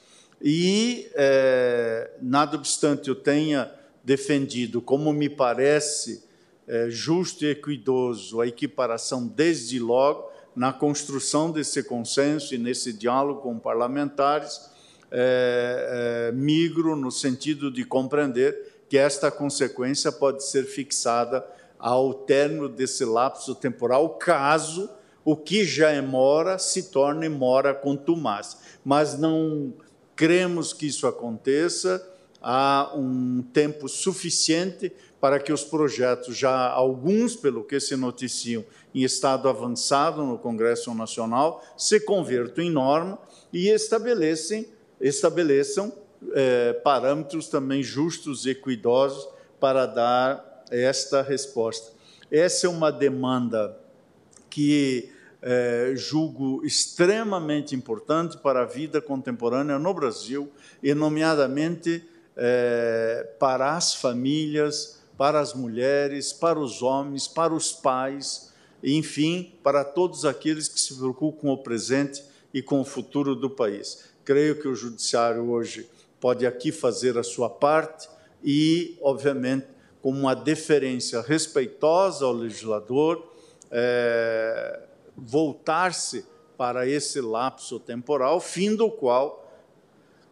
E, 0.40 1.10
é, 1.14 2.12
nada 2.22 2.56
obstante 2.56 3.08
eu 3.08 3.16
tenha 3.16 3.68
defendido, 4.04 4.80
como 4.80 5.12
me 5.12 5.28
parece 5.28 6.22
é, 6.68 6.88
justo 6.88 7.44
e 7.44 7.48
equidoso, 7.48 8.40
a 8.40 8.46
equiparação 8.46 9.26
desde 9.26 9.80
logo, 9.80 10.30
na 10.54 10.72
construção 10.72 11.50
desse 11.50 11.82
consenso 11.82 12.54
e 12.54 12.58
nesse 12.58 12.92
diálogo 12.92 13.40
com 13.40 13.58
parlamentares, 13.58 14.70
é, 15.10 16.28
é, 16.30 16.32
migro 16.32 16.94
no 16.94 17.10
sentido 17.10 17.72
de 17.72 17.84
compreender 17.84 18.84
que 18.88 18.96
esta 18.96 19.32
consequência 19.32 20.12
pode 20.12 20.44
ser 20.44 20.62
fixada 20.64 21.44
ao 21.76 22.14
término 22.14 22.68
desse 22.68 23.04
lapso 23.04 23.52
temporal, 23.56 24.10
caso 24.10 24.88
o 25.30 25.36
que 25.36 25.64
já 25.64 25.90
é 25.90 26.00
mora 26.00 26.58
se 26.58 26.90
torne 26.90 27.28
mora 27.28 27.72
contumaz. 27.72 28.58
Mas 28.84 29.16
não 29.16 29.72
cremos 30.16 30.72
que 30.72 30.88
isso 30.88 31.06
aconteça, 31.06 32.04
há 32.42 32.90
um 32.96 33.40
tempo 33.52 33.88
suficiente 33.88 34.92
para 35.20 35.38
que 35.38 35.52
os 35.52 35.62
projetos, 35.62 36.36
já 36.36 36.68
alguns, 36.68 37.36
pelo 37.36 37.62
que 37.62 37.78
se 37.78 37.94
noticiam, 37.94 38.64
em 38.92 39.04
estado 39.04 39.48
avançado 39.48 40.24
no 40.24 40.36
Congresso 40.36 40.92
Nacional, 40.94 41.62
se 41.76 42.00
convertam 42.00 42.64
em 42.64 42.70
norma 42.70 43.16
e 43.52 43.68
estabelecem, 43.68 44.66
estabeleçam 45.00 45.92
eh, 46.34 46.72
parâmetros 46.82 47.46
também 47.46 47.84
justos 47.84 48.46
e 48.46 48.50
equidosos 48.50 49.28
para 49.60 49.86
dar 49.86 50.64
esta 50.72 51.22
resposta. 51.22 51.92
Essa 52.32 52.66
é 52.66 52.70
uma 52.70 52.90
demanda 52.90 53.78
que 54.50 55.12
eh, 55.42 55.92
julgo 55.96 56.64
extremamente 56.64 57.74
importante 57.74 58.36
para 58.38 58.62
a 58.62 58.66
vida 58.66 59.00
contemporânea 59.00 59.78
no 59.78 59.94
Brasil, 59.94 60.50
e, 60.82 60.94
nomeadamente, 60.94 62.04
eh, 62.36 63.28
para 63.38 63.76
as 63.76 63.94
famílias, 63.94 65.00
para 65.16 65.40
as 65.40 65.54
mulheres, 65.54 66.32
para 66.32 66.58
os 66.58 66.82
homens, 66.82 67.28
para 67.28 67.52
os 67.52 67.72
pais, 67.72 68.52
enfim, 68.82 69.52
para 69.62 69.84
todos 69.84 70.24
aqueles 70.24 70.68
que 70.68 70.80
se 70.80 70.94
preocupam 70.94 71.40
com 71.40 71.48
o 71.50 71.58
presente 71.58 72.22
e 72.52 72.62
com 72.62 72.80
o 72.80 72.84
futuro 72.84 73.34
do 73.34 73.50
país. 73.50 74.10
Creio 74.24 74.60
que 74.60 74.68
o 74.68 74.74
Judiciário 74.74 75.50
hoje 75.50 75.88
pode 76.20 76.46
aqui 76.46 76.72
fazer 76.72 77.18
a 77.18 77.22
sua 77.22 77.48
parte 77.48 78.08
e, 78.42 78.96
obviamente, 79.00 79.66
com 80.02 80.10
uma 80.10 80.34
deferência 80.34 81.20
respeitosa 81.20 82.24
ao 82.24 82.32
legislador, 82.32 83.30
é, 83.70 84.80
voltar-se 85.20 86.24
para 86.56 86.86
esse 86.86 87.20
lapso 87.20 87.78
temporal, 87.78 88.40
fim 88.40 88.74
do 88.74 88.90
qual, 88.90 89.50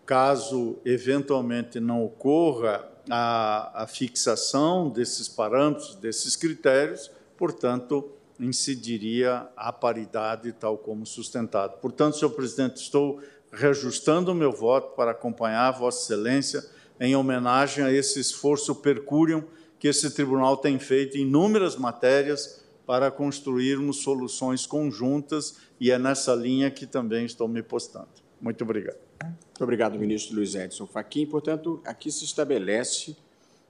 caso 0.05 0.79
eventualmente 0.85 1.81
não 1.81 2.05
ocorra 2.05 2.89
a, 3.11 3.83
a 3.83 3.87
fixação 3.87 4.89
desses 4.89 5.29
parâmetros, 5.29 5.95
desses 5.95 6.37
critérios, 6.37 7.11
portanto, 7.37 8.11
incidiria 8.41 9.49
a 9.57 9.73
paridade 9.73 10.53
tal 10.53 10.79
como 10.79 11.05
sustentado. 11.05 11.79
Portanto, 11.79 12.19
senhor 12.19 12.31
presidente, 12.31 12.77
estou 12.77 13.21
reajustando 13.53 14.33
o 14.33 14.35
meu 14.35 14.53
voto 14.53 14.95
para 14.95 15.11
acompanhar 15.11 15.71
Vossa 15.73 16.05
Excelência 16.05 16.65
em 17.01 17.17
homenagem 17.17 17.85
a 17.85 17.93
esse 17.93 18.21
esforço 18.21 18.75
percúrio 18.75 19.49
que 19.79 19.89
esse 19.89 20.11
tribunal 20.11 20.57
tem 20.57 20.79
feito 20.79 21.17
em 21.17 21.23
inúmeras 21.23 21.77
matérias 21.77 22.65
para 22.89 23.11
construirmos 23.11 23.99
soluções 23.99 24.65
conjuntas 24.65 25.59
e 25.79 25.91
é 25.91 25.99
nessa 25.99 26.35
linha 26.35 26.71
que 26.71 26.87
também 26.87 27.27
estou 27.27 27.47
me 27.47 27.63
postando. 27.63 28.09
Muito 28.41 28.65
obrigado. 28.65 28.97
Muito 29.23 29.63
obrigado, 29.63 29.99
ministro 29.99 30.37
Luiz 30.37 30.55
Edson 30.55 30.87
Fachin. 30.87 31.27
Portanto, 31.27 31.83
aqui 31.85 32.11
se 32.11 32.25
estabelece 32.25 33.15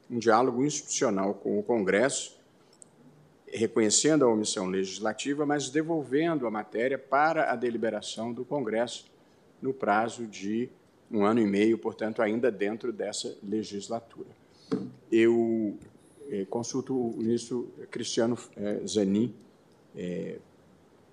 um 0.08 0.20
diálogo 0.20 0.64
institucional 0.64 1.34
com 1.34 1.58
o 1.58 1.64
Congresso, 1.64 2.38
reconhecendo 3.52 4.24
a 4.24 4.28
omissão 4.28 4.68
legislativa, 4.68 5.44
mas 5.44 5.68
devolvendo 5.68 6.47
a 6.47 6.50
matéria 6.52 6.97
para 6.97 7.50
a 7.50 7.56
deliberação 7.56 8.32
do 8.32 8.44
Congresso 8.44 9.10
no 9.60 9.74
prazo 9.74 10.28
de 10.28 10.70
um 11.10 11.24
ano 11.24 11.40
e 11.40 11.47
meio, 11.47 11.76
portanto, 11.76 12.22
ainda 12.22 12.52
dentro 12.52 12.92
dessa 12.92 13.36
legislatura. 13.42 14.28
Eu 15.10 15.76
consulto 16.47 16.94
o 16.94 17.16
ministro 17.16 17.70
Cristiano 17.90 18.36
eh, 18.57 18.82
Zanin 18.86 19.34
eh, 19.97 20.39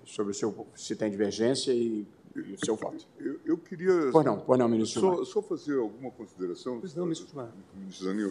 sobre 0.05 0.31
o 0.31 0.33
seu, 0.33 0.67
se 0.75 0.95
tem 0.95 1.09
divergência 1.09 1.71
e 1.73 2.05
o 2.35 2.65
seu 2.65 2.75
voto. 2.75 3.07
Eu, 3.19 3.39
eu 3.45 3.57
queria. 3.57 4.09
Pois 4.11 4.25
não, 4.25 4.39
pois 4.39 4.59
não, 4.59 4.67
ministro. 4.67 5.01
Só, 5.01 5.25
só 5.25 5.41
fazer 5.41 5.77
alguma 5.77 6.11
consideração. 6.11 6.79
Pois 6.79 6.93
não, 6.93 7.05
ministro 7.05 7.27
Gilmar. 7.27 7.51
Ministro 7.75 8.05
Zanin, 8.05 8.23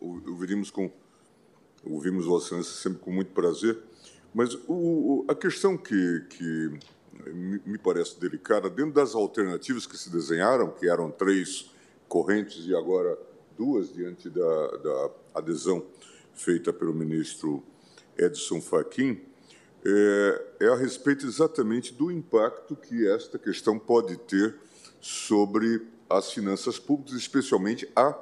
ouviríamos 0.00 0.70
com. 0.70 0.90
Ouvimos 1.84 2.26
Vossa 2.26 2.46
Excelência 2.46 2.72
sempre 2.72 2.98
com 2.98 3.12
muito 3.12 3.30
prazer, 3.30 3.78
mas 4.34 4.54
o, 4.66 5.24
a 5.28 5.34
questão 5.36 5.76
que, 5.76 6.26
que 6.30 6.78
me 7.64 7.78
parece 7.78 8.18
delicada, 8.18 8.68
dentro 8.68 8.92
das 8.92 9.14
alternativas 9.14 9.86
que 9.86 9.96
se 9.96 10.10
desenharam, 10.10 10.70
que 10.70 10.88
eram 10.88 11.10
três 11.12 11.70
correntes 12.08 12.66
e 12.66 12.74
agora 12.74 13.16
duas, 13.56 13.92
diante 13.92 14.28
da, 14.28 14.66
da 14.78 15.10
adesão 15.38 15.84
feita 16.34 16.72
pelo 16.72 16.92
ministro 16.92 17.62
Edson 18.16 18.60
Fachin, 18.60 19.20
é, 19.84 20.44
é, 20.60 20.68
a 20.68 20.74
respeito 20.74 21.26
exatamente 21.26 21.94
do 21.94 22.10
impacto 22.10 22.74
que 22.74 23.06
esta 23.08 23.38
questão 23.38 23.78
pode 23.78 24.16
ter 24.16 24.56
sobre 25.00 25.86
as 26.10 26.32
finanças 26.32 26.78
públicas, 26.78 27.14
especialmente 27.14 27.88
a 27.94 28.12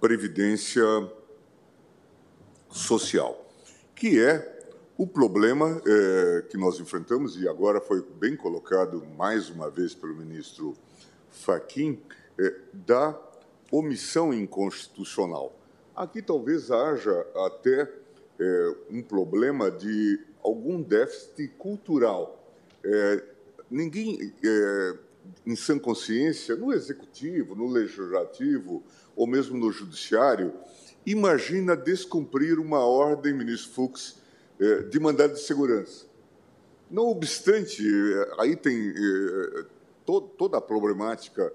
previdência 0.00 0.84
social, 2.70 3.46
que 3.94 4.20
é 4.20 4.54
o 4.96 5.06
problema 5.06 5.82
é, 5.86 6.42
que 6.48 6.56
nós 6.56 6.78
enfrentamos, 6.78 7.36
e 7.36 7.48
agora 7.48 7.80
foi 7.80 8.02
bem 8.02 8.36
colocado 8.36 9.04
mais 9.16 9.50
uma 9.50 9.68
vez 9.68 9.94
pelo 9.94 10.14
ministro 10.14 10.74
Faquim, 11.30 12.00
é, 12.38 12.54
da 12.72 13.18
omissão 13.70 14.32
inconstitucional. 14.32 15.52
Aqui 15.94 16.20
talvez 16.20 16.72
haja 16.72 17.24
até 17.46 17.88
é, 18.40 18.74
um 18.90 19.00
problema 19.00 19.70
de 19.70 20.20
algum 20.42 20.82
déficit 20.82 21.48
cultural. 21.56 22.52
É, 22.84 23.24
ninguém, 23.70 24.34
é, 24.44 24.98
em 25.46 25.54
sã 25.54 25.78
consciência, 25.78 26.56
no 26.56 26.72
executivo, 26.72 27.54
no 27.54 27.68
legislativo 27.68 28.82
ou 29.14 29.24
mesmo 29.26 29.56
no 29.56 29.70
judiciário, 29.70 30.52
imagina 31.06 31.76
descumprir 31.76 32.58
uma 32.58 32.84
ordem, 32.84 33.32
ministro 33.32 33.72
Fux, 33.72 34.16
é, 34.58 34.82
de 34.82 34.98
mandado 34.98 35.34
de 35.34 35.40
segurança. 35.40 36.06
Não 36.90 37.04
obstante, 37.04 37.82
é, 37.86 38.34
aí 38.40 38.56
tem 38.56 38.90
é, 38.90 39.64
to 40.04 40.20
toda 40.36 40.58
a 40.58 40.60
problemática 40.60 41.52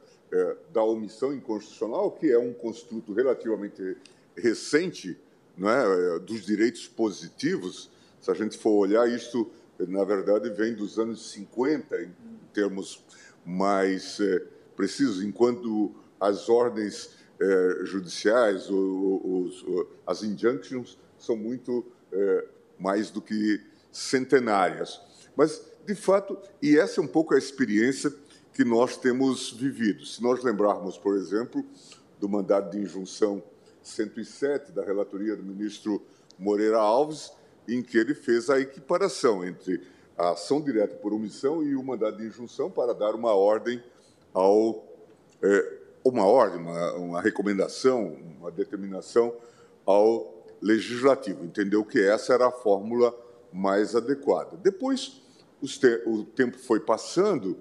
da 0.72 0.84
omissão 0.84 1.34
inconstitucional, 1.34 2.12
que 2.12 2.32
é 2.32 2.38
um 2.38 2.54
construto 2.54 3.14
relativamente 3.14 3.98
recente 4.40 5.18
não 5.58 5.70
é, 5.70 6.20
dos 6.20 6.46
direitos 6.46 6.88
positivos, 6.88 7.92
se 8.22 8.32
a 8.32 8.34
gente 8.34 8.58
for 8.58 8.72
olhar, 8.72 9.10
isso, 9.10 9.50
na 9.78 10.04
verdade, 10.04 10.50
vem 10.50 10.74
dos 10.74 10.98
anos 10.98 11.32
50, 11.32 12.02
em 12.02 12.14
termos 12.54 13.04
mais 13.46 14.20
é, 14.20 14.46
precisos, 14.76 15.24
enquanto 15.24 15.94
as 16.20 16.50
ordens 16.50 17.12
é, 17.40 17.86
judiciais, 17.86 18.70
os, 18.70 19.64
os, 19.64 19.88
as 20.06 20.24
injunctions, 20.24 20.98
são 21.18 21.36
muito 21.36 21.86
é, 22.12 22.48
mais 22.78 23.10
do 23.10 23.22
que 23.22 23.62
centenárias. 23.92 25.02
Mas, 25.36 25.62
de 25.86 25.96
fato, 25.96 26.38
e 26.62 26.78
essa 26.78 27.02
é 27.02 27.04
um 27.04 27.08
pouco 27.08 27.34
a 27.34 27.38
experiência 27.38 28.14
que 28.54 28.64
nós 28.64 28.98
temos 28.98 29.52
vivido. 29.52 30.06
Se 30.06 30.22
nós 30.22 30.44
lembrarmos, 30.44 30.98
por 30.98 31.16
exemplo, 31.16 31.66
do 32.20 32.28
mandado 32.28 32.72
de 32.72 32.80
injunção 32.80 33.42
107 33.82 34.72
da 34.72 34.84
relatoria 34.84 35.36
do 35.36 35.44
ministro 35.44 36.02
Moreira 36.38 36.80
Alves, 36.80 37.32
em 37.68 37.82
que 37.82 37.98
ele 37.98 38.14
fez 38.14 38.50
a 38.50 38.60
equiparação 38.60 39.46
entre 39.46 39.82
a 40.18 40.32
ação 40.32 40.62
direta 40.62 40.96
por 40.96 41.14
omissão 41.14 41.64
e 41.64 41.76
o 41.76 41.84
mandado 41.84 42.18
de 42.18 42.26
injunção 42.26 42.70
para 42.70 42.94
dar 42.94 43.16
uma 43.16 43.34
ordem 43.34 43.82
ao 44.34 44.86
é, 45.42 45.80
uma 46.04 46.26
ordem, 46.26 46.60
uma, 46.60 46.94
uma, 46.94 47.22
recomendação, 47.22 48.18
uma 48.40 48.52
determinação 48.52 49.34
ao 49.86 50.46
legislativo. 50.62 51.46
Entendeu 51.46 51.84
que 51.86 52.00
essa 52.00 52.34
era 52.34 52.48
a 52.48 52.52
fórmula 52.52 53.16
mais 53.52 53.96
adequada. 53.96 54.58
Depois 54.58 55.22
te 55.62 56.04
o 56.06 56.24
tempo 56.24 56.58
foi 56.58 56.80
passando 56.80 57.58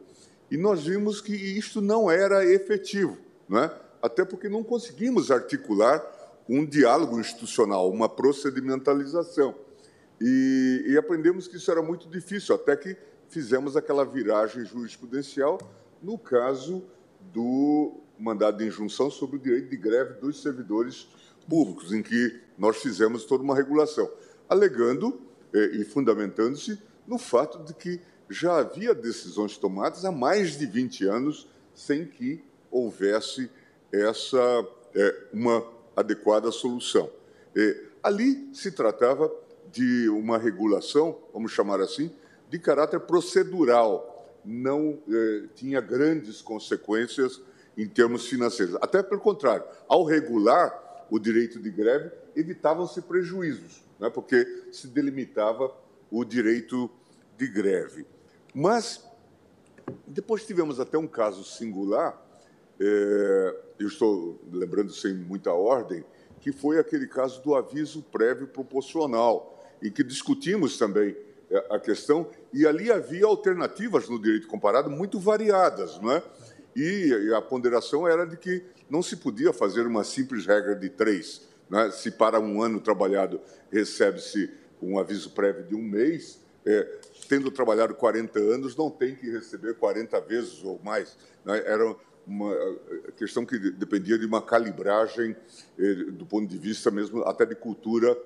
e 0.50 0.56
nós 0.56 0.84
vimos 0.84 1.20
que 1.20 1.34
isto 1.34 1.80
não 1.80 2.10
era 2.10 2.44
efetivo, 2.44 3.18
né? 3.48 3.70
Até 4.02 4.24
porque 4.24 4.48
não 4.48 4.62
conseguimos 4.62 5.30
articular 5.30 6.02
um 6.48 6.64
diálogo 6.64 7.20
institucional, 7.20 7.90
uma 7.90 8.08
procedimentalização. 8.08 9.54
E, 10.20 10.84
e, 10.86 10.96
aprendemos 10.96 11.46
que 11.46 11.56
isso 11.56 11.70
era 11.70 11.82
muito 11.82 12.08
difícil, 12.08 12.54
até 12.54 12.74
que 12.74 12.96
fizemos 13.28 13.76
aquela 13.76 14.04
viragem 14.04 14.64
jurisprudencial 14.64 15.58
no 16.02 16.18
caso 16.18 16.82
do 17.32 18.00
mandado 18.18 18.58
de 18.58 18.66
injunção 18.66 19.10
sobre 19.10 19.36
o 19.36 19.38
direito 19.38 19.68
de 19.68 19.76
greve 19.76 20.14
dos 20.14 20.42
servidores 20.42 21.08
públicos, 21.48 21.92
em 21.92 22.02
que 22.02 22.40
nós 22.56 22.78
fizemos 22.78 23.24
toda 23.24 23.44
uma 23.44 23.54
regulação, 23.54 24.10
alegando 24.48 25.20
eh, 25.52 25.76
e 25.76 25.84
fundamentando-se 25.84 26.78
no 27.06 27.16
fato 27.16 27.62
de 27.64 27.74
que 27.74 28.00
já 28.28 28.58
havia 28.58 28.94
decisões 28.94 29.56
tomadas 29.56 30.04
há 30.04 30.12
mais 30.12 30.58
de 30.58 30.66
20 30.66 31.06
anos 31.06 31.48
sem 31.74 32.04
que 32.04 32.44
houvesse 32.70 33.50
essa 33.92 34.66
é, 34.94 35.26
uma 35.32 35.64
adequada 35.96 36.50
solução. 36.50 37.10
É, 37.56 37.84
ali 38.02 38.48
se 38.54 38.72
tratava 38.72 39.30
de 39.70 40.08
uma 40.08 40.38
regulação, 40.38 41.18
vamos 41.32 41.52
chamar 41.52 41.80
assim, 41.80 42.10
de 42.48 42.58
caráter 42.58 43.00
procedural, 43.00 44.14
não 44.44 44.98
é, 45.08 45.44
tinha 45.54 45.80
grandes 45.80 46.40
consequências 46.40 47.40
em 47.76 47.86
termos 47.86 48.26
financeiros. 48.26 48.76
Até 48.80 49.02
pelo 49.02 49.20
contrário, 49.20 49.64
ao 49.86 50.04
regular 50.04 51.06
o 51.10 51.18
direito 51.18 51.58
de 51.58 51.70
greve, 51.70 52.10
evitavam-se 52.34 53.00
prejuízos, 53.02 53.82
né, 53.98 54.10
porque 54.10 54.64
se 54.72 54.88
delimitava 54.88 55.72
o 56.10 56.24
direito 56.24 56.90
de 57.36 57.46
greve. 57.46 58.06
Mas 58.54 59.04
depois 60.06 60.44
tivemos 60.44 60.80
até 60.80 60.98
um 60.98 61.06
caso 61.06 61.44
singular, 61.44 62.20
é, 62.80 63.56
eu 63.78 63.88
estou 63.88 64.40
lembrando 64.52 64.92
sem 64.92 65.14
muita 65.14 65.52
ordem, 65.52 66.04
que 66.40 66.52
foi 66.52 66.78
aquele 66.78 67.06
caso 67.06 67.42
do 67.42 67.54
aviso 67.54 68.02
prévio 68.02 68.46
proporcional, 68.46 69.58
em 69.82 69.90
que 69.90 70.02
discutimos 70.04 70.78
também 70.78 71.16
é, 71.50 71.66
a 71.70 71.78
questão, 71.78 72.28
e 72.52 72.66
ali 72.66 72.90
havia 72.90 73.26
alternativas 73.26 74.08
no 74.08 74.20
direito 74.20 74.46
comparado 74.46 74.90
muito 74.90 75.18
variadas, 75.18 76.00
não 76.00 76.12
é? 76.12 76.22
E 76.76 77.32
a 77.34 77.42
ponderação 77.42 78.06
era 78.06 78.24
de 78.24 78.36
que 78.36 78.62
não 78.88 79.02
se 79.02 79.16
podia 79.16 79.52
fazer 79.52 79.86
uma 79.86 80.04
simples 80.04 80.46
regra 80.46 80.76
de 80.76 80.88
três. 80.88 81.42
Né? 81.68 81.90
Se 81.90 82.10
para 82.10 82.38
um 82.38 82.62
ano 82.62 82.80
trabalhado 82.80 83.40
recebe-se 83.70 84.50
um 84.80 84.98
aviso 84.98 85.30
prévio 85.30 85.64
de 85.64 85.74
um 85.74 85.82
mês, 85.82 86.40
é, 86.64 86.98
tendo 87.28 87.50
trabalhado 87.50 87.94
40 87.94 88.38
anos, 88.38 88.76
não 88.76 88.90
tem 88.90 89.14
que 89.14 89.28
receber 89.28 89.74
40 89.74 90.20
vezes 90.20 90.62
ou 90.62 90.80
mais. 90.84 91.16
Né? 91.44 91.62
Era 91.66 91.96
uma 92.28 92.54
questão 93.16 93.44
que 93.46 93.58
dependia 93.70 94.18
de 94.18 94.26
uma 94.26 94.42
calibragem 94.42 95.34
é, 95.78 95.94
do 96.12 96.26
ponto 96.26 96.46
de 96.46 96.58
vista 96.58 96.90
mesmo 96.90 97.22
até 97.22 97.46
de 97.46 97.54
cultura 97.54 98.16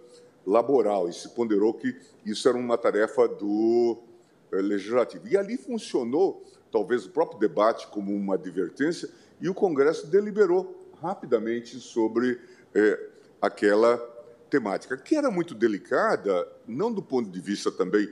laboral, 0.45 1.09
e 1.09 1.13
se 1.13 1.29
ponderou 1.29 1.73
que 1.73 1.97
isso 2.27 2.49
era 2.49 2.59
uma 2.59 2.77
tarefa 2.77 3.29
do 3.29 4.03
é, 4.51 4.57
legislativo. 4.57 5.29
E 5.29 5.37
ali 5.37 5.57
funcionou, 5.57 6.43
talvez, 6.73 7.07
o 7.07 7.11
próprio 7.11 7.39
debate 7.39 7.87
como 7.87 8.13
uma 8.13 8.35
advertência, 8.35 9.09
e 9.41 9.49
o 9.49 9.55
Congresso 9.55 10.09
deliberou 10.09 10.91
rapidamente 11.01 11.79
sobre 11.79 12.41
é, 12.75 13.09
aquela 13.41 13.99
temática, 14.51 14.97
que 14.97 15.15
era 15.15 15.31
muito 15.31 15.55
delicada, 15.55 16.47
não 16.67 16.93
do 16.93 17.03
ponto 17.03 17.31
de 17.31 17.41
vista 17.41 17.71
também 17.71 18.07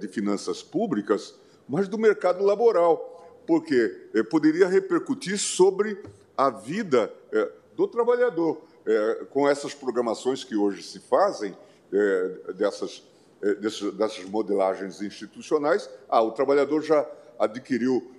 de 0.00 0.08
finanças 0.08 0.62
públicas, 0.62 1.34
mas 1.68 1.86
do 1.86 1.98
mercado 1.98 2.42
laboral, 2.42 3.19
porque 3.50 4.10
é, 4.14 4.22
poderia 4.22 4.68
repercutir 4.68 5.36
sobre 5.36 6.00
a 6.36 6.50
vida 6.50 7.12
é, 7.32 7.50
do 7.74 7.88
trabalhador. 7.88 8.62
com 9.30 9.48
essas 9.48 9.74
programações 9.74 10.42
que 10.42 10.56
hoje 10.56 10.82
se 10.82 10.98
fazem, 10.98 11.54
dessas, 12.56 13.04
dessas 13.98 14.24
modelagens 14.24 15.02
institucionais, 15.02 15.88
ah, 16.08 16.22
o 16.22 16.32
trabalhador 16.32 16.82
já 16.82 17.06
adquiriu 17.38 18.10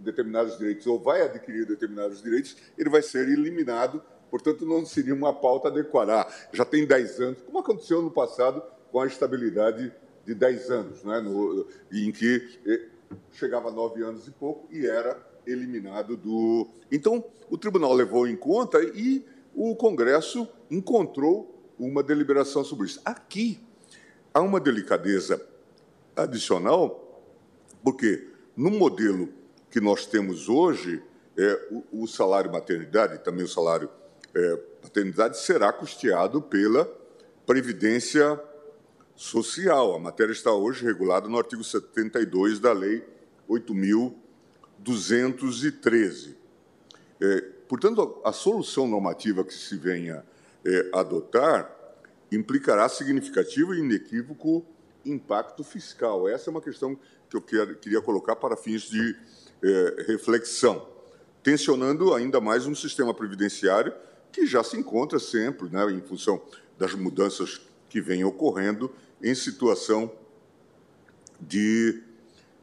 determinados 0.00 0.58
direitos 0.58 0.86
ou 0.86 0.98
vai 0.98 1.22
adquirir 1.22 1.66
determinados 1.66 2.20
direitos, 2.20 2.56
ele 2.76 2.90
vai 2.90 3.00
ser 3.00 3.28
eliminado, 3.28 4.02
portanto, 4.30 4.66
não 4.66 4.84
seria 4.84 5.14
uma 5.14 5.32
pauta 5.32 5.68
adequada. 5.68 6.22
Ah, 6.22 6.26
já 6.52 6.64
tem 6.64 6.84
10 6.84 7.20
anos, 7.20 7.42
como 7.42 7.58
aconteceu 7.60 8.02
no 8.02 8.10
passado 8.10 8.62
com 8.90 9.00
a 9.00 9.06
estabilidade 9.06 9.92
de 10.26 10.34
10 10.34 10.70
anos, 10.70 11.04
né, 11.04 11.20
no, 11.20 11.66
em 11.92 12.10
que 12.10 12.90
chegava 13.32 13.68
a 13.68 13.72
9 13.72 14.02
anos 14.02 14.26
e 14.26 14.30
pouco 14.30 14.66
e 14.70 14.86
era 14.86 15.20
eliminado 15.46 16.16
do. 16.16 16.68
Então, 16.90 17.24
o 17.50 17.58
tribunal 17.58 17.92
levou 17.92 18.26
em 18.26 18.36
conta 18.36 18.82
e 18.82 19.24
o 19.54 19.74
Congresso 19.76 20.48
encontrou 20.70 21.70
uma 21.78 22.02
deliberação 22.02 22.64
sobre 22.64 22.86
isso. 22.86 23.00
Aqui 23.04 23.60
há 24.32 24.40
uma 24.40 24.60
delicadeza 24.60 25.44
adicional, 26.16 27.22
porque 27.82 28.28
no 28.56 28.70
modelo 28.70 29.28
que 29.70 29.80
nós 29.80 30.06
temos 30.06 30.48
hoje, 30.48 31.02
é, 31.36 31.68
o, 31.70 32.02
o 32.02 32.06
salário 32.06 32.52
maternidade, 32.52 33.22
também 33.24 33.44
o 33.44 33.48
salário 33.48 33.88
é, 34.34 34.56
paternidade, 34.82 35.38
será 35.38 35.72
custeado 35.72 36.40
pela 36.40 36.84
Previdência 37.44 38.40
social. 39.22 39.94
A 39.94 40.00
matéria 40.00 40.32
está 40.32 40.52
hoje 40.52 40.84
regulada 40.84 41.28
no 41.28 41.38
artigo 41.38 41.62
72 41.62 42.58
da 42.58 42.72
Lei 42.72 43.04
8.213. 43.48 46.34
É, 47.20 47.40
portanto, 47.68 48.20
a, 48.24 48.32
solução 48.32 48.88
normativa 48.88 49.44
que 49.44 49.54
se 49.54 49.76
venha 49.76 50.24
é, 50.64 50.90
adotar 50.92 51.72
implicará 52.32 52.88
significativo 52.88 53.72
e 53.74 53.78
inequívoco 53.78 54.66
impacto 55.06 55.62
fiscal. 55.62 56.28
Essa 56.28 56.48
é 56.48 56.50
uma 56.50 56.60
questão 56.60 56.98
que 57.30 57.36
eu 57.36 57.42
quer, 57.42 57.76
queria 57.76 58.02
colocar 58.02 58.34
para 58.34 58.56
fins 58.56 58.82
de 58.82 59.16
é, 59.62 60.02
reflexão, 60.08 60.88
tensionando 61.44 62.12
ainda 62.12 62.40
mais 62.40 62.66
um 62.66 62.74
sistema 62.74 63.14
previdenciário 63.14 63.94
que 64.32 64.44
já 64.46 64.64
se 64.64 64.76
encontra 64.76 65.20
sempre, 65.20 65.68
né, 65.68 65.88
em 65.92 66.00
função 66.00 66.42
das 66.76 66.92
mudanças 66.94 67.60
que 67.88 68.00
vêm 68.00 68.24
ocorrendo, 68.24 68.90
em 69.22 69.34
situação 69.34 70.12
de 71.40 72.02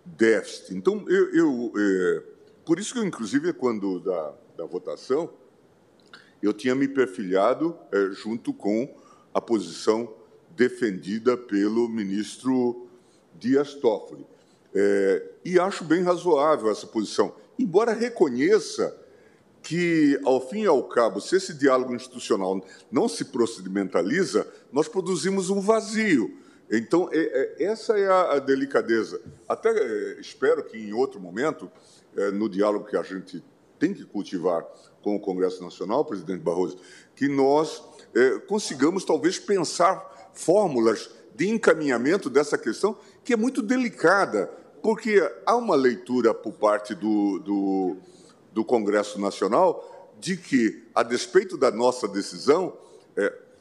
déficit. 0.05 0.75
Então, 0.75 1.05
eu, 1.07 1.33
eu 1.33 1.73
é, 1.75 2.23
por 2.65 2.79
isso 2.79 2.93
que, 2.93 2.99
eu, 2.99 3.03
inclusive, 3.03 3.51
quando 3.53 3.99
da, 3.99 4.33
da 4.57 4.65
votação, 4.65 5.33
eu 6.41 6.53
tinha 6.53 6.75
me 6.75 6.87
perfilhado 6.87 7.75
é, 7.91 8.11
junto 8.11 8.53
com 8.53 8.95
a 9.33 9.41
posição 9.41 10.13
defendida 10.55 11.37
pelo 11.37 11.87
ministro 11.87 12.87
Dias 13.37 13.73
Toffoli. 13.73 14.25
É, 14.73 15.31
e 15.43 15.59
acho 15.59 15.83
bem 15.83 16.03
razoável 16.03 16.69
essa 16.69 16.85
posição, 16.85 17.33
embora 17.57 17.91
reconheça 17.91 18.95
que, 19.63 20.19
ao 20.23 20.39
fim 20.47 20.61
e 20.61 20.67
ao 20.67 20.83
cabo, 20.83 21.19
se 21.19 21.35
esse 21.35 21.53
diálogo 21.53 21.93
institucional 21.95 22.63
não 22.91 23.07
se 23.07 23.25
procedimentaliza, 23.25 24.47
nós 24.71 24.87
produzimos 24.87 25.49
um 25.49 25.59
vazio. 25.59 26.37
Então, 26.71 27.09
é, 27.11 27.17
é, 27.17 27.63
essa 27.63 27.97
é 27.97 28.07
a, 28.07 28.39
delicadeza. 28.39 29.19
Até 29.47 29.69
é, 29.69 30.19
espero 30.19 30.63
que, 30.63 30.77
em 30.77 30.93
outro 30.93 31.19
momento, 31.19 31.71
no 32.33 32.49
diálogo 32.49 32.85
que 32.85 32.97
a 32.97 33.03
gente 33.03 33.43
tem 33.77 33.93
que 33.93 34.03
cultivar 34.03 34.65
com 35.01 35.15
o 35.15 35.19
Congresso 35.19 35.63
Nacional, 35.63 36.03
presidente 36.03 36.41
Barroso, 36.41 36.79
que 37.15 37.29
nós 37.29 37.83
consigamos, 38.47 39.05
talvez, 39.05 39.37
pensar 39.39 40.31
fórmulas 40.33 41.09
de 41.35 41.47
encaminhamento 41.47 42.29
dessa 42.29 42.57
questão, 42.57 42.97
que 43.23 43.31
é 43.31 43.37
muito 43.37 43.61
delicada, 43.61 44.47
porque 44.81 45.21
há 45.45 45.55
uma 45.55 45.75
leitura 45.75 46.33
por 46.33 46.53
parte 46.53 46.95
do, 46.95 47.39
do, 47.39 47.97
do 48.51 48.65
Congresso 48.65 49.21
Nacional 49.21 50.11
de 50.19 50.35
que, 50.35 50.83
a 50.93 51.03
despeito 51.03 51.55
da 51.55 51.69
nossa 51.71 52.07
decisão, 52.07 52.75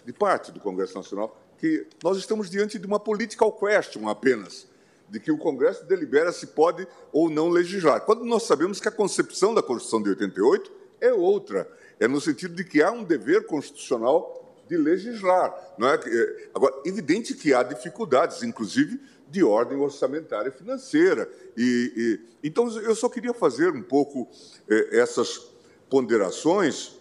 de 0.09 0.13
parte 0.15 0.51
do 0.51 0.59
Congresso 0.59 0.97
Nacional, 0.97 1.37
que 1.59 1.87
nós 2.03 2.17
estamos 2.17 2.49
diante 2.49 2.79
de 2.79 2.87
uma 2.87 3.01
political 3.01 3.53
question 3.53 4.09
apenas, 4.09 4.67
de 5.09 5.19
que 5.19 5.33
o 5.33 5.39
Congresso 5.39 5.85
delibera 5.87 6.33
se 6.33 6.49
pode 6.49 6.87
ou 7.13 7.29
não 7.29 7.49
legislar, 7.49 8.03
quando 8.03 8.25
nós 8.25 8.45
sabemos 8.45 8.81
que 8.81 8.89
a 8.89 8.93
concepção 8.93 9.55
da 9.55 9.63
Constituição 9.63 10.03
de 10.03 10.11
88 10.11 10.73
é 11.01 11.13
outra, 11.13 11.69
é 11.99 12.07
no 12.07 12.21
sentido 12.21 12.55
de 12.55 12.65
que 12.65 12.83
há 12.83 12.91
um 12.91 13.05
dever 13.05 13.47
constitucional 13.47 14.39
de 14.69 14.77
legislar. 14.77 15.55
Não 15.79 15.89
é? 15.89 15.95
é 15.95 16.51
agora, 16.55 16.75
evidente 16.85 17.35
que 17.35 17.55
há 17.55 17.63
dificuldades, 17.63 18.43
inclusive 18.43 19.01
de 19.31 19.43
ordem 19.43 19.79
orçamentária 19.79 20.49
e 20.49 20.53
financeira. 20.53 21.29
E, 21.57 22.21
e, 22.43 22.49
então, 22.49 22.69
eu 22.81 22.95
só 22.95 23.09
queria 23.09 23.35
fazer 23.35 23.73
um 23.73 23.83
pouco 23.83 24.29
eh, 24.69 24.99
essas 24.99 25.51
ponderações 25.91 26.99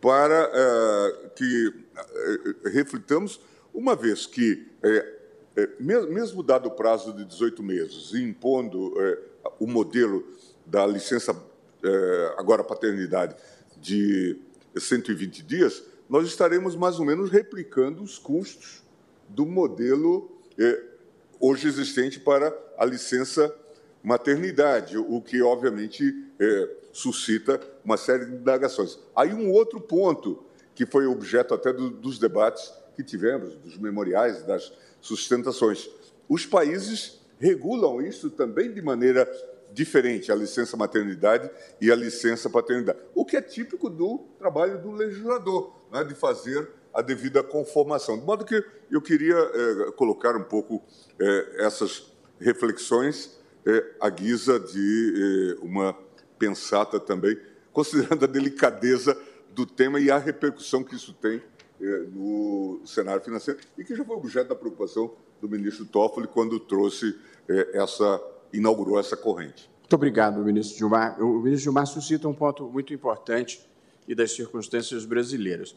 para 0.00 0.50
eh, 0.52 1.30
que 1.36 1.74
eh, 1.96 2.70
reflitamos 2.70 3.40
uma 3.74 3.96
vez 3.96 4.26
que, 4.26 4.66
é, 4.82 5.18
é, 5.56 5.68
mesmo 5.78 6.42
dado 6.42 6.66
o 6.66 6.70
prazo 6.70 7.12
de 7.12 7.24
18 7.24 7.62
meses, 7.62 8.12
e 8.12 8.22
impondo 8.22 8.94
é, 9.00 9.18
o 9.58 9.66
modelo 9.66 10.26
da 10.66 10.86
licença, 10.86 11.34
é, 11.82 12.34
agora 12.36 12.62
paternidade, 12.62 13.36
de 13.80 14.38
120 14.76 15.42
dias, 15.42 15.82
nós 16.08 16.26
estaremos 16.26 16.76
mais 16.76 16.98
ou 16.98 17.04
menos 17.04 17.30
replicando 17.30 18.02
os 18.02 18.18
custos 18.18 18.82
do 19.28 19.46
modelo 19.46 20.30
é, 20.58 20.82
hoje 21.40 21.66
existente 21.66 22.20
para 22.20 22.56
a 22.78 22.84
licença 22.84 23.54
maternidade, 24.02 24.98
o 24.98 25.20
que, 25.20 25.40
obviamente, 25.42 26.12
é, 26.38 26.70
suscita 26.92 27.60
uma 27.84 27.96
série 27.96 28.26
de 28.26 28.32
indagações. 28.36 28.98
Aí 29.14 29.32
um 29.32 29.50
outro 29.50 29.80
ponto, 29.80 30.44
que 30.74 30.84
foi 30.84 31.06
objeto 31.06 31.54
até 31.54 31.72
do, 31.72 31.90
dos 31.90 32.18
debates 32.18 32.72
que 32.94 33.02
tivemos, 33.02 33.54
dos 33.56 33.78
memoriais, 33.78 34.42
das 34.42 34.72
sustentações. 35.00 35.88
Os 36.28 36.46
países 36.46 37.20
regulam 37.38 38.00
isso 38.00 38.30
também 38.30 38.72
de 38.72 38.80
maneira 38.80 39.28
diferente, 39.72 40.30
a 40.30 40.34
licença 40.34 40.76
maternidade 40.76 41.50
e 41.80 41.90
a 41.90 41.96
licença 41.96 42.48
paternidade, 42.48 42.98
o 43.14 43.24
que 43.24 43.36
é 43.36 43.42
típico 43.42 43.88
do 43.88 44.18
trabalho 44.38 44.80
do 44.80 44.92
legislador, 44.92 45.74
né, 45.90 46.04
de 46.04 46.14
fazer 46.14 46.68
a 46.92 47.00
devida 47.00 47.42
conformação. 47.42 48.18
De 48.18 48.24
modo 48.24 48.44
que 48.44 48.62
eu 48.90 49.00
queria 49.00 49.34
é, 49.34 49.90
colocar 49.92 50.36
um 50.36 50.44
pouco 50.44 50.82
é, 51.18 51.64
essas 51.64 52.12
reflexões 52.38 53.38
é, 53.64 53.94
à 54.00 54.10
guisa 54.10 54.60
de 54.60 55.56
uma 55.62 55.96
pensata 56.38 57.00
também, 57.00 57.38
considerando 57.72 58.24
a 58.24 58.28
delicadeza 58.28 59.16
do 59.50 59.64
tema 59.64 60.00
e 60.00 60.10
a 60.10 60.18
repercussão 60.18 60.82
que 60.82 60.94
isso 60.94 61.12
tem 61.14 61.42
no 62.12 62.80
cenário 62.84 63.22
financeiro, 63.22 63.58
e 63.76 63.84
que 63.84 63.94
já 63.94 64.04
foi 64.04 64.16
objeto 64.16 64.48
da 64.48 64.54
preocupação 64.54 65.12
do 65.40 65.48
ministro 65.48 65.84
Toffoli 65.84 66.28
quando 66.28 66.60
trouxe 66.60 67.18
essa 67.72 68.20
inaugurou 68.52 69.00
essa 69.00 69.16
corrente. 69.16 69.70
Muito 69.80 69.94
obrigado, 69.94 70.44
ministro 70.44 70.78
Gilmar. 70.78 71.20
O 71.20 71.40
ministro 71.40 71.64
Gilmar 71.64 71.86
suscita 71.86 72.28
um 72.28 72.34
ponto 72.34 72.68
muito 72.68 72.92
importante 72.94 73.68
e 74.06 74.14
das 74.14 74.32
circunstâncias 74.32 75.04
brasileiras. 75.04 75.74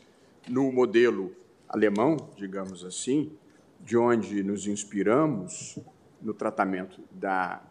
No 0.48 0.72
modelo 0.72 1.36
alemão, 1.68 2.18
digamos 2.36 2.84
assim, 2.84 3.32
de 3.80 3.98
onde 3.98 4.44
nos 4.44 4.68
inspiramos 4.68 5.78
no 6.22 6.34
tratamento 6.34 7.02
da 7.12 7.62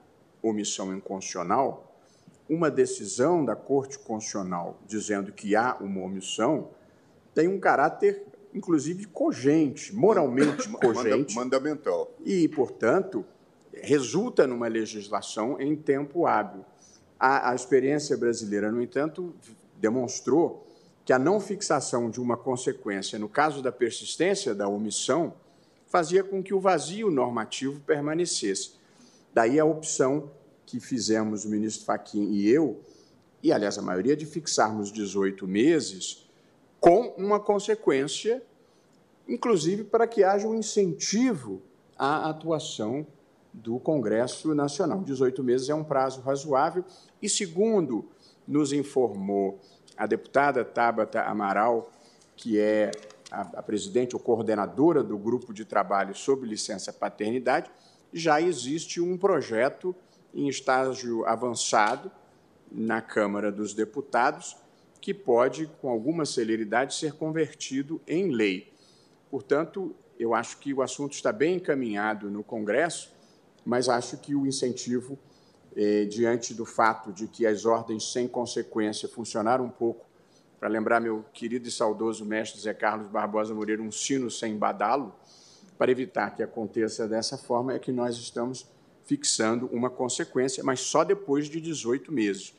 omissão 0.43 0.95
inconstitucional, 0.95 1.99
uma 2.49 2.71
decisão 2.71 3.45
da 3.45 3.57
Corte 3.57 3.99
Constitucional 3.99 4.79
dizendo 4.87 5.33
que 5.33 5.57
há 5.57 5.77
uma 5.81 6.03
omissão 6.03 6.71
tem 7.35 7.49
um 7.49 7.59
caráter, 7.59 8.25
inclusive, 8.55 9.07
cogente, 9.07 9.95
moralmente 9.95 10.69
cogente. 10.79 11.35
Mandamental. 11.35 12.11
E, 12.25 12.49
portanto, 12.49 13.25
resulta 13.73 14.47
numa 14.47 14.69
legislação 14.69 15.61
em 15.61 15.75
tempo 15.75 16.27
hábil. 16.27 16.65
A, 17.19 17.51
a 17.51 17.55
experiência 17.55 18.17
brasileira, 18.17 18.71
no 18.71 18.81
entanto, 18.81 19.35
demonstrou 19.79 20.67
que 21.05 21.13
a 21.13 21.19
não 21.19 21.39
fixação 21.39 22.09
de 22.09 22.21
uma 22.21 22.37
consequência, 22.37 23.19
no 23.19 23.29
caso 23.29 23.61
da 23.61 23.71
persistência 23.71 24.55
da 24.55 24.69
omissão, 24.69 25.35
fazia 25.87 26.25
com 26.25 26.43
que 26.43 26.55
o 26.55 26.61
vazio 26.61 27.11
normativo 27.11 27.81
permanecesse. 27.81 28.73
Daí 29.33 29.61
a 29.61 29.65
opção 29.65 30.31
que 30.65 30.81
fizemos 30.81 31.45
o 31.45 31.51
ministro 31.51 31.85
Fachin 31.85 32.31
e 32.31 32.49
eu, 32.49 32.81
e 33.43 33.53
aliás 33.53 33.77
a 33.77 33.83
maioria, 33.83 34.17
de 34.17 34.25
fixarmos 34.25 34.91
18 34.91 35.47
meses 35.47 36.24
com 36.85 37.15
uma 37.17 37.41
consequência, 37.41 38.43
inclusive 39.27 39.85
para 39.85 40.07
que 40.07 40.23
haja 40.23 40.47
um 40.47 40.55
incentivo 40.55 41.63
à 41.97 42.29
atuação 42.29 43.07
do 43.55 43.79
Congresso 43.79 44.55
Nacional. 44.55 45.01
18 45.01 45.43
meses 45.43 45.71
é 45.71 45.75
um 45.75 45.83
prazo 45.83 46.21
razoável 46.21 46.85
e, 47.23 47.27
segundo 47.27 48.05
nos 48.47 48.71
informou 48.71 49.59
a 49.97 50.07
deputada 50.07 50.63
Tabata 50.63 51.23
Amaral, 51.23 51.91
que 52.37 52.61
é 52.61 52.91
a, 53.31 53.41
a 53.41 53.63
presidente 53.63 54.15
ou 54.15 54.21
coordenadora 54.21 55.03
do 55.03 55.17
grupo 55.17 55.55
de 55.55 55.65
trabalho 55.65 56.15
sobre 56.15 56.47
licença 56.47 56.93
paternidade, 56.93 57.71
já 58.13 58.43
existe 58.43 59.01
um 59.01 59.17
projeto 59.17 59.97
em 60.35 60.49
estágio 60.49 61.25
avançado 61.25 62.13
na 62.71 63.01
Câmara 63.01 63.51
dos 63.51 63.73
Deputados 63.73 64.63
que 65.05 65.13
pode, 65.13 65.67
com 65.81 65.91
alguma 65.91 66.25
celeridade, 66.25 66.95
ser 66.95 67.13
convertido 67.13 68.01
em 68.07 68.31
lei. 68.31 68.73
Portanto, 69.31 69.95
eu 70.19 70.35
acho 70.35 70.59
que 70.59 70.73
o 70.73 70.81
assunto 70.81 71.13
está 71.13 71.31
bem 71.31 71.57
encaminhado 71.57 72.31
no 72.31 72.43
Congresso 72.43 73.15
mas 73.65 73.89
acho 73.89 74.19
que 74.19 74.35
o 74.35 74.47
incentivo, 74.47 75.19
eh, 75.75 76.05
diante 76.05 76.53
do 76.53 76.67
fato 76.67 77.13
de 77.13 77.27
que 77.27 77.47
as 77.47 77.65
ordens 77.65 78.13
sem 78.13 78.29
consequência 78.29 79.09
funcionaram 79.09 79.65
um 79.65 79.71
pouco, 79.71 80.05
para 80.61 80.69
lembrar 80.69 81.01
meu 81.01 81.25
querido 81.33 81.69
e 81.69 81.71
saudoso 81.71 82.25
mestre 82.25 82.61
Zé 82.61 82.73
Carlos 82.75 83.09
Barbosa 83.09 83.55
Moreira, 83.55 83.83
um 83.83 83.91
sino 83.91 84.31
sem 84.31 84.57
badalo, 84.57 85.15
para 85.77 85.91
evitar 85.91 86.35
que 86.35 86.43
aconteça 86.43 87.09
dessa 87.09 87.37
forma, 87.37 87.75
é 87.75 87.79
que 87.79 87.91
nós 87.91 88.17
estamos 88.17 88.67
fixando 89.05 89.67
uma 89.67 89.91
consequência, 89.91 90.63
mas 90.63 90.81
só 90.81 91.05
depois 91.05 91.49
de 91.49 91.61
18 91.61 92.13
meses. 92.13 92.55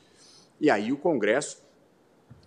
E 0.59 0.69
aí 0.69 0.91
o 0.91 0.97
Congresso, 0.97 1.63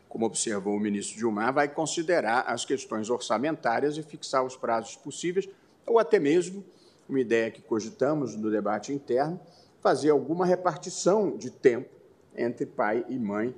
como 0.09 0.27
observou 0.27 0.75
o 0.75 0.81
ministro 0.81 1.19
Gilmar, 1.19 1.53
vai 1.53 1.69
considerar 1.69 2.45
as 2.47 2.65
questões 2.65 3.11
orçamentárias 3.11 3.97
e 3.97 4.03
fixar 4.03 4.45
os 4.45 4.57
prazos 4.57 4.97
possíveis, 4.97 5.49
ou 5.87 5.99
até 5.99 6.19
mesmo 6.19 6.65
uma 7.09 7.21
ideia 7.21 7.51
que 7.51 7.63
cogitamos 7.63 8.35
no 8.35 8.51
debate 8.51 8.93
interno, 8.93 9.41
fazer 9.81 10.11
alguma 10.11 10.45
repartição 10.45 11.37
de 11.37 11.51
tempo 11.51 11.89
entre 12.35 12.67
pai 12.67 13.05
e 13.09 13.19
mãe 13.19 13.55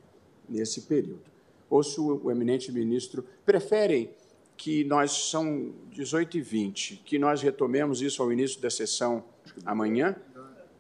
nesse 0.49 0.83
período. 0.83 1.23
Ouço 1.69 2.21
o 2.23 2.31
eminente 2.31 2.73
ministro, 2.73 3.25
preferem 3.45 4.11
que 4.57 4.85
nós 4.85 5.31
são 5.31 5.73
18 5.91 6.37
e 6.37 6.41
20, 6.43 6.97
que 7.05 7.19
nós 7.19 7.41
retomemos 7.41 8.03
isso 8.03 8.23
ao 8.23 8.33
início 8.33 8.61
da 8.61 8.69
sessão 8.69 9.25
amanhã? 9.65 10.17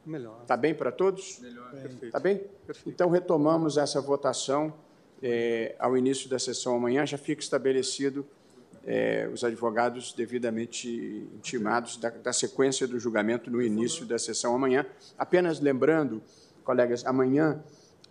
Melhor. 0.04 0.40
Está 0.42 0.56
bem 0.56 0.74
para 0.74 0.90
todos? 0.90 1.38
Melhor, 1.40 1.70
perfeito. 1.70 2.06
Está 2.06 2.20
bem? 2.20 2.40
Perfeito. 2.66 2.88
Então, 2.88 3.08
retomamos 3.08 3.76
essa 3.76 4.00
votação 4.00 4.74
é, 5.22 5.74
ao 5.78 5.96
início 5.96 6.28
da 6.28 6.38
sessão 6.38 6.74
amanhã, 6.74 7.04
já 7.06 7.18
fica 7.18 7.42
estabelecido 7.42 8.26
é, 8.84 9.28
os 9.32 9.44
advogados 9.44 10.12
devidamente 10.12 10.88
intimados 11.34 11.96
da, 11.96 12.10
da, 12.10 12.32
sequência 12.32 12.86
do 12.86 12.98
julgamento 12.98 13.50
no 13.50 13.60
início 13.60 14.06
da 14.06 14.18
sessão 14.18 14.54
amanhã. 14.54 14.86
Apenas 15.18 15.60
lembrando, 15.60 16.22
colegas, 16.64 17.04
amanhã 17.04 17.62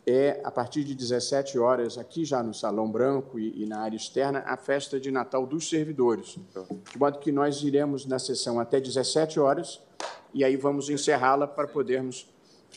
é, 0.06 0.40
a 0.44 0.52
partir 0.52 0.84
de 0.84 0.96
17 0.96 1.58
horas, 1.60 1.98
aqui 1.98 2.24
já 2.26 2.42
no 2.42 2.54
Salão 2.54 2.90
Branco 2.90 3.40
e, 3.40 3.64
e 3.64 3.66
na 3.66 3.80
área 3.80 3.98
externa, 3.98 4.44
a 4.46 4.58
festa 4.58 5.00
de 5.00 5.12
Natal 5.12 5.46
dos 5.46 5.70
servidores. 5.70 6.38
De 6.92 6.98
modo 6.98 7.20
que 7.20 7.32
nós 7.32 7.62
iremos 7.62 8.06
na 8.06 8.20
sessão 8.20 8.60
até 8.60 8.80
17 8.80 9.40
horas 9.40 9.82
e 10.34 10.44
aí 10.44 10.56
vamos 10.56 10.90
encerrá-la 10.90 11.48
para 11.48 11.68
podermos 11.68 12.28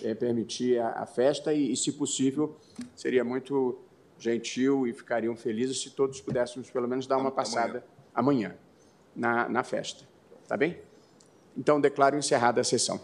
é, 0.02 0.14
permitir 0.14 0.78
a, 0.78 1.02
a 1.02 1.06
festa 1.06 1.52
e, 1.52 1.72
e, 1.72 1.76
se 1.76 1.92
possível, 1.92 2.56
seria 2.94 3.24
muito 3.24 3.78
gentil 4.22 4.86
e 4.86 4.92
ficariam 4.92 5.34
felizes 5.34 5.82
se 5.82 5.90
todos 5.90 6.20
pudéssemos, 6.20 6.70
pelo 6.70 6.86
menos, 6.86 7.06
dar 7.06 7.16
uma 7.16 7.30
passada 7.30 7.84
amanhã, 8.14 8.48
amanhã 8.48 8.56
na, 9.14 9.48
na 9.48 9.62
festa. 9.64 10.04
Tá 10.46 10.56
bem? 10.56 10.78
Então, 11.56 11.80
declaro 11.80 12.16
encerrada 12.16 12.60
a 12.60 12.64
sessão. 12.64 13.00